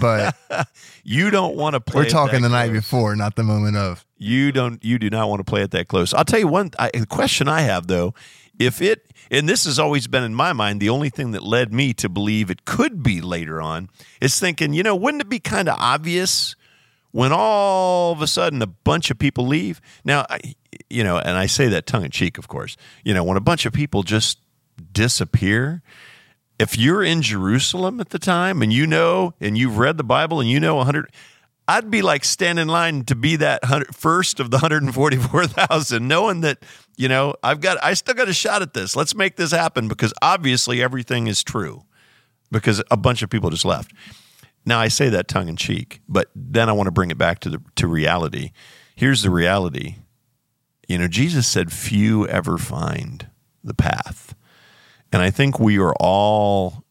but 0.00 0.34
You 1.04 1.30
don't 1.30 1.54
want 1.56 1.74
to 1.74 1.80
play 1.80 2.02
we're 2.04 2.08
talking 2.08 2.42
that 2.42 2.48
the 2.48 2.54
night 2.54 2.72
before, 2.72 3.14
not 3.16 3.36
the 3.36 3.42
moment 3.42 3.76
of. 3.76 4.06
You 4.16 4.52
don't 4.52 4.82
you 4.84 4.98
do 4.98 5.10
not 5.10 5.28
want 5.28 5.40
to 5.40 5.44
play 5.44 5.62
it 5.62 5.70
that 5.72 5.88
close. 5.88 6.14
I'll 6.14 6.24
tell 6.24 6.38
you 6.38 6.48
one 6.48 6.70
I, 6.78 6.90
the 6.94 7.04
question 7.06 7.46
I 7.48 7.60
have 7.60 7.86
though, 7.88 8.14
if 8.58 8.80
it 8.80 9.12
and 9.34 9.48
this 9.48 9.64
has 9.64 9.78
always 9.78 10.06
been 10.06 10.22
in 10.22 10.34
my 10.34 10.52
mind 10.52 10.80
the 10.80 10.90
only 10.90 11.08
thing 11.08 11.32
that 11.32 11.42
led 11.42 11.72
me 11.72 11.92
to 11.94 12.08
believe 12.08 12.50
it 12.50 12.64
could 12.64 13.02
be 13.02 13.20
later 13.20 13.60
on 13.60 13.88
is 14.20 14.38
thinking, 14.38 14.72
you 14.72 14.82
know, 14.82 14.94
wouldn't 14.94 15.22
it 15.22 15.28
be 15.28 15.40
kind 15.40 15.68
of 15.68 15.76
obvious 15.78 16.54
when 17.10 17.32
all 17.32 18.12
of 18.12 18.22
a 18.22 18.26
sudden 18.26 18.62
a 18.62 18.66
bunch 18.66 19.10
of 19.10 19.18
people 19.18 19.46
leave? 19.46 19.80
Now, 20.04 20.24
I, 20.30 20.54
you 20.88 21.02
know, 21.02 21.18
and 21.18 21.36
I 21.36 21.46
say 21.46 21.68
that 21.68 21.86
tongue 21.86 22.04
in 22.04 22.10
cheek, 22.10 22.38
of 22.38 22.48
course. 22.48 22.76
You 23.04 23.12
know, 23.12 23.24
when 23.24 23.36
a 23.36 23.40
bunch 23.40 23.66
of 23.66 23.72
people 23.72 24.04
just 24.04 24.38
disappear, 24.92 25.82
if 26.58 26.78
you're 26.78 27.02
in 27.02 27.20
Jerusalem 27.20 28.00
at 28.00 28.10
the 28.10 28.18
time 28.18 28.62
and 28.62 28.72
you 28.72 28.86
know 28.86 29.34
and 29.40 29.58
you've 29.58 29.78
read 29.78 29.96
the 29.96 30.04
Bible 30.04 30.40
and 30.40 30.48
you 30.48 30.60
know 30.60 30.76
100 30.76 31.10
I'd 31.66 31.90
be 31.90 32.02
like 32.02 32.24
standing 32.24 32.64
in 32.64 32.68
line 32.68 33.04
to 33.04 33.14
be 33.14 33.36
that 33.36 33.62
first 33.94 34.40
of 34.40 34.50
the 34.50 34.56
144,000 34.56 36.06
knowing 36.06 36.42
that 36.42 36.58
you 36.96 37.08
know 37.08 37.34
I've 37.42 37.60
got 37.60 37.82
I 37.82 37.94
still 37.94 38.14
got 38.14 38.28
a 38.28 38.34
shot 38.34 38.62
at 38.62 38.74
this. 38.74 38.96
Let's 38.96 39.14
make 39.14 39.36
this 39.36 39.50
happen 39.50 39.88
because 39.88 40.12
obviously 40.20 40.82
everything 40.82 41.26
is 41.26 41.42
true 41.42 41.84
because 42.50 42.82
a 42.90 42.96
bunch 42.96 43.22
of 43.22 43.30
people 43.30 43.50
just 43.50 43.64
left. 43.64 43.92
Now 44.66 44.78
I 44.78 44.88
say 44.88 45.08
that 45.10 45.28
tongue 45.28 45.48
in 45.48 45.56
cheek, 45.56 46.00
but 46.08 46.30
then 46.34 46.68
I 46.68 46.72
want 46.72 46.86
to 46.86 46.92
bring 46.92 47.10
it 47.10 47.18
back 47.18 47.40
to 47.40 47.50
the 47.50 47.62
to 47.76 47.86
reality. 47.86 48.50
Here's 48.94 49.22
the 49.22 49.30
reality. 49.30 49.96
You 50.88 50.98
know, 50.98 51.08
Jesus 51.08 51.46
said 51.46 51.72
few 51.72 52.26
ever 52.28 52.58
find 52.58 53.28
the 53.62 53.74
path. 53.74 54.34
And 55.12 55.22
I 55.22 55.30
think 55.30 55.58
we 55.58 55.78
are 55.78 55.94
all, 56.00 56.83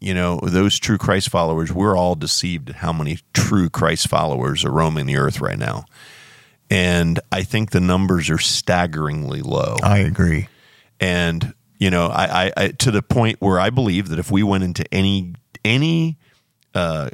you 0.00 0.14
know, 0.14 0.38
those 0.42 0.78
true 0.78 0.98
Christ 0.98 1.30
followers, 1.30 1.72
we're 1.72 1.96
all 1.96 2.14
deceived 2.14 2.70
at 2.70 2.76
how 2.76 2.92
many 2.92 3.18
true 3.32 3.70
Christ 3.70 4.08
followers 4.08 4.64
are 4.64 4.70
roaming 4.70 5.06
the 5.06 5.16
earth 5.16 5.40
right 5.40 5.58
now. 5.58 5.84
And 6.70 7.20
I 7.30 7.42
think 7.42 7.70
the 7.70 7.80
numbers 7.80 8.30
are 8.30 8.38
staggeringly 8.38 9.42
low. 9.42 9.76
I 9.82 9.98
agree. 9.98 10.48
And, 11.00 11.54
you 11.78 11.90
know, 11.90 12.06
I, 12.06 12.46
I, 12.46 12.52
I 12.56 12.68
to 12.68 12.90
the 12.90 13.02
point 13.02 13.40
where 13.40 13.60
I 13.60 13.70
believe 13.70 14.08
that 14.08 14.18
if 14.18 14.30
we 14.30 14.42
went 14.42 14.64
into 14.64 14.84
any, 14.92 15.34
any, 15.64 16.18
uh, 16.74 17.10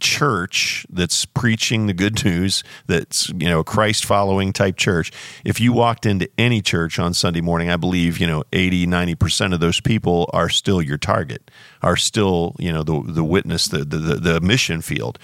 church 0.00 0.86
that's 0.90 1.24
preaching 1.24 1.86
the 1.86 1.92
good 1.92 2.24
news 2.24 2.64
that's 2.86 3.28
you 3.30 3.48
know 3.48 3.60
a 3.60 3.64
christ 3.64 4.04
following 4.04 4.52
type 4.52 4.76
church 4.76 5.12
if 5.44 5.60
you 5.60 5.72
walked 5.72 6.06
into 6.06 6.28
any 6.38 6.60
church 6.60 6.98
on 6.98 7.14
sunday 7.14 7.40
morning 7.40 7.70
i 7.70 7.76
believe 7.76 8.18
you 8.18 8.26
know 8.26 8.42
80 8.52 8.86
90% 8.86 9.54
of 9.54 9.60
those 9.60 9.80
people 9.80 10.28
are 10.32 10.48
still 10.48 10.82
your 10.82 10.98
target 10.98 11.50
are 11.82 11.96
still 11.96 12.54
you 12.58 12.72
know 12.72 12.82
the 12.82 13.02
the 13.06 13.24
witness 13.24 13.68
the 13.68 13.84
the, 13.84 13.96
the, 13.96 14.14
the 14.16 14.40
mission 14.40 14.80
field. 14.82 15.18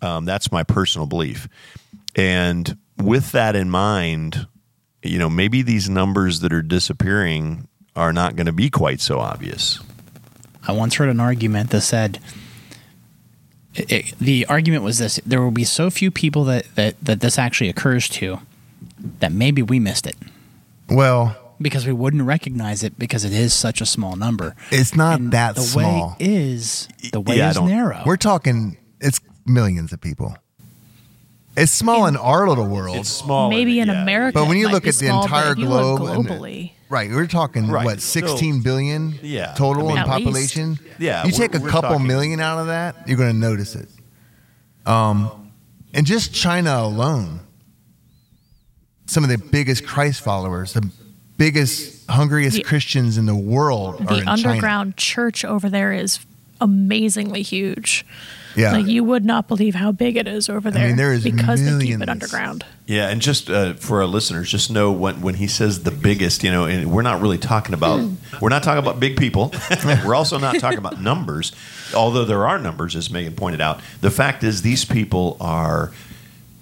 Um, 0.00 0.24
that's 0.24 0.52
my 0.52 0.62
personal 0.62 1.06
belief. 1.06 1.48
And 2.14 2.78
with 2.96 3.32
that 3.32 3.56
in 3.56 3.70
mind 3.70 4.46
you 5.02 5.18
know 5.18 5.30
maybe 5.30 5.62
these 5.62 5.88
numbers 5.88 6.40
that 6.40 6.52
are 6.52 6.62
disappearing 6.62 7.68
are 7.94 8.12
not 8.12 8.36
going 8.36 8.46
to 8.46 8.52
be 8.52 8.70
quite 8.70 9.00
so 9.00 9.18
obvious. 9.18 9.80
I 10.66 10.72
once 10.72 10.96
heard 10.96 11.08
an 11.08 11.20
argument 11.20 11.70
that 11.70 11.80
said 11.80 12.18
it, 13.74 13.92
it, 13.92 14.18
the 14.18 14.46
argument 14.46 14.82
was 14.82 14.98
this: 14.98 15.20
there 15.26 15.40
will 15.42 15.50
be 15.50 15.64
so 15.64 15.90
few 15.90 16.10
people 16.10 16.44
that, 16.44 16.66
that 16.74 16.96
that 17.02 17.20
this 17.20 17.38
actually 17.38 17.68
occurs 17.70 18.08
to 18.10 18.40
that 19.20 19.32
maybe 19.32 19.62
we 19.62 19.78
missed 19.78 20.06
it 20.06 20.16
Well, 20.88 21.36
because 21.60 21.86
we 21.86 21.92
wouldn't 21.92 22.22
recognize 22.24 22.82
it 22.82 22.98
because 22.98 23.24
it 23.24 23.32
is 23.32 23.54
such 23.54 23.80
a 23.80 23.86
small 23.86 24.16
number. 24.16 24.54
it's 24.70 24.94
not 24.96 25.20
And 25.20 25.32
that 25.32 25.54
the 25.54 25.60
small. 25.62 26.10
way 26.10 26.26
is 26.26 26.88
the 27.12 27.20
way 27.20 27.36
Yeah, 27.38 27.50
is 27.50 27.60
narrow. 27.60 28.02
We're 28.04 28.16
talking 28.16 28.76
it's 29.00 29.20
millions 29.46 29.92
of 29.92 30.00
people. 30.00 30.36
It's 31.56 31.72
small 31.72 32.06
in 32.06 32.16
our 32.16 32.48
little 32.48 32.66
world. 32.68 32.96
It's 32.98 33.08
small. 33.08 33.50
Maybe 33.50 33.80
in 33.80 33.88
yeah. 33.88 34.02
America, 34.02 34.38
But 34.38 34.46
when 34.48 34.58
you 34.58 34.68
look 34.68 34.84
at 34.86 34.94
the 34.94 35.06
small, 35.08 35.24
entire 35.24 35.52
if 35.52 35.58
you 35.58 35.66
globe 35.66 36.02
and- 36.02 36.24
globally, 36.24 36.72
Right, 36.90 37.10
we're 37.10 37.26
talking 37.26 37.68
Right. 37.68 37.84
what 37.84 38.00
So- 38.00 38.20
sixteen 38.20 38.60
billion 38.62 39.18
Yeah, 39.22 39.52
total 39.54 39.84
I 39.84 39.86
mean- 39.88 39.92
in 39.92 39.98
At 39.98 40.06
least. 40.06 40.24
population. 40.24 40.78
Yeah, 40.98 41.22
you 41.24 41.32
we're- 41.32 41.48
take 41.48 41.54
a 41.54 41.58
we're 41.62 41.68
couple 41.70 41.90
talking- 41.90 42.06
million 42.06 42.40
out 42.40 42.58
of 42.58 42.68
that, 42.68 42.96
you're 43.06 43.18
going 43.18 43.32
to 43.32 43.36
notice 43.38 43.74
it. 43.74 43.88
Um, 44.86 45.30
and 45.92 46.06
just 46.06 46.32
China 46.32 46.78
alone, 46.80 47.40
some 49.06 49.22
of 49.22 49.28
the 49.30 49.36
biggest 49.38 49.86
Christ 49.86 50.22
followers, 50.22 50.72
the 50.72 50.88
biggest, 51.36 52.08
hungriest 52.08 52.56
The- 52.56 52.62
Christians 52.62 53.18
in 53.18 53.26
the 53.26 53.34
world 53.34 54.00
are 54.00 54.04
the 54.06 54.14
in 54.20 54.24
China. 54.26 54.48
underground 54.48 54.96
church 54.96 55.44
over 55.44 55.68
there 55.68 55.92
is 55.92 56.20
amazingly 56.60 57.42
huge. 57.42 58.06
Yeah, 58.58 58.72
Like 58.72 58.86
you 58.86 59.04
would 59.04 59.24
not 59.24 59.46
believe 59.46 59.74
how 59.76 59.92
big 59.92 60.16
it 60.16 60.26
is 60.26 60.48
over 60.48 60.70
there. 60.70 60.84
I 60.84 60.88
mean, 60.88 60.96
there 60.96 61.12
is 61.12 61.22
because 61.22 61.64
they 61.64 61.86
keep 61.86 62.00
it 62.00 62.08
underground. 62.08 62.64
Yeah, 62.86 63.08
and 63.08 63.20
just 63.22 63.48
uh, 63.48 63.74
for 63.74 64.00
our 64.00 64.06
listeners, 64.06 64.50
just 64.50 64.70
know 64.70 64.90
when 64.90 65.20
when 65.20 65.34
he 65.34 65.46
says 65.46 65.84
the 65.84 65.90
biggest, 65.90 66.42
you 66.42 66.50
know, 66.50 66.64
and 66.64 66.90
we're 66.90 67.02
not 67.02 67.20
really 67.20 67.38
talking 67.38 67.72
about 67.72 68.00
we're 68.40 68.48
not 68.48 68.64
talking 68.64 68.82
about 68.82 68.98
big 68.98 69.16
people. 69.16 69.52
we're 70.04 70.14
also 70.14 70.38
not 70.38 70.58
talking 70.58 70.78
about 70.78 71.00
numbers, 71.00 71.52
although 71.94 72.24
there 72.24 72.46
are 72.46 72.58
numbers, 72.58 72.96
as 72.96 73.10
Megan 73.10 73.34
pointed 73.34 73.60
out. 73.60 73.80
The 74.00 74.10
fact 74.10 74.42
is, 74.42 74.62
these 74.62 74.84
people 74.84 75.36
are 75.40 75.92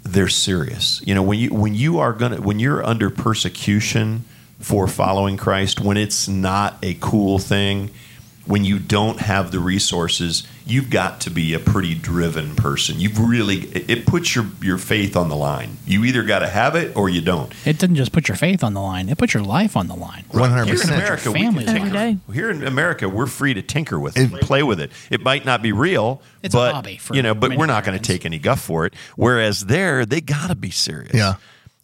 they're 0.02 0.28
serious. 0.28 1.00
You 1.06 1.14
know, 1.14 1.22
when 1.22 1.38
you 1.38 1.54
when 1.54 1.74
you 1.74 1.98
are 1.98 2.12
gonna 2.12 2.40
when 2.40 2.58
you're 2.58 2.84
under 2.84 3.08
persecution 3.08 4.24
for 4.58 4.86
following 4.86 5.36
Christ, 5.36 5.80
when 5.80 5.96
it's 5.96 6.28
not 6.28 6.76
a 6.82 6.94
cool 7.00 7.38
thing, 7.38 7.90
when 8.46 8.64
you 8.64 8.78
don't 8.78 9.18
have 9.20 9.50
the 9.50 9.58
resources, 9.58 10.46
you've 10.64 10.88
got 10.90 11.20
to 11.22 11.30
be 11.30 11.52
a 11.54 11.58
pretty 11.58 11.94
driven 11.94 12.54
person. 12.56 12.98
You've 13.00 13.18
really 13.18 13.56
it 13.66 13.90
it 13.90 14.06
puts 14.06 14.34
your 14.34 14.46
your 14.62 14.78
faith 14.78 15.16
on 15.16 15.28
the 15.28 15.36
line. 15.36 15.76
You 15.86 16.04
either 16.04 16.22
got 16.22 16.40
to 16.40 16.48
have 16.48 16.74
it 16.76 16.96
or 16.96 17.08
you 17.08 17.20
don't. 17.20 17.52
it 17.66 17.78
doesn't 17.78 17.96
just 17.96 18.12
put 18.12 18.28
your 18.28 18.36
faith 18.36 18.62
on 18.64 18.74
the 18.74 18.80
line; 18.80 19.08
it 19.08 19.18
puts 19.18 19.34
your 19.34 19.42
life 19.42 19.76
on 19.76 19.88
the 19.88 19.94
line. 19.96 20.24
one 20.30 20.50
hundred 20.50 20.68
percent. 20.70 20.90
Here 21.02 21.12
in 21.12 21.16
percent. 21.16 21.34
America, 21.36 21.56
we 21.58 21.64
can 21.64 21.74
tinker. 21.74 21.90
Day. 21.92 22.18
Here 22.32 22.50
in 22.50 22.62
America, 22.64 23.08
we're 23.08 23.26
free 23.26 23.54
to 23.54 23.62
tinker 23.62 23.98
with 23.98 24.16
it, 24.16 24.32
It- 24.32 24.40
play 24.42 24.62
with 24.62 24.80
it. 24.80 24.92
It 25.10 25.22
might 25.22 25.44
not 25.44 25.62
be 25.62 25.72
real, 25.72 26.22
It's 26.42 26.54
a 26.54 26.58
but 26.58 26.74
hobby 26.74 26.96
for 26.96 27.14
you 27.14 27.22
know, 27.22 27.34
but 27.34 27.56
we're 27.56 27.66
not 27.66 27.84
going 27.84 27.98
to 27.98 28.02
take 28.04 28.24
any 28.24 28.38
guff 28.38 28.60
for 28.60 28.86
it. 28.86 28.94
Whereas 29.16 29.66
there, 29.66 30.06
they 30.06 30.20
got 30.20 30.48
to 30.48 30.54
be 30.54 30.70
serious. 30.70 31.14
Yeah. 31.14 31.34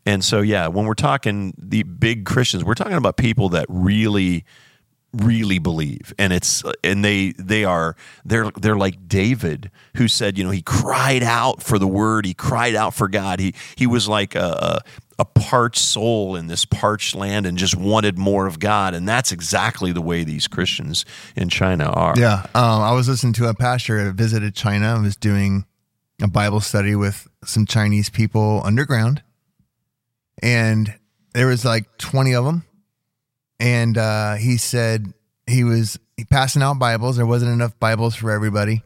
And 0.04 0.24
so, 0.24 0.40
yeah, 0.40 0.66
when 0.66 0.86
we're 0.86 0.94
talking 0.94 1.54
the 1.56 1.84
big 1.84 2.24
Christians, 2.24 2.64
we're 2.64 2.74
talking 2.74 2.94
about 2.94 3.16
people 3.16 3.50
that 3.50 3.66
really, 3.68 4.44
really 5.12 5.58
believe, 5.58 6.14
and 6.18 6.32
it's 6.32 6.62
and 6.82 7.04
they 7.04 7.32
they 7.32 7.64
are 7.64 7.96
they're 8.24 8.50
they're 8.52 8.76
like 8.76 9.08
David, 9.08 9.70
who 9.96 10.08
said, 10.08 10.38
you 10.38 10.44
know, 10.44 10.50
he 10.50 10.62
cried 10.62 11.22
out 11.22 11.62
for 11.62 11.78
the 11.78 11.86
word, 11.86 12.24
he 12.24 12.34
cried 12.34 12.74
out 12.74 12.94
for 12.94 13.08
God. 13.08 13.40
He 13.40 13.54
he 13.76 13.86
was 13.86 14.08
like 14.08 14.34
a, 14.34 14.82
a, 15.18 15.24
parched 15.24 15.80
soul 15.80 16.34
in 16.34 16.46
this 16.46 16.64
parched 16.64 17.14
land, 17.14 17.46
and 17.46 17.58
just 17.58 17.76
wanted 17.76 18.18
more 18.18 18.46
of 18.46 18.58
God, 18.58 18.94
and 18.94 19.06
that's 19.06 19.32
exactly 19.32 19.92
the 19.92 20.02
way 20.02 20.24
these 20.24 20.48
Christians 20.48 21.04
in 21.36 21.48
China 21.48 21.84
are. 21.84 22.14
Yeah, 22.16 22.46
um, 22.54 22.82
I 22.82 22.92
was 22.92 23.08
listening 23.08 23.34
to 23.34 23.48
a 23.48 23.54
pastor 23.54 24.02
that 24.04 24.14
visited 24.14 24.54
China 24.54 24.94
and 24.94 25.04
was 25.04 25.16
doing 25.16 25.66
a 26.20 26.28
Bible 26.28 26.60
study 26.60 26.94
with 26.94 27.28
some 27.44 27.66
Chinese 27.66 28.08
people 28.08 28.62
underground, 28.64 29.22
and 30.42 30.94
there 31.34 31.46
was 31.46 31.64
like 31.64 31.98
twenty 31.98 32.34
of 32.34 32.44
them, 32.44 32.64
and 33.62 33.96
uh, 33.96 34.34
he 34.34 34.56
said 34.56 35.14
he 35.46 35.62
was 35.62 35.96
passing 36.30 36.62
out 36.62 36.80
Bibles. 36.80 37.16
There 37.16 37.24
wasn't 37.24 37.52
enough 37.52 37.78
Bibles 37.78 38.16
for 38.16 38.32
everybody, 38.32 38.82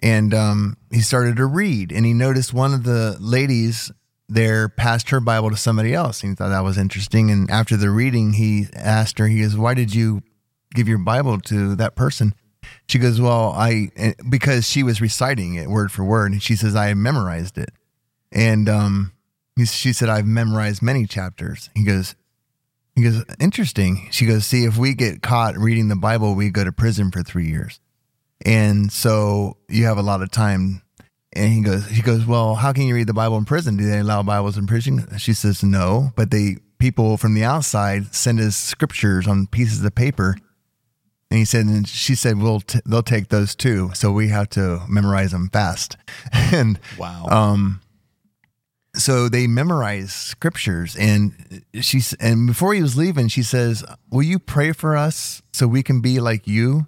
and 0.00 0.32
um, 0.32 0.76
he 0.92 1.00
started 1.00 1.36
to 1.36 1.46
read, 1.46 1.90
and 1.90 2.06
he 2.06 2.14
noticed 2.14 2.54
one 2.54 2.72
of 2.72 2.84
the 2.84 3.16
ladies 3.18 3.90
there 4.28 4.68
passed 4.68 5.10
her 5.10 5.18
Bible 5.18 5.50
to 5.50 5.56
somebody 5.56 5.92
else, 5.92 6.22
and 6.22 6.30
he 6.30 6.36
thought 6.36 6.50
that 6.50 6.62
was 6.62 6.78
interesting. 6.78 7.32
And 7.32 7.50
after 7.50 7.76
the 7.76 7.90
reading, 7.90 8.34
he 8.34 8.68
asked 8.74 9.18
her, 9.18 9.26
he 9.26 9.42
goes, 9.42 9.56
"Why 9.56 9.74
did 9.74 9.92
you 9.92 10.22
give 10.72 10.86
your 10.86 10.98
Bible 10.98 11.40
to 11.40 11.74
that 11.74 11.96
person?" 11.96 12.32
She 12.88 13.00
goes, 13.00 13.20
"Well, 13.20 13.52
I 13.56 13.88
because 14.30 14.68
she 14.68 14.84
was 14.84 15.00
reciting 15.00 15.56
it 15.56 15.68
word 15.68 15.90
for 15.90 16.04
word, 16.04 16.30
and 16.30 16.40
she 16.40 16.54
says 16.54 16.76
I 16.76 16.94
memorized 16.94 17.58
it." 17.58 17.72
And 18.30 18.68
um, 18.68 19.14
he, 19.56 19.64
she 19.66 19.92
said, 19.92 20.08
"I've 20.08 20.26
memorized 20.26 20.80
many 20.80 21.08
chapters." 21.08 21.70
He 21.74 21.84
goes, 21.84 22.14
"He 22.94 23.02
goes, 23.02 23.24
interesting." 23.40 24.08
She 24.10 24.26
goes, 24.26 24.44
"See, 24.46 24.64
if 24.64 24.76
we 24.76 24.94
get 24.94 25.22
caught 25.22 25.56
reading 25.56 25.88
the 25.88 25.96
Bible, 25.96 26.34
we 26.34 26.50
go 26.50 26.64
to 26.64 26.72
prison 26.72 27.10
for 27.10 27.22
three 27.22 27.48
years, 27.48 27.80
and 28.44 28.92
so 28.92 29.56
you 29.68 29.84
have 29.86 29.98
a 29.98 30.02
lot 30.02 30.22
of 30.22 30.30
time." 30.30 30.82
And 31.34 31.50
he 31.52 31.62
goes, 31.62 31.86
he 31.86 32.02
goes, 32.02 32.26
"Well, 32.26 32.56
how 32.56 32.72
can 32.74 32.82
you 32.82 32.94
read 32.94 33.06
the 33.06 33.14
Bible 33.14 33.38
in 33.38 33.46
prison? 33.46 33.78
Do 33.78 33.86
they 33.88 34.00
allow 34.00 34.22
Bibles 34.22 34.58
in 34.58 34.66
prison?" 34.66 35.06
She 35.18 35.32
says, 35.32 35.62
"No, 35.62 36.12
but 36.16 36.30
they 36.30 36.58
people 36.78 37.16
from 37.16 37.32
the 37.34 37.44
outside 37.44 38.14
send 38.14 38.38
us 38.40 38.54
scriptures 38.56 39.26
on 39.26 39.46
pieces 39.46 39.82
of 39.84 39.94
paper." 39.94 40.36
And 41.30 41.38
he 41.38 41.46
said, 41.46 41.64
and 41.64 41.88
she 41.88 42.14
said, 42.14 42.36
"We'll 42.36 42.60
t- 42.60 42.80
they'll 42.84 43.02
take 43.02 43.28
those 43.28 43.54
too, 43.54 43.90
so 43.94 44.12
we 44.12 44.28
have 44.28 44.50
to 44.50 44.82
memorize 44.86 45.30
them 45.30 45.48
fast." 45.50 45.96
and 46.32 46.78
Wow. 46.98 47.24
um, 47.30 47.80
so 48.94 49.28
they 49.28 49.46
memorize 49.46 50.12
scriptures, 50.12 50.96
and 50.96 51.64
she's 51.80 52.12
and 52.14 52.46
before 52.46 52.74
he 52.74 52.82
was 52.82 52.96
leaving, 52.96 53.28
she 53.28 53.42
says, 53.42 53.84
"Will 54.10 54.22
you 54.22 54.38
pray 54.38 54.72
for 54.72 54.96
us 54.96 55.42
so 55.52 55.66
we 55.66 55.82
can 55.82 56.00
be 56.00 56.20
like 56.20 56.46
you?" 56.46 56.86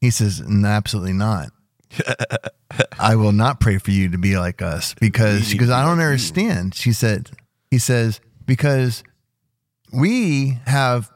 He 0.00 0.10
says, 0.10 0.40
"No, 0.40 0.68
absolutely 0.68 1.12
not. 1.12 1.50
I 2.98 3.16
will 3.16 3.32
not 3.32 3.60
pray 3.60 3.78
for 3.78 3.90
you 3.90 4.08
to 4.10 4.18
be 4.18 4.38
like 4.38 4.62
us 4.62 4.94
because 4.94 5.52
goes, 5.54 5.70
I 5.70 5.82
don't 5.82 6.00
understand. 6.00 6.74
She 6.74 6.92
said, 6.92 7.30
he 7.70 7.78
says, 7.78 8.20
because 8.46 9.02
we 9.92 10.58
have 10.66 11.10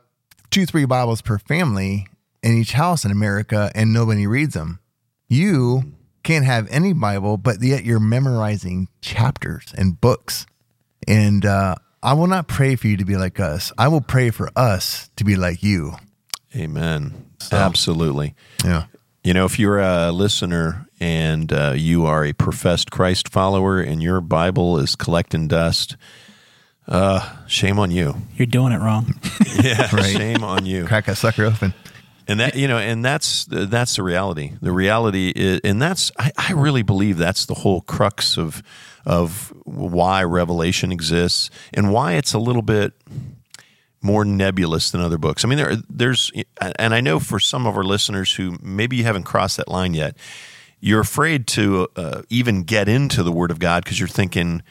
two, 0.50 0.66
three 0.66 0.84
Bibles 0.84 1.22
per 1.22 1.38
family 1.38 2.06
in 2.42 2.56
each 2.56 2.72
house 2.72 3.04
in 3.04 3.10
America 3.10 3.70
and 3.74 3.92
nobody 3.92 4.26
reads 4.26 4.54
them. 4.54 4.80
You 5.28 5.94
can't 6.22 6.44
have 6.44 6.68
any 6.70 6.92
Bible, 6.92 7.36
but 7.36 7.62
yet 7.62 7.84
you're 7.84 8.00
memorizing 8.00 8.88
chapters 9.00 9.72
and 9.76 10.00
books. 10.00 10.46
And 11.08 11.44
uh, 11.44 11.74
I 12.02 12.14
will 12.14 12.26
not 12.28 12.48
pray 12.48 12.76
for 12.76 12.86
you 12.88 12.96
to 12.98 13.04
be 13.04 13.16
like 13.16 13.40
us. 13.40 13.72
I 13.76 13.88
will 13.88 14.00
pray 14.00 14.30
for 14.30 14.50
us 14.56 15.10
to 15.16 15.24
be 15.24 15.36
like 15.36 15.62
you. 15.62 15.94
Amen. 16.54 17.26
Absolutely. 17.50 18.34
Yeah. 18.64 18.84
You 19.24 19.34
know, 19.34 19.44
if 19.44 19.58
you're 19.58 19.78
a 19.78 20.10
listener 20.12 20.86
and 21.00 21.52
uh, 21.52 21.74
you 21.76 22.06
are 22.06 22.24
a 22.24 22.32
professed 22.32 22.90
Christ 22.90 23.28
follower 23.28 23.80
and 23.80 24.02
your 24.02 24.20
Bible 24.20 24.78
is 24.78 24.94
collecting 24.96 25.48
dust, 25.48 25.96
uh, 26.88 27.36
shame 27.46 27.78
on 27.78 27.90
you. 27.90 28.16
You're 28.36 28.46
doing 28.46 28.72
it 28.72 28.78
wrong. 28.80 29.14
Yeah, 29.62 29.94
Right. 29.94 30.06
shame 30.16 30.42
on 30.42 30.64
you. 30.66 30.86
Crack 30.86 31.04
that 31.04 31.18
sucker 31.18 31.44
open. 31.44 31.74
And 32.32 32.40
that 32.40 32.56
you 32.56 32.66
know, 32.66 32.78
and 32.78 33.04
that's 33.04 33.44
that's 33.44 33.96
the 33.96 34.02
reality. 34.02 34.52
The 34.62 34.72
reality 34.72 35.34
is, 35.36 35.60
and 35.64 35.82
that's 35.82 36.10
I, 36.18 36.32
I 36.38 36.52
really 36.54 36.82
believe 36.82 37.18
that's 37.18 37.44
the 37.44 37.52
whole 37.52 37.82
crux 37.82 38.38
of 38.38 38.62
of 39.04 39.52
why 39.64 40.24
Revelation 40.24 40.92
exists 40.92 41.50
and 41.74 41.92
why 41.92 42.14
it's 42.14 42.32
a 42.32 42.38
little 42.38 42.62
bit 42.62 42.94
more 44.00 44.24
nebulous 44.24 44.90
than 44.90 45.02
other 45.02 45.18
books. 45.18 45.44
I 45.44 45.48
mean, 45.48 45.58
there 45.58 45.76
there's, 45.90 46.32
and 46.78 46.94
I 46.94 47.02
know 47.02 47.20
for 47.20 47.38
some 47.38 47.66
of 47.66 47.76
our 47.76 47.84
listeners 47.84 48.32
who 48.32 48.56
maybe 48.62 48.96
you 48.96 49.04
haven't 49.04 49.24
crossed 49.24 49.58
that 49.58 49.68
line 49.68 49.92
yet, 49.92 50.16
you're 50.80 51.00
afraid 51.00 51.46
to 51.48 51.88
uh, 51.96 52.22
even 52.30 52.62
get 52.62 52.88
into 52.88 53.22
the 53.22 53.32
Word 53.32 53.50
of 53.50 53.58
God 53.58 53.84
because 53.84 54.00
you're 54.00 54.08
thinking, 54.08 54.62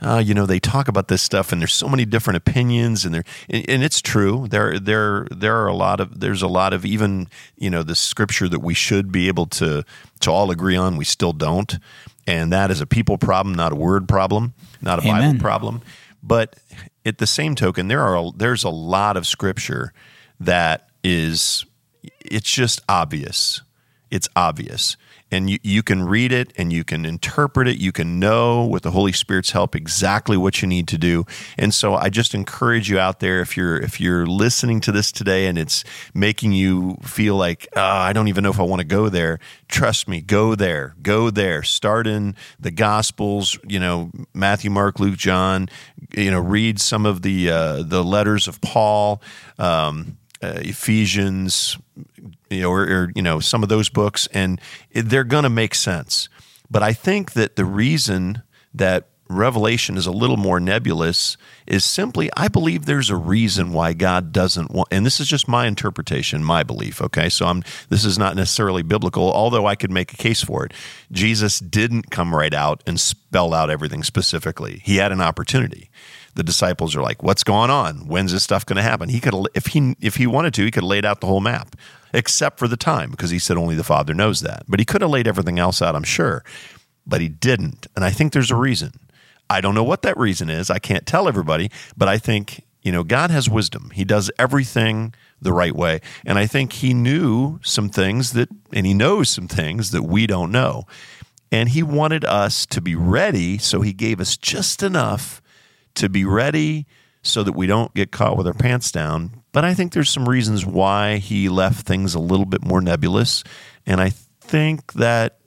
uh, 0.00 0.22
you 0.24 0.34
know, 0.34 0.46
they 0.46 0.60
talk 0.60 0.88
about 0.88 1.08
this 1.08 1.22
stuff 1.22 1.52
and 1.52 1.60
there's 1.60 1.74
so 1.74 1.88
many 1.88 2.04
different 2.04 2.36
opinions 2.36 3.04
and 3.04 3.14
there, 3.14 3.24
and, 3.48 3.68
and 3.68 3.82
it's 3.82 4.00
true. 4.00 4.46
There, 4.48 4.78
there, 4.78 5.26
there 5.30 5.56
are 5.56 5.66
a 5.66 5.74
lot 5.74 6.00
of, 6.00 6.20
there's 6.20 6.42
a 6.42 6.48
lot 6.48 6.72
of 6.72 6.84
even, 6.84 7.28
you 7.56 7.70
know, 7.70 7.82
the 7.82 7.94
scripture 7.94 8.48
that 8.48 8.60
we 8.60 8.74
should 8.74 9.10
be 9.10 9.28
able 9.28 9.46
to, 9.46 9.84
to 10.20 10.30
all 10.30 10.50
agree 10.50 10.76
on. 10.76 10.96
We 10.96 11.04
still 11.04 11.32
don't. 11.32 11.78
And 12.26 12.52
that 12.52 12.70
is 12.70 12.82
a 12.82 12.86
people 12.86 13.16
problem, 13.16 13.54
not 13.54 13.72
a 13.72 13.76
word 13.76 14.06
problem, 14.06 14.52
not 14.82 14.98
a 14.98 15.08
Amen. 15.08 15.32
Bible 15.32 15.40
problem. 15.40 15.82
But 16.22 16.56
at 17.06 17.18
the 17.18 17.26
same 17.26 17.54
token, 17.54 17.88
there 17.88 18.02
are 18.02 18.30
there's 18.36 18.64
a 18.64 18.70
lot 18.70 19.16
of 19.16 19.26
scripture 19.26 19.94
that 20.38 20.90
is 21.02 21.64
it's 22.20 22.50
just 22.50 22.80
obvious. 22.88 23.62
It's 24.10 24.28
obvious, 24.36 24.96
and 25.30 25.50
you, 25.50 25.58
you 25.62 25.82
can 25.82 26.02
read 26.02 26.32
it 26.32 26.52
and 26.56 26.72
you 26.72 26.84
can 26.84 27.04
interpret 27.04 27.68
it. 27.68 27.78
You 27.78 27.92
can 27.92 28.18
know 28.18 28.64
with 28.64 28.82
the 28.82 28.90
Holy 28.90 29.12
Spirit's 29.12 29.50
help 29.50 29.74
exactly 29.74 30.36
what 30.36 30.62
you 30.62 30.68
need 30.68 30.88
to 30.88 30.98
do. 30.98 31.24
And 31.56 31.72
so 31.74 31.94
I 31.94 32.08
just 32.08 32.34
encourage 32.34 32.88
you 32.88 32.98
out 32.98 33.20
there 33.20 33.40
if 33.40 33.56
you're 33.56 33.78
if 33.78 34.00
you're 34.00 34.26
listening 34.26 34.80
to 34.82 34.92
this 34.92 35.12
today 35.12 35.46
and 35.46 35.58
it's 35.58 35.84
making 36.14 36.52
you 36.52 36.96
feel 37.02 37.36
like 37.36 37.68
oh, 37.76 37.80
I 37.80 38.12
don't 38.12 38.28
even 38.28 38.44
know 38.44 38.50
if 38.50 38.60
I 38.60 38.64
want 38.64 38.80
to 38.80 38.86
go 38.86 39.08
there. 39.08 39.38
Trust 39.68 40.08
me, 40.08 40.20
go 40.20 40.54
there, 40.54 40.94
go 41.02 41.30
there. 41.30 41.62
Start 41.62 42.06
in 42.06 42.34
the 42.58 42.70
Gospels. 42.70 43.58
You 43.66 43.80
know 43.80 44.10
Matthew, 44.34 44.70
Mark, 44.70 44.98
Luke, 44.98 45.16
John. 45.16 45.68
You 46.16 46.30
know 46.30 46.40
read 46.40 46.80
some 46.80 47.04
of 47.04 47.22
the 47.22 47.50
uh, 47.50 47.82
the 47.82 48.02
letters 48.02 48.48
of 48.48 48.60
Paul. 48.60 49.20
Um, 49.58 50.16
uh, 50.42 50.60
Ephesians, 50.60 51.78
you 52.50 52.62
know, 52.62 52.70
or, 52.70 52.82
or, 52.82 53.12
you 53.14 53.22
know 53.22 53.40
some 53.40 53.62
of 53.62 53.68
those 53.68 53.88
books, 53.88 54.28
and 54.32 54.60
they're 54.92 55.24
going 55.24 55.44
to 55.44 55.50
make 55.50 55.74
sense. 55.74 56.28
But 56.70 56.82
I 56.82 56.92
think 56.92 57.32
that 57.32 57.56
the 57.56 57.64
reason 57.64 58.42
that 58.74 59.08
Revelation 59.30 59.98
is 59.98 60.06
a 60.06 60.12
little 60.12 60.38
more 60.38 60.58
nebulous 60.58 61.36
is 61.66 61.84
simply 61.84 62.30
I 62.34 62.48
believe 62.48 62.86
there's 62.86 63.10
a 63.10 63.16
reason 63.16 63.72
why 63.72 63.92
God 63.92 64.32
doesn't 64.32 64.70
want 64.70 64.88
and 64.90 65.04
this 65.04 65.20
is 65.20 65.28
just 65.28 65.46
my 65.46 65.66
interpretation, 65.66 66.42
my 66.42 66.62
belief, 66.62 67.02
okay? 67.02 67.28
So 67.28 67.44
I'm 67.44 67.62
this 67.90 68.06
is 68.06 68.18
not 68.18 68.36
necessarily 68.36 68.82
biblical, 68.82 69.30
although 69.30 69.66
I 69.66 69.74
could 69.74 69.90
make 69.90 70.14
a 70.14 70.16
case 70.16 70.42
for 70.42 70.64
it. 70.64 70.72
Jesus 71.12 71.58
didn't 71.58 72.10
come 72.10 72.34
right 72.34 72.54
out 72.54 72.82
and 72.86 72.98
spell 72.98 73.52
out 73.52 73.68
everything 73.68 74.02
specifically. 74.02 74.80
He 74.82 74.96
had 74.96 75.12
an 75.12 75.20
opportunity 75.20 75.90
the 76.38 76.44
disciples 76.44 76.94
are 76.94 77.02
like, 77.02 77.20
"What's 77.20 77.42
going 77.42 77.68
on? 77.68 78.06
When's 78.06 78.30
this 78.32 78.44
stuff 78.44 78.64
going 78.64 78.76
to 78.76 78.82
happen?" 78.82 79.08
He 79.08 79.18
could, 79.18 79.34
if 79.54 79.66
he 79.66 79.96
if 80.00 80.16
he 80.16 80.26
wanted 80.26 80.54
to, 80.54 80.64
he 80.64 80.70
could 80.70 80.84
have 80.84 80.88
laid 80.88 81.04
out 81.04 81.20
the 81.20 81.26
whole 81.26 81.40
map, 81.40 81.74
except 82.14 82.60
for 82.60 82.68
the 82.68 82.76
time, 82.76 83.10
because 83.10 83.30
he 83.30 83.40
said 83.40 83.56
only 83.56 83.74
the 83.74 83.82
Father 83.82 84.14
knows 84.14 84.40
that. 84.40 84.62
But 84.68 84.78
he 84.78 84.86
could 84.86 85.02
have 85.02 85.10
laid 85.10 85.26
everything 85.26 85.58
else 85.58 85.82
out, 85.82 85.96
I'm 85.96 86.04
sure, 86.04 86.44
but 87.04 87.20
he 87.20 87.28
didn't, 87.28 87.88
and 87.96 88.04
I 88.04 88.10
think 88.10 88.32
there's 88.32 88.52
a 88.52 88.56
reason. 88.56 88.92
I 89.50 89.60
don't 89.60 89.74
know 89.74 89.82
what 89.82 90.02
that 90.02 90.16
reason 90.16 90.48
is. 90.48 90.70
I 90.70 90.78
can't 90.78 91.06
tell 91.06 91.26
everybody, 91.26 91.72
but 91.96 92.06
I 92.06 92.18
think 92.18 92.64
you 92.82 92.92
know 92.92 93.02
God 93.02 93.32
has 93.32 93.50
wisdom. 93.50 93.90
He 93.92 94.04
does 94.04 94.30
everything 94.38 95.14
the 95.42 95.52
right 95.52 95.74
way, 95.74 96.00
and 96.24 96.38
I 96.38 96.46
think 96.46 96.74
He 96.74 96.94
knew 96.94 97.58
some 97.64 97.88
things 97.88 98.32
that, 98.34 98.48
and 98.72 98.86
He 98.86 98.94
knows 98.94 99.28
some 99.28 99.48
things 99.48 99.90
that 99.90 100.04
we 100.04 100.28
don't 100.28 100.52
know. 100.52 100.86
And 101.50 101.70
he 101.70 101.82
wanted 101.82 102.26
us 102.26 102.66
to 102.66 102.82
be 102.82 102.94
ready, 102.94 103.56
so 103.56 103.80
he 103.80 103.94
gave 103.94 104.20
us 104.20 104.36
just 104.36 104.82
enough 104.82 105.40
to 105.98 106.08
be 106.08 106.24
ready 106.24 106.86
so 107.22 107.42
that 107.42 107.52
we 107.52 107.66
don't 107.66 107.92
get 107.94 108.10
caught 108.10 108.36
with 108.36 108.46
our 108.46 108.54
pants 108.54 108.90
down. 108.90 109.42
But 109.52 109.64
I 109.64 109.74
think 109.74 109.92
there's 109.92 110.10
some 110.10 110.28
reasons 110.28 110.64
why 110.64 111.18
he 111.18 111.48
left 111.48 111.86
things 111.86 112.14
a 112.14 112.20
little 112.20 112.46
bit 112.46 112.64
more 112.64 112.80
nebulous. 112.80 113.44
And 113.86 114.00
I 114.00 114.10
think 114.40 114.92
that 114.94 115.38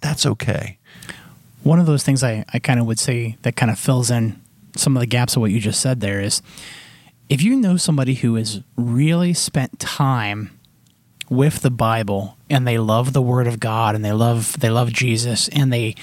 that's 0.00 0.26
okay. 0.26 0.78
One 1.62 1.78
of 1.78 1.86
those 1.86 2.02
things 2.02 2.22
I, 2.22 2.44
I 2.52 2.58
kind 2.58 2.80
of 2.80 2.86
would 2.86 2.98
say 2.98 3.36
that 3.42 3.56
kind 3.56 3.70
of 3.70 3.78
fills 3.78 4.10
in 4.10 4.40
some 4.76 4.96
of 4.96 5.00
the 5.00 5.06
gaps 5.06 5.36
of 5.36 5.42
what 5.42 5.50
you 5.50 5.60
just 5.60 5.80
said 5.80 6.00
there 6.00 6.20
is 6.20 6.42
if 7.28 7.42
you 7.42 7.56
know 7.56 7.76
somebody 7.76 8.14
who 8.14 8.36
has 8.36 8.62
really 8.76 9.34
spent 9.34 9.78
time 9.78 10.58
with 11.28 11.60
the 11.60 11.70
Bible 11.70 12.36
and 12.48 12.66
they 12.66 12.78
love 12.78 13.12
the 13.12 13.22
Word 13.22 13.46
of 13.46 13.60
God 13.60 13.94
and 13.94 14.04
they 14.04 14.12
love 14.12 14.58
they 14.60 14.70
love 14.70 14.92
Jesus 14.92 15.48
and 15.48 15.72
they 15.72 15.94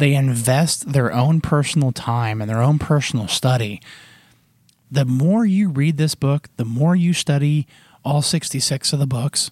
they 0.00 0.14
invest 0.14 0.92
their 0.92 1.12
own 1.12 1.40
personal 1.40 1.92
time 1.92 2.40
and 2.40 2.50
their 2.50 2.62
own 2.62 2.78
personal 2.78 3.28
study. 3.28 3.80
The 4.90 5.04
more 5.04 5.46
you 5.46 5.68
read 5.68 5.96
this 5.96 6.14
book, 6.14 6.48
the 6.56 6.64
more 6.64 6.96
you 6.96 7.12
study 7.12 7.66
all 8.04 8.22
66 8.22 8.92
of 8.92 8.98
the 8.98 9.06
books, 9.06 9.50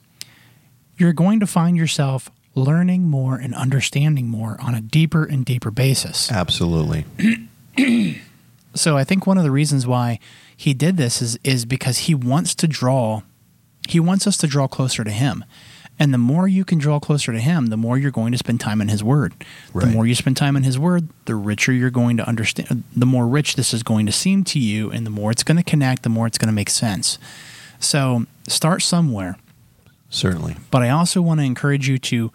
you're 0.96 1.12
going 1.12 1.38
to 1.38 1.46
find 1.46 1.76
yourself 1.76 2.30
learning 2.54 3.04
more 3.08 3.36
and 3.36 3.54
understanding 3.54 4.28
more 4.28 4.56
on 4.60 4.74
a 4.74 4.80
deeper 4.80 5.24
and 5.24 5.44
deeper 5.44 5.70
basis. 5.70 6.32
Absolutely. 6.32 7.04
so 8.74 8.96
I 8.96 9.04
think 9.04 9.26
one 9.26 9.38
of 9.38 9.44
the 9.44 9.50
reasons 9.50 9.86
why 9.86 10.18
he 10.56 10.74
did 10.74 10.96
this 10.96 11.22
is 11.22 11.38
is 11.44 11.64
because 11.64 11.98
he 11.98 12.14
wants 12.14 12.54
to 12.56 12.66
draw 12.66 13.22
he 13.88 14.00
wants 14.00 14.26
us 14.26 14.36
to 14.38 14.46
draw 14.46 14.68
closer 14.68 15.04
to 15.04 15.10
him. 15.10 15.44
And 15.98 16.14
the 16.14 16.18
more 16.18 16.46
you 16.46 16.64
can 16.64 16.78
draw 16.78 17.00
closer 17.00 17.32
to 17.32 17.40
Him, 17.40 17.66
the 17.66 17.76
more 17.76 17.98
you're 17.98 18.12
going 18.12 18.32
to 18.32 18.38
spend 18.38 18.60
time 18.60 18.80
in 18.80 18.88
His 18.88 19.02
Word. 19.02 19.34
Right. 19.72 19.86
The 19.86 19.92
more 19.92 20.06
you 20.06 20.14
spend 20.14 20.36
time 20.36 20.56
in 20.56 20.62
His 20.62 20.78
Word, 20.78 21.08
the 21.24 21.34
richer 21.34 21.72
you're 21.72 21.90
going 21.90 22.16
to 22.18 22.28
understand, 22.28 22.84
the 22.94 23.06
more 23.06 23.26
rich 23.26 23.56
this 23.56 23.74
is 23.74 23.82
going 23.82 24.06
to 24.06 24.12
seem 24.12 24.44
to 24.44 24.60
you, 24.60 24.90
and 24.90 25.04
the 25.04 25.10
more 25.10 25.30
it's 25.32 25.42
going 25.42 25.56
to 25.56 25.64
connect, 25.64 26.04
the 26.04 26.08
more 26.08 26.26
it's 26.26 26.38
going 26.38 26.48
to 26.48 26.54
make 26.54 26.70
sense. 26.70 27.18
So 27.80 28.26
start 28.46 28.82
somewhere. 28.82 29.36
Certainly. 30.10 30.56
But 30.70 30.82
I 30.82 30.90
also 30.90 31.20
want 31.20 31.40
to 31.40 31.44
encourage 31.44 31.88
you 31.88 31.98
to 31.98 32.32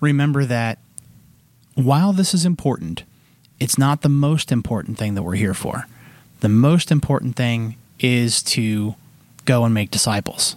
remember 0.00 0.44
that 0.44 0.78
while 1.74 2.12
this 2.12 2.32
is 2.32 2.44
important, 2.46 3.02
it's 3.58 3.76
not 3.76 4.02
the 4.02 4.08
most 4.08 4.50
important 4.50 4.98
thing 4.98 5.14
that 5.14 5.22
we're 5.22 5.34
here 5.34 5.54
for. 5.54 5.86
The 6.40 6.48
most 6.48 6.90
important 6.90 7.36
thing 7.36 7.76
is 7.98 8.42
to 8.42 8.94
go 9.44 9.64
and 9.64 9.74
make 9.74 9.90
disciples. 9.90 10.56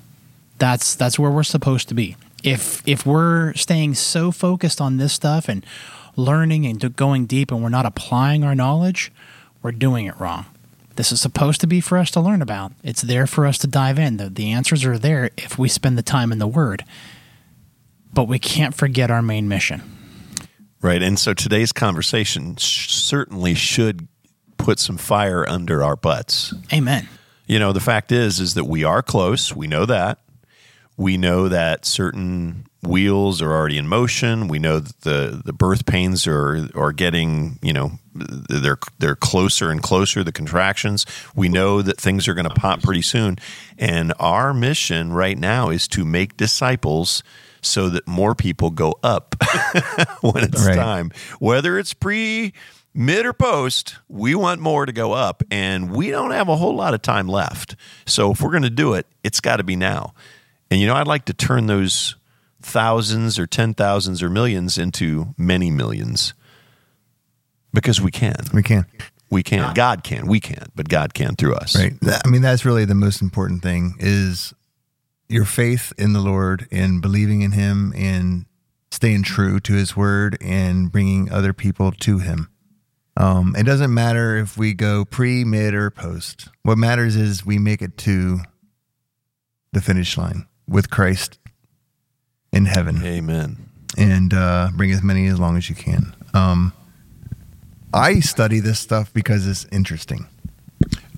That's 0.60 0.95
that's 0.95 1.20
where 1.20 1.32
we're 1.32 1.43
supposed 1.43 1.89
to 1.89 1.93
be 1.93 2.16
if 2.43 2.83
if 2.85 3.05
we're 3.05 3.53
staying 3.53 3.95
so 3.95 4.31
focused 4.31 4.79
on 4.79 4.97
this 4.97 5.13
stuff 5.13 5.47
and 5.47 5.65
learning 6.15 6.65
and 6.65 6.95
going 6.95 7.25
deep 7.25 7.51
and 7.51 7.63
we're 7.63 7.69
not 7.69 7.85
applying 7.85 8.43
our 8.43 8.53
knowledge, 8.53 9.11
we're 9.61 9.71
doing 9.71 10.05
it 10.05 10.19
wrong. 10.19 10.45
This 10.95 11.11
is 11.11 11.19
supposed 11.19 11.59
to 11.61 11.67
be 11.67 11.81
for 11.81 11.97
us 11.97 12.11
to 12.11 12.19
learn 12.19 12.41
about. 12.41 12.73
It's 12.83 13.01
there 13.01 13.25
for 13.25 13.47
us 13.47 13.57
to 13.59 13.67
dive 13.67 13.97
in. 13.97 14.17
The, 14.17 14.29
the 14.29 14.51
answers 14.51 14.85
are 14.85 14.99
there 14.99 15.31
if 15.37 15.57
we 15.57 15.67
spend 15.67 15.97
the 15.97 16.03
time 16.03 16.31
in 16.31 16.37
the 16.37 16.45
Word. 16.47 16.85
But 18.13 18.27
we 18.27 18.37
can't 18.37 18.75
forget 18.75 19.09
our 19.09 19.23
main 19.23 19.47
mission. 19.47 19.81
Right. 20.81 21.01
And 21.01 21.17
so 21.17 21.33
today's 21.33 21.71
conversation 21.71 22.57
sh- 22.57 22.93
certainly 22.93 23.55
should 23.55 24.07
put 24.57 24.77
some 24.77 24.97
fire 24.97 25.49
under 25.49 25.81
our 25.81 25.95
butts. 25.95 26.53
Amen. 26.71 27.09
You 27.47 27.57
know, 27.57 27.73
the 27.73 27.79
fact 27.79 28.11
is 28.11 28.39
is 28.39 28.53
that 28.53 28.65
we 28.65 28.83
are 28.83 29.01
close. 29.01 29.55
We 29.55 29.65
know 29.65 29.85
that. 29.87 30.19
We 30.97 31.17
know 31.17 31.49
that 31.49 31.85
certain 31.85 32.67
wheels 32.83 33.41
are 33.41 33.51
already 33.51 33.77
in 33.77 33.87
motion. 33.87 34.47
We 34.47 34.59
know 34.59 34.79
that 34.79 35.01
the, 35.01 35.41
the 35.43 35.53
birth 35.53 35.85
pains 35.85 36.27
are 36.27 36.67
are 36.75 36.91
getting, 36.91 37.59
you 37.61 37.73
know, 37.73 37.93
they're 38.13 38.77
they're 38.99 39.15
closer 39.15 39.71
and 39.71 39.81
closer. 39.81 40.23
The 40.23 40.31
contractions. 40.31 41.05
We 41.35 41.49
know 41.49 41.81
that 41.81 41.99
things 41.99 42.27
are 42.27 42.33
going 42.33 42.47
to 42.47 42.53
pop 42.53 42.81
pretty 42.81 43.01
soon, 43.01 43.37
and 43.77 44.13
our 44.19 44.53
mission 44.53 45.13
right 45.13 45.37
now 45.37 45.69
is 45.69 45.87
to 45.89 46.05
make 46.05 46.37
disciples 46.37 47.23
so 47.61 47.89
that 47.89 48.07
more 48.07 48.35
people 48.35 48.69
go 48.69 48.95
up 49.03 49.35
when 50.21 50.43
it's 50.43 50.65
right. 50.65 50.75
time. 50.75 51.11
Whether 51.39 51.79
it's 51.79 51.93
pre, 51.93 52.53
mid, 52.93 53.25
or 53.25 53.33
post, 53.33 53.95
we 54.09 54.35
want 54.35 54.61
more 54.61 54.85
to 54.85 54.91
go 54.91 55.13
up, 55.13 55.43
and 55.49 55.91
we 55.91 56.11
don't 56.11 56.31
have 56.31 56.49
a 56.49 56.55
whole 56.55 56.75
lot 56.75 56.93
of 56.93 57.01
time 57.01 57.27
left. 57.27 57.75
So 58.05 58.31
if 58.31 58.41
we're 58.41 58.51
going 58.51 58.63
to 58.63 58.69
do 58.69 58.93
it, 58.93 59.07
it's 59.23 59.39
got 59.39 59.57
to 59.57 59.63
be 59.63 59.75
now. 59.75 60.13
And 60.74 60.82
you 60.82 60.88
know, 60.88 60.95
I'd 60.95 61.05
like 61.05 61.26
to 61.26 61.36
turn 61.36 61.67
those 61.67 62.15
thousands 62.59 63.38
or 63.38 63.45
ten 63.45 63.76
thousands 63.76 64.24
or 64.24 64.30
millions 64.32 64.80
into 64.80 65.36
many 65.38 65.69
millions 65.69 66.34
because 67.71 68.01
we 68.01 68.09
can. 68.09 68.38
We 68.51 68.63
can. 68.63 68.88
We 69.30 69.43
can. 69.43 69.76
God 69.76 70.03
can. 70.03 70.26
We 70.26 70.39
can't, 70.39 70.76
but 70.76 70.89
God 70.89 71.13
can 71.13 71.36
through 71.36 71.53
us. 71.53 71.76
Right. 71.76 71.93
I 72.03 72.28
mean, 72.28 72.41
that's 72.41 72.65
really 72.65 72.86
the 72.86 72.95
most 72.95 73.21
important 73.21 73.61
thing 73.61 73.93
is 73.99 74.51
your 75.30 75.45
faith 75.45 75.93
in 75.99 76.13
the 76.13 76.21
Lord 76.21 76.67
and 76.71 77.03
believing 77.03 77.43
in 77.43 77.51
Him 77.51 77.93
and 77.95 78.47
staying 78.89 79.21
true 79.21 79.59
to 79.59 79.74
His 79.74 79.95
word 79.95 80.39
and 80.41 80.91
bringing 80.91 81.32
other 81.32 81.53
people 81.53 81.91
to 81.91 82.17
Him. 82.17 82.49
Um, 83.15 83.55
it 83.55 83.67
doesn't 83.67 83.93
matter 83.93 84.38
if 84.38 84.57
we 84.57 84.74
go 84.74 85.05
pre, 85.05 85.43
mid, 85.43 85.76
or 85.76 85.91
post. 85.91 86.47
What 86.63 86.80
matters 86.80 87.15
is 87.15 87.45
we 87.45 87.59
make 87.59 87.84
it 87.84 87.95
to 87.99 88.39
the 89.71 89.80
finish 89.80 90.17
line 90.17 90.47
with 90.68 90.89
Christ 90.89 91.38
in 92.51 92.66
heaven. 92.66 93.03
Amen. 93.03 93.70
And 93.97 94.34
uh, 94.34 94.70
bring 94.76 94.91
as 94.91 95.03
many 95.03 95.28
as 95.28 95.39
long 95.39 95.57
as 95.57 95.70
you 95.70 95.76
can. 95.76 96.16
Um, 96.34 96.74
I 97.93 98.20
study 98.22 98.59
this 98.59 98.80
stuff 98.80 99.14
because 99.14 99.47
it's 99.47 99.66
interesting. 99.72 100.28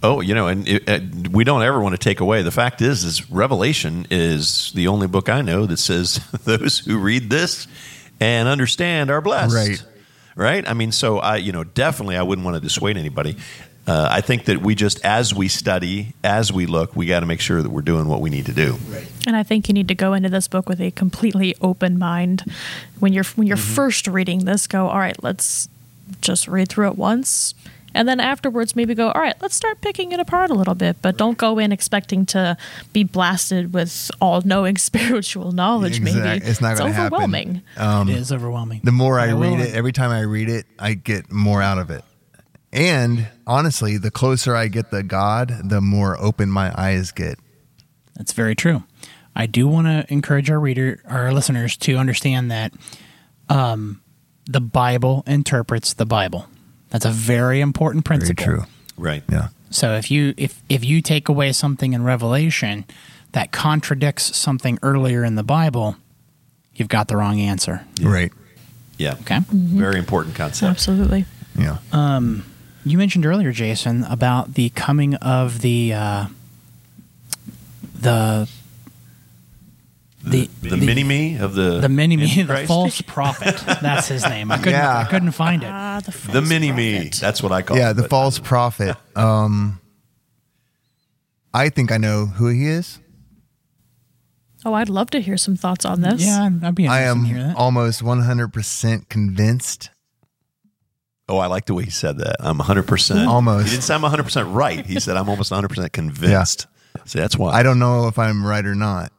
Oh, 0.04 0.22
you 0.22 0.36
know, 0.36 0.48
and 0.48 0.68
it, 0.68 0.88
it, 0.88 1.28
we 1.30 1.44
don't 1.44 1.64
ever 1.64 1.80
want 1.80 1.94
to 1.94 1.98
take 1.98 2.20
away. 2.20 2.44
The 2.44 2.52
fact 2.52 2.82
is, 2.82 3.04
is 3.04 3.32
Revelation 3.32 4.06
is 4.12 4.72
the 4.76 4.88
only 4.88 5.08
book 5.08 5.30
I 5.30 5.42
know 5.42 5.66
that 5.66 5.78
says 5.78 6.20
those 6.44 6.80
who 6.80 7.00
read 7.00 7.30
this 7.30 7.68
and 8.20 8.48
understand 8.48 9.10
are 9.10 9.22
blessed. 9.22 9.56
Right. 9.56 9.84
Right. 10.36 10.68
I 10.68 10.74
mean, 10.74 10.92
so 10.92 11.20
I, 11.20 11.38
you 11.38 11.54
know, 11.54 11.64
definitely 11.64 12.18
I 12.18 12.24
wouldn't 12.24 12.44
want 12.44 12.56
to 12.56 12.62
dissuade 12.62 12.98
anybody 12.98 13.38
uh, 13.88 14.08
I 14.12 14.22
think 14.22 14.46
that 14.46 14.62
we 14.62 14.74
just, 14.74 15.04
as 15.06 15.34
we 15.34 15.48
study, 15.48 16.14
as 16.24 16.52
we 16.52 16.66
look, 16.66 16.96
we 16.96 17.06
got 17.06 17.20
to 17.20 17.26
make 17.26 17.40
sure 17.40 17.62
that 17.62 17.70
we're 17.70 17.82
doing 17.82 18.08
what 18.08 18.20
we 18.20 18.30
need 18.30 18.48
to 18.48 18.54
do. 18.54 18.78
Right. 18.90 19.08
And 19.28 19.36
I 19.36 19.44
think 19.44 19.68
you 19.68 19.74
need 19.74 19.88
to 19.90 19.96
go 19.96 20.14
into 20.14 20.30
this 20.30 20.48
book 20.48 20.68
with 20.68 20.82
a 20.82 20.92
completely 20.92 21.56
open 21.62 22.00
mind. 22.00 22.44
When 23.00 23.14
you're 23.14 23.24
when 23.36 23.48
you're 23.48 23.58
mm-hmm. 23.58 23.76
first 23.76 24.08
reading 24.08 24.46
this, 24.46 24.66
go, 24.66 24.88
all 24.88 24.98
right, 24.98 25.22
let's 25.24 25.70
just 26.22 26.48
read 26.48 26.70
through 26.70 26.88
it 26.88 26.98
once, 26.98 27.54
and 27.96 28.08
then 28.08 28.20
afterwards 28.20 28.76
maybe 28.76 28.94
go, 28.94 29.12
all 29.12 29.22
right, 29.22 29.36
let's 29.42 29.56
start 29.56 29.82
picking 29.82 30.12
it 30.12 30.20
apart 30.20 30.50
a 30.50 30.54
little 30.54 30.76
bit, 30.76 30.98
but 31.02 31.18
don't 31.18 31.38
go 31.38 31.58
in 31.60 31.72
expecting 31.72 32.26
to 32.28 32.58
be 32.92 33.04
blasted 33.04 33.74
with 33.74 34.12
all 34.20 34.42
knowing 34.42 34.78
spiritual 34.80 35.52
knowledge. 35.52 36.02
Maybe 36.02 36.20
it's 36.20 36.60
not 36.60 36.78
gonna 36.78 36.92
happen. 36.92 37.14
overwhelming. 37.14 37.62
Um, 37.78 38.10
it 38.10 38.18
is 38.18 38.32
overwhelming. 38.32 38.82
the 38.84 38.92
more 38.92 39.20
I 39.20 39.34
will- 39.34 39.58
read 39.58 39.60
it, 39.60 39.76
every 39.76 39.94
time 39.94 40.12
I 40.12 40.22
read 40.22 40.50
it, 40.50 40.66
I 40.80 40.96
get 40.96 41.32
more 41.32 41.62
out 41.62 41.78
of 41.78 41.92
it. 41.92 42.04
And 42.76 43.30
honestly, 43.48 43.98
the 43.98 44.12
closer 44.12 44.54
I 44.54 44.68
get 44.68 44.92
to 44.92 45.02
God, 45.02 45.70
the 45.70 45.80
more 45.80 46.20
open 46.22 46.50
my 46.50 46.74
eyes 46.78 47.12
get. 47.12 47.40
That's 48.16 48.34
very 48.34 48.54
true. 48.54 48.84
I 49.34 49.46
do 49.46 49.66
want 49.66 49.88
to 49.88 50.06
encourage 50.12 50.52
our 50.52 50.60
reader, 50.60 51.02
our 51.06 51.32
listeners, 51.32 51.78
to 51.78 51.96
understand 51.96 52.52
that 52.52 52.74
um, 53.48 54.02
the 54.46 54.60
Bible 54.60 55.24
interprets 55.26 55.94
the 55.94 56.06
Bible. 56.06 56.48
That's 56.90 57.06
a 57.06 57.12
very 57.12 57.62
important 57.62 58.04
principle. 58.04 58.46
Very 58.46 58.58
true. 58.58 58.68
Right. 58.98 59.24
Yeah. 59.32 59.48
So 59.70 59.96
if 59.96 60.12
you 60.12 60.34
if 60.38 60.62
if 60.70 60.84
you 60.84 61.02
take 61.02 61.30
away 61.30 61.54
something 61.54 61.94
in 61.94 62.04
Revelation 62.04 62.86
that 63.32 63.52
contradicts 63.54 64.36
something 64.36 64.80
earlier 64.84 65.24
in 65.24 65.36
the 65.36 65.44
Bible, 65.44 65.96
you've 66.74 66.90
got 66.90 67.08
the 67.08 67.16
wrong 67.16 67.40
answer. 67.40 67.86
Right. 68.02 68.34
Yeah. 68.98 69.16
Okay. 69.22 69.40
Very 69.50 69.98
important 69.98 70.36
concept. 70.36 70.70
Absolutely. 70.70 71.26
Yeah. 71.58 71.78
You 72.86 72.98
mentioned 73.00 73.26
earlier, 73.26 73.52
Jason, 73.52 74.04
about 74.04 74.54
the 74.54 74.70
coming 74.70 75.16
of 75.16 75.62
the 75.62 75.94
uh, 75.94 76.26
the 78.00 78.48
the 80.24 80.50
The, 80.62 80.78
mini 80.78 81.04
me 81.04 81.38
of 81.38 81.56
the 81.56 81.80
the 81.80 81.90
mini 81.90 82.16
me, 82.18 82.44
the 82.44 82.66
false 82.68 83.02
prophet. 83.02 83.56
That's 83.82 84.08
his 84.08 84.24
name. 84.24 84.52
I 84.52 84.58
couldn't 84.58 84.74
Yeah. 84.74 85.00
I 85.00 85.06
couldn't 85.06 85.32
find 85.32 85.64
it. 85.64 85.70
Ah, 85.72 86.02
the, 86.06 86.32
the 86.32 86.42
mini 86.42 86.72
me. 86.72 87.10
That's 87.20 87.42
what 87.42 87.52
I 87.52 87.62
call. 87.64 87.78
yeah, 87.78 87.90
it, 87.92 87.96
the 87.96 88.04
but- 88.04 88.12
false 88.12 88.38
prophet. 88.40 88.96
Um, 89.16 89.80
I 91.54 91.70
think 91.70 91.92
I 91.92 91.98
know 91.98 92.26
who 92.28 92.50
he 92.50 92.68
is. 92.68 93.00
Oh, 94.68 94.74
I'd 94.74 94.90
love 94.90 95.10
to 95.12 95.20
hear 95.22 95.38
some 95.38 95.56
thoughts 95.56 95.86
on 95.86 96.02
this. 96.02 96.24
Yeah, 96.26 96.44
I'd- 96.44 96.66
I'd 96.66 96.76
be 96.76 96.88
I 96.88 97.08
interested 97.08 97.22
to 97.22 97.28
hear 97.28 97.38
am 97.44 97.48
that. 97.50 97.58
almost 97.58 98.02
100% 98.04 99.10
convinced. 99.10 99.90
Oh, 101.28 101.38
I 101.40 101.48
like 101.48 101.66
the 101.66 101.74
way 101.74 101.84
he 101.84 101.90
said 101.90 102.20
that. 102.20 102.36
I'm 102.40 102.58
100. 102.60 102.84
percent 102.88 103.28
Almost. 103.28 103.66
He 103.66 103.72
didn't 103.72 103.84
say 103.84 103.96
I'm 103.96 104.02
100 104.04 104.24
percent 104.24 104.48
right. 104.50 104.86
He 104.86 105.00
said 105.00 105.18
I'm 105.18 105.28
almost 105.30 105.52
100 105.52 105.70
percent 105.70 105.92
convinced. 105.94 106.68
See, 107.06 107.20
that's 107.20 107.38
why. 107.38 107.52
I 107.52 107.64
don't 107.64 107.80
know 107.80 108.08
if 108.08 108.18
I'm 108.20 108.46
right 108.46 108.66
or 108.66 108.76
not, 108.76 109.12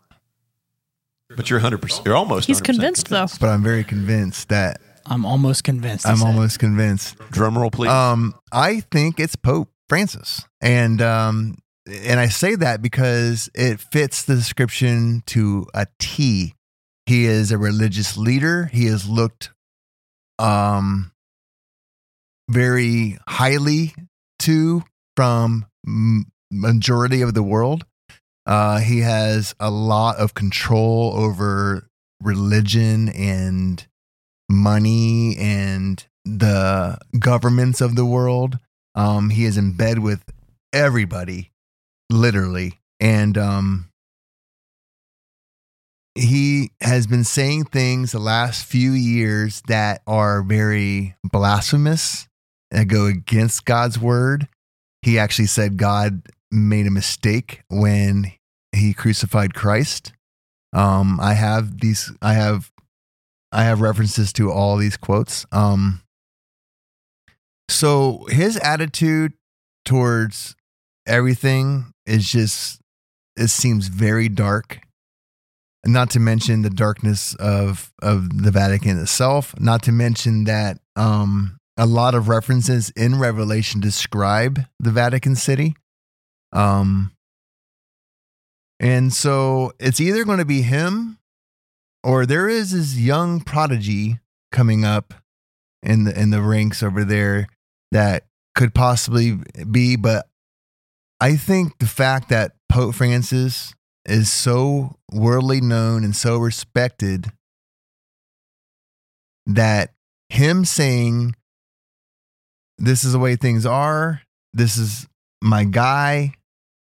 but 1.36 1.50
you're 1.50 1.59
100. 1.59 1.78
percent 1.82 2.07
You're 2.07 2.16
almost. 2.16 2.46
He's 2.46 2.61
100% 2.61 2.64
convinced, 2.64 3.09
though. 3.09 3.26
but 3.40 3.48
I'm 3.48 3.62
very 3.62 3.84
convinced 3.84 4.48
that 4.48 4.80
I'm 5.04 5.24
almost 5.24 5.64
convinced. 5.64 6.07
I'm 6.07 6.16
said. 6.16 6.26
almost 6.26 6.59
convinced. 6.59 7.16
Drum 7.30 7.59
roll, 7.59 7.70
please. 7.70 7.90
Um, 7.90 8.34
I 8.52 8.80
think 8.80 9.20
it's 9.20 9.36
Pope 9.36 9.68
Francis, 9.88 10.42
and 10.61 11.02
um, 11.02 11.59
and 11.86 12.18
I 12.18 12.28
say 12.28 12.54
that 12.57 12.82
because 12.82 13.48
it 13.54 13.80
fits 13.80 14.24
the 14.24 14.34
description 14.34 15.22
to 15.26 15.66
a 15.74 15.86
T. 15.98 16.54
He 17.07 17.24
is 17.26 17.52
a 17.52 17.59
religious 17.59 18.16
leader. 18.16 18.64
He 18.72 18.86
has 18.86 19.09
looked, 19.09 19.50
um, 20.40 21.12
very 22.49 23.18
highly 23.28 23.94
to 24.40 24.82
from 25.16 25.66
majority 26.51 27.22
of 27.22 27.34
the 27.34 27.42
world. 27.42 27.84
Uh, 28.47 28.78
he 28.78 29.01
has 29.01 29.55
a 29.59 29.70
lot 29.70 30.16
of 30.18 30.34
control 30.34 31.12
over 31.16 31.88
religion 32.22 33.09
and 33.09 33.86
money 34.49 35.36
and 35.38 36.07
the 36.24 36.99
governments 37.18 37.80
of 37.80 37.97
the 37.97 38.07
world. 38.07 38.59
Um, 38.94 39.30
he 39.30 39.44
is 39.44 39.57
in 39.57 39.72
bed 39.72 39.99
with 39.99 40.24
everybody, 40.72 41.51
literally. 42.11 42.80
And 43.01 43.36
um, 43.36 43.90
he 46.14 46.70
has 46.80 47.07
been 47.07 47.24
saying 47.24 47.64
things 47.64 48.12
the 48.12 48.18
last 48.18 48.64
few 48.64 48.92
years 48.92 49.62
that 49.68 50.03
are 50.07 50.42
very 50.42 51.16
blasphemous, 51.24 52.28
that 52.71 52.89
go 52.89 53.07
against 53.07 53.64
God's 53.64 53.99
word. 53.99 54.49
He 55.03 55.19
actually 55.19 55.47
said 55.47 55.77
God 55.77 56.23
made 56.51 56.87
a 56.87 56.91
mistake 56.91 57.62
when 57.69 58.33
he 58.73 58.93
crucified 58.93 59.55
Christ. 59.55 60.12
Um, 60.73 61.19
I 61.21 61.35
have 61.35 61.81
these, 61.81 62.12
I 62.21 62.35
have 62.35 62.71
I 63.53 63.64
have 63.64 63.81
references 63.81 64.33
to 64.35 64.51
all 64.51 64.77
these 64.77 64.97
quotes. 64.97 65.47
Um, 65.53 66.03
so 67.69 68.27
his 68.29 68.57
attitude 68.59 69.33
towards 69.85 70.55
everything 71.07 71.93
is 72.05 72.31
just 72.31 72.81
it 73.37 73.49
seems 73.49 73.89
very 73.89 74.29
dark. 74.29 74.81
Not 75.85 76.11
to 76.11 76.21
mention 76.21 76.62
the 76.62 76.71
darkness 76.71 77.35
of 77.37 77.93
of 78.03 78.43
the 78.43 78.51
Vatican 78.51 79.01
itself. 79.01 79.55
Not 79.61 79.83
to 79.85 79.93
mention 79.93 80.45
that 80.45 80.79
um, 80.97 81.59
a 81.77 81.87
lot 81.87 82.14
of 82.14 82.29
references 82.29 82.91
in 82.91 83.18
Revelation 83.18 83.81
describe 83.81 84.61
the 84.79 84.91
Vatican 84.91 85.37
City. 85.37 85.74
Um, 86.53 87.12
and 88.81 89.12
so 89.12 89.72
it's 89.79 90.01
either 90.01 90.24
going 90.24 90.39
to 90.39 90.45
be 90.45 90.62
him 90.62 91.18
or 92.03 92.27
there 92.27 92.49
is 92.49 92.72
this 92.72 92.97
young 92.97 93.41
prodigy 93.41 94.20
coming 94.53 94.85
up 94.85 95.14
in 95.83 96.05
the 96.05 96.18
in 96.18 96.31
the 96.31 96.43
ranks 96.43 96.83
over 96.83 97.05
there 97.05 97.49
that 97.93 98.24
could 98.55 98.74
possibly 98.74 99.39
be 99.70 99.97
but 99.97 100.29
i 101.20 101.37
think 101.37 101.79
the 101.79 101.87
fact 101.87 102.29
that 102.29 102.53
pope 102.68 102.95
francis 102.95 103.74
is 104.05 104.31
so 104.31 104.97
worldly 105.12 105.61
known 105.61 106.05
and 106.05 106.14
so 106.14 106.39
respected 106.39 107.33
that 109.47 109.93
him 110.29 110.64
saying 110.64 111.35
this 112.79 113.05
is 113.05 113.12
the 113.12 113.18
way 113.18 113.37
things 113.37 113.64
are 113.66 114.22
this 114.53 114.77
is 114.77 115.07
my 115.43 115.64
guy 115.64 116.33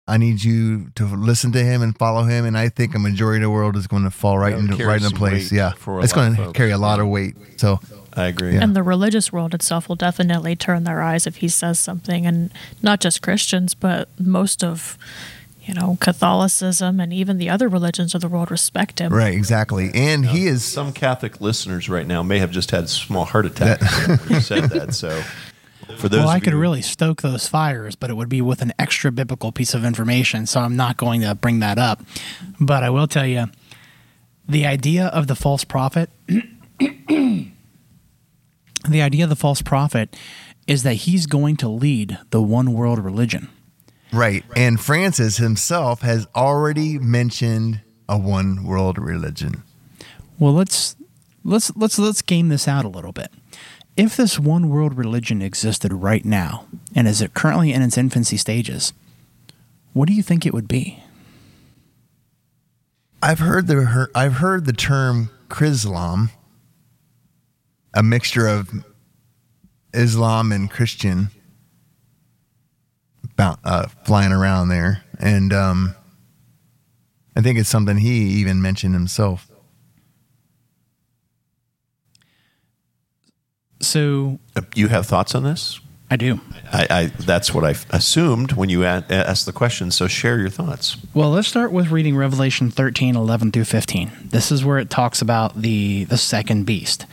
I 0.08 0.18
need 0.18 0.42
you 0.44 0.90
to 0.94 1.04
listen 1.04 1.50
to 1.52 1.64
him 1.64 1.82
and 1.82 1.96
follow 1.98 2.22
him, 2.22 2.44
and 2.44 2.56
I 2.56 2.68
think 2.68 2.94
a 2.94 2.98
majority 3.00 3.38
of 3.42 3.48
the 3.48 3.50
world 3.50 3.74
is 3.76 3.88
going 3.88 4.04
to 4.04 4.10
fall 4.10 4.38
right 4.38 4.50
That 4.54 4.62
would 4.62 4.70
into 4.70 4.86
right 4.86 5.02
into 5.02 5.16
place. 5.16 5.50
Yeah, 5.50 5.72
it's 5.74 6.12
going 6.12 6.36
to 6.36 6.44
folks. 6.44 6.56
carry 6.56 6.70
a 6.70 6.78
lot 6.78 7.00
of 7.00 7.08
weight. 7.08 7.34
So 7.56 7.80
I 8.14 8.26
agree. 8.26 8.54
Yeah. 8.54 8.62
And 8.62 8.76
the 8.76 8.84
religious 8.84 9.32
world 9.32 9.52
itself 9.52 9.88
will 9.88 9.96
definitely 9.96 10.54
turn 10.54 10.84
their 10.84 11.02
eyes 11.02 11.26
if 11.26 11.36
he 11.38 11.48
says 11.48 11.80
something, 11.80 12.24
and 12.24 12.52
not 12.82 13.00
just 13.00 13.20
Christians, 13.20 13.74
but 13.74 14.08
most 14.16 14.62
of, 14.62 14.96
you 15.60 15.74
know, 15.74 15.98
Catholicism 16.00 17.00
and 17.00 17.12
even 17.12 17.38
the 17.38 17.50
other 17.50 17.66
religions 17.66 18.14
of 18.14 18.20
the 18.20 18.28
world 18.28 18.52
respect 18.52 19.00
him. 19.00 19.12
right, 19.12 19.34
exactly, 19.34 19.90
and 19.92 20.24
he 20.26 20.46
is 20.46 20.64
Some 20.64 20.92
Catholic 20.92 21.40
listeners 21.40 21.88
right 21.88 22.06
now 22.06 22.22
may 22.22 22.38
have 22.38 22.52
just 22.52 22.70
had 22.70 22.88
small 22.88 23.24
heart 23.24 23.44
attacks 23.44 24.06
when 24.06 24.34
you 24.34 24.40
said 24.40 24.70
that. 24.70 24.94
So, 24.94 25.20
for 25.98 26.08
those, 26.08 26.20
well, 26.20 26.28
I 26.28 26.40
could 26.40 26.52
you- 26.52 26.58
really 26.58 26.82
stoke 26.82 27.22
those 27.22 27.46
fires, 27.48 27.94
but 27.96 28.10
it 28.10 28.14
would 28.14 28.28
be 28.28 28.40
with 28.40 28.62
an 28.62 28.72
extra 28.78 29.10
biblical 29.12 29.52
piece 29.52 29.74
of 29.74 29.84
information, 29.84 30.46
so 30.46 30.60
I'm 30.60 30.76
not 30.76 30.96
going 30.96 31.20
to 31.22 31.34
bring 31.34 31.60
that 31.60 31.78
up. 31.78 32.02
But 32.60 32.82
I 32.82 32.90
will 32.90 33.06
tell 33.06 33.26
you 33.26 33.46
the 34.48 34.66
idea 34.66 35.06
of 35.06 35.26
the 35.26 35.34
false 35.36 35.64
prophet, 35.64 36.10
the 37.08 37.52
idea 39.02 39.24
of 39.24 39.30
the 39.30 39.36
false 39.36 39.62
prophet 39.62 40.14
is 40.66 40.82
that 40.82 40.94
he's 40.94 41.26
going 41.26 41.56
to 41.56 41.68
lead 41.68 42.18
the 42.30 42.42
one 42.42 42.72
world 42.72 42.98
religion. 42.98 43.48
right, 44.12 44.44
and 44.56 44.80
Francis 44.80 45.36
himself 45.36 46.02
has 46.02 46.26
already 46.34 46.98
mentioned 46.98 47.80
a 48.08 48.16
one 48.18 48.64
world 48.64 48.98
religion. 48.98 49.62
Well, 50.38 50.52
let's 50.52 50.96
let's 51.44 51.74
let's 51.76 51.98
let's 51.98 52.22
game 52.22 52.48
this 52.48 52.68
out 52.68 52.84
a 52.84 52.88
little 52.88 53.12
bit. 53.12 53.32
If 53.96 54.14
this 54.14 54.38
one 54.38 54.68
world 54.68 54.98
religion 54.98 55.40
existed 55.40 55.92
right 55.92 56.24
now 56.24 56.66
and 56.94 57.08
is 57.08 57.22
it 57.22 57.32
currently 57.32 57.72
in 57.72 57.80
its 57.80 57.96
infancy 57.96 58.36
stages, 58.36 58.92
what 59.94 60.06
do 60.06 60.12
you 60.12 60.22
think 60.22 60.44
it 60.44 60.52
would 60.52 60.68
be? 60.68 61.02
I've 63.22 63.38
heard 63.38 63.66
the 63.66 64.08
I've 64.14 64.34
heard 64.34 64.66
the 64.66 64.74
term 64.74 65.30
Chrislam, 65.48 66.30
a 67.94 68.02
mixture 68.02 68.46
of 68.46 68.70
Islam 69.94 70.52
and 70.52 70.70
Christian, 70.70 71.30
about, 73.24 73.58
uh, 73.64 73.86
flying 74.04 74.32
around 74.32 74.68
there, 74.68 75.02
and 75.18 75.52
um, 75.54 75.94
I 77.34 77.40
think 77.40 77.58
it's 77.58 77.70
something 77.70 77.96
he 77.96 78.26
even 78.40 78.60
mentioned 78.60 78.94
himself. 78.94 79.50
So 83.80 84.38
uh, 84.54 84.62
you 84.74 84.88
have 84.88 85.06
thoughts 85.06 85.34
on 85.34 85.44
this? 85.44 85.80
I 86.08 86.16
do. 86.16 86.40
I, 86.72 86.86
I 86.88 87.04
that's 87.06 87.52
what 87.52 87.64
I 87.64 87.74
assumed 87.90 88.52
when 88.52 88.68
you 88.68 88.84
asked 88.84 89.44
the 89.44 89.52
question. 89.52 89.90
So, 89.90 90.06
share 90.06 90.38
your 90.38 90.50
thoughts. 90.50 90.96
Well, 91.14 91.30
let's 91.30 91.48
start 91.48 91.72
with 91.72 91.90
reading 91.90 92.16
Revelation 92.16 92.70
13, 92.70 93.16
11 93.16 93.50
through 93.50 93.64
15. 93.64 94.12
This 94.26 94.52
is 94.52 94.64
where 94.64 94.78
it 94.78 94.88
talks 94.88 95.20
about 95.20 95.60
the, 95.60 96.04
the 96.04 96.16
second 96.16 96.64
beast. 96.64 97.06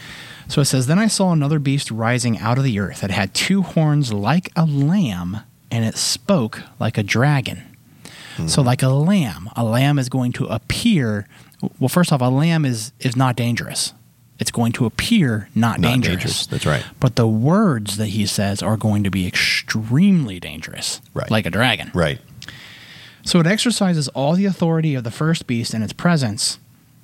So 0.47 0.61
it 0.61 0.65
says, 0.65 0.85
Then 0.85 0.99
I 0.99 1.07
saw 1.07 1.31
another 1.31 1.57
beast 1.57 1.89
rising 1.89 2.37
out 2.37 2.59
of 2.59 2.63
the 2.63 2.79
earth. 2.79 3.03
It 3.03 3.09
had 3.09 3.33
two 3.33 3.63
horns 3.63 4.13
like 4.13 4.49
a 4.55 4.65
lamb, 4.65 5.39
and 5.71 5.83
it 5.83 5.97
spoke 5.97 6.61
like 6.79 6.97
a 6.97 7.03
dragon. 7.03 7.63
So, 8.35 8.43
mm-hmm. 8.43 8.61
like 8.61 8.83
a 8.83 8.89
lamb, 8.89 9.49
a 9.55 9.63
lamb 9.63 9.97
is 9.97 10.09
going 10.09 10.33
to 10.33 10.45
appear. 10.45 11.27
Well, 11.79 11.87
first 11.87 12.11
off, 12.11 12.21
a 12.21 12.25
lamb 12.25 12.65
is, 12.65 12.91
is 12.99 13.15
not 13.15 13.35
dangerous. 13.35 13.93
It's 14.43 14.51
going 14.51 14.73
to 14.73 14.85
appear 14.85 15.47
not, 15.55 15.79
Not 15.79 15.87
dangerous. 15.91 16.15
dangerous. 16.15 16.45
That's 16.47 16.65
right. 16.65 16.83
But 16.99 17.15
the 17.15 17.25
words 17.25 17.95
that 17.95 18.07
he 18.07 18.25
says 18.25 18.61
are 18.61 18.75
going 18.75 19.05
to 19.05 19.09
be 19.09 19.25
extremely 19.25 20.37
dangerous, 20.37 20.99
Right. 21.13 21.31
like 21.31 21.45
a 21.45 21.49
dragon. 21.49 21.91
Right. 21.93 22.19
So 23.23 23.39
it 23.39 23.47
exercises 23.47 24.09
all 24.09 24.33
the 24.33 24.43
authority 24.43 24.95
of 24.95 25.05
the 25.05 25.11
first 25.11 25.47
beast 25.47 25.73
in 25.73 25.81
its 25.81 25.93
presence. 25.93 26.59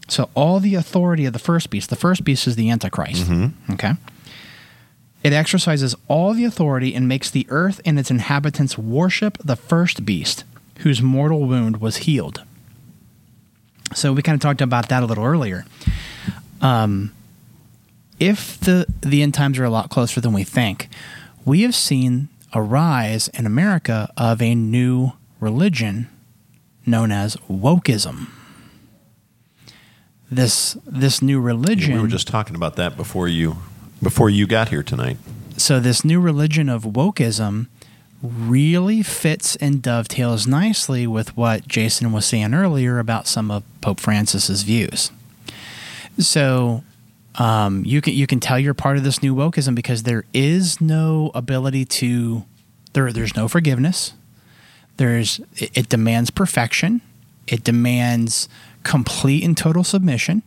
So 0.10 0.28
all 0.36 0.60
the 0.60 0.76
authority 0.76 1.26
of 1.26 1.32
the 1.32 1.40
first 1.40 1.70
beast, 1.70 1.90
the 1.90 1.96
first 1.96 2.26
beast 2.26 2.46
is 2.46 2.58
the 2.58 2.70
Antichrist. 2.70 3.26
Okay. 3.70 3.94
It 5.24 5.32
exercises 5.32 5.96
all 6.10 6.34
the 6.34 6.44
authority 6.44 6.94
and 6.94 7.08
makes 7.08 7.32
the 7.32 7.48
earth 7.48 7.80
and 7.86 7.98
its 7.98 8.12
inhabitants 8.12 8.78
worship 8.78 9.38
the 9.42 9.56
first 9.56 10.06
beast, 10.06 10.44
whose 10.80 11.02
mortal 11.02 11.46
wound 11.46 11.78
was 11.80 11.98
healed. 12.04 12.44
So 13.96 14.12
we 14.12 14.22
kind 14.22 14.36
of 14.36 14.42
talked 14.42 14.60
about 14.60 14.90
that 14.90 15.04
a 15.04 15.06
little 15.06 15.24
earlier. 15.24 15.64
Um, 16.62 17.14
if 18.20 18.60
the 18.60 18.86
the 19.02 19.22
end 19.22 19.34
times 19.34 19.58
are 19.60 19.64
a 19.64 19.70
lot 19.70 19.90
closer 19.90 20.22
than 20.22 20.34
we 20.34 20.44
think, 20.44 20.90
we 21.46 21.62
have 21.62 21.76
seen 21.76 22.30
a 22.54 22.62
rise 22.62 23.28
in 23.30 23.46
America 23.46 24.12
of 24.18 24.42
a 24.42 24.56
new 24.56 25.14
religion 25.40 26.08
known 26.86 27.12
as 27.12 27.36
wokeism. 27.50 28.28
This 30.32 30.78
this 30.86 31.22
new 31.22 31.40
religion 31.40 31.96
We 31.96 32.02
were 32.02 32.08
just 32.08 32.28
talking 32.28 32.56
about 32.56 32.76
that 32.76 32.96
before 32.98 33.28
you 33.28 33.58
before 34.02 34.30
you 34.30 34.48
got 34.48 34.70
here 34.70 34.84
tonight. 34.84 35.18
so 35.58 35.80
this 35.80 36.06
new 36.06 36.20
religion 36.22 36.70
of 36.70 36.84
wokeism 36.84 37.68
really 38.22 39.02
fits 39.02 39.56
and 39.58 39.82
dovetails 39.82 40.46
nicely 40.46 41.08
with 41.08 41.36
what 41.38 41.68
Jason 41.68 42.12
was 42.12 42.26
saying 42.26 42.54
earlier 42.54 43.00
about 43.00 43.28
some 43.28 43.50
of 43.50 43.64
Pope 43.82 44.00
Francis's 44.00 44.64
views. 44.64 45.12
So 46.18 46.84
um, 47.40 47.86
you 47.86 48.02
can 48.02 48.14
you 48.14 48.28
can 48.28 48.40
tell 48.40 48.60
you're 48.60 48.74
part 48.74 48.98
of 48.98 49.04
this 49.04 49.24
new 49.24 49.34
wokeism 49.34 49.74
because 49.74 50.04
there 50.04 50.26
is 50.34 50.82
no 50.82 51.32
ability 51.34 51.86
to 51.86 52.44
there 52.94 53.12
there's 53.14 53.36
no 53.36 53.48
forgiveness. 53.48 54.14
There's 54.98 55.40
it, 55.56 55.72
it 55.74 55.90
demands 55.90 56.30
perfection. 56.30 57.02
It 57.48 57.64
demands 57.64 58.50
complete 58.84 59.44
and 59.44 59.58
total 59.58 59.84
submission. 59.84 60.44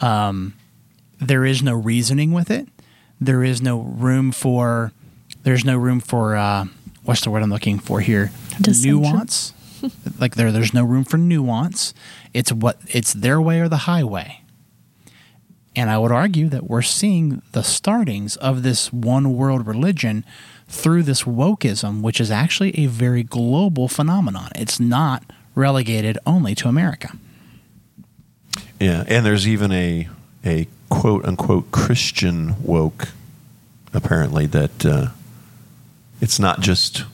Um, 0.00 0.54
there 1.20 1.44
is 1.44 1.62
no 1.62 1.74
reasoning 1.74 2.32
with 2.32 2.50
it. 2.50 2.68
There 3.20 3.42
is 3.42 3.60
no 3.60 3.80
room 3.80 4.30
for 4.30 4.92
there's 5.42 5.64
no 5.64 5.76
room 5.76 5.98
for 5.98 6.36
uh, 6.36 6.66
what's 7.02 7.22
the 7.22 7.30
word 7.30 7.42
I'm 7.42 7.50
looking 7.50 7.80
for 7.80 8.00
here? 8.00 8.30
Dissension. 8.60 9.02
Nuance. 9.02 9.52
like 10.20 10.36
there 10.36 10.52
there's 10.52 10.72
no 10.72 10.84
room 10.84 11.02
for 11.02 11.16
nuance. 11.16 11.94
It's 12.32 12.52
what 12.52 12.78
it's 12.86 13.12
their 13.12 13.40
way 13.40 13.60
or 13.60 13.68
the 13.68 13.78
highway. 13.78 14.42
And 15.76 15.90
I 15.90 15.98
would 15.98 16.10
argue 16.10 16.48
that 16.48 16.68
we're 16.68 16.80
seeing 16.80 17.42
the 17.52 17.62
startings 17.62 18.36
of 18.36 18.62
this 18.62 18.90
one 18.92 19.36
world 19.36 19.66
religion 19.66 20.24
through 20.68 21.02
this 21.02 21.24
wokeism, 21.24 22.00
which 22.00 22.18
is 22.18 22.30
actually 22.30 22.76
a 22.78 22.86
very 22.86 23.22
global 23.22 23.86
phenomenon. 23.86 24.50
It's 24.56 24.80
not 24.80 25.22
relegated 25.54 26.18
only 26.26 26.54
to 26.56 26.68
America. 26.68 27.12
Yeah, 28.80 29.04
and 29.06 29.24
there's 29.24 29.46
even 29.46 29.70
a 29.72 30.08
a 30.44 30.66
quote 30.88 31.24
unquote 31.24 31.70
Christian 31.72 32.62
woke 32.62 33.08
apparently 33.92 34.46
that 34.46 34.86
uh, 34.86 35.08
it's 36.20 36.38
not 36.38 36.60
just 36.60 37.04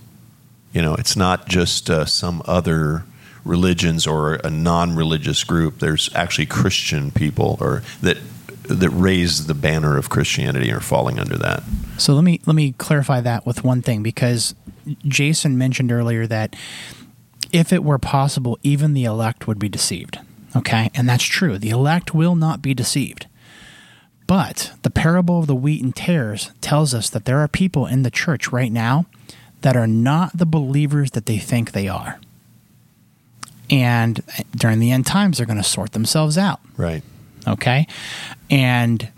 you 0.72 0.82
know 0.82 0.94
it's 0.94 1.16
not 1.16 1.48
just 1.48 1.90
uh, 1.90 2.04
some 2.04 2.42
other 2.46 3.04
religions 3.44 4.06
or 4.06 4.34
a 4.34 4.50
non-religious 4.50 5.42
group. 5.44 5.78
There's 5.80 6.10
actually 6.14 6.46
Christian 6.46 7.10
people 7.10 7.56
or 7.60 7.82
that 8.00 8.18
that 8.64 8.90
raise 8.90 9.46
the 9.46 9.54
banner 9.54 9.96
of 9.96 10.08
Christianity 10.08 10.72
are 10.72 10.80
falling 10.80 11.18
under 11.18 11.36
that. 11.38 11.62
So 11.98 12.14
let 12.14 12.24
me 12.24 12.40
let 12.46 12.54
me 12.54 12.72
clarify 12.78 13.20
that 13.20 13.46
with 13.46 13.64
one 13.64 13.82
thing 13.82 14.02
because 14.02 14.54
Jason 15.06 15.58
mentioned 15.58 15.92
earlier 15.92 16.26
that 16.26 16.56
if 17.52 17.72
it 17.72 17.84
were 17.84 17.98
possible, 17.98 18.58
even 18.62 18.94
the 18.94 19.04
elect 19.04 19.46
would 19.46 19.58
be 19.58 19.68
deceived. 19.68 20.18
Okay, 20.54 20.90
and 20.94 21.08
that's 21.08 21.24
true. 21.24 21.58
The 21.58 21.70
elect 21.70 22.14
will 22.14 22.34
not 22.34 22.62
be 22.62 22.74
deceived. 22.74 23.26
But 24.26 24.72
the 24.82 24.90
parable 24.90 25.40
of 25.40 25.46
the 25.46 25.54
wheat 25.54 25.82
and 25.82 25.94
tares 25.94 26.50
tells 26.60 26.94
us 26.94 27.10
that 27.10 27.24
there 27.24 27.38
are 27.38 27.48
people 27.48 27.86
in 27.86 28.02
the 28.02 28.10
church 28.10 28.52
right 28.52 28.72
now 28.72 29.06
that 29.62 29.76
are 29.76 29.86
not 29.86 30.36
the 30.36 30.46
believers 30.46 31.12
that 31.12 31.26
they 31.26 31.38
think 31.38 31.72
they 31.72 31.88
are. 31.88 32.18
And 33.70 34.22
during 34.54 34.78
the 34.78 34.90
end 34.90 35.06
times, 35.06 35.38
they're 35.38 35.46
going 35.46 35.56
to 35.56 35.62
sort 35.62 35.92
themselves 35.92 36.36
out 36.36 36.60
Right. 36.76 37.02
Okay? 37.46 37.86
And 38.50 39.08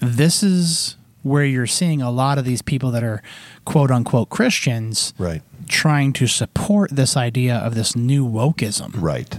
this 0.00 0.42
is 0.42 0.96
where 1.22 1.44
you're 1.44 1.66
seeing 1.66 2.02
a 2.02 2.10
lot 2.10 2.36
of 2.38 2.44
these 2.44 2.60
people 2.62 2.90
that 2.90 3.02
are 3.02 3.22
quote 3.64 3.90
unquote 3.90 4.28
christians 4.28 5.14
Right. 5.16 5.40
trying 5.68 6.12
to 6.14 6.26
support 6.26 6.90
this 6.90 7.16
idea 7.16 7.56
of 7.56 7.74
this 7.74 7.96
new 7.96 8.26
wokeism. 8.28 8.90
Right. 9.00 9.38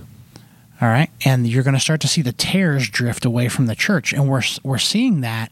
all 0.82 0.88
right? 0.88 1.10
And 1.24 1.46
you're 1.48 1.62
going 1.64 1.76
to 1.76 1.80
start 1.80 2.02
to 2.02 2.08
see 2.08 2.24
the 2.24 2.34
tares 2.34 2.90
drift 2.90 3.24
away 3.26 3.50
from 3.50 3.68
the 3.68 3.76
church. 3.76 4.14
And 4.14 4.28
we're 4.28 4.42
we're 4.64 4.80
seeing 4.80 5.22
that 5.22 5.52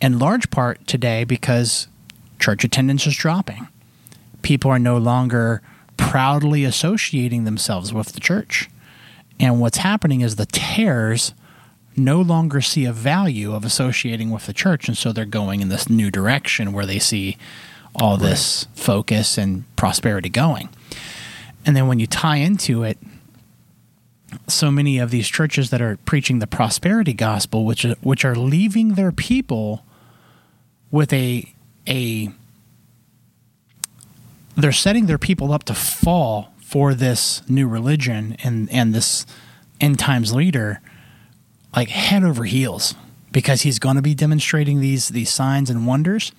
in 0.00 0.18
large 0.18 0.50
part 0.50 0.84
today 0.88 1.22
because 1.24 1.86
church 2.40 2.64
attendance 2.64 3.06
is 3.06 3.16
dropping. 3.16 3.68
People 4.42 4.70
are 4.70 4.78
no 4.78 4.96
longer 4.98 5.62
proudly 5.96 6.64
associating 6.64 7.44
themselves 7.44 7.92
with 7.92 8.12
the 8.12 8.20
church. 8.20 8.68
And 9.40 9.60
what's 9.60 9.78
happening 9.78 10.20
is 10.20 10.34
the 10.36 10.46
tares 10.46 11.32
no 11.98 12.20
longer 12.20 12.60
see 12.60 12.84
a 12.84 12.92
value 12.92 13.54
of 13.54 13.64
associating 13.64 14.30
with 14.30 14.46
the 14.46 14.52
church. 14.52 14.88
And 14.88 14.96
so 14.96 15.12
they're 15.12 15.24
going 15.24 15.60
in 15.60 15.68
this 15.68 15.88
new 15.88 16.10
direction 16.10 16.72
where 16.72 16.86
they 16.86 16.98
see 16.98 17.36
all 17.94 18.16
this 18.16 18.66
focus 18.74 19.36
and 19.38 19.64
prosperity 19.76 20.28
going. 20.28 20.68
And 21.66 21.76
then 21.76 21.88
when 21.88 21.98
you 21.98 22.06
tie 22.06 22.36
into 22.36 22.82
it, 22.82 22.98
so 24.46 24.70
many 24.70 24.98
of 24.98 25.10
these 25.10 25.28
churches 25.28 25.70
that 25.70 25.80
are 25.80 25.96
preaching 26.04 26.38
the 26.38 26.46
prosperity 26.46 27.14
gospel, 27.14 27.64
which 27.64 27.84
are, 27.84 27.94
which 28.02 28.24
are 28.24 28.36
leaving 28.36 28.94
their 28.94 29.12
people 29.12 29.84
with 30.90 31.12
a 31.12 31.52
a 31.86 32.30
they're 34.56 34.72
setting 34.72 35.06
their 35.06 35.18
people 35.18 35.52
up 35.52 35.64
to 35.64 35.74
fall 35.74 36.52
for 36.58 36.92
this 36.92 37.42
new 37.48 37.68
religion 37.68 38.36
and 38.42 38.70
and 38.70 38.94
this 38.94 39.24
end 39.80 39.98
times 39.98 40.34
leader 40.34 40.80
like 41.74 41.88
head 41.88 42.24
over 42.24 42.44
heels 42.44 42.94
because 43.30 43.62
he's 43.62 43.78
going 43.78 43.96
to 43.96 44.02
be 44.02 44.14
demonstrating 44.14 44.80
these 44.80 45.08
these 45.08 45.30
signs 45.30 45.70
and 45.70 45.86
wonders 45.86 46.32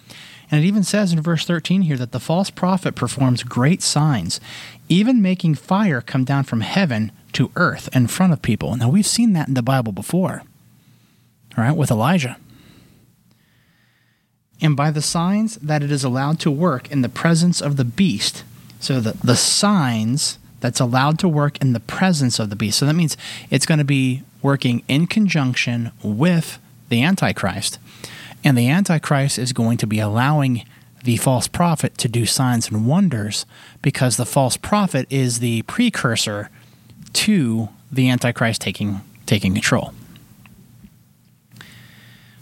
and 0.51 0.63
it 0.63 0.67
even 0.67 0.83
says 0.83 1.13
in 1.13 1.21
verse 1.21 1.45
13 1.45 1.83
here 1.83 1.97
that 1.97 2.11
the 2.11 2.19
false 2.19 2.49
prophet 2.49 2.95
performs 2.95 3.43
great 3.43 3.81
signs 3.81 4.39
even 4.87 5.21
making 5.21 5.55
fire 5.55 6.01
come 6.01 6.23
down 6.23 6.43
from 6.43 6.61
heaven 6.61 7.11
to 7.31 7.51
earth 7.55 7.89
in 7.95 8.07
front 8.07 8.33
of 8.33 8.41
people 8.41 8.75
now 8.75 8.89
we've 8.89 9.05
seen 9.05 9.33
that 9.33 9.47
in 9.47 9.53
the 9.53 9.61
bible 9.61 9.91
before 9.91 10.43
all 11.57 11.63
right 11.63 11.77
with 11.77 11.91
elijah 11.91 12.37
and 14.61 14.75
by 14.75 14.91
the 14.91 15.01
signs 15.01 15.55
that 15.57 15.83
it 15.83 15.91
is 15.91 16.03
allowed 16.03 16.39
to 16.41 16.51
work 16.51 16.91
in 16.91 17.01
the 17.01 17.09
presence 17.09 17.61
of 17.61 17.77
the 17.77 17.85
beast. 17.85 18.43
So 18.79 18.99
the, 18.99 19.13
the 19.23 19.35
signs 19.35 20.37
that's 20.59 20.79
allowed 20.79 21.19
to 21.19 21.29
work 21.29 21.59
in 21.61 21.73
the 21.73 21.79
presence 21.79 22.39
of 22.39 22.49
the 22.49 22.55
beast. 22.55 22.79
So 22.79 22.85
that 22.85 22.93
means 22.93 23.15
it's 23.49 23.65
going 23.65 23.77
to 23.77 23.85
be 23.85 24.23
working 24.41 24.83
in 24.87 25.07
conjunction 25.07 25.91
with 26.03 26.59
the 26.89 27.03
Antichrist. 27.03 27.79
And 28.43 28.57
the 28.57 28.69
Antichrist 28.69 29.37
is 29.37 29.53
going 29.53 29.77
to 29.77 29.87
be 29.87 29.99
allowing 29.99 30.63
the 31.03 31.17
false 31.17 31.47
prophet 31.47 31.97
to 31.97 32.07
do 32.07 32.25
signs 32.25 32.69
and 32.69 32.85
wonders 32.85 33.45
because 33.81 34.17
the 34.17 34.25
false 34.25 34.57
prophet 34.57 35.07
is 35.09 35.39
the 35.39 35.61
precursor 35.63 36.49
to 37.13 37.69
the 37.91 38.09
Antichrist 38.09 38.61
taking 38.61 39.01
taking 39.25 39.53
control. 39.53 39.93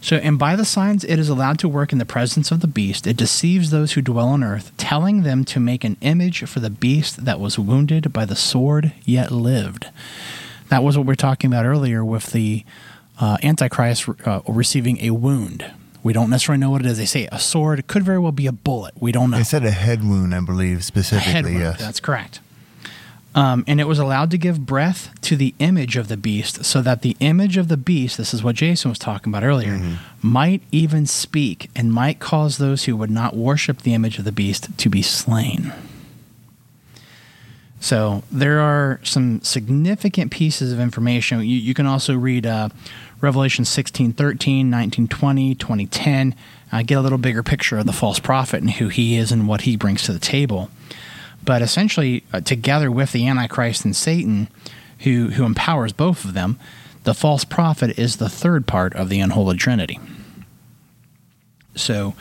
So, 0.00 0.16
and 0.16 0.38
by 0.38 0.56
the 0.56 0.64
signs 0.64 1.04
it 1.04 1.18
is 1.18 1.28
allowed 1.28 1.58
to 1.60 1.68
work 1.68 1.92
in 1.92 1.98
the 1.98 2.06
presence 2.06 2.50
of 2.50 2.60
the 2.60 2.66
beast, 2.66 3.06
it 3.06 3.16
deceives 3.16 3.70
those 3.70 3.92
who 3.92 4.02
dwell 4.02 4.28
on 4.28 4.44
earth, 4.44 4.72
telling 4.76 5.22
them 5.22 5.44
to 5.46 5.60
make 5.60 5.84
an 5.84 5.96
image 6.00 6.44
for 6.44 6.60
the 6.60 6.70
beast 6.70 7.24
that 7.24 7.40
was 7.40 7.58
wounded 7.58 8.12
by 8.12 8.24
the 8.24 8.36
sword 8.36 8.92
yet 9.04 9.30
lived. 9.30 9.88
That 10.70 10.82
was 10.82 10.96
what 10.98 11.06
we 11.06 11.12
are 11.12 11.16
talking 11.16 11.48
about 11.50 11.64
earlier 11.64 12.04
with 12.04 12.32
the 12.32 12.64
uh, 13.20 13.38
Antichrist 13.42 14.08
uh, 14.24 14.40
receiving 14.46 14.98
a 15.00 15.10
wound. 15.10 15.64
We 16.02 16.12
don't 16.12 16.30
necessarily 16.30 16.60
know 16.60 16.70
what 16.70 16.82
it 16.82 16.86
is. 16.86 16.98
They 16.98 17.06
say 17.06 17.28
a 17.32 17.38
sword. 17.38 17.78
It 17.78 17.86
could 17.88 18.02
very 18.04 18.18
well 18.18 18.32
be 18.32 18.46
a 18.46 18.52
bullet. 18.52 18.94
We 19.00 19.10
don't 19.12 19.30
know. 19.30 19.38
They 19.38 19.42
said 19.44 19.64
a 19.64 19.70
head 19.70 20.02
wound, 20.04 20.34
I 20.34 20.40
believe, 20.40 20.78
A 20.78 20.82
specifically. 20.82 21.32
head 21.32 21.44
wound. 21.44 21.58
yes. 21.58 21.80
That's 21.80 22.00
correct. 22.00 22.40
Um, 23.34 23.62
and 23.68 23.80
it 23.80 23.84
was 23.84 23.98
allowed 23.98 24.30
to 24.32 24.38
give 24.38 24.64
breath 24.64 25.10
to 25.22 25.36
the 25.36 25.54
image 25.58 25.96
of 25.96 26.08
the 26.08 26.16
beast, 26.16 26.64
so 26.64 26.80
that 26.82 27.02
the 27.02 27.16
image 27.20 27.56
of 27.56 27.68
the 27.68 27.76
beast, 27.76 28.16
this 28.16 28.32
is 28.32 28.42
what 28.42 28.56
Jason 28.56 28.88
was 28.88 28.98
talking 28.98 29.30
about 29.32 29.44
earlier, 29.44 29.80
might 30.22 30.62
even 30.72 31.04
speak 31.06 31.70
and 31.76 31.92
might 31.92 32.18
cause 32.20 32.58
those 32.58 32.84
who 32.84 32.96
would 32.96 33.10
not 33.10 33.36
worship 33.36 33.82
the 33.82 33.94
image 33.94 34.18
of 34.18 34.24
the 34.24 34.32
beast 34.32 34.76
to 34.78 34.88
be 34.88 35.02
slain. 35.02 35.72
So 37.80 38.22
there 38.30 38.60
are 38.60 39.00
some 39.04 39.40
significant 39.42 40.32
pieces 40.32 40.72
of 40.72 40.80
information. 40.80 41.40
You, 41.40 41.56
you 41.56 41.74
can 41.74 41.86
also 41.86 42.16
read 42.16 42.44
uh, 42.44 42.70
Revelation 43.20 43.64
16, 43.64 44.12
13, 44.12 44.70
19, 44.70 45.08
20, 45.08 45.54
2010, 45.54 46.34
uh, 46.72 46.82
get 46.82 46.98
a 46.98 47.00
little 47.00 47.18
bigger 47.18 47.42
picture 47.42 47.78
of 47.78 47.86
the 47.86 47.92
false 47.92 48.18
prophet 48.18 48.60
and 48.60 48.72
who 48.72 48.88
he 48.88 49.16
is 49.16 49.30
and 49.30 49.46
what 49.46 49.62
he 49.62 49.76
brings 49.76 50.02
to 50.04 50.12
the 50.12 50.18
table. 50.18 50.70
But 51.44 51.62
essentially, 51.62 52.24
uh, 52.32 52.40
together 52.40 52.90
with 52.90 53.12
the 53.12 53.26
Antichrist 53.26 53.84
and 53.84 53.94
Satan, 53.94 54.48
who, 55.00 55.30
who 55.30 55.44
empowers 55.44 55.92
both 55.92 56.24
of 56.24 56.34
them, 56.34 56.58
the 57.04 57.14
false 57.14 57.44
prophet 57.44 57.98
is 57.98 58.16
the 58.16 58.28
third 58.28 58.66
part 58.66 58.94
of 58.94 59.08
the 59.08 59.20
unholy 59.20 59.56
trinity. 59.56 59.98
So 61.74 62.14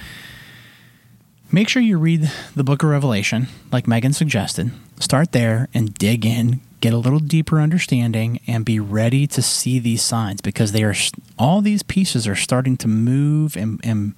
make 1.57 1.69
sure 1.69 1.81
you 1.81 1.97
read 1.97 2.31
the 2.55 2.63
book 2.63 2.83
of 2.83 2.89
Revelation, 2.89 3.47
like 3.71 3.87
Megan 3.87 4.13
suggested. 4.13 4.69
Start 4.99 5.31
there 5.31 5.67
and 5.73 5.91
dig 5.95 6.23
in, 6.23 6.61
get 6.81 6.93
a 6.93 6.97
little 6.97 7.17
deeper 7.17 7.59
understanding, 7.59 8.39
and 8.45 8.63
be 8.63 8.79
ready 8.79 9.25
to 9.25 9.41
see 9.41 9.79
these 9.79 10.03
signs 10.03 10.39
because 10.39 10.71
they 10.71 10.83
are 10.83 10.93
all 11.39 11.61
these 11.61 11.81
pieces 11.81 12.27
are 12.27 12.35
starting 12.35 12.77
to 12.77 12.87
move 12.87 13.57
and, 13.57 13.81
and 13.83 14.13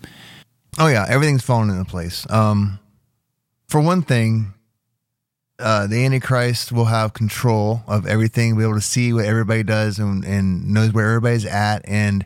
Oh 0.78 0.88
yeah, 0.88 1.06
everything's 1.08 1.42
falling 1.42 1.70
into 1.70 1.86
place. 1.86 2.30
Um, 2.30 2.78
for 3.70 3.80
one 3.80 4.02
thing, 4.02 4.54
uh, 5.60 5.88
the 5.88 6.04
Antichrist 6.04 6.74
will 6.74 6.86
have 6.86 7.14
control 7.14 7.84
of 7.88 8.06
everything, 8.06 8.58
be 8.58 8.64
able 8.64 8.74
to 8.74 8.82
see 8.82 9.14
what 9.14 9.24
everybody 9.24 9.64
does 9.64 9.98
and, 9.98 10.26
and 10.26 10.74
knows 10.74 10.92
where 10.92 11.08
everybody's 11.08 11.46
at. 11.46 11.88
And 11.88 12.26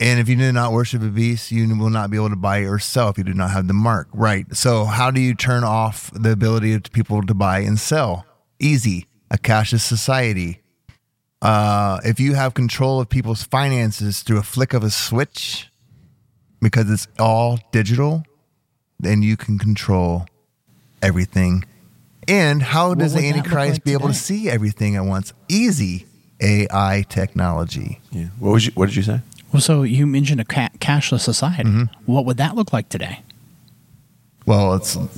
and 0.00 0.18
if 0.18 0.28
you 0.28 0.36
do 0.36 0.52
not 0.52 0.72
worship 0.72 1.02
a 1.02 1.08
beast, 1.08 1.50
you 1.52 1.68
will 1.76 1.90
not 1.90 2.10
be 2.10 2.16
able 2.16 2.30
to 2.30 2.36
buy 2.36 2.60
or 2.60 2.78
sell 2.78 3.10
if 3.10 3.18
you 3.18 3.24
do 3.24 3.34
not 3.34 3.50
have 3.50 3.68
the 3.68 3.74
mark. 3.74 4.08
Right. 4.12 4.46
So 4.54 4.84
how 4.84 5.10
do 5.10 5.20
you 5.20 5.34
turn 5.34 5.64
off 5.64 6.10
the 6.12 6.32
ability 6.32 6.74
of 6.74 6.82
people 6.92 7.22
to 7.22 7.34
buy 7.34 7.60
and 7.60 7.78
sell? 7.78 8.26
Easy. 8.58 9.06
A 9.30 9.38
cashless 9.38 9.80
society. 9.80 10.60
Uh, 11.40 12.00
if 12.04 12.18
you 12.18 12.34
have 12.34 12.54
control 12.54 13.00
of 13.00 13.08
people's 13.08 13.42
finances 13.42 14.22
through 14.22 14.38
a 14.38 14.42
flick 14.42 14.72
of 14.72 14.82
a 14.82 14.90
switch, 14.90 15.70
because 16.60 16.90
it's 16.90 17.06
all 17.18 17.58
digital, 17.70 18.24
then 18.98 19.22
you 19.22 19.36
can 19.36 19.58
control 19.58 20.26
everything. 21.02 21.64
And 22.26 22.62
how 22.62 22.94
does 22.94 23.12
the 23.12 23.20
Antichrist 23.20 23.72
like 23.74 23.84
be 23.84 23.92
able 23.92 24.08
to 24.08 24.14
see 24.14 24.48
everything 24.48 24.96
at 24.96 25.04
once? 25.04 25.34
Easy 25.48 26.06
AI 26.40 27.04
technology. 27.08 28.00
Yeah. 28.10 28.28
What 28.38 28.52
was 28.52 28.66
you, 28.66 28.72
What 28.74 28.86
did 28.86 28.96
you 28.96 29.02
say? 29.02 29.20
Well, 29.54 29.60
so 29.62 29.82
you 29.84 30.06
mentioned 30.06 30.40
a 30.40 30.44
ca- 30.44 30.68
cashless 30.80 31.20
society. 31.20 31.64
Mm-hmm. 31.70 32.12
What 32.12 32.26
would 32.26 32.36
that 32.36 32.54
look 32.54 32.72
like 32.72 32.90
today? 32.90 33.22
Well, 34.46 34.74
it's 34.74 34.94
Well, 34.96 35.08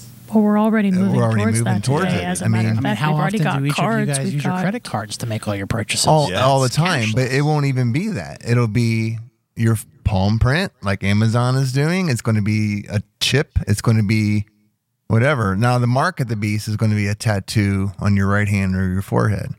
we're 0.45 0.59
already 0.59 0.91
moving 0.93 1.17
We're 1.17 1.25
already 1.25 1.43
towards 1.43 1.59
moving 1.59 1.73
that 1.73 1.85
towards 1.85 2.07
today. 2.07 2.23
it. 2.23 2.27
As 2.27 2.43
a 2.43 2.45
I 2.45 2.49
matter 2.49 2.63
mean- 2.69 2.73
of 2.73 2.79
I 2.79 2.81
mean, 2.81 2.83
fact, 2.85 3.01
how 3.01 3.11
we've 3.13 3.21
already 3.21 3.39
often 3.39 3.45
got 3.53 3.59
do 3.61 3.65
each 3.67 3.75
cards. 3.75 3.95
of 4.03 4.09
you 4.09 4.15
guys 4.15 4.25
we've 4.25 4.35
use 4.35 4.45
your 4.45 4.59
credit 4.61 4.85
cards 4.85 5.17
to 5.19 5.27
make 5.27 5.49
all 5.49 5.57
your 5.57 5.67
purchases? 5.67 6.07
all, 6.07 6.31
Yeah, 6.31 6.45
all 6.45 6.61
the 6.61 6.67
it's 6.67 6.77
time, 6.77 7.09
but 7.15 7.31
it 7.33 7.43
won't 7.43 7.67
even 7.67 7.93
be 7.93 8.09
that. 8.09 8.43
It'll 8.49 8.69
be 8.69 9.19
your 9.57 9.77
palm 10.05 10.39
print, 10.39 10.71
like 10.83 11.03
Amazon 11.03 11.57
is 11.57 11.73
doing. 11.73 12.09
It's 12.09 12.21
going 12.23 12.37
to 12.37 12.43
be 12.43 12.85
a 12.89 13.03
chip. 13.21 13.59
It's 13.67 13.81
going 13.81 13.97
to 13.97 14.03
be 14.05 14.47
whatever. 15.09 15.57
Now, 15.57 15.79
the 15.79 15.87
mark 15.87 16.21
of 16.21 16.29
the 16.29 16.37
beast 16.37 16.69
is 16.69 16.77
going 16.77 16.91
to 16.91 16.97
be 16.97 17.09
a 17.09 17.15
tattoo 17.15 17.93
on 17.99 18.17
your 18.17 18.27
right 18.29 18.49
hand 18.49 18.77
or 18.77 18.89
your 18.89 19.03
forehead, 19.03 19.55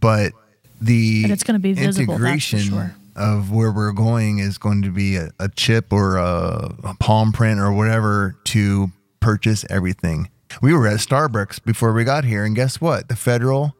but 0.00 0.32
the 0.80 1.22
But 1.22 1.30
it's 1.30 1.42
gonna 1.42 1.58
be 1.58 1.72
visible, 1.72 1.88
that's 1.88 1.96
for 2.18 2.24
integration 2.26 2.58
sure. 2.58 2.94
Of 3.16 3.50
where 3.50 3.72
we're 3.72 3.92
going 3.92 4.38
is 4.38 4.58
going 4.58 4.82
to 4.82 4.90
be 4.90 5.16
a, 5.16 5.30
a 5.40 5.48
chip 5.48 5.92
or 5.92 6.16
a, 6.16 6.74
a 6.84 6.94
palm 7.00 7.32
print 7.32 7.58
or 7.60 7.72
whatever 7.72 8.36
to 8.44 8.88
purchase 9.20 9.64
everything. 9.70 10.30
We 10.62 10.72
were 10.72 10.86
at 10.86 10.98
Starbucks 11.00 11.64
before 11.64 11.92
we 11.92 12.04
got 12.04 12.24
here, 12.24 12.44
and 12.44 12.54
guess 12.54 12.80
what? 12.80 13.08
The 13.08 13.16
federal, 13.16 13.76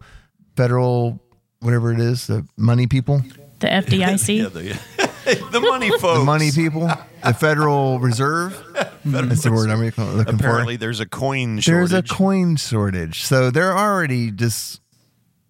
federal, 0.57 1.21
whatever 1.61 1.93
it 1.93 2.01
is, 2.01 2.27
the 2.27 2.47
money 2.57 2.87
people, 2.87 3.23
the 3.61 3.69
FDIC. 3.69 4.37
Yeah, 5.27 5.35
the, 5.35 5.49
the 5.53 5.61
money 5.61 5.91
folks. 5.91 6.19
the 6.19 6.25
money 6.25 6.51
people, 6.53 6.89
the 7.25 7.35
Federal 7.35 7.99
Reserve. 7.99 8.63
That's 9.05 9.43
the 9.43 9.51
word 9.53 9.71
I'm 9.71 9.81
looking 9.83 10.05
looking 10.17 10.35
Apparently, 10.35 10.77
for. 10.77 10.81
there's 10.81 11.01
a 11.01 11.07
coin 11.07 11.59
shortage. 11.61 11.91
There's 11.91 11.93
a 11.93 12.03
coin 12.03 12.57
shortage, 12.57 13.23
so 13.23 13.51
they're 13.51 13.77
already 13.77 14.31
just 14.31 14.81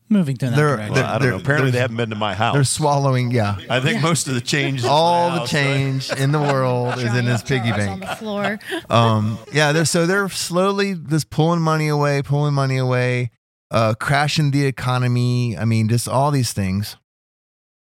Moving 0.09 0.37
to 0.37 0.47
that 0.51 0.57
They're- 0.57 0.77
direction. 0.77 0.95
Well, 0.95 1.05
I 1.05 1.19
don't 1.19 1.31
know. 1.31 1.37
Apparently, 1.37 1.71
they 1.73 1.79
haven't 1.81 1.97
been 1.97 2.11
to 2.11 2.17
my 2.17 2.35
house. 2.35 2.55
they're 2.55 2.63
swallowing. 2.65 3.33
Yeah, 3.33 3.57
I 3.69 3.81
think 3.81 4.03
most 4.03 4.29
of 4.29 4.35
the 4.35 4.41
change. 4.41 4.81
is 4.81 4.85
all 4.85 5.31
the 5.33 5.39
house, 5.41 5.51
change 5.51 6.11
in 6.13 6.31
the 6.33 6.41
world 6.41 6.99
is 6.99 7.13
in 7.15 7.25
this 7.25 7.43
piggy 7.43 7.71
Jars 7.71 7.87
on 7.89 7.99
bank. 8.01 8.11
the 8.11 8.17
floor. 8.17 8.59
Um, 8.91 9.39
yeah, 9.53 9.73
they're 9.73 9.85
so 9.85 10.07
they're 10.07 10.29
slowly 10.29 10.95
just 10.95 11.29
pulling 11.31 11.61
money 11.61 11.89
away, 11.89 12.23
pulling 12.23 12.55
money 12.55 12.77
away, 12.77 13.31
uh, 13.73 13.95
crashing 13.99 14.53
the 14.53 14.65
economy. 14.65 15.59
I 15.59 15.65
mean, 15.65 15.89
just 15.89 16.09
all 16.09 16.31
these 16.31 16.53
things. 16.53 16.97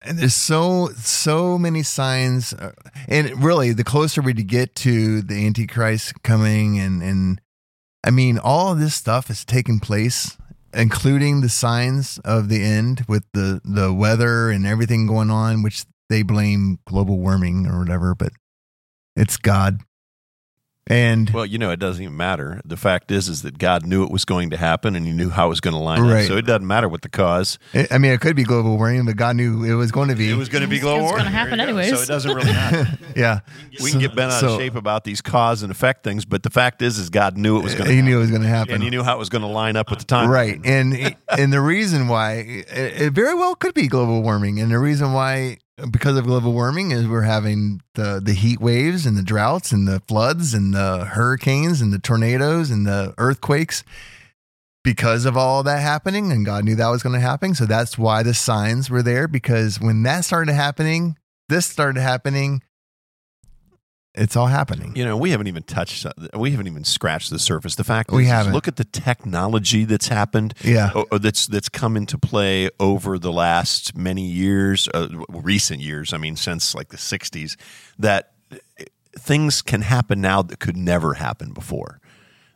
And 0.01 0.17
there's 0.17 0.35
so 0.35 0.89
so 0.97 1.57
many 1.57 1.83
signs, 1.83 2.53
uh, 2.53 2.71
and 3.07 3.43
really, 3.43 3.73
the 3.73 3.83
closer 3.83 4.21
we 4.21 4.33
get 4.33 4.73
to 4.75 5.21
the 5.21 5.45
Antichrist 5.45 6.23
coming, 6.23 6.79
and 6.79 7.03
and 7.03 7.41
I 8.03 8.09
mean, 8.11 8.39
all 8.39 8.71
of 8.71 8.79
this 8.79 8.95
stuff 8.95 9.29
is 9.29 9.43
taking 9.43 9.79
place, 9.79 10.37
including 10.73 11.41
the 11.41 11.49
signs 11.49 12.19
of 12.19 12.49
the 12.49 12.63
end 12.63 13.05
with 13.07 13.23
the 13.33 13.61
the 13.63 13.93
weather 13.93 14.49
and 14.49 14.65
everything 14.65 15.07
going 15.07 15.29
on, 15.29 15.63
which 15.63 15.85
they 16.09 16.21
blame 16.21 16.79
global 16.87 17.19
warming 17.19 17.67
or 17.67 17.79
whatever, 17.79 18.15
but 18.15 18.31
it's 19.15 19.37
God. 19.37 19.81
And 20.89 21.29
Well, 21.31 21.45
you 21.45 21.57
know, 21.57 21.71
it 21.71 21.79
doesn't 21.79 22.01
even 22.01 22.15
matter. 22.17 22.61
The 22.65 22.77
fact 22.77 23.11
is, 23.11 23.27
is 23.27 23.41
that 23.41 23.57
God 23.57 23.85
knew 23.85 24.03
it 24.03 24.11
was 24.11 24.25
going 24.25 24.49
to 24.51 24.57
happen, 24.57 24.95
and 24.95 25.05
He 25.05 25.11
knew 25.11 25.29
how 25.29 25.47
it 25.47 25.49
was 25.49 25.59
going 25.61 25.73
to 25.73 25.79
line 25.79 26.01
Right. 26.01 26.21
up. 26.23 26.27
So 26.27 26.37
it 26.37 26.45
doesn't 26.45 26.65
matter 26.65 26.87
what 26.87 27.01
the 27.01 27.09
cause. 27.09 27.59
I 27.73 27.87
I 27.91 27.97
mean, 27.97 28.11
it 28.11 28.21
could 28.21 28.35
be 28.35 28.43
global 28.43 28.77
warming, 28.77 29.05
but 29.05 29.15
God 29.17 29.35
knew 29.35 29.63
it 29.63 29.73
was 29.73 29.91
going 29.91 30.09
to 30.09 30.15
be. 30.15 30.29
It 30.29 30.35
was 30.35 30.49
going 30.49 30.61
to 30.61 30.67
be 30.67 30.77
It 30.77 30.81
global 30.81 31.03
was 31.03 31.11
warming. 31.11 31.25
gonna 31.25 31.35
happen 31.37 31.57
There 31.57 31.67
go. 31.67 31.77
anyways. 31.77 31.95
So 31.97 32.01
it 32.03 32.07
doesn't 32.07 32.33
really 32.33 32.51
matter. 32.51 32.97
yeah. 33.15 33.39
we 33.81 33.91
can 33.91 33.99
get 33.99 34.15
bent 34.15 34.31
out 34.31 34.43
of 34.43 34.59
shape 34.59 34.75
about 34.75 35.03
these 35.03 35.21
cause 35.21 35.61
and 35.63 35.71
effect 35.71 36.03
things, 36.03 36.25
but 36.25 36.43
the 36.43 36.49
fact 36.49 36.81
is, 36.81 36.97
is 36.97 37.09
God 37.09 37.37
knew 37.37 37.57
it 37.57 37.63
was 37.63 37.75
going 37.75 37.89
to. 37.89 37.95
He 37.95 38.01
knew 38.01 38.17
it 38.17 38.21
was 38.21 38.29
going 38.29 38.43
to 38.43 38.47
happen. 38.47 38.75
and 38.75 38.83
He 38.83 38.89
knew 38.89 39.03
how 39.03 39.15
it 39.15 39.19
was 39.19 39.29
going 39.29 39.41
to 39.43 39.47
line 39.47 39.75
up 39.75 39.89
with 39.89 39.99
the 39.99 40.05
time. 40.05 40.29
right. 40.29 40.59
And 40.63 41.15
and 41.37 41.51
the 41.51 41.61
reason 41.61 42.07
why 42.07 42.33
it, 42.35 42.65
it 43.01 43.13
very 43.13 43.33
well 43.35 43.55
could 43.55 43.73
be 43.73 43.87
global 43.87 44.21
warming, 44.23 44.59
and 44.59 44.71
the 44.71 44.79
reason 44.79 45.13
why 45.13 45.57
because 45.91 46.17
of 46.17 46.25
global 46.25 46.53
warming 46.53 46.91
is 46.91 47.07
we're 47.07 47.21
having 47.21 47.81
the 47.93 48.19
the 48.23 48.33
heat 48.33 48.59
waves 48.59 49.05
and 49.05 49.15
the 49.15 49.23
droughts 49.23 49.71
and 49.71 49.87
the 49.87 49.99
floods 50.07 50.53
and 50.53 50.73
the 50.73 51.05
hurricanes 51.05 51.81
and 51.81 51.93
the 51.93 51.99
tornadoes 51.99 52.71
and 52.71 52.87
the 52.87 53.13
earthquakes 53.17 53.83
because 54.83 55.25
of 55.25 55.37
all 55.37 55.63
that 55.63 55.81
happening 55.81 56.31
and 56.31 56.45
God 56.45 56.63
knew 56.63 56.75
that 56.75 56.87
was 56.87 57.03
going 57.03 57.13
to 57.13 57.19
happen. 57.19 57.53
So 57.53 57.65
that's 57.65 57.97
why 57.97 58.23
the 58.23 58.33
signs 58.33 58.89
were 58.89 59.03
there 59.03 59.27
because 59.27 59.79
when 59.79 60.03
that 60.03 60.25
started 60.25 60.53
happening 60.53 61.17
this 61.49 61.65
started 61.65 61.99
happening 62.01 62.61
it's 64.17 64.35
all 64.35 64.47
happening 64.47 64.93
You 64.95 65.05
know, 65.05 65.15
we 65.15 65.29
haven't 65.31 65.47
even 65.47 65.63
touched. 65.63 66.05
We 66.33 66.51
haven't 66.51 66.67
even 66.67 66.83
scratched 66.83 67.29
the 67.29 67.39
surface. 67.39 67.75
The 67.75 67.83
fact 67.83 68.11
We 68.11 68.25
haven't. 68.25 68.53
look 68.53 68.67
at 68.67 68.75
the 68.75 68.83
technology 68.83 69.85
that's 69.85 70.07
happened. 70.07 70.53
Yeah. 70.63 70.91
o- 70.95 71.05
o- 71.11 71.17
that's 71.17 71.47
that's 71.47 71.69
come 71.69 71.95
into 71.95 72.17
play 72.17 72.69
over 72.79 73.17
the 73.19 73.31
last 73.31 73.95
many 73.95 74.23
years, 74.25 74.89
uh, 74.93 75.07
recent 75.29 75.79
years. 75.81 76.13
I 76.13 76.17
mean, 76.17 76.35
since 76.35 76.75
like 76.75 76.89
the 76.89 76.97
'60s, 76.97 77.55
that 77.99 78.31
uh, 78.51 78.57
things 79.17 79.61
can 79.61 79.81
happen 79.81 80.21
now 80.21 80.41
that 80.41 80.59
could 80.59 80.77
never 80.77 81.15
happen 81.15 81.53
before. 81.53 81.99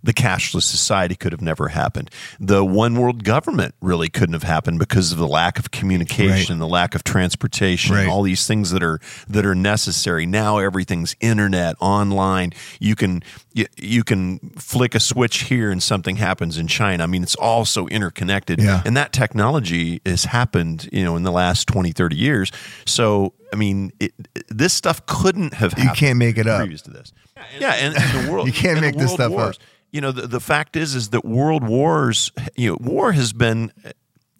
The 0.03 0.13
cashless 0.13 0.63
society 0.63 1.15
could 1.15 1.31
have 1.31 1.41
never 1.41 1.69
happened. 1.69 2.09
The 2.39 2.65
one 2.65 2.95
world 2.95 3.23
government 3.23 3.75
really 3.81 4.09
couldn't 4.09 4.33
have 4.33 4.43
happened 4.43 4.79
because 4.79 5.11
of 5.11 5.17
the 5.17 5.27
lack 5.27 5.59
of 5.59 5.71
communication, 5.71 6.59
the 6.59 6.67
lack 6.67 6.95
of 6.95 7.03
transportation, 7.03 7.95
Right. 7.95 8.07
all 8.07 8.23
these 8.23 8.47
things 8.47 8.71
that 8.71 8.81
are 8.83 8.99
that 9.27 9.45
are 9.45 9.55
necessary. 9.55 10.25
Now 10.25 10.57
everything's 10.57 11.15
internet, 11.19 11.75
online. 11.79 12.53
You 12.79 12.95
can 12.95 13.21
you, 13.53 13.65
you 13.77 14.03
can 14.03 14.39
flick 14.57 14.95
a 14.95 14.99
switch 14.99 15.43
here 15.43 15.71
and 15.71 15.83
something 15.83 16.15
happens 16.15 16.57
in 16.57 16.67
China. 16.67 17.03
I 17.03 17.05
mean, 17.07 17.21
it's 17.23 17.35
all 17.35 17.65
so 17.65 17.87
interconnected. 17.89 18.61
Yeah. 18.61 18.81
And 18.85 18.95
that 18.97 19.11
technology 19.13 20.01
has 20.05 20.23
happened, 20.25 20.89
you 20.91 21.03
know, 21.03 21.15
in 21.17 21.23
the 21.23 21.31
last 21.31 21.67
20, 21.67 21.91
30 21.91 22.15
years. 22.15 22.51
So, 22.85 23.33
I 23.53 23.57
mean, 23.57 23.91
it, 23.99 24.13
this 24.47 24.73
stuff 24.73 25.05
couldn't 25.05 25.53
have 25.55 25.73
happened. 25.73 25.89
You 25.89 25.93
can't 26.07 26.17
make 26.17 26.37
it 26.37 26.47
up. 26.47 26.59
previous 26.59 26.81
to 26.83 26.91
this. 26.91 27.11
Yeah, 27.59 27.73
and, 27.73 27.95
and 27.97 28.27
the 28.27 28.31
world 28.31 28.47
You 28.47 28.53
can't 28.53 28.79
make 28.79 28.95
this 28.95 29.11
stuff 29.11 29.31
wars. 29.31 29.57
up. 29.57 29.63
You 29.91 30.01
know, 30.01 30.11
the, 30.11 30.27
the 30.27 30.39
fact 30.39 30.75
is, 30.75 30.95
is 30.95 31.09
that 31.09 31.25
world 31.25 31.67
wars, 31.67 32.31
you 32.55 32.69
know, 32.71 32.77
war 32.79 33.11
has 33.11 33.33
been 33.33 33.71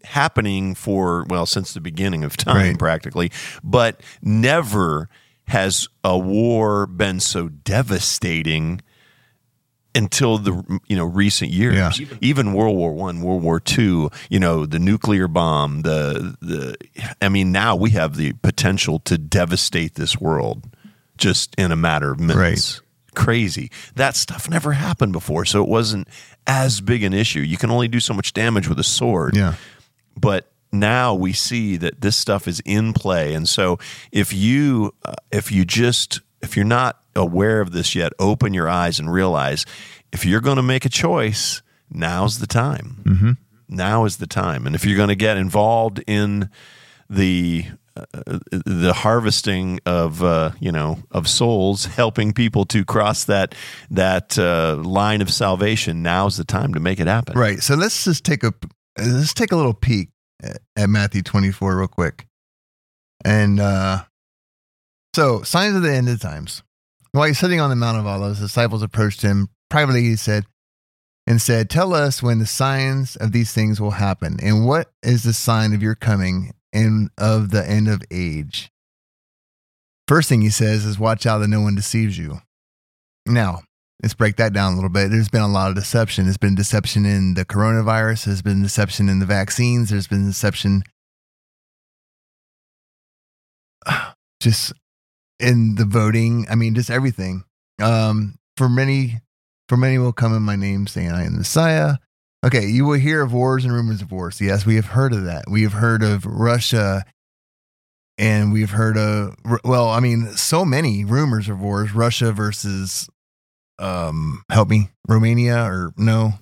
happening 0.03 0.73
for 0.75 1.25
well 1.29 1.45
since 1.45 1.73
the 1.73 1.81
beginning 1.81 2.23
of 2.23 2.37
time, 2.37 2.55
Right. 2.55 2.79
practically, 2.79 3.31
but 3.63 4.01
never 4.21 5.09
has 5.45 5.87
a 6.03 6.17
war 6.17 6.87
been 6.87 7.19
so 7.19 7.49
devastating 7.49 8.81
until 9.93 10.37
the 10.37 10.79
you 10.87 10.95
know 10.95 11.03
recent 11.03 11.51
years. 11.51 11.99
Yeah. 11.99 12.07
Even 12.21 12.53
World 12.53 12.77
War 12.77 12.93
One, 12.93 13.21
World 13.21 13.43
War 13.43 13.59
Two, 13.59 14.09
you 14.29 14.39
know, 14.39 14.65
the 14.65 14.79
nuclear 14.79 15.27
bomb, 15.27 15.81
the 15.81 16.35
the. 16.41 16.77
I 17.21 17.27
mean, 17.29 17.51
now 17.51 17.75
we 17.75 17.89
have 17.91 18.15
the 18.15 18.31
potential 18.41 18.99
to 18.99 19.17
devastate 19.17 19.95
this 19.95 20.19
world 20.19 20.69
just 21.17 21.53
in 21.55 21.71
a 21.71 21.75
matter 21.75 22.11
of 22.11 22.19
minutes. 22.21 22.81
Crazy. 23.15 23.69
That 23.95 24.15
stuff 24.15 24.49
never 24.49 24.71
happened 24.71 25.11
before, 25.11 25.45
so 25.45 25.61
it 25.61 25.67
wasn't 25.67 26.07
as 26.47 26.79
big 26.81 27.03
an 27.03 27.13
issue. 27.13 27.41
You 27.41 27.57
can 27.57 27.69
only 27.69 27.87
do 27.87 27.99
so 27.99 28.13
much 28.13 28.33
damage 28.33 28.67
with 28.67 28.79
a 28.79 28.83
sword. 28.83 29.35
Yeah. 29.35 29.55
But 30.17 30.51
now 30.71 31.13
we 31.13 31.33
see 31.33 31.77
that 31.77 32.01
this 32.01 32.15
stuff 32.15 32.47
is 32.47 32.61
in 32.61 32.93
play, 32.93 33.33
and 33.33 33.47
so 33.47 33.79
if 34.11 34.33
you 34.33 34.93
uh, 35.03 35.15
if 35.31 35.51
you 35.51 35.65
just 35.65 36.21
if 36.41 36.55
you're 36.55 36.65
not 36.65 37.01
aware 37.15 37.59
of 37.59 37.71
this 37.71 37.95
yet, 37.95 38.13
open 38.19 38.53
your 38.53 38.69
eyes 38.69 38.99
and 38.99 39.11
realize 39.11 39.65
if 40.13 40.25
you're 40.25 40.41
going 40.41 40.55
to 40.55 40.63
make 40.63 40.85
a 40.85 40.89
choice, 40.89 41.61
now's 41.89 42.39
the 42.39 42.47
time. 42.47 43.01
Mm-hmm. 43.03 43.31
Now 43.67 44.05
is 44.05 44.17
the 44.17 44.27
time, 44.27 44.65
and 44.65 44.75
if 44.75 44.85
you're 44.85 44.97
going 44.97 45.09
to 45.09 45.15
get 45.15 45.37
involved 45.37 46.03
in 46.07 46.49
the 47.09 47.65
the 47.95 48.93
harvesting 48.95 49.79
of 49.85 50.23
uh, 50.23 50.51
you 50.59 50.71
know 50.71 50.99
of 51.11 51.27
souls, 51.27 51.85
helping 51.85 52.33
people 52.33 52.65
to 52.65 52.85
cross 52.85 53.25
that 53.25 53.55
that 53.89 54.37
uh, 54.37 54.75
line 54.77 55.21
of 55.21 55.31
salvation. 55.31 56.01
Now's 56.01 56.37
the 56.37 56.43
time 56.45 56.73
to 56.73 56.79
make 56.79 56.99
it 56.99 57.07
happen. 57.07 57.37
Right. 57.37 57.61
So 57.61 57.75
let's 57.75 58.03
just 58.03 58.23
take 58.23 58.43
a 58.43 58.53
let's 58.97 59.33
take 59.33 59.51
a 59.51 59.55
little 59.55 59.73
peek 59.73 60.09
at, 60.41 60.59
at 60.75 60.89
Matthew 60.89 61.21
24 61.21 61.77
real 61.77 61.87
quick. 61.87 62.27
And 63.23 63.59
uh 63.59 64.03
so 65.15 65.43
signs 65.43 65.75
of 65.75 65.83
the 65.83 65.93
end 65.93 66.09
of 66.09 66.19
times. 66.19 66.63
While 67.11 67.27
he's 67.27 67.39
sitting 67.39 67.59
on 67.59 67.69
the 67.69 67.75
Mount 67.75 67.97
of 67.97 68.07
Olives, 68.07 68.39
the 68.39 68.45
disciples 68.45 68.81
approached 68.81 69.21
him 69.21 69.49
privately. 69.69 70.03
He 70.03 70.15
said, 70.15 70.45
and 71.27 71.41
said, 71.41 71.69
Tell 71.69 71.93
us 71.93 72.23
when 72.23 72.39
the 72.39 72.45
signs 72.45 73.15
of 73.17 73.31
these 73.31 73.51
things 73.51 73.81
will 73.81 73.91
happen, 73.91 74.37
and 74.41 74.65
what 74.65 74.91
is 75.03 75.23
the 75.23 75.33
sign 75.33 75.73
of 75.73 75.83
your 75.83 75.95
coming 75.95 76.53
and 76.73 77.09
of 77.17 77.51
the 77.51 77.67
end 77.67 77.87
of 77.87 78.01
age? 78.11 78.71
First 80.07 80.29
thing 80.29 80.41
he 80.41 80.49
says 80.49 80.85
is, 80.85 80.99
Watch 80.99 81.25
out 81.25 81.39
that 81.39 81.47
no 81.47 81.61
one 81.61 81.75
deceives 81.75 82.17
you. 82.17 82.39
Now, 83.25 83.61
let's 84.01 84.13
break 84.13 84.35
that 84.37 84.53
down 84.53 84.73
a 84.73 84.75
little 84.75 84.89
bit. 84.89 85.09
There's 85.09 85.29
been 85.29 85.41
a 85.41 85.47
lot 85.47 85.69
of 85.69 85.75
deception. 85.75 86.25
There's 86.25 86.37
been 86.37 86.55
deception 86.55 87.05
in 87.05 87.35
the 87.35 87.45
coronavirus, 87.45 88.25
there's 88.25 88.41
been 88.41 88.61
deception 88.61 89.09
in 89.09 89.19
the 89.19 89.25
vaccines, 89.25 89.89
there's 89.89 90.07
been 90.07 90.25
deception 90.25 90.83
just 94.41 94.73
in 95.39 95.75
the 95.75 95.85
voting. 95.85 96.45
I 96.49 96.55
mean, 96.55 96.75
just 96.75 96.89
everything. 96.89 97.43
Um, 97.81 98.35
for 98.57 98.69
many, 98.69 99.21
for 99.67 99.77
many 99.77 99.97
will 99.97 100.13
come 100.13 100.35
in 100.35 100.43
my 100.43 100.55
name, 100.55 100.87
saying, 100.87 101.11
"I 101.11 101.25
am 101.25 101.33
the 101.33 101.39
Messiah." 101.39 101.95
Okay, 102.43 102.65
you 102.65 102.85
will 102.85 102.97
hear 102.99 103.21
of 103.21 103.33
wars 103.33 103.65
and 103.65 103.73
rumors 103.73 104.01
of 104.01 104.11
wars. 104.11 104.41
Yes, 104.41 104.65
we 104.65 104.75
have 104.75 104.87
heard 104.87 105.13
of 105.13 105.25
that. 105.25 105.45
We 105.47 105.61
have 105.61 105.73
heard 105.73 106.01
of 106.01 106.25
Russia, 106.25 107.03
and 108.17 108.51
we've 108.51 108.71
heard 108.71 108.97
of 108.97 109.35
well, 109.63 109.89
I 109.89 109.99
mean, 109.99 110.27
so 110.35 110.65
many 110.65 111.05
rumors 111.05 111.49
of 111.49 111.59
wars. 111.59 111.93
Russia 111.93 112.31
versus, 112.31 113.07
um, 113.77 114.43
help 114.49 114.69
me, 114.69 114.89
Romania 115.07 115.63
or 115.65 115.93
no, 115.97 116.33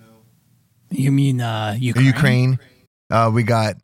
You 0.89 1.11
mean 1.11 1.41
uh, 1.41 1.76
Ukraine? 1.77 2.05
Ukraine. 2.05 2.59
Uh, 3.11 3.30
we 3.34 3.43
got 3.43 3.76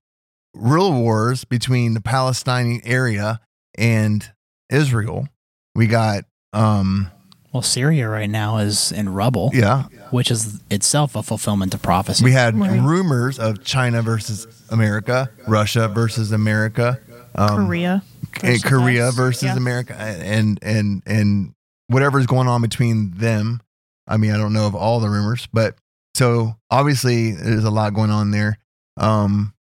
real 0.53 0.93
wars 0.93 1.43
between 1.43 1.95
the 1.95 2.01
Palestinian 2.01 2.79
area 2.85 3.41
and 3.77 4.31
Israel. 4.69 5.27
We 5.75 5.87
got, 5.87 6.23
um, 6.53 7.11
Well, 7.55 7.61
Syria 7.61 8.09
right 8.09 8.29
now 8.29 8.57
is 8.57 8.91
in 8.91 9.07
rubble, 9.07 9.49
yeah, 9.53 9.83
which 10.11 10.29
is 10.29 10.59
itself 10.69 11.15
a 11.15 11.23
fulfillment 11.23 11.73
of 11.73 11.81
prophecy. 11.81 12.21
we 12.21 12.33
had 12.33 12.59
Right. 12.59 12.81
rumors 12.81 13.39
of 13.39 13.63
China 13.63 14.01
versus 14.01 14.45
America, 14.69 15.29
Russia 15.47 15.87
versus 15.87 16.33
America, 16.33 16.99
um, 17.35 17.65
Korea. 17.65 18.03
and 18.43 18.61
Korea 18.61 19.07
us. 19.07 19.15
versus 19.15 19.43
Yeah. 19.43 19.55
America, 19.55 19.95
and 19.97 20.59
and 20.61 21.01
and 21.05 21.53
whatever's 21.87 22.25
going 22.25 22.49
on 22.49 22.61
between 22.61 23.11
them. 23.11 23.61
I 24.05 24.17
mean, 24.17 24.31
I 24.33 24.37
don't 24.37 24.51
know 24.51 24.67
of 24.67 24.75
all 24.75 24.99
the 24.99 25.07
rumors, 25.09 25.47
but 25.53 25.77
so 26.13 26.57
obviously 26.69 27.31
there's 27.31 27.63
a 27.63 27.71
lot 27.71 27.93
going 27.93 28.11
on 28.11 28.31
there. 28.31 28.57
Um, 28.97 29.53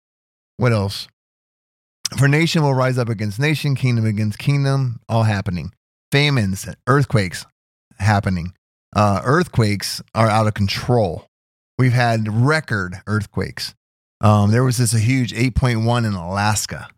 what 0.57 0.73
else? 0.73 1.07
For 2.19 2.27
nation 2.27 2.65
will 2.65 2.75
rise 2.75 2.99
up 2.99 3.09
against 3.09 3.39
nation, 3.39 3.77
kingdom 3.77 4.05
against 4.05 4.41
kingdom, 4.41 4.99
all 5.09 5.23
happening. 5.23 5.73
Famines, 6.11 6.67
earthquakes 6.89 7.47
happening. 7.99 8.55
Uh, 8.95 9.21
earthquakes 9.25 10.03
are 10.15 10.29
out 10.29 10.47
of 10.47 10.55
control. 10.55 11.27
We've 11.79 11.93
had 11.93 12.29
record 12.29 12.97
earthquakes. 13.07 13.75
Um, 14.21 14.53
there 14.53 14.65
was 14.65 14.79
this 14.79 14.95
a 14.95 14.99
huge 14.99 15.33
8.1 15.33 16.07
in 16.07 16.15
Alaska. 16.15 16.89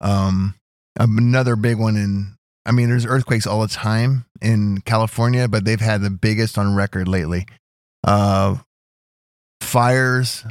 Um, 0.00 0.54
another 0.98 1.56
big 1.56 1.78
one 1.78 1.96
in 1.96 2.36
I 2.64 2.70
mean, 2.70 2.88
there's 2.88 3.06
earthquakes 3.06 3.46
all 3.46 3.60
the 3.60 3.68
time 3.68 4.24
in 4.40 4.82
California, 4.82 5.48
but 5.48 5.64
they've 5.64 5.80
had 5.80 6.00
the 6.00 6.10
biggest 6.10 6.56
on 6.56 6.74
record 6.74 7.08
lately. 7.08 7.46
Uh, 8.04 8.58
fires, 9.60 10.44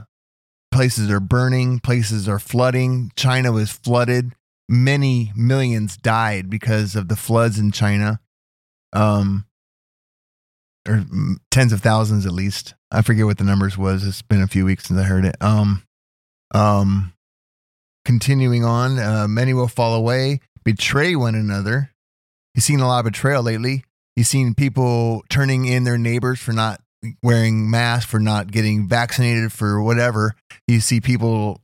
places 0.71 1.09
are 1.09 1.19
burning, 1.19 1.79
places 1.79 2.27
are 2.27 2.39
flooding. 2.39 3.11
China 3.15 3.51
was 3.51 3.71
flooded. 3.71 4.33
Many 4.67 5.31
millions 5.35 5.97
died 5.97 6.49
because 6.49 6.95
of 6.95 7.07
the 7.07 7.15
floods 7.15 7.57
in 7.57 7.71
China. 7.71 8.19
Um, 8.93 9.45
or 10.87 11.05
tens 11.49 11.73
of 11.73 11.81
thousands 11.81 12.25
at 12.25 12.31
least. 12.31 12.73
I 12.91 13.01
forget 13.01 13.25
what 13.25 13.37
the 13.37 13.43
numbers 13.43 13.77
was. 13.77 14.05
It's 14.05 14.21
been 14.21 14.41
a 14.41 14.47
few 14.47 14.65
weeks 14.65 14.85
since 14.85 14.99
I 14.99 15.03
heard 15.03 15.25
it. 15.25 15.35
Um, 15.41 15.83
um, 16.53 17.13
continuing 18.05 18.65
on, 18.65 18.99
uh, 18.99 19.27
many 19.27 19.53
will 19.53 19.67
fall 19.67 19.93
away, 19.95 20.39
betray 20.63 21.15
one 21.15 21.35
another. 21.35 21.91
You've 22.55 22.63
seen 22.63 22.79
a 22.79 22.87
lot 22.87 22.99
of 22.99 23.05
betrayal 23.05 23.43
lately. 23.43 23.83
You've 24.15 24.27
seen 24.27 24.53
people 24.53 25.23
turning 25.29 25.65
in 25.65 25.83
their 25.83 25.97
neighbors 25.97 26.39
for 26.39 26.51
not 26.51 26.81
wearing 27.23 27.69
masks, 27.69 28.09
for 28.09 28.19
not 28.19 28.51
getting 28.51 28.87
vaccinated, 28.87 29.51
for 29.53 29.81
whatever. 29.81 30.35
You 30.67 30.79
see 30.81 30.99
people 30.99 31.61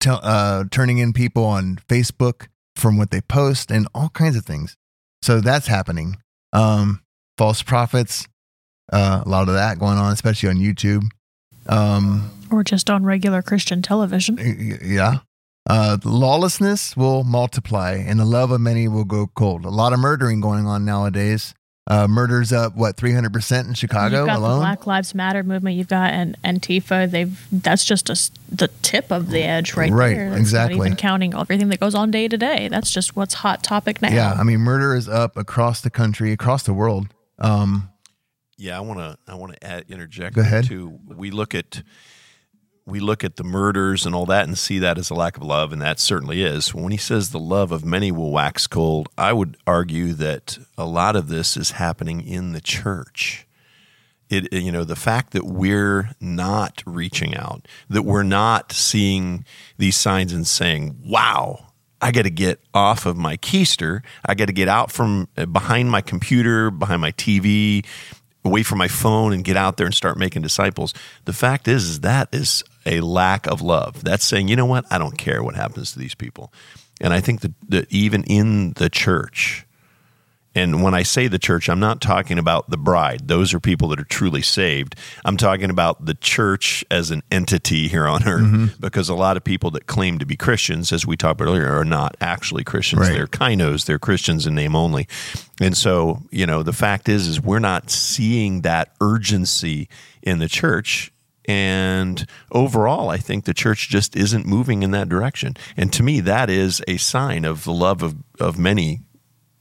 tell, 0.00 0.20
uh, 0.22 0.64
turning 0.70 0.98
in 0.98 1.12
people 1.12 1.44
on 1.44 1.78
Facebook 1.88 2.48
from 2.74 2.96
what 2.96 3.10
they 3.10 3.20
post 3.20 3.70
and 3.70 3.86
all 3.94 4.08
kinds 4.08 4.36
of 4.36 4.44
things. 4.44 4.76
So 5.22 5.40
that's 5.40 5.66
happening. 5.66 6.16
Um, 6.52 7.02
false 7.36 7.62
prophets, 7.62 8.26
uh, 8.92 9.22
a 9.24 9.28
lot 9.28 9.48
of 9.48 9.54
that 9.54 9.78
going 9.78 9.98
on, 9.98 10.12
especially 10.12 10.48
on 10.48 10.56
YouTube. 10.56 11.02
Um, 11.68 12.30
Or 12.50 12.62
just 12.62 12.88
on 12.90 13.04
regular 13.04 13.42
Christian 13.42 13.82
television. 13.82 14.38
Yeah. 14.82 15.18
Uh, 15.68 15.98
lawlessness 16.04 16.96
will 16.96 17.24
multiply 17.24 17.92
and 17.94 18.20
the 18.20 18.24
love 18.24 18.52
of 18.52 18.60
many 18.60 18.86
will 18.86 19.04
go 19.04 19.26
cold. 19.34 19.64
A 19.64 19.68
lot 19.70 19.92
of 19.92 19.98
murdering 19.98 20.40
going 20.40 20.66
on 20.66 20.84
nowadays. 20.84 21.54
Uh, 21.88 22.08
murders 22.08 22.52
up, 22.52 22.74
what, 22.76 22.96
300% 22.96 23.68
in 23.68 23.74
Chicago 23.74 24.18
You've 24.18 24.26
got 24.26 24.38
alone? 24.38 24.54
the 24.58 24.60
Black 24.60 24.86
Lives 24.88 25.14
Matter 25.14 25.44
movement. 25.44 25.76
You've 25.76 25.86
got 25.88 26.12
an 26.12 26.36
Antifa. 26.44 27.08
They've 27.08 27.46
that's 27.52 27.84
just 27.84 28.10
a 28.10 28.30
the 28.52 28.68
tip 28.82 29.12
of 29.12 29.30
the 29.30 29.42
edge 29.42 29.74
right, 29.74 29.92
Right, 29.92 30.16
there. 30.16 30.30
That's 30.30 30.40
exactly. 30.40 30.78
Not 30.78 30.86
even 30.86 30.96
counting 30.96 31.34
everything 31.34 31.68
that 31.68 31.78
goes 31.78 31.94
on 31.94 32.10
day 32.10 32.26
to 32.26 32.36
day. 32.36 32.66
That's 32.68 32.92
just 32.92 33.14
what's 33.14 33.34
hot 33.34 33.62
topic 33.62 34.02
now. 34.02 34.10
yeah. 34.10 34.32
I 34.32 34.42
mean, 34.42 34.58
murder 34.60 34.96
is 34.96 35.08
up 35.08 35.36
across 35.36 35.80
the 35.80 35.90
country, 35.90 36.32
across 36.32 36.64
the 36.64 36.74
world. 36.74 37.06
Um, 37.38 37.90
Yeah, 38.58 38.76
I 38.76 38.80
want 38.80 39.00
to. 39.00 39.18
I 39.26 39.34
want 39.34 39.52
to 39.54 39.66
add, 39.66 39.84
interject 39.88 40.34
Go 40.36 40.42
ahead. 40.42 40.64
too. 40.64 40.98
We 41.06 41.30
look 41.30 41.54
at 41.54 41.82
we 42.88 43.00
look 43.00 43.24
at 43.24 43.34
the 43.34 43.42
murders 43.44 44.06
and 44.06 44.14
all 44.14 44.26
that 44.26 44.46
and 44.46 44.56
see 44.56 44.78
that 44.78 44.96
as 44.96 45.10
a 45.10 45.14
lack 45.14 45.36
of 45.36 45.42
love, 45.42 45.72
and 45.72 45.82
that 45.82 45.98
certainly 45.98 46.42
is. 46.42 46.72
When 46.72 46.92
he 46.92 46.96
says 46.98 47.30
the 47.30 47.40
love 47.40 47.72
of 47.72 47.84
many 47.84 48.12
will 48.12 48.30
wax 48.30 48.68
cold, 48.68 49.08
I 49.18 49.32
would 49.32 49.56
argue 49.66 50.12
that 50.14 50.56
a 50.78 50.84
lot 50.84 51.16
of 51.16 51.26
this 51.28 51.56
is 51.56 51.72
happening 51.72 52.22
in 52.22 52.52
the 52.52 52.60
church. 52.60 53.46
It, 54.30 54.52
you 54.52 54.70
know, 54.72 54.84
the 54.84 54.96
fact 54.96 55.32
that 55.32 55.44
we're 55.44 56.10
not 56.20 56.82
reaching 56.86 57.36
out, 57.36 57.66
that 57.88 58.02
we're 58.02 58.22
not 58.24 58.72
seeing 58.72 59.44
these 59.78 59.96
signs 59.96 60.32
and 60.32 60.46
saying, 60.46 60.96
"Wow, 61.04 61.65
I 62.06 62.12
got 62.12 62.22
to 62.22 62.30
get 62.30 62.60
off 62.72 63.04
of 63.04 63.16
my 63.16 63.36
keister. 63.36 64.02
I 64.24 64.36
got 64.36 64.46
to 64.46 64.52
get 64.52 64.68
out 64.68 64.92
from 64.92 65.26
uh, 65.36 65.44
behind 65.44 65.90
my 65.90 66.00
computer, 66.00 66.70
behind 66.70 67.00
my 67.00 67.10
TV, 67.10 67.84
away 68.44 68.62
from 68.62 68.78
my 68.78 68.86
phone, 68.86 69.32
and 69.32 69.42
get 69.42 69.56
out 69.56 69.76
there 69.76 69.86
and 69.86 69.94
start 69.94 70.16
making 70.16 70.42
disciples." 70.42 70.94
The 71.24 71.32
fact 71.32 71.66
is, 71.66 71.82
is 71.88 72.00
that 72.00 72.28
is 72.32 72.62
a 72.86 73.00
lack 73.00 73.48
of 73.48 73.60
love. 73.60 74.04
That's 74.04 74.24
saying, 74.24 74.46
you 74.46 74.54
know 74.54 74.66
what? 74.66 74.84
I 74.88 74.98
don't 74.98 75.18
care 75.18 75.42
what 75.42 75.56
happens 75.56 75.94
to 75.94 75.98
these 75.98 76.14
people. 76.14 76.52
And 77.00 77.12
I 77.12 77.20
think 77.20 77.40
that, 77.40 77.52
that 77.70 77.92
even 77.92 78.22
in 78.22 78.74
the 78.74 78.88
church, 78.88 79.65
And 80.56 80.82
when 80.82 80.94
I 80.94 81.02
say 81.02 81.28
the 81.28 81.38
church, 81.38 81.68
I'm 81.68 81.78
not 81.78 82.00
talking 82.00 82.38
about 82.38 82.70
the 82.70 82.78
bride. 82.78 83.28
Those 83.28 83.52
are 83.52 83.60
people 83.60 83.88
that 83.88 84.00
are 84.00 84.04
truly 84.04 84.40
saved. 84.40 84.96
I'm 85.24 85.36
talking 85.36 85.68
about 85.68 86.06
the 86.06 86.14
church 86.14 86.82
as 86.90 87.10
an 87.10 87.22
entity 87.30 87.86
here 87.88 88.06
on 88.08 88.26
earth 88.26 88.42
Mm-hmm. 88.46 88.80
because 88.80 89.08
a 89.08 89.14
lot 89.14 89.36
of 89.36 89.44
people 89.44 89.70
that 89.72 89.86
claim 89.86 90.18
to 90.18 90.26
be 90.26 90.36
Christians, 90.36 90.92
as 90.92 91.06
we 91.06 91.16
talked 91.16 91.40
about 91.40 91.50
earlier, 91.50 91.76
are 91.76 91.84
not 91.84 92.16
actually 92.20 92.64
Christians. 92.64 93.02
Right. 93.02 93.12
They're 93.12 93.26
kinos, 93.26 93.84
they're 93.84 93.98
Christians 93.98 94.46
in 94.46 94.54
name 94.54 94.74
only. 94.74 95.06
And 95.60 95.76
so, 95.76 96.22
you 96.30 96.46
know, 96.46 96.62
the 96.62 96.72
fact 96.72 97.08
is, 97.08 97.26
is 97.26 97.40
we're 97.40 97.58
not 97.58 97.90
seeing 97.90 98.62
that 98.62 98.94
urgency 99.00 99.88
in 100.22 100.38
the 100.38 100.48
church. 100.48 101.12
And 101.48 102.26
overall, 102.50 103.08
I 103.08 103.18
think 103.18 103.44
the 103.44 103.54
church 103.54 103.88
just 103.88 104.16
isn't 104.16 104.46
moving 104.46 104.82
in 104.82 104.90
that 104.90 105.08
direction. 105.08 105.56
And 105.76 105.92
to 105.92 106.02
me, 106.02 106.20
that 106.20 106.50
is 106.50 106.82
a 106.88 106.96
sign 106.96 107.44
of 107.44 107.64
the 107.64 107.72
love 107.72 108.02
of, 108.02 108.16
of 108.40 108.58
many 108.58 109.02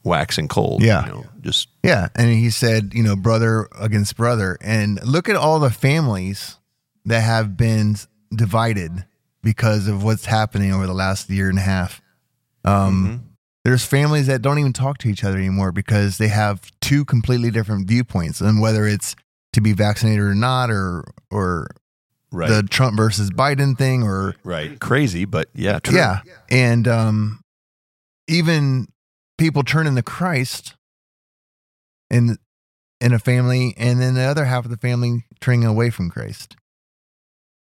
waxing 0.05 0.47
cold. 0.47 0.81
Yeah. 0.81 1.05
You 1.05 1.11
know, 1.11 1.25
just 1.41 1.67
Yeah, 1.83 2.07
and 2.15 2.29
he 2.29 2.49
said, 2.49 2.93
you 2.93 3.03
know, 3.03 3.15
brother 3.15 3.67
against 3.77 4.15
brother, 4.15 4.57
and 4.61 5.03
look 5.03 5.27
at 5.27 5.35
all 5.35 5.59
the 5.59 5.69
families 5.69 6.57
that 7.05 7.21
have 7.21 7.57
been 7.57 7.95
divided 8.33 9.05
because 9.43 9.87
of 9.87 10.03
what's 10.03 10.25
happening 10.25 10.71
over 10.71 10.87
the 10.87 10.93
last 10.93 11.29
year 11.29 11.49
and 11.49 11.59
a 11.59 11.61
half. 11.61 12.01
Um, 12.63 13.35
There's 13.63 13.85
families 13.85 14.27
that 14.27 14.41
don't 14.41 14.59
even 14.59 14.73
talk 14.73 14.99
to 14.99 15.07
each 15.07 15.23
other 15.23 15.37
anymore 15.37 15.71
because 15.71 16.17
they 16.17 16.27
have 16.27 16.71
two 16.81 17.03
completely 17.05 17.51
different 17.51 17.87
viewpoints, 17.87 18.41
and 18.41 18.61
whether 18.61 18.87
it's 18.87 19.15
to 19.53 19.61
be 19.61 19.73
vaccinated 19.73 20.23
or 20.23 20.35
not, 20.35 20.69
or 20.69 21.03
or 21.31 21.67
right. 22.31 22.49
the 22.49 22.63
Trump 22.63 22.97
versus 22.97 23.31
Biden 23.31 23.77
thing, 23.77 24.03
or 24.03 24.35
right. 24.43 24.79
Crazy, 24.79 25.25
but 25.25 25.49
yeah, 25.53 25.79
true. 25.79 25.97
yeah, 25.97 26.21
and 26.49 26.87
um, 26.87 27.41
even 28.27 28.87
people 29.37 29.63
turning 29.63 29.95
to 29.95 30.03
Christ 30.03 30.75
in 32.09 32.37
in 33.01 33.13
a 33.13 33.19
family, 33.19 33.73
and 33.77 34.01
then 34.01 34.13
the 34.13 34.23
other 34.23 34.45
half 34.45 34.65
of 34.65 34.71
the 34.71 34.77
family 34.77 35.25
turning 35.41 35.65
away 35.65 35.89
from 35.89 36.09
Christ. 36.09 36.55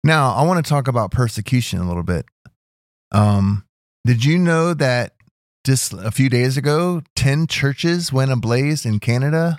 Now, 0.05 0.35
I 0.35 0.45
want 0.45 0.65
to 0.65 0.69
talk 0.69 0.87
about 0.87 1.11
persecution 1.11 1.81
a 1.81 1.89
little 1.89 2.05
bit. 2.05 2.27
Um, 3.11 3.67
did 4.05 4.25
you 4.25 4.39
know 4.39 4.73
that 4.73 5.15
just 5.65 5.93
a 5.93 6.13
few 6.13 6.29
days 6.29 6.57
ago, 6.57 7.03
ten 7.17 7.47
churches 7.47 8.13
went 8.13 8.31
ablaze 8.31 8.87
in 8.87 9.01
Canada? 9.01 9.59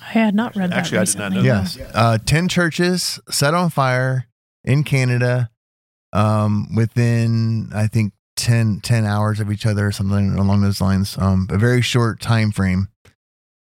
I 0.00 0.10
had 0.10 0.34
not 0.34 0.54
read 0.56 0.70
that. 0.70 0.78
Actually, 0.78 0.98
I 0.98 1.04
did 1.04 1.18
not 1.18 1.32
recently. 1.32 1.48
know 1.48 1.54
Yes. 1.54 1.78
Uh, 1.94 2.18
10 2.24 2.48
churches 2.48 3.18
set 3.30 3.54
on 3.54 3.70
fire 3.70 4.26
in 4.64 4.84
Canada 4.84 5.50
um, 6.12 6.74
within, 6.74 7.70
I 7.74 7.86
think, 7.88 8.12
10, 8.36 8.80
10 8.80 9.04
hours 9.04 9.40
of 9.40 9.50
each 9.50 9.66
other 9.66 9.86
or 9.86 9.92
something 9.92 10.34
along 10.38 10.60
those 10.62 10.80
lines. 10.80 11.16
Um, 11.18 11.46
a 11.50 11.58
very 11.58 11.82
short 11.82 12.20
time 12.20 12.52
frame. 12.52 12.88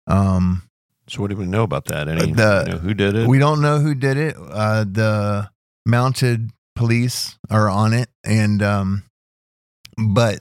Um, 0.06 0.62
So 1.08 1.20
what 1.20 1.30
do 1.30 1.36
we 1.36 1.46
know 1.46 1.62
about 1.64 1.86
that? 1.86 2.08
Any 2.08 2.32
The- 2.32 2.64
you 2.66 2.72
know 2.74 2.78
who 2.78 2.94
did 2.94 3.14
it? 3.16 3.28
we 3.28 3.38
don't 3.38 3.60
know 3.60 3.80
who 3.80 3.94
did 3.94 4.16
it. 4.16 4.36
Uh, 4.38 4.84
the 4.84 5.50
mounted 5.84 6.50
police 6.76 7.36
are 7.50 7.68
on 7.68 7.92
it. 7.92 8.08
And, 8.24 8.62
um, 8.62 9.02
but 9.98 10.40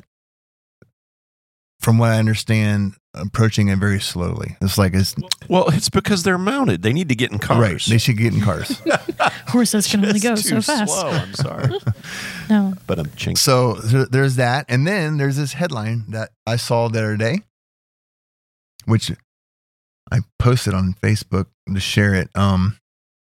from 1.80 1.98
what 1.98 2.11
I 2.11 2.19
understand, 2.19 2.93
approaching 3.14 3.68
it 3.68 3.78
very 3.78 4.00
slowly. 4.00 4.56
It's 4.62 4.78
like, 4.78 4.94
it's 4.94 5.16
well, 5.50 5.68
it's 5.70 5.90
because 5.90 6.24
they're 6.24 6.38
mounted. 6.38 6.82
They 6.82 6.94
need 6.94 7.10
to 7.10 7.16
get 7.16 7.32
in 7.32 7.40
cars. 7.40 7.60
right. 7.60 7.82
They 7.90 7.98
should 7.98 8.18
get 8.18 8.34
in 8.34 8.42
cars. 8.42 8.82
Horses 9.48 9.88
can 9.88 10.06
only 10.06 10.20
go 10.20 10.36
too 10.36 10.42
so 10.42 10.62
fast. 10.62 10.94
Slow. 10.94 11.10
I'm 11.10 11.34
sorry, 11.34 11.70
No. 12.50 12.74
but 12.88 13.00
I'm 13.00 13.08
chinking. 13.18 13.36
So 13.36 13.74
there's 13.74 14.38
that, 14.38 14.66
and 14.70 14.88
then 14.88 15.18
there's 15.18 15.36
this 15.36 15.54
headline 15.54 16.06
that 16.10 16.30
I 16.48 16.56
saw 16.56 16.88
the 16.88 17.00
other 17.00 17.18
day, 17.18 17.42
which 18.86 19.12
I 20.12 20.20
posted 20.40 20.74
on 20.74 20.94
Facebook 21.04 21.48
to 21.74 21.80
share 21.80 22.14
it. 22.16 22.30
Um, 22.36 22.78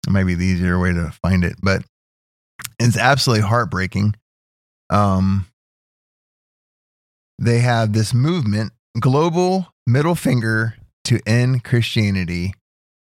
it 0.08 0.12
might 0.12 0.26
be 0.26 0.36
the 0.36 0.46
easier 0.46 0.80
way 0.80 0.94
to 0.94 1.12
find 1.24 1.44
it, 1.44 1.56
but 1.62 1.84
it's 2.80 2.98
absolutely 2.98 3.48
heartbreaking. 3.48 4.16
Um, 4.92 5.48
they 7.40 7.60
have 7.60 7.94
this 7.94 8.14
movement, 8.14 8.74
global 9.00 9.71
middle 9.88 10.16
finger 10.16 10.76
to 11.06 11.20
end 11.26 11.64
Christianity. 11.64 12.54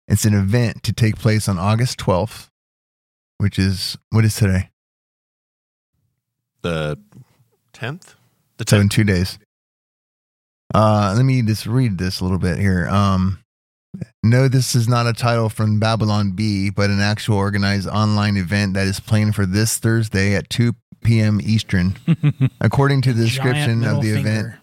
It's 0.07 0.25
an 0.25 0.33
event 0.33 0.83
to 0.83 0.93
take 0.93 1.17
place 1.17 1.47
on 1.47 1.59
August 1.59 1.99
12th, 1.99 2.49
which 3.37 3.59
is 3.59 3.97
what 4.09 4.25
is 4.25 4.35
today? 4.35 4.69
the 6.61 6.99
tenth, 7.73 8.15
the 8.57 8.65
So 8.67 8.79
in 8.79 8.89
two 8.89 9.03
days. 9.03 9.39
Uh, 10.73 11.13
let 11.15 11.23
me 11.23 11.41
just 11.41 11.65
read 11.65 11.97
this 11.97 12.19
a 12.19 12.23
little 12.23 12.37
bit 12.37 12.59
here. 12.59 12.87
Um, 12.89 13.39
no, 14.23 14.47
this 14.47 14.75
is 14.75 14.87
not 14.87 15.07
a 15.07 15.13
title 15.13 15.49
from 15.49 15.79
Babylon 15.79 16.31
Bee, 16.31 16.69
but 16.69 16.91
an 16.91 16.99
actual 16.99 17.37
organized 17.37 17.87
online 17.87 18.37
event 18.37 18.75
that 18.75 18.85
is 18.85 18.99
planned 18.99 19.33
for 19.35 19.47
this 19.47 19.77
Thursday 19.77 20.35
at 20.35 20.49
2 20.49 20.73
p.m. 21.03 21.39
Eastern. 21.41 21.95
According 22.61 23.01
to 23.03 23.13
the 23.13 23.23
description 23.25 23.83
of 23.83 24.01
the 24.03 24.09
middle 24.09 24.19
event 24.19 24.25
finger. 24.25 24.58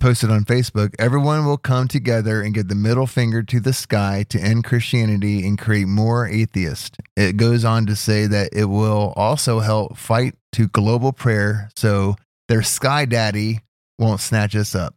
Posted 0.00 0.30
on 0.30 0.44
Facebook, 0.44 0.94
everyone 0.98 1.44
will 1.44 1.58
come 1.58 1.86
together 1.86 2.42
and 2.42 2.54
give 2.54 2.68
the 2.68 2.74
middle 2.74 3.06
finger 3.06 3.42
to 3.42 3.60
the 3.60 3.72
sky 3.72 4.24
to 4.30 4.40
end 4.40 4.64
Christianity 4.64 5.46
and 5.46 5.58
create 5.58 5.86
more 5.86 6.26
atheists. 6.26 6.96
It 7.16 7.36
goes 7.36 7.64
on 7.64 7.86
to 7.86 7.94
say 7.94 8.26
that 8.26 8.50
it 8.52 8.64
will 8.64 9.12
also 9.14 9.60
help 9.60 9.96
fight 9.96 10.34
to 10.52 10.66
global 10.68 11.12
prayer 11.12 11.70
so 11.76 12.16
their 12.48 12.62
sky 12.62 13.04
daddy 13.04 13.60
won't 13.98 14.20
snatch 14.20 14.56
us 14.56 14.74
up. 14.74 14.94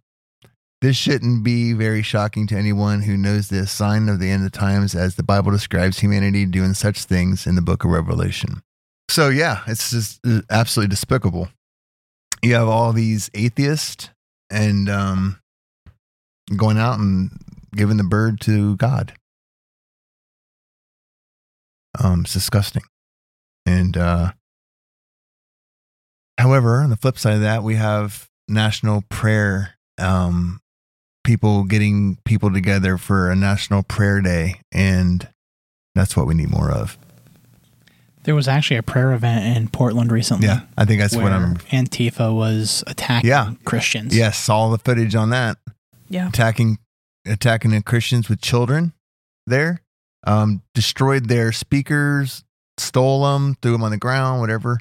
This 0.81 0.97
shouldn't 0.97 1.43
be 1.43 1.73
very 1.73 2.01
shocking 2.01 2.47
to 2.47 2.57
anyone 2.57 3.03
who 3.03 3.15
knows 3.15 3.47
the 3.47 3.67
sign 3.67 4.09
of 4.09 4.19
the 4.19 4.29
end 4.29 4.45
of 4.45 4.51
times 4.51 4.95
as 4.95 5.15
the 5.15 5.23
Bible 5.23 5.51
describes 5.51 5.99
humanity 5.99 6.45
doing 6.45 6.73
such 6.73 7.05
things 7.05 7.45
in 7.45 7.55
the 7.55 7.61
book 7.61 7.85
of 7.85 7.91
Revelation. 7.91 8.61
So, 9.09 9.29
yeah, 9.29 9.61
it's 9.67 9.91
just 9.91 10.19
uh, 10.25 10.41
absolutely 10.49 10.89
despicable. 10.89 11.49
You 12.41 12.55
have 12.55 12.67
all 12.67 12.91
these 12.91 13.29
atheists 13.33 14.09
and 14.53 14.87
um, 14.87 15.39
going 16.55 16.77
out 16.77 16.99
and 16.99 17.31
giving 17.75 17.97
the 17.97 18.03
bird 18.03 18.39
to 18.41 18.77
God. 18.77 19.13
Um, 22.01 22.21
it's 22.21 22.33
disgusting. 22.33 22.83
And 23.65 23.97
uh, 23.97 24.31
however, 26.37 26.81
on 26.81 26.89
the 26.91 26.97
flip 26.97 27.17
side 27.17 27.35
of 27.35 27.41
that, 27.41 27.63
we 27.63 27.75
have 27.75 28.27
national 28.47 29.03
prayer. 29.09 29.75
Um, 29.97 30.59
people 31.23 31.63
getting 31.63 32.17
people 32.25 32.51
together 32.51 32.97
for 32.97 33.31
a 33.31 33.35
national 33.35 33.83
prayer 33.83 34.21
day, 34.21 34.61
and 34.71 35.27
that's 35.95 36.17
what 36.17 36.27
we 36.27 36.33
need 36.33 36.49
more 36.49 36.71
of. 36.71 36.97
There 38.23 38.35
was 38.35 38.47
actually 38.47 38.77
a 38.77 38.83
prayer 38.83 39.11
event 39.13 39.57
in 39.57 39.67
Portland 39.67 40.11
recently. 40.11 40.47
Yeah, 40.47 40.61
I 40.77 40.85
think 40.85 41.01
that's 41.01 41.15
where 41.15 41.23
what 41.25 41.33
I'm. 41.33 41.57
Antifa 41.57 42.33
was 42.33 42.83
attacking 42.87 43.29
Yeah. 43.29 43.53
Christians. 43.65 44.15
Yes, 44.15 44.37
saw 44.37 44.69
the 44.69 44.77
footage 44.77 45.15
on 45.15 45.29
that. 45.31 45.57
Yeah. 46.09 46.27
attacking 46.29 46.77
attacking 47.25 47.71
the 47.71 47.81
Christians 47.81 48.29
with 48.29 48.41
children 48.41 48.93
there. 49.47 49.81
Um, 50.25 50.61
destroyed 50.73 51.27
their 51.27 51.51
speakers, 51.51 52.43
stole 52.77 53.23
them, 53.23 53.55
threw 53.61 53.73
them 53.73 53.83
on 53.83 53.91
the 53.91 53.97
ground, 53.97 54.39
whatever. 54.39 54.77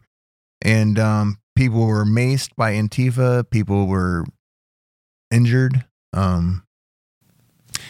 And 0.60 0.98
um, 1.00 1.38
people 1.56 1.84
were 1.86 2.04
maced 2.04 2.50
by 2.56 2.74
Antifa. 2.74 3.48
People 3.50 3.86
were 3.88 4.24
injured. 5.32 5.84
Um, 6.12 6.61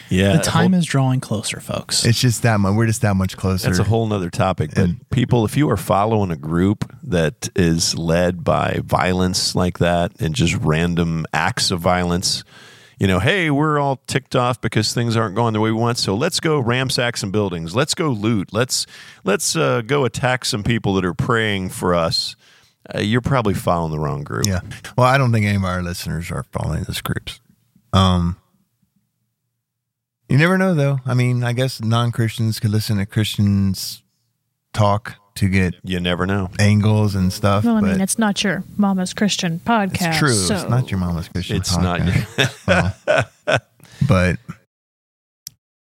Yeah, 0.09 0.37
The 0.37 0.43
time 0.43 0.73
is 0.73 0.85
drawing 0.85 1.19
closer, 1.19 1.59
folks. 1.59 2.05
it's 2.05 2.19
just 2.19 2.43
that 2.43 2.59
much. 2.59 2.75
We're 2.75 2.85
just 2.87 3.01
that 3.01 3.15
much 3.15 3.35
closer. 3.37 3.67
That's 3.67 3.79
a 3.79 3.83
whole 3.83 4.05
nother 4.07 4.29
topic. 4.29 4.71
But 4.75 4.83
And- 4.83 5.09
people, 5.09 5.43
if 5.45 5.57
you 5.57 5.69
are 5.69 5.77
following 5.77 6.29
a 6.31 6.35
group 6.35 6.91
that 7.03 7.49
is 7.55 7.97
led 7.97 8.43
by 8.43 8.79
violence 8.83 9.55
like 9.55 9.79
that 9.79 10.11
and 10.19 10.35
just 10.35 10.55
random 10.55 11.25
acts 11.33 11.71
of 11.71 11.79
violence, 11.79 12.43
you 12.99 13.07
know, 13.07 13.19
hey, 13.19 13.49
we're 13.49 13.79
all 13.79 14.01
ticked 14.07 14.35
off 14.35 14.61
because 14.61 14.93
things 14.93 15.17
aren't 15.17 15.35
going 15.35 15.53
the 15.53 15.59
way 15.59 15.71
we 15.71 15.77
want. 15.77 15.97
So 15.97 16.15
let's 16.15 16.39
go 16.39 16.61
ramsack 16.61 17.17
some 17.17 17.31
buildings. 17.31 17.75
Let's 17.75 17.95
go 17.95 18.09
loot. 18.09 18.53
Let's 18.53 18.85
let's 19.23 19.55
uh, 19.55 19.81
go 19.81 20.05
attack 20.05 20.45
some 20.45 20.63
people 20.63 20.93
that 20.93 21.03
are 21.05 21.13
praying 21.15 21.69
for 21.69 21.95
us. 21.95 22.35
Uh, 22.93 22.99
you're 22.99 23.21
probably 23.21 23.53
following 23.55 23.91
the 23.91 23.99
wrong 23.99 24.23
group. 24.23 24.45
Yeah. 24.45 24.59
Well, 24.97 25.07
I 25.07 25.17
don't 25.17 25.31
think 25.31 25.45
any 25.45 25.55
of 25.55 25.63
our 25.63 25.81
listeners 25.81 26.29
are 26.31 26.43
following 26.51 26.83
those 26.83 27.01
groups. 27.01 27.39
Um, 27.93 28.37
you 30.29 30.37
never 30.37 30.57
know, 30.57 30.73
though. 30.73 30.99
I 31.05 31.13
mean, 31.13 31.43
I 31.43 31.53
guess 31.53 31.81
non 31.81 32.11
Christians 32.11 32.59
could 32.59 32.71
listen 32.71 32.97
to 32.97 33.05
Christians 33.05 34.01
talk 34.73 35.15
to 35.35 35.49
get 35.49 35.75
You 35.83 35.99
never 35.99 36.25
know. 36.25 36.49
angles 36.59 37.15
and 37.15 37.31
stuff. 37.33 37.63
Well, 37.65 37.77
I 37.77 37.81
but 37.81 37.91
mean, 37.93 38.01
it's 38.01 38.19
not 38.19 38.43
your 38.43 38.63
mama's 38.77 39.13
Christian 39.13 39.59
podcast. 39.65 40.07
it's 40.09 40.17
true. 40.19 40.33
So 40.33 40.55
It's 40.55 40.69
not 40.69 40.91
your 40.91 40.99
mama's 40.99 41.27
Christian 41.27 41.57
podcast. 41.61 42.37
It's 42.37 42.67
not. 42.67 42.87
podcast. 42.87 43.29
Well, 43.47 43.59
but 44.07 44.37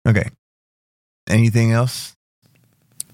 okay. 0.07 0.29
Anything 1.27 1.71
else? 1.71 2.14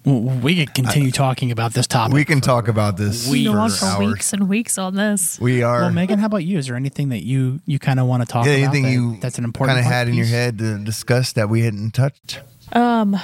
We 0.03 0.55
could 0.55 0.73
continue 0.73 1.11
talking 1.11 1.51
about 1.51 1.73
this 1.73 1.85
topic. 1.85 2.13
We 2.13 2.25
can 2.25 2.41
talk 2.41 2.67
about 2.67 2.97
this 2.97 3.27
We- 3.27 3.45
Go 3.45 3.51
for 3.53 3.59
on 3.59 3.69
for 3.69 3.85
hours. 3.85 4.07
weeks 4.07 4.33
and 4.33 4.49
weeks 4.49 4.77
on 4.79 4.95
this. 4.95 5.39
We 5.39 5.61
are. 5.61 5.81
Well, 5.81 5.91
Megan, 5.91 6.17
how 6.19 6.25
about 6.25 6.43
you? 6.43 6.57
Is 6.57 6.67
there 6.67 6.75
anything 6.75 7.09
that 7.09 7.23
you 7.23 7.61
you 7.67 7.77
kind 7.77 7.99
of 7.99 8.07
want 8.07 8.21
to 8.23 8.27
talk 8.27 8.45
yeah, 8.45 8.53
about? 8.53 8.63
anything 8.63 8.83
that- 8.83 8.91
you 8.91 9.17
that's 9.21 9.37
an 9.37 9.43
important 9.43 9.75
kind 9.77 9.85
of 9.85 9.89
part 9.89 9.95
had 9.95 10.07
in 10.07 10.15
your 10.15 10.25
head 10.25 10.57
to 10.57 10.79
discuss 10.79 11.33
that 11.33 11.49
we 11.49 11.61
hadn't 11.61 11.91
touched? 11.93 12.39
Um, 12.73 13.19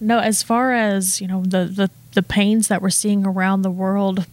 No, 0.00 0.18
as 0.18 0.42
far 0.42 0.72
as 0.72 1.20
you 1.20 1.28
know, 1.28 1.42
the 1.44 1.64
the 1.66 1.90
the 2.14 2.22
pains 2.22 2.68
that 2.68 2.80
we're 2.82 2.90
seeing 2.90 3.24
around 3.26 3.62
the 3.62 3.70
world. 3.70 4.26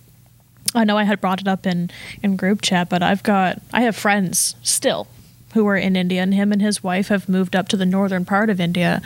I 0.75 0.83
know 0.83 0.97
I 0.97 1.03
had 1.03 1.19
brought 1.19 1.41
it 1.41 1.47
up 1.47 1.65
in 1.67 1.89
in 2.23 2.35
group 2.37 2.61
chat, 2.61 2.89
but 2.89 3.03
I've 3.03 3.23
got 3.23 3.61
I 3.73 3.81
have 3.81 3.95
friends 3.95 4.55
still 4.63 5.07
who 5.53 5.67
are 5.67 5.77
in 5.77 5.95
India, 5.95 6.21
and 6.21 6.33
him 6.33 6.51
and 6.51 6.61
his 6.61 6.83
wife 6.83 7.07
have 7.09 7.29
moved 7.29 7.55
up 7.55 7.67
to 7.69 7.77
the 7.77 7.85
northern 7.85 8.25
part 8.25 8.49
of 8.49 8.59
India, 8.59 9.01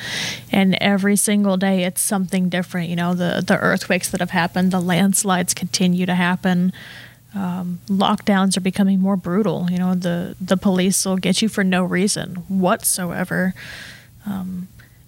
and 0.51 0.75
every 0.81 1.15
single 1.15 1.57
day 1.57 1.83
it's 1.83 2.01
something 2.01 2.49
different. 2.49 2.89
You 2.89 2.95
know, 2.95 3.13
the 3.13 3.43
the 3.45 3.57
earthquakes 3.57 4.09
that 4.09 4.19
have 4.19 4.31
happened, 4.31 4.71
the 4.71 4.81
landslides 4.81 5.53
continue 5.53 6.05
to 6.05 6.15
happen. 6.15 6.73
Um, 7.35 7.79
lockdowns 7.87 8.55
are 8.57 8.61
becoming 8.61 8.99
more 8.99 9.15
brutal. 9.15 9.67
You 9.71 9.79
know, 9.79 9.95
the 9.95 10.35
the 10.39 10.57
police 10.57 11.05
will 11.05 11.17
get 11.17 11.41
you 11.41 11.49
for 11.49 11.63
no 11.63 11.83
reason 11.83 12.35
whatsoever 12.47 13.53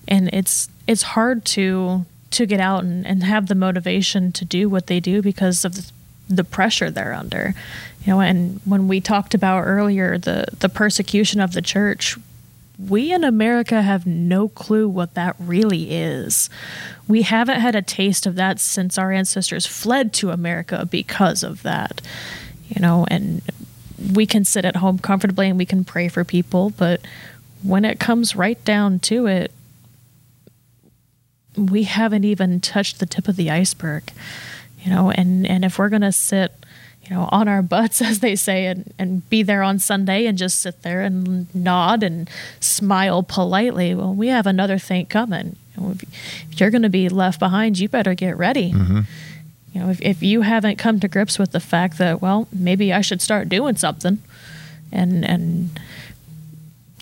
and 0.07 0.29
it's 0.33 0.69
it's 0.87 1.01
hard 1.03 1.45
to 1.45 2.05
to 2.31 2.45
get 2.45 2.59
out 2.59 2.83
and, 2.83 3.05
and 3.05 3.23
have 3.23 3.47
the 3.47 3.55
motivation 3.55 4.31
to 4.33 4.45
do 4.45 4.67
what 4.67 4.87
they 4.87 4.99
do 4.99 5.21
because 5.21 5.65
of 5.65 5.91
the 6.29 6.43
pressure 6.43 6.89
they're 6.89 7.13
under 7.13 7.53
you 8.05 8.13
know 8.13 8.21
and 8.21 8.61
when 8.65 8.87
we 8.87 9.01
talked 9.01 9.33
about 9.33 9.61
earlier 9.61 10.17
the 10.17 10.45
the 10.59 10.69
persecution 10.69 11.41
of 11.41 11.53
the 11.53 11.61
church 11.61 12.17
we 12.77 13.13
in 13.13 13.23
America 13.23 13.81
have 13.81 14.05
no 14.05 14.49
clue 14.49 14.89
what 14.89 15.13
that 15.13 15.35
really 15.39 15.91
is. 15.91 16.49
We 17.07 17.21
haven't 17.21 17.61
had 17.61 17.75
a 17.75 17.81
taste 17.81 18.25
of 18.25 18.35
that 18.35 18.59
since 18.59 18.97
our 18.97 19.13
ancestors 19.13 19.65
fled 19.65 20.11
to 20.15 20.31
America 20.31 20.85
because 20.85 21.41
of 21.41 21.63
that. 21.63 22.01
You 22.67 22.81
know, 22.81 23.05
and 23.09 23.41
we 24.13 24.25
can 24.25 24.43
sit 24.43 24.65
at 24.65 24.75
home 24.75 24.99
comfortably 24.99 25.47
and 25.47 25.57
we 25.57 25.65
can 25.65 25.85
pray 25.85 26.09
for 26.09 26.23
people, 26.23 26.71
but 26.71 27.01
when 27.63 27.85
it 27.85 27.99
comes 27.99 28.35
right 28.35 28.61
down 28.65 28.99
to 28.99 29.25
it, 29.25 29.51
we 31.55 31.83
haven't 31.83 32.25
even 32.25 32.59
touched 32.59 32.99
the 32.99 33.05
tip 33.05 33.29
of 33.29 33.37
the 33.37 33.49
iceberg 33.49 34.11
you 34.85 34.91
know 34.91 35.09
and 35.09 35.45
and 35.47 35.65
if 35.65 35.79
we're 35.79 35.89
going 35.89 36.01
to 36.01 36.11
sit 36.11 36.53
you 37.07 37.15
know 37.15 37.29
on 37.31 37.47
our 37.47 37.61
butts 37.61 38.01
as 38.09 38.19
they 38.19 38.35
say 38.35 38.65
and 38.65 38.93
and 38.97 39.27
be 39.29 39.43
there 39.43 39.63
on 39.63 39.79
sunday 39.79 40.25
and 40.25 40.37
just 40.37 40.61
sit 40.61 40.81
there 40.81 41.01
and 41.01 41.53
nod 41.55 42.03
and 42.03 42.29
smile 42.59 43.23
politely. 43.23 43.95
Well 43.95 44.13
we 44.13 44.27
have 44.27 44.47
another 44.47 44.77
thing 44.77 45.05
coming. 45.05 45.55
If, 45.77 46.03
if 46.51 46.59
you're 46.59 46.71
going 46.71 46.83
to 46.83 46.89
be 46.89 47.09
left 47.09 47.39
behind 47.39 47.79
you 47.79 47.89
better 47.89 48.13
get 48.13 48.37
ready. 48.37 48.71
Mm-hmm. 48.71 49.01
You 49.73 49.81
know 49.81 49.89
if, 49.89 50.01
if 50.01 50.23
you 50.23 50.41
haven't 50.41 50.77
come 50.77 50.99
to 51.01 51.07
grips 51.07 51.37
with 51.37 51.51
the 51.51 51.59
fact 51.59 51.97
that 51.97 52.21
well 52.21 52.47
maybe 52.51 52.93
i 52.93 53.01
should 53.01 53.21
start 53.21 53.49
doing 53.49 53.75
something 53.75 54.19
and 54.91 55.25
and 55.25 55.79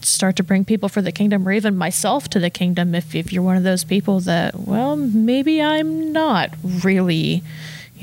start 0.02 0.36
to 0.36 0.44
bring 0.44 0.66
people 0.66 0.90
for 0.90 1.02
the 1.02 1.12
kingdom 1.12 1.48
or 1.48 1.52
even 1.52 1.78
myself 1.78 2.28
to 2.30 2.40
the 2.40 2.50
kingdom 2.50 2.94
if, 2.94 3.16
if 3.16 3.32
you're 3.32 3.44
one 3.44 3.56
of 3.56 3.64
those 3.64 3.84
people 3.84 4.20
that 4.20 4.60
well 4.60 4.96
maybe 4.96 5.62
i'm 5.62 6.12
not 6.12 6.54
really 6.84 7.44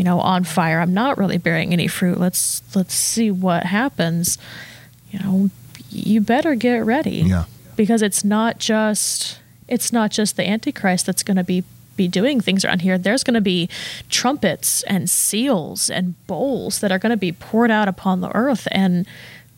you 0.00 0.04
know 0.04 0.18
on 0.20 0.44
fire. 0.44 0.80
I'm 0.80 0.94
not 0.94 1.18
really 1.18 1.36
bearing 1.36 1.74
any 1.74 1.86
fruit. 1.86 2.16
Let's 2.18 2.62
let's 2.74 2.94
see 2.94 3.30
what 3.30 3.64
happens. 3.64 4.38
You 5.10 5.18
know 5.18 5.50
you 5.90 6.22
better 6.22 6.54
get 6.54 6.78
ready. 6.86 7.20
Yeah. 7.34 7.44
because 7.76 8.00
it's 8.00 8.24
not 8.24 8.58
just 8.58 9.38
it's 9.68 9.92
not 9.92 10.10
just 10.10 10.36
the 10.38 10.48
antichrist 10.48 11.04
that's 11.04 11.22
going 11.22 11.36
to 11.36 11.44
be 11.44 11.64
be 11.96 12.08
doing 12.08 12.40
things 12.40 12.64
around 12.64 12.80
here. 12.80 12.96
There's 12.96 13.22
going 13.24 13.34
to 13.34 13.42
be 13.42 13.68
trumpets 14.08 14.82
and 14.84 15.10
seals 15.10 15.90
and 15.90 16.14
bowls 16.26 16.80
that 16.80 16.90
are 16.90 16.98
going 16.98 17.10
to 17.10 17.16
be 17.28 17.32
poured 17.32 17.70
out 17.70 17.88
upon 17.88 18.22
the 18.22 18.34
earth 18.34 18.66
and 18.72 19.06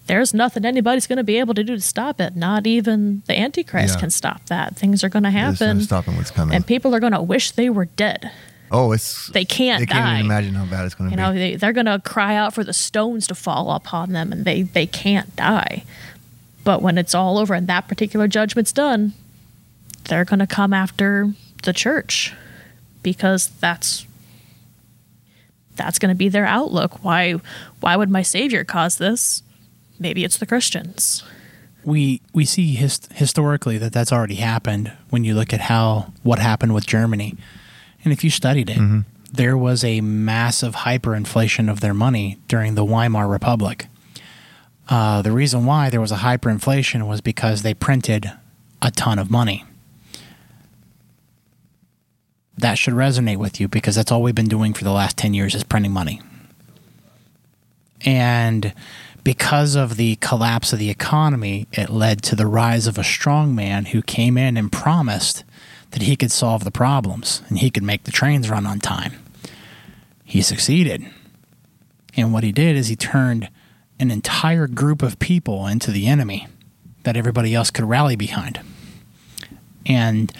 there's 0.08 0.34
nothing 0.34 0.64
anybody's 0.64 1.06
going 1.06 1.18
to 1.18 1.22
be 1.24 1.38
able 1.38 1.54
to 1.54 1.62
do 1.62 1.76
to 1.76 1.80
stop 1.80 2.20
it. 2.20 2.34
Not 2.34 2.66
even 2.66 3.22
the 3.28 3.38
antichrist 3.38 3.94
Yeah. 3.94 4.00
can 4.00 4.10
stop 4.10 4.44
that. 4.46 4.74
Things 4.74 5.04
are 5.04 5.08
going 5.08 5.22
to 5.22 5.30
There's 5.30 5.60
no 5.60 5.66
happen 5.66 5.80
stopping 5.82 6.16
what's 6.16 6.32
coming. 6.32 6.56
and 6.56 6.66
people 6.66 6.92
are 6.96 7.00
going 7.00 7.12
to 7.12 7.22
wish 7.22 7.52
they 7.52 7.70
were 7.70 7.84
dead 7.84 8.32
oh, 8.72 8.92
it's 8.92 9.28
they 9.28 9.44
can't 9.44 9.80
They 9.80 9.86
can't 9.86 10.04
die. 10.04 10.14
even 10.14 10.26
imagine 10.26 10.54
how 10.54 10.64
bad 10.66 10.86
it's 10.86 10.94
going 10.94 11.10
to 11.10 11.16
be. 11.16 11.20
you 11.22 11.28
be. 11.28 11.34
know 11.34 11.38
they, 11.38 11.56
they're 11.56 11.72
going 11.72 11.86
to 11.86 12.00
cry 12.00 12.34
out 12.34 12.54
for 12.54 12.64
the 12.64 12.72
stones 12.72 13.26
to 13.28 13.34
fall 13.34 13.70
upon 13.72 14.12
them 14.12 14.32
and 14.32 14.44
they 14.44 14.62
they 14.62 14.86
can't 14.86 15.34
die 15.36 15.84
but 16.64 16.80
when 16.82 16.96
it's 16.98 17.14
all 17.14 17.38
over 17.38 17.54
and 17.54 17.66
that 17.68 17.86
particular 17.88 18.26
judgment's 18.26 18.72
done 18.72 19.12
they're 20.04 20.24
going 20.24 20.40
to 20.40 20.46
come 20.46 20.72
after 20.72 21.32
the 21.64 21.72
church 21.72 22.32
because 23.02 23.48
that's 23.60 24.06
that's 25.76 25.98
going 25.98 26.08
to 26.10 26.14
be 26.16 26.28
their 26.28 26.46
outlook 26.46 27.02
why 27.04 27.32
why 27.80 27.96
would 27.96 28.10
my 28.10 28.22
savior 28.22 28.64
cause 28.64 28.98
this 28.98 29.42
maybe 29.98 30.24
it's 30.24 30.38
the 30.38 30.46
christians 30.46 31.22
we 31.84 32.20
we 32.32 32.44
see 32.44 32.74
his, 32.74 33.00
historically 33.14 33.76
that 33.78 33.92
that's 33.92 34.12
already 34.12 34.36
happened 34.36 34.92
when 35.10 35.24
you 35.24 35.34
look 35.34 35.52
at 35.52 35.60
how 35.62 36.12
what 36.22 36.38
happened 36.38 36.74
with 36.74 36.86
Germany, 36.86 37.34
and 38.04 38.12
if 38.12 38.24
you 38.24 38.30
studied 38.30 38.70
it, 38.70 38.78
there 39.32 39.56
was 39.56 39.82
a 39.84 40.00
massive 40.00 40.74
hyperinflation 40.76 41.70
of 41.70 41.80
their 41.80 41.94
money 41.94 42.38
during 42.48 42.74
the 42.74 42.84
Weimar 42.84 43.28
Republic. 43.28 43.86
Uh, 44.88 45.22
the 45.22 45.32
reason 45.32 45.64
why 45.64 45.88
there 45.88 46.00
was 46.00 46.12
a 46.12 46.16
hyperinflation 46.16 47.06
was 47.08 47.20
because 47.20 47.62
they 47.62 47.72
printed 47.72 48.30
a 48.82 48.90
ton 48.90 49.18
of 49.18 49.30
money. 49.30 49.64
That 52.58 52.76
should 52.76 52.94
resonate 52.94 53.38
with 53.38 53.60
you 53.60 53.68
because 53.68 53.94
that's 53.94 54.12
all 54.12 54.22
we've 54.22 54.34
been 54.34 54.46
doing 54.48 54.74
for 54.74 54.84
the 54.84 54.92
last 54.92 55.16
10 55.16 55.32
years 55.34 55.54
is 55.54 55.64
printing 55.64 55.92
money. 55.92 56.20
And 58.04 58.74
because 59.24 59.76
of 59.76 59.96
the 59.96 60.16
collapse 60.16 60.72
of 60.72 60.78
the 60.78 60.90
economy, 60.90 61.68
it 61.72 61.88
led 61.88 62.22
to 62.22 62.36
the 62.36 62.46
rise 62.46 62.86
of 62.86 62.98
a 62.98 63.04
strong 63.04 63.54
man 63.54 63.86
who 63.86 64.02
came 64.02 64.36
in 64.36 64.56
and 64.56 64.70
promised 64.70 65.44
that 65.92 66.02
he 66.02 66.16
could 66.16 66.32
solve 66.32 66.64
the 66.64 66.70
problems 66.70 67.42
and 67.48 67.58
he 67.58 67.70
could 67.70 67.82
make 67.82 68.04
the 68.04 68.12
trains 68.12 68.50
run 68.50 68.66
on 68.66 68.80
time. 68.80 69.14
He 70.24 70.42
succeeded. 70.42 71.06
And 72.16 72.32
what 72.32 72.44
he 72.44 72.52
did 72.52 72.76
is 72.76 72.88
he 72.88 72.96
turned 72.96 73.48
an 73.98 74.10
entire 74.10 74.66
group 74.66 75.02
of 75.02 75.18
people 75.18 75.66
into 75.66 75.90
the 75.90 76.06
enemy 76.06 76.48
that 77.04 77.16
everybody 77.16 77.54
else 77.54 77.70
could 77.70 77.84
rally 77.84 78.16
behind. 78.16 78.60
And 79.86 80.32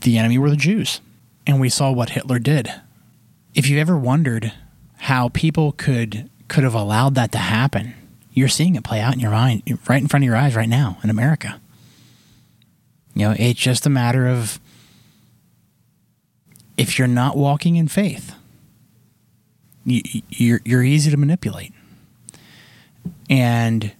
the 0.00 0.18
enemy 0.18 0.38
were 0.38 0.50
the 0.50 0.56
Jews. 0.56 1.00
And 1.46 1.60
we 1.60 1.68
saw 1.68 1.92
what 1.92 2.10
Hitler 2.10 2.38
did. 2.38 2.72
If 3.54 3.68
you 3.68 3.78
ever 3.78 3.96
wondered 3.96 4.52
how 4.98 5.28
people 5.28 5.72
could 5.72 6.30
could 6.46 6.64
have 6.64 6.74
allowed 6.74 7.14
that 7.14 7.32
to 7.32 7.38
happen, 7.38 7.94
you're 8.32 8.48
seeing 8.48 8.74
it 8.74 8.84
play 8.84 9.00
out 9.00 9.14
in 9.14 9.20
your 9.20 9.30
mind, 9.30 9.62
right 9.88 10.00
in 10.00 10.08
front 10.08 10.24
of 10.24 10.26
your 10.26 10.36
eyes 10.36 10.54
right 10.54 10.68
now 10.68 10.98
in 11.02 11.10
America. 11.10 11.60
You 13.14 13.28
know, 13.28 13.36
it's 13.38 13.60
just 13.60 13.86
a 13.86 13.90
matter 13.90 14.26
of 14.26 14.60
if 16.76 16.98
you're 16.98 17.08
not 17.08 17.36
walking 17.36 17.76
in 17.76 17.88
faith, 17.88 18.34
you, 19.84 20.02
you're 20.30 20.60
you're 20.64 20.82
easy 20.82 21.10
to 21.10 21.16
manipulate. 21.16 21.72
And 23.30 23.92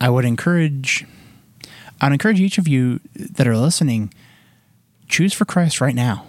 I 0.00 0.08
would 0.08 0.24
encourage 0.24 1.04
I'd 2.00 2.12
encourage 2.12 2.40
each 2.40 2.58
of 2.58 2.66
you 2.66 3.00
that 3.14 3.46
are 3.46 3.56
listening 3.56 4.12
choose 5.08 5.32
for 5.32 5.44
Christ 5.44 5.80
right 5.80 5.94
now 5.94 6.26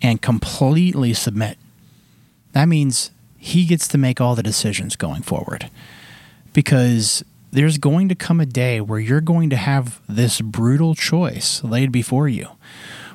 and 0.00 0.20
completely 0.22 1.12
submit. 1.12 1.58
That 2.52 2.66
means 2.66 3.10
he 3.36 3.64
gets 3.64 3.86
to 3.88 3.98
make 3.98 4.20
all 4.20 4.34
the 4.34 4.42
decisions 4.42 4.96
going 4.96 5.22
forward. 5.22 5.70
Because 6.52 7.24
there's 7.50 7.78
going 7.78 8.08
to 8.08 8.14
come 8.14 8.40
a 8.40 8.46
day 8.46 8.80
where 8.80 8.98
you're 8.98 9.20
going 9.20 9.50
to 9.50 9.56
have 9.56 10.00
this 10.08 10.40
brutal 10.40 10.94
choice 10.94 11.62
laid 11.64 11.90
before 11.90 12.28
you, 12.28 12.48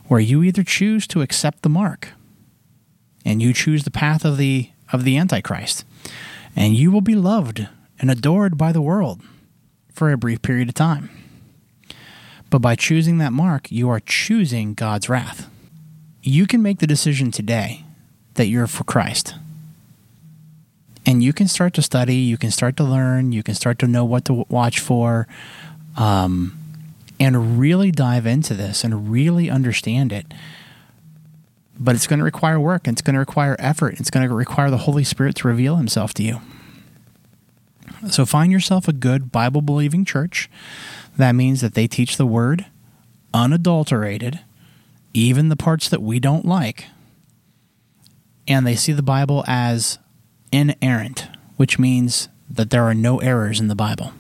where 0.07 0.19
you 0.19 0.43
either 0.43 0.63
choose 0.63 1.07
to 1.07 1.21
accept 1.21 1.61
the 1.61 1.69
mark 1.69 2.09
and 3.25 3.41
you 3.41 3.53
choose 3.53 3.83
the 3.83 3.91
path 3.91 4.25
of 4.25 4.37
the 4.37 4.69
of 4.91 5.05
the 5.05 5.17
antichrist 5.17 5.85
and 6.55 6.75
you 6.75 6.91
will 6.91 7.01
be 7.01 7.15
loved 7.15 7.67
and 7.99 8.11
adored 8.11 8.57
by 8.57 8.71
the 8.71 8.81
world 8.81 9.21
for 9.91 10.11
a 10.11 10.17
brief 10.17 10.41
period 10.41 10.69
of 10.69 10.75
time. 10.75 11.09
But 12.49 12.59
by 12.59 12.75
choosing 12.75 13.17
that 13.17 13.33
mark, 13.33 13.71
you 13.71 13.89
are 13.89 13.99
choosing 13.99 14.73
God's 14.73 15.09
wrath. 15.09 15.49
You 16.21 16.45
can 16.45 16.61
make 16.61 16.79
the 16.79 16.87
decision 16.87 17.31
today 17.31 17.83
that 18.35 18.47
you're 18.47 18.67
for 18.67 18.83
Christ. 18.83 19.35
And 21.05 21.21
you 21.21 21.33
can 21.33 21.47
start 21.47 21.73
to 21.73 21.81
study, 21.81 22.15
you 22.15 22.37
can 22.37 22.51
start 22.51 22.77
to 22.77 22.83
learn, 22.83 23.31
you 23.31 23.43
can 23.43 23.55
start 23.55 23.79
to 23.79 23.87
know 23.87 24.05
what 24.05 24.25
to 24.25 24.45
watch 24.49 24.79
for, 24.79 25.27
um, 25.97 26.57
and 27.19 27.59
really 27.59 27.91
dive 27.91 28.25
into 28.25 28.53
this 28.53 28.83
and 28.83 29.09
really 29.11 29.49
understand 29.49 30.11
it. 30.11 30.33
But 31.77 31.95
it's 31.95 32.07
going 32.07 32.19
to 32.19 32.25
require 32.25 32.59
work, 32.59 32.87
and 32.87 32.95
it's 32.95 33.01
going 33.01 33.15
to 33.15 33.19
require 33.19 33.55
effort, 33.59 33.99
it's 33.99 34.09
going 34.09 34.27
to 34.27 34.33
require 34.33 34.69
the 34.69 34.77
Holy 34.77 35.03
Spirit 35.03 35.35
to 35.37 35.47
reveal 35.47 35.75
Himself 35.75 36.13
to 36.15 36.23
you. 36.23 36.41
So 38.09 38.25
find 38.25 38.51
yourself 38.51 38.87
a 38.87 38.93
good 38.93 39.31
Bible 39.31 39.61
believing 39.61 40.05
church. 40.05 40.49
That 41.17 41.33
means 41.33 41.61
that 41.61 41.73
they 41.73 41.87
teach 41.87 42.17
the 42.17 42.25
word 42.25 42.65
unadulterated 43.33 44.39
even 45.13 45.49
the 45.49 45.55
parts 45.55 45.89
that 45.89 46.01
we 46.01 46.19
don't 46.19 46.45
like, 46.45 46.85
and 48.47 48.65
they 48.65 48.75
see 48.75 48.91
the 48.91 49.03
Bible 49.03 49.43
as 49.47 49.99
inerrant, 50.53 51.27
which 51.57 51.79
means 51.79 52.29
that 52.49 52.69
there 52.69 52.83
are 52.83 52.93
no 52.93 53.19
errors 53.19 53.59
in 53.59 53.67
the 53.67 53.75
Bible. 53.75 54.13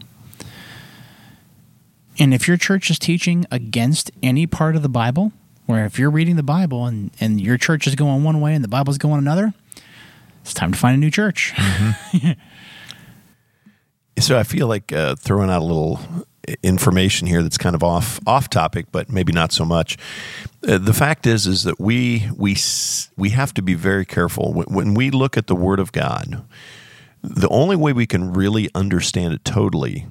And 2.19 2.33
if 2.33 2.47
your 2.47 2.57
church 2.57 2.89
is 2.89 2.99
teaching 2.99 3.45
against 3.51 4.11
any 4.21 4.47
part 4.47 4.75
of 4.75 4.81
the 4.81 4.89
Bible, 4.89 5.31
where 5.65 5.85
if 5.85 5.97
you're 5.97 6.09
reading 6.09 6.35
the 6.35 6.43
Bible 6.43 6.85
and, 6.85 7.11
and 7.19 7.39
your 7.39 7.57
church 7.57 7.87
is 7.87 7.95
going 7.95 8.23
one 8.23 8.41
way 8.41 8.53
and 8.53 8.63
the 8.63 8.67
Bible's 8.69 8.97
going 8.97 9.19
another, 9.19 9.53
it's 10.41 10.53
time 10.53 10.73
to 10.73 10.77
find 10.77 10.95
a 10.95 10.99
new 10.99 11.11
church. 11.11 11.53
Mm-hmm. 11.55 12.31
so 14.19 14.37
I 14.37 14.43
feel 14.43 14.67
like 14.67 14.91
uh, 14.91 15.15
throwing 15.15 15.49
out 15.49 15.61
a 15.61 15.65
little 15.65 15.99
information 16.61 17.27
here 17.27 17.41
that's 17.41 17.57
kind 17.57 17.75
of 17.75 17.83
off 17.83 18.19
off 18.27 18.49
topic, 18.49 18.87
but 18.91 19.09
maybe 19.09 19.31
not 19.31 19.51
so 19.51 19.65
much. 19.65 19.97
Uh, 20.67 20.77
the 20.77 20.93
fact 20.93 21.25
is, 21.25 21.47
is 21.47 21.63
that 21.63 21.79
we 21.79 22.29
we 22.35 22.57
we 23.17 23.29
have 23.29 23.53
to 23.53 23.61
be 23.61 23.73
very 23.73 24.05
careful 24.05 24.53
when, 24.53 24.65
when 24.67 24.93
we 24.93 25.09
look 25.09 25.37
at 25.37 25.47
the 25.47 25.55
Word 25.55 25.79
of 25.79 25.91
God. 25.91 26.43
The 27.21 27.47
only 27.49 27.77
way 27.77 27.93
we 27.93 28.05
can 28.05 28.33
really 28.33 28.69
understand 28.75 29.33
it 29.33 29.45
totally 29.45 30.07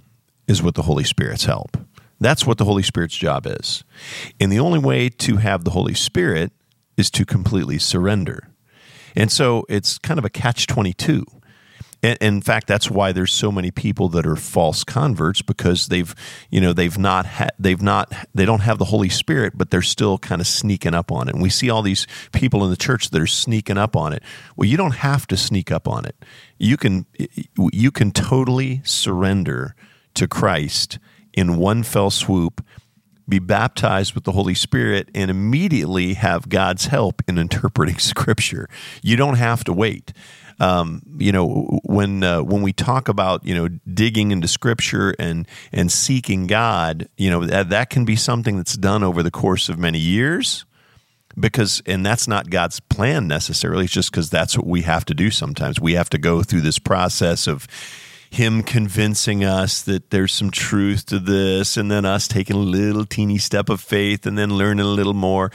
is 0.47 0.63
with 0.63 0.75
the 0.75 0.83
Holy 0.83 1.05
Spirit's 1.05 1.45
help. 1.45 1.77
That's 2.21 2.47
what 2.47 2.57
the 2.57 2.65
Holy 2.65 2.83
Spirit's 2.83 3.17
job 3.17 3.47
is. 3.47 3.85
And 4.41 4.51
the 4.51 4.61
only 4.61 4.79
way 4.79 5.09
to 5.09 5.37
have 5.37 5.65
the 5.65 5.73
Holy 5.73 5.95
Spirit 5.95 6.53
is 6.97 7.11
to 7.11 7.25
completely 7.27 7.79
surrender. 7.79 8.49
And 9.15 9.31
so 9.31 9.67
it's 9.69 9.99
kind 9.99 10.19
of 10.19 10.25
a 10.25 10.31
catch 10.31 10.67
22 10.67 11.27
and, 12.03 12.19
in 12.21 12.41
fact, 12.41 12.67
that's 12.67 12.91
why 12.91 13.13
there's 13.13 13.33
so 13.33 13.53
many 13.53 13.71
people 13.71 14.09
that 14.11 14.27
are 14.27 14.35
false 14.35 14.83
converts 14.83 15.41
because 15.41 15.87
they've, 15.87 16.13
you 16.51 16.61
know, 16.61 16.73
they've 16.73 16.99
not, 16.99 17.27
ha- 17.27 17.51
they've 17.61 17.81
not, 17.81 18.13
they 18.35 18.45
don't 18.45 18.61
have 18.61 18.79
the 18.79 18.87
Holy 18.87 19.09
Spirit, 19.09 19.57
but 19.57 19.71
they're 19.71 19.83
still 19.83 20.19
kind 20.19 20.41
of 20.41 20.47
sneaking 20.49 20.95
up 20.95 21.13
on 21.13 21.29
it. 21.29 21.35
And 21.35 21.43
we 21.43 21.49
see 21.49 21.71
all 21.71 21.83
these 21.83 22.09
people 22.33 22.65
in 22.65 22.71
the 22.71 22.77
church 22.77 23.11
that 23.11 23.21
are 23.21 23.27
sneaking 23.27 23.79
up 23.79 23.95
on 23.95 24.13
it. 24.13 24.23
Well, 24.57 24.69
you 24.69 24.77
don't 24.77 24.97
have 24.97 25.29
to 25.29 25.37
sneak 25.37 25.71
up 25.71 25.87
on 25.87 26.05
it. 26.05 26.17
You 26.59 26.77
can, 26.77 27.07
you 27.73 27.93
can 27.93 28.11
totally 28.11 28.83
surrender 28.85 29.77
to 30.15 30.27
Christ 30.27 30.99
in 31.33 31.57
one 31.57 31.85
fell 31.85 32.11
swoop 32.11 32.65
be 33.29 33.39
baptized 33.39 34.15
with 34.15 34.25
the 34.25 34.33
Holy 34.33 34.55
Spirit 34.55 35.09
and 35.15 35.31
immediately 35.31 36.15
have 36.15 36.49
God's 36.49 36.87
help 36.87 37.23
in 37.29 37.39
interpreting 37.39 37.99
Scripture. 37.99 38.69
You 39.03 39.17
don't 39.17 39.37
have 39.37 39.63
to 39.65 39.73
wait 39.73 40.13
um, 40.63 41.03
you 41.19 41.33
know, 41.33 41.81
when 41.83 42.23
uh, 42.23 42.41
when 42.41 42.63
we 42.63 42.73
talk 42.73 43.09
about 43.09 43.45
you 43.45 43.55
know 43.55 43.69
digging 43.69 44.31
into 44.31 44.47
Scripture 44.47 45.13
and 45.19 45.49
and 45.73 45.91
seeking 45.91 46.47
God, 46.47 47.09
you 47.17 47.31
know 47.31 47.45
that 47.45 47.71
that 47.71 47.91
can 47.91 48.05
be 48.05 48.15
something 48.15 48.57
that's 48.57 48.77
done 48.77 49.03
over 49.03 49.25
the 49.25 49.31
course 49.33 49.69
of 49.69 49.77
many 49.77 49.99
years 49.99 50.65
because 51.37 51.83
and 51.85 52.07
that's 52.07 52.29
not 52.29 52.49
God's 52.49 52.79
plan 52.79 53.27
necessarily. 53.27 53.85
It's 53.85 53.93
just 53.93 54.13
because 54.13 54.31
that's 54.31 54.57
what 54.57 54.67
we 54.67 54.83
have 54.83 55.05
to 55.07 55.15
do. 55.15 55.33
Sometimes 55.33 55.81
we 55.81 55.95
have 55.95 56.09
to 56.11 56.19
go 56.19 56.45
through 56.45 56.61
this 56.61 56.79
process 56.79 57.49
of 57.49 57.67
him 58.31 58.63
convincing 58.63 59.45
us 59.45 59.83
that 59.83 60.11
there's 60.11 60.33
some 60.33 60.51
truth 60.53 61.07
to 61.07 61.19
this, 61.19 61.77
and 61.77 61.91
then 61.91 62.05
us 62.05 62.29
taking 62.29 62.55
a 62.55 62.61
little 62.61 63.05
teeny 63.05 63.39
step 63.39 63.69
of 63.69 63.81
faith, 63.81 64.27
and 64.27 64.39
then 64.39 64.57
learning 64.57 64.87
a 64.87 64.89
little 64.89 65.13
more. 65.13 65.51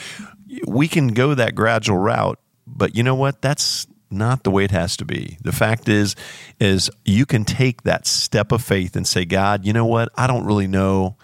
We 0.68 0.90
can 0.90 1.10
go 1.10 1.34
that 1.34 1.56
gradual 1.56 1.98
route, 1.98 2.40
but 2.68 2.94
you 2.94 3.04
know 3.04 3.16
what? 3.16 3.42
That's 3.42 3.88
not 4.10 4.44
the 4.44 4.52
way 4.52 4.64
it 4.64 4.72
has 4.72 4.98
to 4.98 5.06
be. 5.06 5.38
The 5.42 5.52
fact 5.52 5.90
is 5.90 6.16
is 6.60 6.90
you 7.06 7.26
can 7.26 7.46
take 7.46 7.84
that 7.84 8.08
step 8.08 8.52
of 8.52 8.64
faith 8.64 8.96
and 8.96 9.08
say, 9.08 9.26
God, 9.26 9.66
you 9.66 9.74
know 9.74 9.86
what? 9.86 10.10
I 10.16 10.28
don't 10.28 10.46
really 10.46 10.68
know 10.68 11.16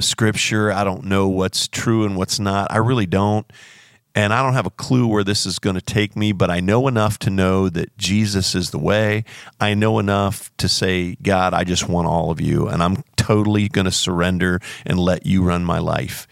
scripture. 0.00 0.72
I 0.72 0.84
don't 0.84 1.04
know 1.04 1.28
what's 1.28 1.68
true 1.68 2.04
and 2.04 2.16
what's 2.16 2.38
not. 2.38 2.70
I 2.70 2.78
really 2.78 3.06
don't. 3.06 3.50
And 4.14 4.32
I 4.32 4.42
don't 4.42 4.54
have 4.54 4.66
a 4.66 4.70
clue 4.70 5.06
where 5.06 5.22
this 5.22 5.46
is 5.46 5.58
going 5.58 5.76
to 5.76 5.82
take 5.82 6.16
me, 6.16 6.32
but 6.32 6.50
I 6.50 6.58
know 6.58 6.88
enough 6.88 7.18
to 7.20 7.30
know 7.30 7.68
that 7.68 7.96
Jesus 7.98 8.54
is 8.54 8.70
the 8.70 8.78
way. 8.78 9.24
I 9.60 9.74
know 9.74 9.98
enough 10.00 10.50
to 10.56 10.68
say, 10.68 11.16
God, 11.22 11.54
I 11.54 11.62
just 11.62 11.88
want 11.88 12.08
all 12.08 12.32
of 12.32 12.40
you, 12.40 12.66
and 12.66 12.82
I'm 12.82 13.04
totally 13.16 13.68
going 13.68 13.84
to 13.84 13.92
surrender 13.92 14.60
and 14.84 14.98
let 14.98 15.24
you 15.24 15.44
run 15.44 15.64
my 15.64 15.78
life. 15.78 16.26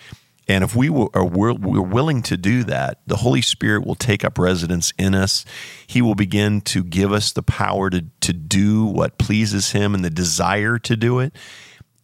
And 0.48 0.62
if 0.62 0.77
we 0.77 0.89
are 0.89 1.24
we're, 1.24 1.55
willing 1.55 2.23
to 2.23 2.36
do 2.36 2.62
that, 2.64 3.01
the 3.06 3.16
Holy 3.16 3.43
Spirit 3.43 3.85
will 3.85 3.97
take 3.97 4.24
up 4.24 4.39
residence 4.39 4.93
in 4.97 5.14
us. 5.14 5.44
He 5.86 6.01
will 6.01 6.14
begin 6.14 6.60
to 6.62 6.85
give 6.85 7.12
us 7.12 7.32
the 7.32 7.43
power 7.43 7.90
to, 7.90 8.05
to 8.20 8.32
do 8.32 8.85
what 8.85 9.18
pleases 9.18 9.73
Him 9.73 9.94
and 9.94 10.05
the 10.05 10.10
desire 10.10 10.78
to 10.78 10.97
do 10.97 11.18
it. 11.18 11.35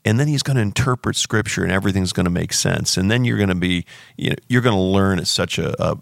And 0.05 0.19
then 0.19 0.27
He's 0.27 0.43
going 0.43 0.56
to 0.56 0.62
interpret 0.62 1.14
Scripture, 1.14 1.62
and 1.62 1.70
everything's 1.70 2.12
going 2.12 2.24
to 2.24 2.31
make 2.31 2.52
sense. 2.52 2.97
And 2.97 3.09
then 3.09 3.24
you're 3.24 3.36
going 3.36 3.48
to 3.48 3.55
be, 3.55 3.85
you 4.16 4.31
know, 4.31 4.36
you're 4.48 4.62
going 4.62 4.77
to 4.77 4.82
learn 4.82 5.20
at 5.20 5.28
such 5.28 5.59
a, 5.59 5.81
a 5.81 5.97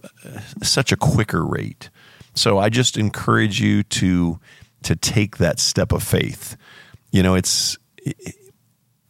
such 0.64 0.92
a 0.92 0.96
quicker 0.96 1.44
rate. 1.44 1.90
So 2.34 2.58
I 2.58 2.70
just 2.70 2.96
encourage 2.96 3.60
you 3.60 3.82
to 3.82 4.40
to 4.84 4.96
take 4.96 5.36
that 5.36 5.60
step 5.60 5.92
of 5.92 6.02
faith. 6.02 6.56
You 7.10 7.22
know, 7.22 7.34
it's 7.34 7.76
it, 8.02 8.36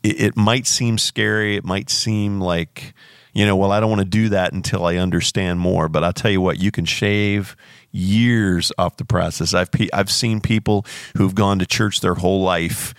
it 0.03 0.37
might 0.37 0.67
seem 0.67 0.99
scary. 0.99 1.55
It 1.55 1.65
might 1.65 1.91
seem 1.91 2.41
like 2.41 2.93
you 3.33 3.47
know, 3.47 3.57
well, 3.57 3.73
I 3.73 3.81
don't 3.81 3.91
want 3.91 4.01
to 4.01 4.07
do 4.07 4.29
that 4.31 4.53
until 4.53 4.85
I 4.85 4.97
understand 4.97 5.61
more. 5.61 5.89
But 5.89 6.05
I'll 6.05 6.13
tell 6.13 6.31
you 6.31 6.41
what, 6.41 6.59
you 6.59 6.71
can 6.71 6.85
shave 6.85 7.57
years 7.93 8.73
off 8.79 8.97
the 8.97 9.05
process. 9.05 9.55
I've 9.55 9.71
I've 9.93 10.11
seen 10.11 10.41
people 10.41 10.85
who've 11.17 11.35
gone 11.35 11.59
to 11.59 11.67
church 11.67 12.01
their 12.01 12.15
whole 12.15 12.43
life 12.43 12.95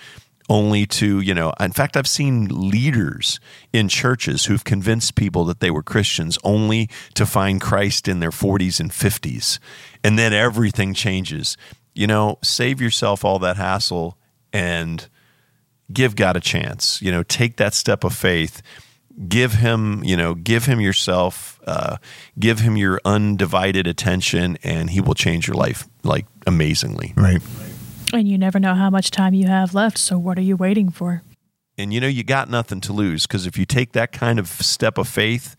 only 0.49 0.85
to, 0.85 1.21
you 1.21 1.33
know, 1.33 1.53
in 1.61 1.71
fact, 1.71 1.95
I've 1.95 2.07
seen 2.07 2.49
leaders 2.49 3.39
in 3.71 3.87
churches 3.87 4.45
who've 4.45 4.63
convinced 4.63 5.15
people 5.15 5.45
that 5.45 5.61
they 5.61 5.71
were 5.71 5.81
Christians 5.81 6.37
only 6.43 6.89
to 7.13 7.25
find 7.25 7.61
Christ 7.61 8.09
in 8.09 8.19
their 8.19 8.31
40s 8.31 8.81
and 8.81 8.91
50s. 8.91 9.59
And 10.03 10.19
then 10.19 10.33
everything 10.33 10.93
changes. 10.93 11.55
You 11.93 12.05
know, 12.05 12.37
save 12.43 12.81
yourself 12.81 13.23
all 13.23 13.39
that 13.39 13.55
hassle 13.55 14.17
and 14.51 15.07
give 15.93 16.17
God 16.17 16.35
a 16.35 16.41
chance. 16.41 17.01
You 17.01 17.13
know, 17.13 17.23
take 17.23 17.55
that 17.55 17.73
step 17.73 18.03
of 18.03 18.13
faith 18.13 18.61
give 19.27 19.53
him 19.53 20.03
you 20.03 20.17
know 20.17 20.33
give 20.33 20.65
him 20.65 20.79
yourself 20.79 21.59
uh, 21.67 21.97
give 22.39 22.59
him 22.59 22.77
your 22.77 22.99
undivided 23.05 23.87
attention 23.87 24.57
and 24.63 24.89
he 24.89 25.01
will 25.01 25.13
change 25.13 25.47
your 25.47 25.55
life 25.55 25.87
like 26.03 26.25
amazingly. 26.47 27.13
Right. 27.15 27.41
And 28.13 28.27
you 28.27 28.37
never 28.37 28.59
know 28.59 28.75
how 28.75 28.89
much 28.89 29.11
time 29.11 29.33
you 29.33 29.47
have 29.47 29.73
left 29.73 29.97
so 29.97 30.17
what 30.17 30.37
are 30.37 30.43
you 30.43 30.57
waiting 30.57 30.89
for? 30.89 31.23
And 31.77 31.93
you 31.93 31.99
know 31.99 32.07
you 32.07 32.23
got 32.23 32.49
nothing 32.49 32.81
to 32.81 32.93
lose 32.93 33.25
because 33.25 33.45
if 33.45 33.57
you 33.57 33.65
take 33.65 33.93
that 33.93 34.11
kind 34.11 34.39
of 34.39 34.47
step 34.47 34.97
of 34.97 35.07
faith 35.07 35.55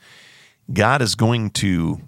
god 0.73 1.03
is 1.03 1.15
going 1.15 1.51
to 1.51 2.01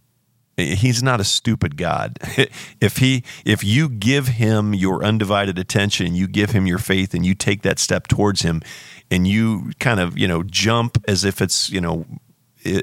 he's 0.56 1.02
not 1.02 1.20
a 1.20 1.24
stupid 1.24 1.76
god. 1.76 2.18
If 2.80 2.98
he 2.98 3.24
if 3.46 3.64
you 3.64 3.88
give 3.88 4.28
him 4.28 4.74
your 4.74 5.02
undivided 5.02 5.58
attention 5.58 6.14
you 6.14 6.28
give 6.28 6.50
him 6.50 6.66
your 6.66 6.78
faith 6.78 7.14
and 7.14 7.24
you 7.24 7.34
take 7.34 7.62
that 7.62 7.78
step 7.78 8.08
towards 8.08 8.42
him 8.42 8.60
and 9.10 9.26
you 9.26 9.70
kind 9.80 10.00
of 10.00 10.18
you 10.18 10.28
know 10.28 10.42
jump 10.42 10.98
as 11.06 11.24
if 11.24 11.40
it's 11.40 11.70
you 11.70 11.80
know 11.80 12.06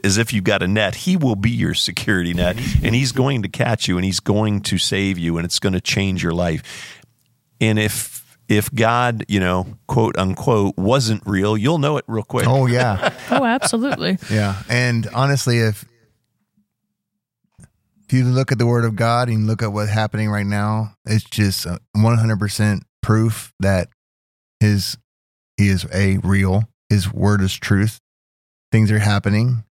as 0.03 0.18
if 0.18 0.31
you've 0.31 0.43
got 0.43 0.61
a 0.61 0.68
net, 0.68 0.95
he 0.95 1.18
will 1.18 1.35
be 1.35 1.49
your 1.49 1.73
security 1.73 2.34
net 2.34 2.56
and 2.84 2.93
he's 2.93 3.11
going 3.11 3.41
to 3.41 3.49
catch 3.49 3.88
you 3.88 3.98
and 3.98 4.06
he's 4.06 4.19
going 4.19 4.61
to 4.61 4.77
save 4.77 5.18
you 5.18 5.38
and 5.38 5.45
it's 5.45 5.60
going 5.60 5.73
to 5.73 5.81
change 5.81 6.22
your 6.22 6.34
life. 6.34 7.02
And 7.60 7.80
if 7.80 8.38
if 8.48 8.73
God, 8.73 9.26
you 9.27 9.39
know, 9.39 9.65
quote 9.88 10.18
unquote, 10.18 10.77
wasn't 10.77 11.23
real, 11.26 11.57
you'll 11.57 11.77
know 11.77 11.98
it 11.98 12.06
real 12.07 12.23
quick. 12.23 12.48
Oh 12.48 12.68
yeah. 12.68 13.14
oh, 13.31 13.45
absolutely. 13.45 14.18
Yeah. 14.30 14.61
And 14.69 15.07
honestly, 15.14 15.60
if 15.60 15.85
if 18.06 18.14
you 18.14 18.26
look 18.26 18.52
at 18.52 18.57
the 18.57 18.68
word 18.68 18.84
of 18.84 18.95
God 18.95 19.30
and 19.30 19.48
look 19.48 19.64
at 19.64 19.72
what's 19.72 19.91
happening 19.91 20.30
right 20.30 20.45
now, 20.45 20.95
it's 21.06 21.23
just 21.23 21.65
100% 21.95 22.80
proof 23.02 23.53
that 23.61 23.88
his 24.60 24.98
he 25.62 25.70
is 25.70 25.86
a 25.94 26.18
real. 26.24 26.64
His 26.90 27.14
word 27.14 27.42
is 27.42 27.54
truth. 27.54 28.00
Things 28.72 28.92
are 28.92 29.00
happening 29.00 29.64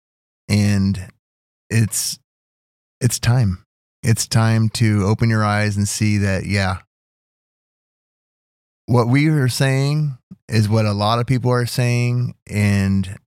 and 0.46 1.10
it's 1.70 2.18
it's 3.00 3.18
time. 3.18 3.64
It's 4.02 4.26
time 4.26 4.68
to 4.70 5.04
open 5.06 5.30
your 5.30 5.42
eyes 5.42 5.78
and 5.78 5.88
see 5.88 6.18
that 6.18 6.44
yeah. 6.44 6.80
What 8.84 9.08
we 9.08 9.28
are 9.28 9.48
saying 9.48 10.18
is 10.46 10.68
what 10.68 10.84
a 10.84 10.92
lot 10.92 11.20
of 11.20 11.26
people 11.26 11.50
are 11.50 11.66
saying 11.66 12.34
and 12.46 13.18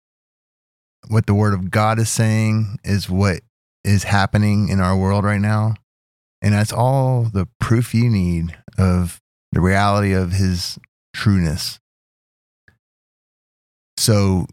what 1.07 1.25
the 1.25 1.33
word 1.33 1.55
of 1.55 1.71
God 1.71 1.97
is 1.97 2.09
saying 2.09 2.77
is 2.83 3.09
what 3.09 3.41
is 3.83 4.03
happening 4.03 4.69
in 4.69 4.79
our 4.79 4.95
world 4.95 5.23
right 5.23 5.41
now. 5.41 5.73
And 6.43 6.53
that's 6.53 6.73
all 6.73 7.23
the 7.23 7.47
proof 7.59 7.95
you 7.95 8.07
need 8.07 8.55
of 8.77 9.19
the 9.51 9.61
reality 9.61 10.13
of 10.13 10.33
his 10.33 10.77
trueness. 11.13 11.80
So 14.01 14.47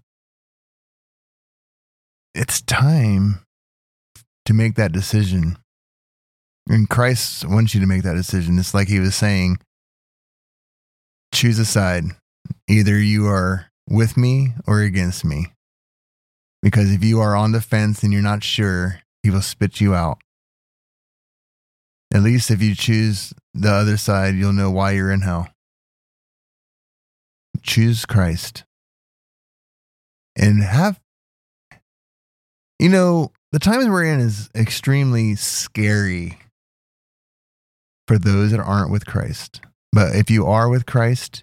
it's 2.35 2.61
time 2.61 3.41
to 4.45 4.53
make 4.53 4.75
that 4.75 4.93
decision. 4.93 5.57
And 6.69 6.87
Christ 6.87 7.49
wants 7.49 7.75
you 7.75 7.81
to 7.81 7.87
make 7.87 8.03
that 8.03 8.13
decision. 8.13 8.59
It's 8.59 8.75
like 8.75 8.89
he 8.89 9.01
was 9.01 9.15
saying 9.15 9.57
choose 11.33 11.59
a 11.59 11.65
side. 11.65 12.05
Either 12.69 12.99
you 12.99 13.27
are 13.27 13.71
with 13.89 14.19
me 14.19 14.53
or 14.67 14.83
against 14.83 15.25
me. 15.25 15.47
Because 16.61 16.93
if 16.93 17.03
you 17.03 17.19
are 17.19 17.35
on 17.35 17.53
the 17.53 17.63
fence 17.63 18.03
and 18.03 18.13
you're 18.13 18.21
not 18.21 18.45
sure, 18.45 19.01
he 19.23 19.31
will 19.31 19.41
spit 19.41 19.81
you 19.81 19.95
out. 19.95 20.19
At 22.13 22.23
least 22.23 22.51
if 22.51 22.61
you 22.61 22.75
choose 22.75 23.33
the 23.55 23.73
other 23.73 23.97
side, 23.97 24.35
you'll 24.35 24.53
know 24.53 24.71
why 24.71 24.91
you're 24.91 25.11
in 25.11 25.23
hell. 25.23 25.49
Choose 27.63 28.05
Christ. 28.05 28.65
And 30.39 30.63
have, 30.63 31.01
you 32.79 32.89
know, 32.89 33.33
the 33.51 33.59
times 33.59 33.89
we're 33.89 34.05
in 34.05 34.21
is 34.21 34.49
extremely 34.55 35.35
scary 35.35 36.39
for 38.07 38.19
those 38.19 38.53
that 38.53 38.61
aren't 38.61 38.93
with 38.93 39.05
Christ. 39.05 39.61
But 39.93 40.15
if 40.15 40.31
you 40.31 40.47
are 40.47 40.69
with 40.69 40.87
Christ, 40.87 41.43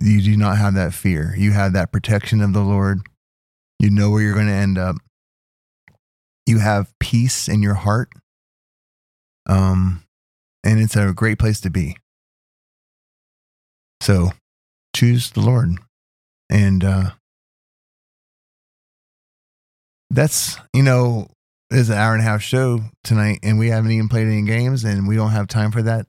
you 0.00 0.22
do 0.22 0.36
not 0.36 0.56
have 0.56 0.74
that 0.74 0.94
fear. 0.94 1.34
You 1.36 1.52
have 1.52 1.72
that 1.72 1.92
protection 1.92 2.40
of 2.40 2.52
the 2.52 2.62
Lord. 2.62 3.00
You 3.78 3.90
know 3.90 4.10
where 4.10 4.22
you're 4.22 4.34
going 4.34 4.46
to 4.46 4.52
end 4.52 4.78
up. 4.78 4.96
You 6.46 6.58
have 6.58 6.92
peace 7.00 7.48
in 7.48 7.62
your 7.62 7.74
heart. 7.74 8.10
Um, 9.48 10.04
and 10.64 10.78
it's 10.78 10.96
a 10.96 11.12
great 11.12 11.38
place 11.38 11.60
to 11.62 11.70
be. 11.70 11.96
So 14.00 14.30
choose 14.94 15.30
the 15.30 15.40
Lord. 15.40 15.70
And 16.48 16.84
uh, 16.84 17.10
that's, 20.10 20.56
you 20.74 20.82
know, 20.82 21.28
there's 21.70 21.88
an 21.88 21.96
hour 21.96 22.14
and 22.14 22.22
a 22.22 22.24
half 22.24 22.42
show 22.42 22.80
tonight, 23.04 23.38
and 23.42 23.58
we 23.58 23.68
haven't 23.68 23.92
even 23.92 24.08
played 24.08 24.26
any 24.26 24.42
games, 24.42 24.84
and 24.84 25.06
we 25.06 25.16
don't 25.16 25.30
have 25.30 25.46
time 25.46 25.70
for 25.70 25.82
that. 25.82 26.06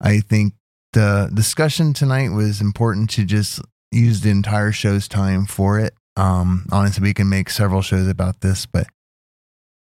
I 0.00 0.20
think 0.20 0.54
the 0.92 1.30
discussion 1.32 1.94
tonight 1.94 2.30
was 2.30 2.60
important 2.60 3.08
to 3.10 3.24
just 3.24 3.60
use 3.90 4.20
the 4.20 4.30
entire 4.30 4.72
show's 4.72 5.08
time 5.08 5.46
for 5.46 5.78
it. 5.78 5.94
Um, 6.16 6.66
honestly, 6.70 7.02
we 7.02 7.14
can 7.14 7.28
make 7.28 7.48
several 7.48 7.80
shows 7.80 8.06
about 8.06 8.42
this, 8.42 8.66
but 8.66 8.86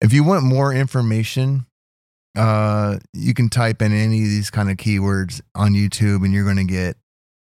if 0.02 0.12
you 0.12 0.22
want 0.22 0.44
more 0.44 0.72
information, 0.72 1.66
uh, 2.36 2.98
you 3.14 3.32
can 3.32 3.48
type 3.48 3.80
in 3.80 3.92
any 3.92 4.22
of 4.22 4.28
these 4.28 4.50
kind 4.50 4.70
of 4.70 4.76
keywords 4.76 5.40
on 5.54 5.72
YouTube, 5.72 6.24
and 6.24 6.34
you're 6.34 6.44
going 6.44 6.56
to 6.56 6.64
get 6.64 6.96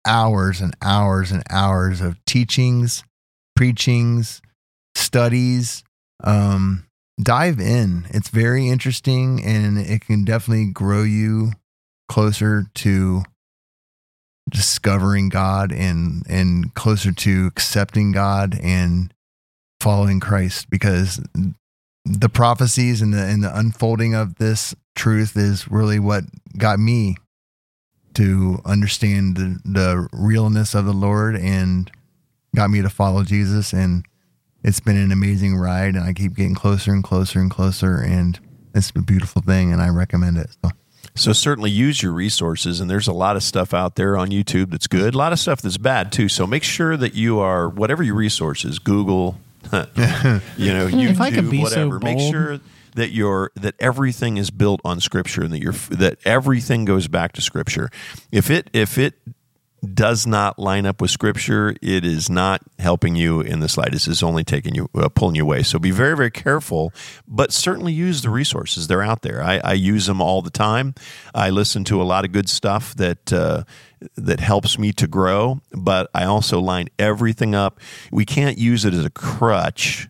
hours 0.07 0.61
and 0.61 0.75
hours 0.81 1.31
and 1.31 1.43
hours 1.51 2.01
of 2.01 2.23
teachings, 2.25 3.05
preachings, 3.55 4.41
studies. 4.95 5.85
Um, 6.25 6.87
dive 7.21 7.61
in. 7.61 8.07
It's 8.11 8.29
very 8.29 8.69
interesting, 8.69 9.43
and 9.45 9.79
it 9.79 10.07
can 10.07 10.25
definitely 10.25 10.73
grow 10.73 11.03
you 11.03 11.53
closer 12.09 12.65
to 12.75 13.23
discovering 14.51 15.29
God 15.29 15.73
and 15.73 16.25
and 16.29 16.75
closer 16.75 17.13
to 17.13 17.47
accepting 17.47 18.13
God 18.13 18.59
and 18.61 19.15
following 19.81 20.21
Christ 20.21 20.69
because 20.69 21.21
the 22.05 22.29
prophecies 22.29 23.01
and 23.01 23.15
the 23.15 23.23
and 23.23 23.43
the 23.43 23.57
unfolding 23.57 24.15
of 24.15 24.37
this 24.37 24.75
truth 24.95 25.37
is 25.37 25.71
really 25.71 25.99
what 25.99 26.25
got 26.59 26.79
me 26.79 27.17
to 28.15 28.61
understand 28.65 29.37
the, 29.37 29.59
the 29.65 30.09
realness 30.13 30.75
of 30.75 30.85
the 30.85 30.93
Lord 30.93 31.35
and 31.35 31.91
got 32.55 32.69
me 32.69 32.83
to 32.83 32.91
follow 32.91 33.25
Jesus 33.25 33.73
and 33.73 34.05
it's 34.65 34.81
been 34.81 34.97
an 34.97 35.13
amazing 35.13 35.57
ride 35.57 35.95
and 35.95 36.05
I 36.05 36.13
keep 36.13 36.35
getting 36.35 36.55
closer 36.55 36.93
and 36.93 37.03
closer 37.03 37.41
and 37.41 37.51
closer 37.51 37.97
and 37.97 38.39
it's 38.75 38.91
a 38.91 39.03
beautiful 39.03 39.43
thing 39.43 39.73
and 39.73 39.83
I 39.83 39.89
recommend 39.89 40.39
it. 40.39 40.51
So 40.63 40.71
So 41.15 41.33
certainly 41.35 41.71
use 41.71 42.03
your 42.03 42.13
resources, 42.13 42.81
and 42.81 42.89
there's 42.89 43.07
a 43.07 43.13
lot 43.13 43.37
of 43.37 43.43
stuff 43.43 43.75
out 43.75 43.97
there 43.97 44.17
on 44.17 44.31
YouTube 44.31 44.71
that's 44.71 44.87
good. 44.87 45.15
A 45.15 45.19
lot 45.19 45.33
of 45.33 45.39
stuff 45.39 45.61
that's 45.61 45.77
bad 45.77 46.11
too. 46.11 46.29
So 46.31 46.47
make 46.47 46.63
sure 46.63 46.97
that 46.97 47.15
you 47.15 47.39
are 47.39 47.69
whatever 47.69 48.03
your 48.03 48.15
resources, 48.15 48.79
Google, 48.79 49.39
you 49.73 49.79
know, 49.79 50.41
YouTube, 50.57 51.11
If 51.11 51.21
I 51.21 51.31
could 51.31 51.51
be 51.51 51.59
so 51.67 51.89
whatever. 51.89 51.99
make 51.99 52.19
sure 52.19 52.61
that 52.95 53.11
you're 53.11 53.51
that 53.57 53.75
everything 53.79 54.39
is 54.39 54.51
built 54.51 54.81
on 54.87 55.01
Scripture, 55.01 55.43
and 55.43 55.53
that 55.53 55.61
you're 55.61 55.75
that 55.91 56.17
everything 56.25 56.87
goes 56.87 57.09
back 57.09 57.33
to 57.33 57.43
Scripture. 57.43 57.91
If 58.31 58.51
it 58.51 58.71
if 58.73 58.97
it 58.97 59.15
does 59.83 60.27
not 60.27 60.59
line 60.59 60.87
up 60.87 61.01
with 61.01 61.11
Scripture, 61.11 61.75
it 61.83 62.05
is 62.05 62.31
not 62.31 62.63
helping 62.79 63.17
you 63.17 63.41
in 63.41 63.61
the 63.61 63.69
slightest. 63.69 64.07
It's 64.07 64.23
only 64.23 64.45
taking 64.45 64.75
you, 64.75 64.89
uh, 64.95 65.09
pulling 65.09 65.35
you 65.35 65.43
away. 65.43 65.65
So 65.65 65.79
be 65.79 65.91
very, 65.91 66.17
very 66.17 66.31
careful, 66.31 66.93
but 67.27 67.53
certainly 67.53 67.93
use 67.93 68.23
the 68.23 68.31
resources. 68.31 68.87
They're 68.87 69.03
out 69.03 69.23
there. 69.23 69.43
I, 69.43 69.61
I 69.65 69.73
use 69.73 70.07
them 70.07 70.21
all 70.21 70.41
the 70.41 70.51
time. 70.51 70.95
I 71.35 71.51
listen 71.51 71.83
to 71.85 72.01
a 72.01 72.05
lot 72.05 72.25
of 72.25 72.33
good 72.33 72.49
stuff 72.49 72.95
that 72.95 73.33
uh, 73.33 73.65
that 74.17 74.41
helps 74.41 74.79
me 74.79 74.93
to 74.93 75.07
grow, 75.07 75.61
but 75.73 76.11
I 76.15 76.25
also 76.25 76.61
line 76.61 76.89
everything 76.99 77.55
up. 77.55 77.81
We 78.11 78.25
can't 78.25 78.59
use 78.59 78.85
it 78.85 78.95
as 78.95 79.05
a 79.05 79.11
crutch 79.11 80.09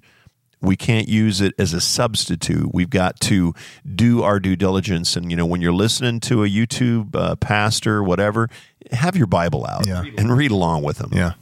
we 0.63 0.77
can't 0.77 1.09
use 1.09 1.41
it 1.41 1.53
as 1.59 1.73
a 1.75 1.81
substitute. 1.81 2.73
We've 2.73 2.89
got 2.91 3.21
to 3.21 3.53
do 3.95 4.23
our 4.23 4.39
due 4.41 4.57
diligence. 4.57 5.17
And, 5.17 5.31
you 5.31 5.37
know, 5.37 5.45
when 5.47 5.61
you're 5.61 5.73
listening 5.73 6.21
to 6.21 6.45
a 6.45 6.49
YouTube 6.49 7.15
uh, 7.17 7.37
pastor, 7.37 8.03
whatever, 8.03 8.49
have 8.93 9.17
your 9.17 9.27
Bible 9.27 9.67
out 9.69 9.87
Yeah. 9.87 10.05
and 10.17 10.37
read 10.37 10.51
along 10.53 10.83
with 10.85 10.99
them. 10.99 11.11
yeah. 11.13 11.33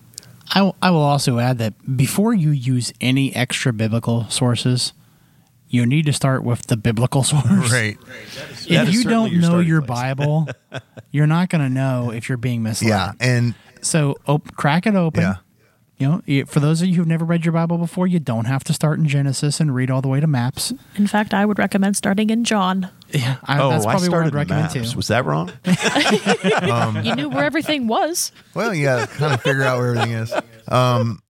I, 0.52 0.58
w- 0.60 0.74
I 0.82 0.90
will 0.90 0.98
also 1.02 1.38
add 1.38 1.58
that 1.58 1.96
before 1.96 2.34
you 2.34 2.50
use 2.50 2.92
any 3.00 3.32
extra 3.36 3.72
biblical 3.72 4.28
sources, 4.30 4.92
you 5.68 5.86
need 5.86 6.06
to 6.06 6.12
start 6.12 6.42
with 6.42 6.66
the 6.66 6.76
biblical 6.76 7.22
source. 7.30 7.44
Right. 7.70 7.96
That 8.34 8.50
is 8.50 8.66
If 8.68 8.92
you 8.94 9.04
don't 9.04 9.30
your 9.30 9.40
know 9.42 9.58
your 9.60 9.80
place. 9.80 10.00
Bible, 10.16 10.48
you're 11.12 11.28
not 11.28 11.50
going 11.50 11.62
to 11.62 11.70
know 11.72 12.10
if 12.10 12.28
you're 12.28 12.36
being 12.38 12.64
misled. 12.64 12.88
Yeah. 12.90 13.12
And 13.20 13.54
So 13.82 14.16
op- 14.26 14.56
crack 14.56 14.86
it 14.88 14.96
open. 14.96 15.22
yeah. 15.22 15.34
You 16.00 16.22
know, 16.26 16.44
for 16.46 16.60
those 16.60 16.80
of 16.80 16.88
you 16.88 16.94
who've 16.94 17.06
never 17.06 17.26
read 17.26 17.44
your 17.44 17.52
Bible 17.52 17.76
before, 17.76 18.06
you 18.06 18.18
don't 18.18 18.46
have 18.46 18.64
to 18.64 18.72
start 18.72 18.98
in 18.98 19.06
Genesis 19.06 19.60
and 19.60 19.74
read 19.74 19.90
all 19.90 20.00
the 20.00 20.08
way 20.08 20.18
to 20.18 20.26
maps. 20.26 20.72
In 20.96 21.06
fact, 21.06 21.34
I 21.34 21.44
would 21.44 21.58
recommend 21.58 21.94
starting 21.94 22.30
in 22.30 22.42
John. 22.44 22.88
Yeah, 23.10 23.36
I, 23.44 23.60
Oh, 23.60 23.68
that's 23.68 23.84
I 23.84 23.90
probably 23.92 24.08
what 24.08 24.14
started 24.14 24.28
I'd 24.28 24.34
recommend 24.34 24.74
maps. 24.74 24.92
too. 24.92 24.96
Was 24.96 25.08
that 25.08 25.26
wrong? 25.26 25.52
You 27.04 27.14
knew 27.16 27.28
where 27.28 27.44
everything 27.44 27.86
was. 27.86 28.32
Well, 28.54 28.74
you 28.74 28.84
got 28.86 29.08
to 29.10 29.14
kind 29.14 29.34
of 29.34 29.42
figure 29.42 29.62
out 29.62 29.78
where 29.78 29.88
everything 29.94 30.12
is. 30.12 30.32
Um, 30.68 31.20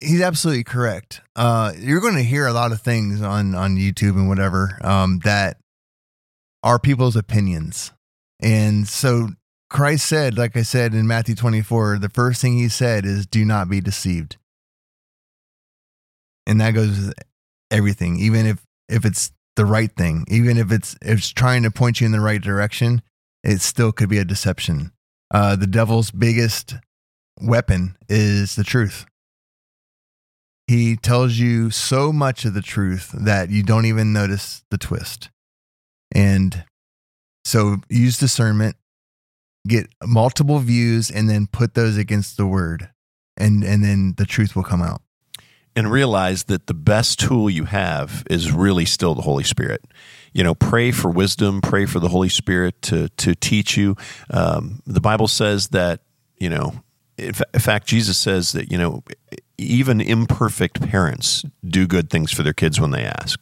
he's 0.00 0.22
absolutely 0.22 0.64
correct. 0.64 1.20
Uh, 1.34 1.72
you're 1.78 2.00
going 2.00 2.14
to 2.16 2.22
hear 2.22 2.46
a 2.46 2.52
lot 2.54 2.72
of 2.72 2.80
things 2.80 3.20
on 3.20 3.54
on 3.54 3.76
YouTube 3.76 4.16
and 4.16 4.26
whatever 4.28 4.78
um, 4.82 5.18
that 5.24 5.58
are 6.62 6.78
people's 6.78 7.16
opinions, 7.16 7.92
and 8.40 8.88
so 8.88 9.28
Christ 9.68 10.06
said, 10.06 10.38
like 10.38 10.56
I 10.56 10.62
said 10.62 10.94
in 10.94 11.06
Matthew 11.06 11.34
24, 11.34 11.98
the 11.98 12.08
first 12.08 12.40
thing 12.40 12.54
he 12.54 12.68
said 12.68 13.04
is, 13.04 13.26
"Do 13.26 13.44
not 13.44 13.68
be 13.68 13.80
deceived," 13.80 14.36
and 16.46 16.60
that 16.60 16.72
goes 16.72 16.98
with 16.98 17.14
everything, 17.70 18.18
even 18.18 18.46
if 18.46 18.64
if 18.88 19.04
it's 19.04 19.32
the 19.56 19.66
right 19.66 19.90
thing, 19.96 20.24
even 20.28 20.56
if 20.56 20.70
it's 20.70 20.94
if 21.02 21.18
it's 21.18 21.30
trying 21.30 21.62
to 21.64 21.70
point 21.70 22.00
you 22.00 22.06
in 22.06 22.12
the 22.12 22.20
right 22.20 22.40
direction, 22.40 23.02
it 23.42 23.60
still 23.60 23.92
could 23.92 24.08
be 24.08 24.18
a 24.18 24.24
deception. 24.24 24.92
Uh, 25.32 25.56
the 25.56 25.66
devil's 25.66 26.10
biggest 26.10 26.74
weapon 27.40 27.96
is 28.08 28.54
the 28.54 28.64
truth. 28.64 29.06
He 30.66 30.96
tells 30.96 31.34
you 31.34 31.70
so 31.70 32.12
much 32.12 32.44
of 32.44 32.54
the 32.54 32.62
truth 32.62 33.10
that 33.12 33.50
you 33.50 33.62
don't 33.62 33.86
even 33.86 34.12
notice 34.12 34.64
the 34.70 34.78
twist. 34.78 35.30
And 36.12 36.64
so 37.44 37.76
use 37.88 38.18
discernment, 38.18 38.76
get 39.66 39.88
multiple 40.04 40.58
views, 40.58 41.10
and 41.10 41.28
then 41.28 41.46
put 41.46 41.74
those 41.74 41.96
against 41.96 42.36
the 42.36 42.46
word. 42.46 42.90
And, 43.36 43.62
and 43.64 43.84
then 43.84 44.14
the 44.16 44.24
truth 44.26 44.56
will 44.56 44.64
come 44.64 44.82
out. 44.82 45.02
and 45.76 45.90
realize 45.92 46.44
that 46.44 46.66
the 46.66 46.74
best 46.74 47.20
tool 47.20 47.50
you 47.50 47.64
have 47.64 48.24
is 48.30 48.50
really 48.50 48.86
still 48.86 49.14
the 49.14 49.22
Holy 49.22 49.44
Spirit. 49.44 49.84
You 50.32 50.42
know, 50.42 50.54
pray 50.54 50.90
for 50.90 51.10
wisdom, 51.10 51.60
pray 51.60 51.84
for 51.84 52.00
the 52.00 52.08
Holy 52.08 52.30
Spirit 52.30 52.80
to 52.82 53.08
to 53.10 53.34
teach 53.34 53.76
you. 53.76 53.94
Um, 54.30 54.80
the 54.86 55.00
Bible 55.00 55.28
says 55.28 55.68
that 55.68 56.00
you 56.38 56.48
know, 56.48 56.82
in, 57.18 57.34
in 57.54 57.60
fact, 57.60 57.86
Jesus 57.86 58.16
says 58.18 58.52
that 58.52 58.72
you 58.72 58.78
know, 58.78 59.02
even 59.58 60.00
imperfect 60.00 60.80
parents 60.80 61.44
do 61.62 61.86
good 61.86 62.08
things 62.10 62.32
for 62.32 62.42
their 62.42 62.54
kids 62.54 62.80
when 62.80 62.90
they 62.90 63.04
ask. 63.04 63.38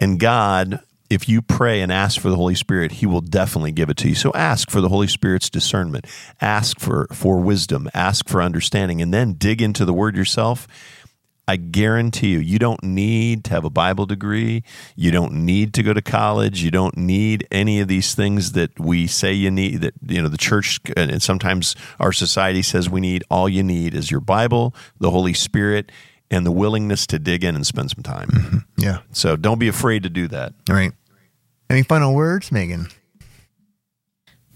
And 0.00 0.18
God, 0.18 0.80
if 1.10 1.28
you 1.28 1.40
pray 1.40 1.80
and 1.80 1.90
ask 1.90 2.20
for 2.20 2.28
the 2.28 2.36
Holy 2.36 2.54
Spirit, 2.54 2.92
He 2.92 3.06
will 3.06 3.20
definitely 3.20 3.72
give 3.72 3.90
it 3.90 3.96
to 3.98 4.08
you. 4.08 4.14
So 4.14 4.32
ask 4.34 4.70
for 4.70 4.80
the 4.80 4.88
Holy 4.88 5.06
Spirit's 5.06 5.50
discernment, 5.50 6.06
ask 6.40 6.78
for, 6.78 7.06
for 7.12 7.38
wisdom, 7.40 7.88
ask 7.94 8.28
for 8.28 8.42
understanding, 8.42 9.00
and 9.00 9.12
then 9.12 9.34
dig 9.34 9.62
into 9.62 9.84
the 9.84 9.94
Word 9.94 10.16
yourself. 10.16 10.68
I 11.48 11.56
guarantee 11.56 12.32
you, 12.32 12.40
you 12.40 12.58
don't 12.58 12.82
need 12.82 13.44
to 13.44 13.52
have 13.52 13.64
a 13.64 13.70
Bible 13.70 14.04
degree. 14.04 14.62
You 14.96 15.10
don't 15.10 15.32
need 15.32 15.72
to 15.74 15.82
go 15.82 15.94
to 15.94 16.02
college. 16.02 16.62
You 16.62 16.70
don't 16.70 16.94
need 16.94 17.48
any 17.50 17.80
of 17.80 17.88
these 17.88 18.14
things 18.14 18.52
that 18.52 18.78
we 18.78 19.06
say 19.06 19.32
you 19.32 19.50
need, 19.50 19.80
that, 19.80 19.94
you 20.06 20.20
know, 20.20 20.28
the 20.28 20.36
church 20.36 20.78
and 20.94 21.22
sometimes 21.22 21.74
our 21.98 22.12
society 22.12 22.60
says 22.60 22.90
we 22.90 23.00
need. 23.00 23.24
All 23.30 23.48
you 23.48 23.62
need 23.62 23.94
is 23.94 24.10
your 24.10 24.20
Bible, 24.20 24.74
the 24.98 25.10
Holy 25.10 25.32
Spirit, 25.32 25.90
and 26.30 26.44
the 26.44 26.52
willingness 26.52 27.06
to 27.08 27.18
dig 27.18 27.42
in 27.44 27.54
and 27.54 27.66
spend 27.66 27.90
some 27.90 28.02
time. 28.02 28.64
Yeah. 28.76 28.98
So 29.12 29.36
don't 29.36 29.58
be 29.58 29.68
afraid 29.68 30.02
to 30.04 30.10
do 30.10 30.28
that. 30.28 30.52
All 30.68 30.76
right. 30.76 30.92
Any 31.70 31.82
final 31.82 32.14
words, 32.14 32.52
Megan? 32.52 32.88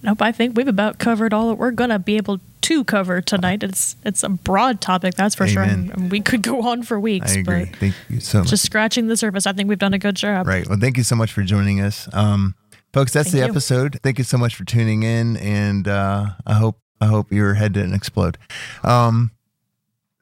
Nope, 0.03 0.21
I 0.23 0.33
think 0.33 0.57
we've 0.57 0.67
about 0.69 0.99
covered 0.99 1.33
all 1.33 1.49
that 1.49 1.55
we're 1.55 1.71
going 1.71 1.91
to 1.91 1.99
be 1.99 2.17
able 2.17 2.41
to 2.63 2.85
cover 2.85 3.21
tonight. 3.21 3.63
It's 3.63 3.95
it's 4.05 4.23
a 4.25 4.29
broad 4.29 4.81
topic, 4.81 5.15
that's 5.15 5.35
for 5.37 5.47
sure. 5.47 5.63
Amen. 5.63 5.93
And 5.95 6.11
we 6.11 6.21
could 6.21 6.43
go 6.43 6.63
on 6.69 6.83
for 6.83 6.99
weeks. 6.99 7.37
I 7.37 7.41
agree. 7.41 7.65
But 7.67 7.77
Thank 7.79 7.95
you 8.09 8.21
so 8.21 8.41
much. 8.41 8.49
just 8.51 8.65
scratching 8.65 9.07
the 9.07 9.17
surface. 9.17 9.47
I 9.47 9.53
think 9.53 9.69
we've 9.69 9.79
done 9.79 9.95
a 9.95 9.99
good 9.99 10.17
job. 10.17 10.47
Right. 10.49 10.69
Well, 10.69 10.79
thank 10.81 10.97
you 10.97 11.05
so 11.05 11.15
much 11.15 11.33
for 11.33 11.43
joining 11.43 11.81
us. 11.81 12.09
Um, 12.13 12.55
folks, 12.93 13.13
that's 13.13 13.31
Thank 13.31 13.33
the 13.33 13.47
you. 13.47 13.51
episode. 13.53 14.01
Thank 14.03 14.19
you 14.19 14.25
so 14.25 14.39
much 14.39 14.57
for 14.57 14.65
tuning 14.65 15.05
in. 15.05 15.37
And 15.37 15.87
uh, 15.87 16.31
I 16.47 16.55
hope 16.55 16.79
I 17.01 17.07
hope 17.07 17.31
your 17.31 17.55
head 17.55 17.73
didn't 17.73 17.95
explode. 17.95 18.39
Um, 18.83 19.31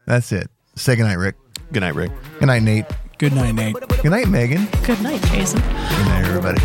that's 0.07 0.31
it. 0.33 0.51
Say 0.81 0.97
goodnight, 0.97 1.19
Rick. 1.19 1.37
Good 1.73 1.81
night, 1.81 1.95
Rick. 1.95 2.11
Good 2.39 2.47
night, 2.47 2.63
Nate. 2.63 2.87
Good 3.19 3.35
night, 3.35 3.53
Nate. 3.53 3.77
Good 4.03 4.13
night, 4.13 4.29
Megan. 4.29 4.67
Good 4.87 5.03
night, 5.03 5.21
Jason. 5.25 5.61
Good 5.61 6.07
night, 6.07 6.25
everybody. 6.25 6.59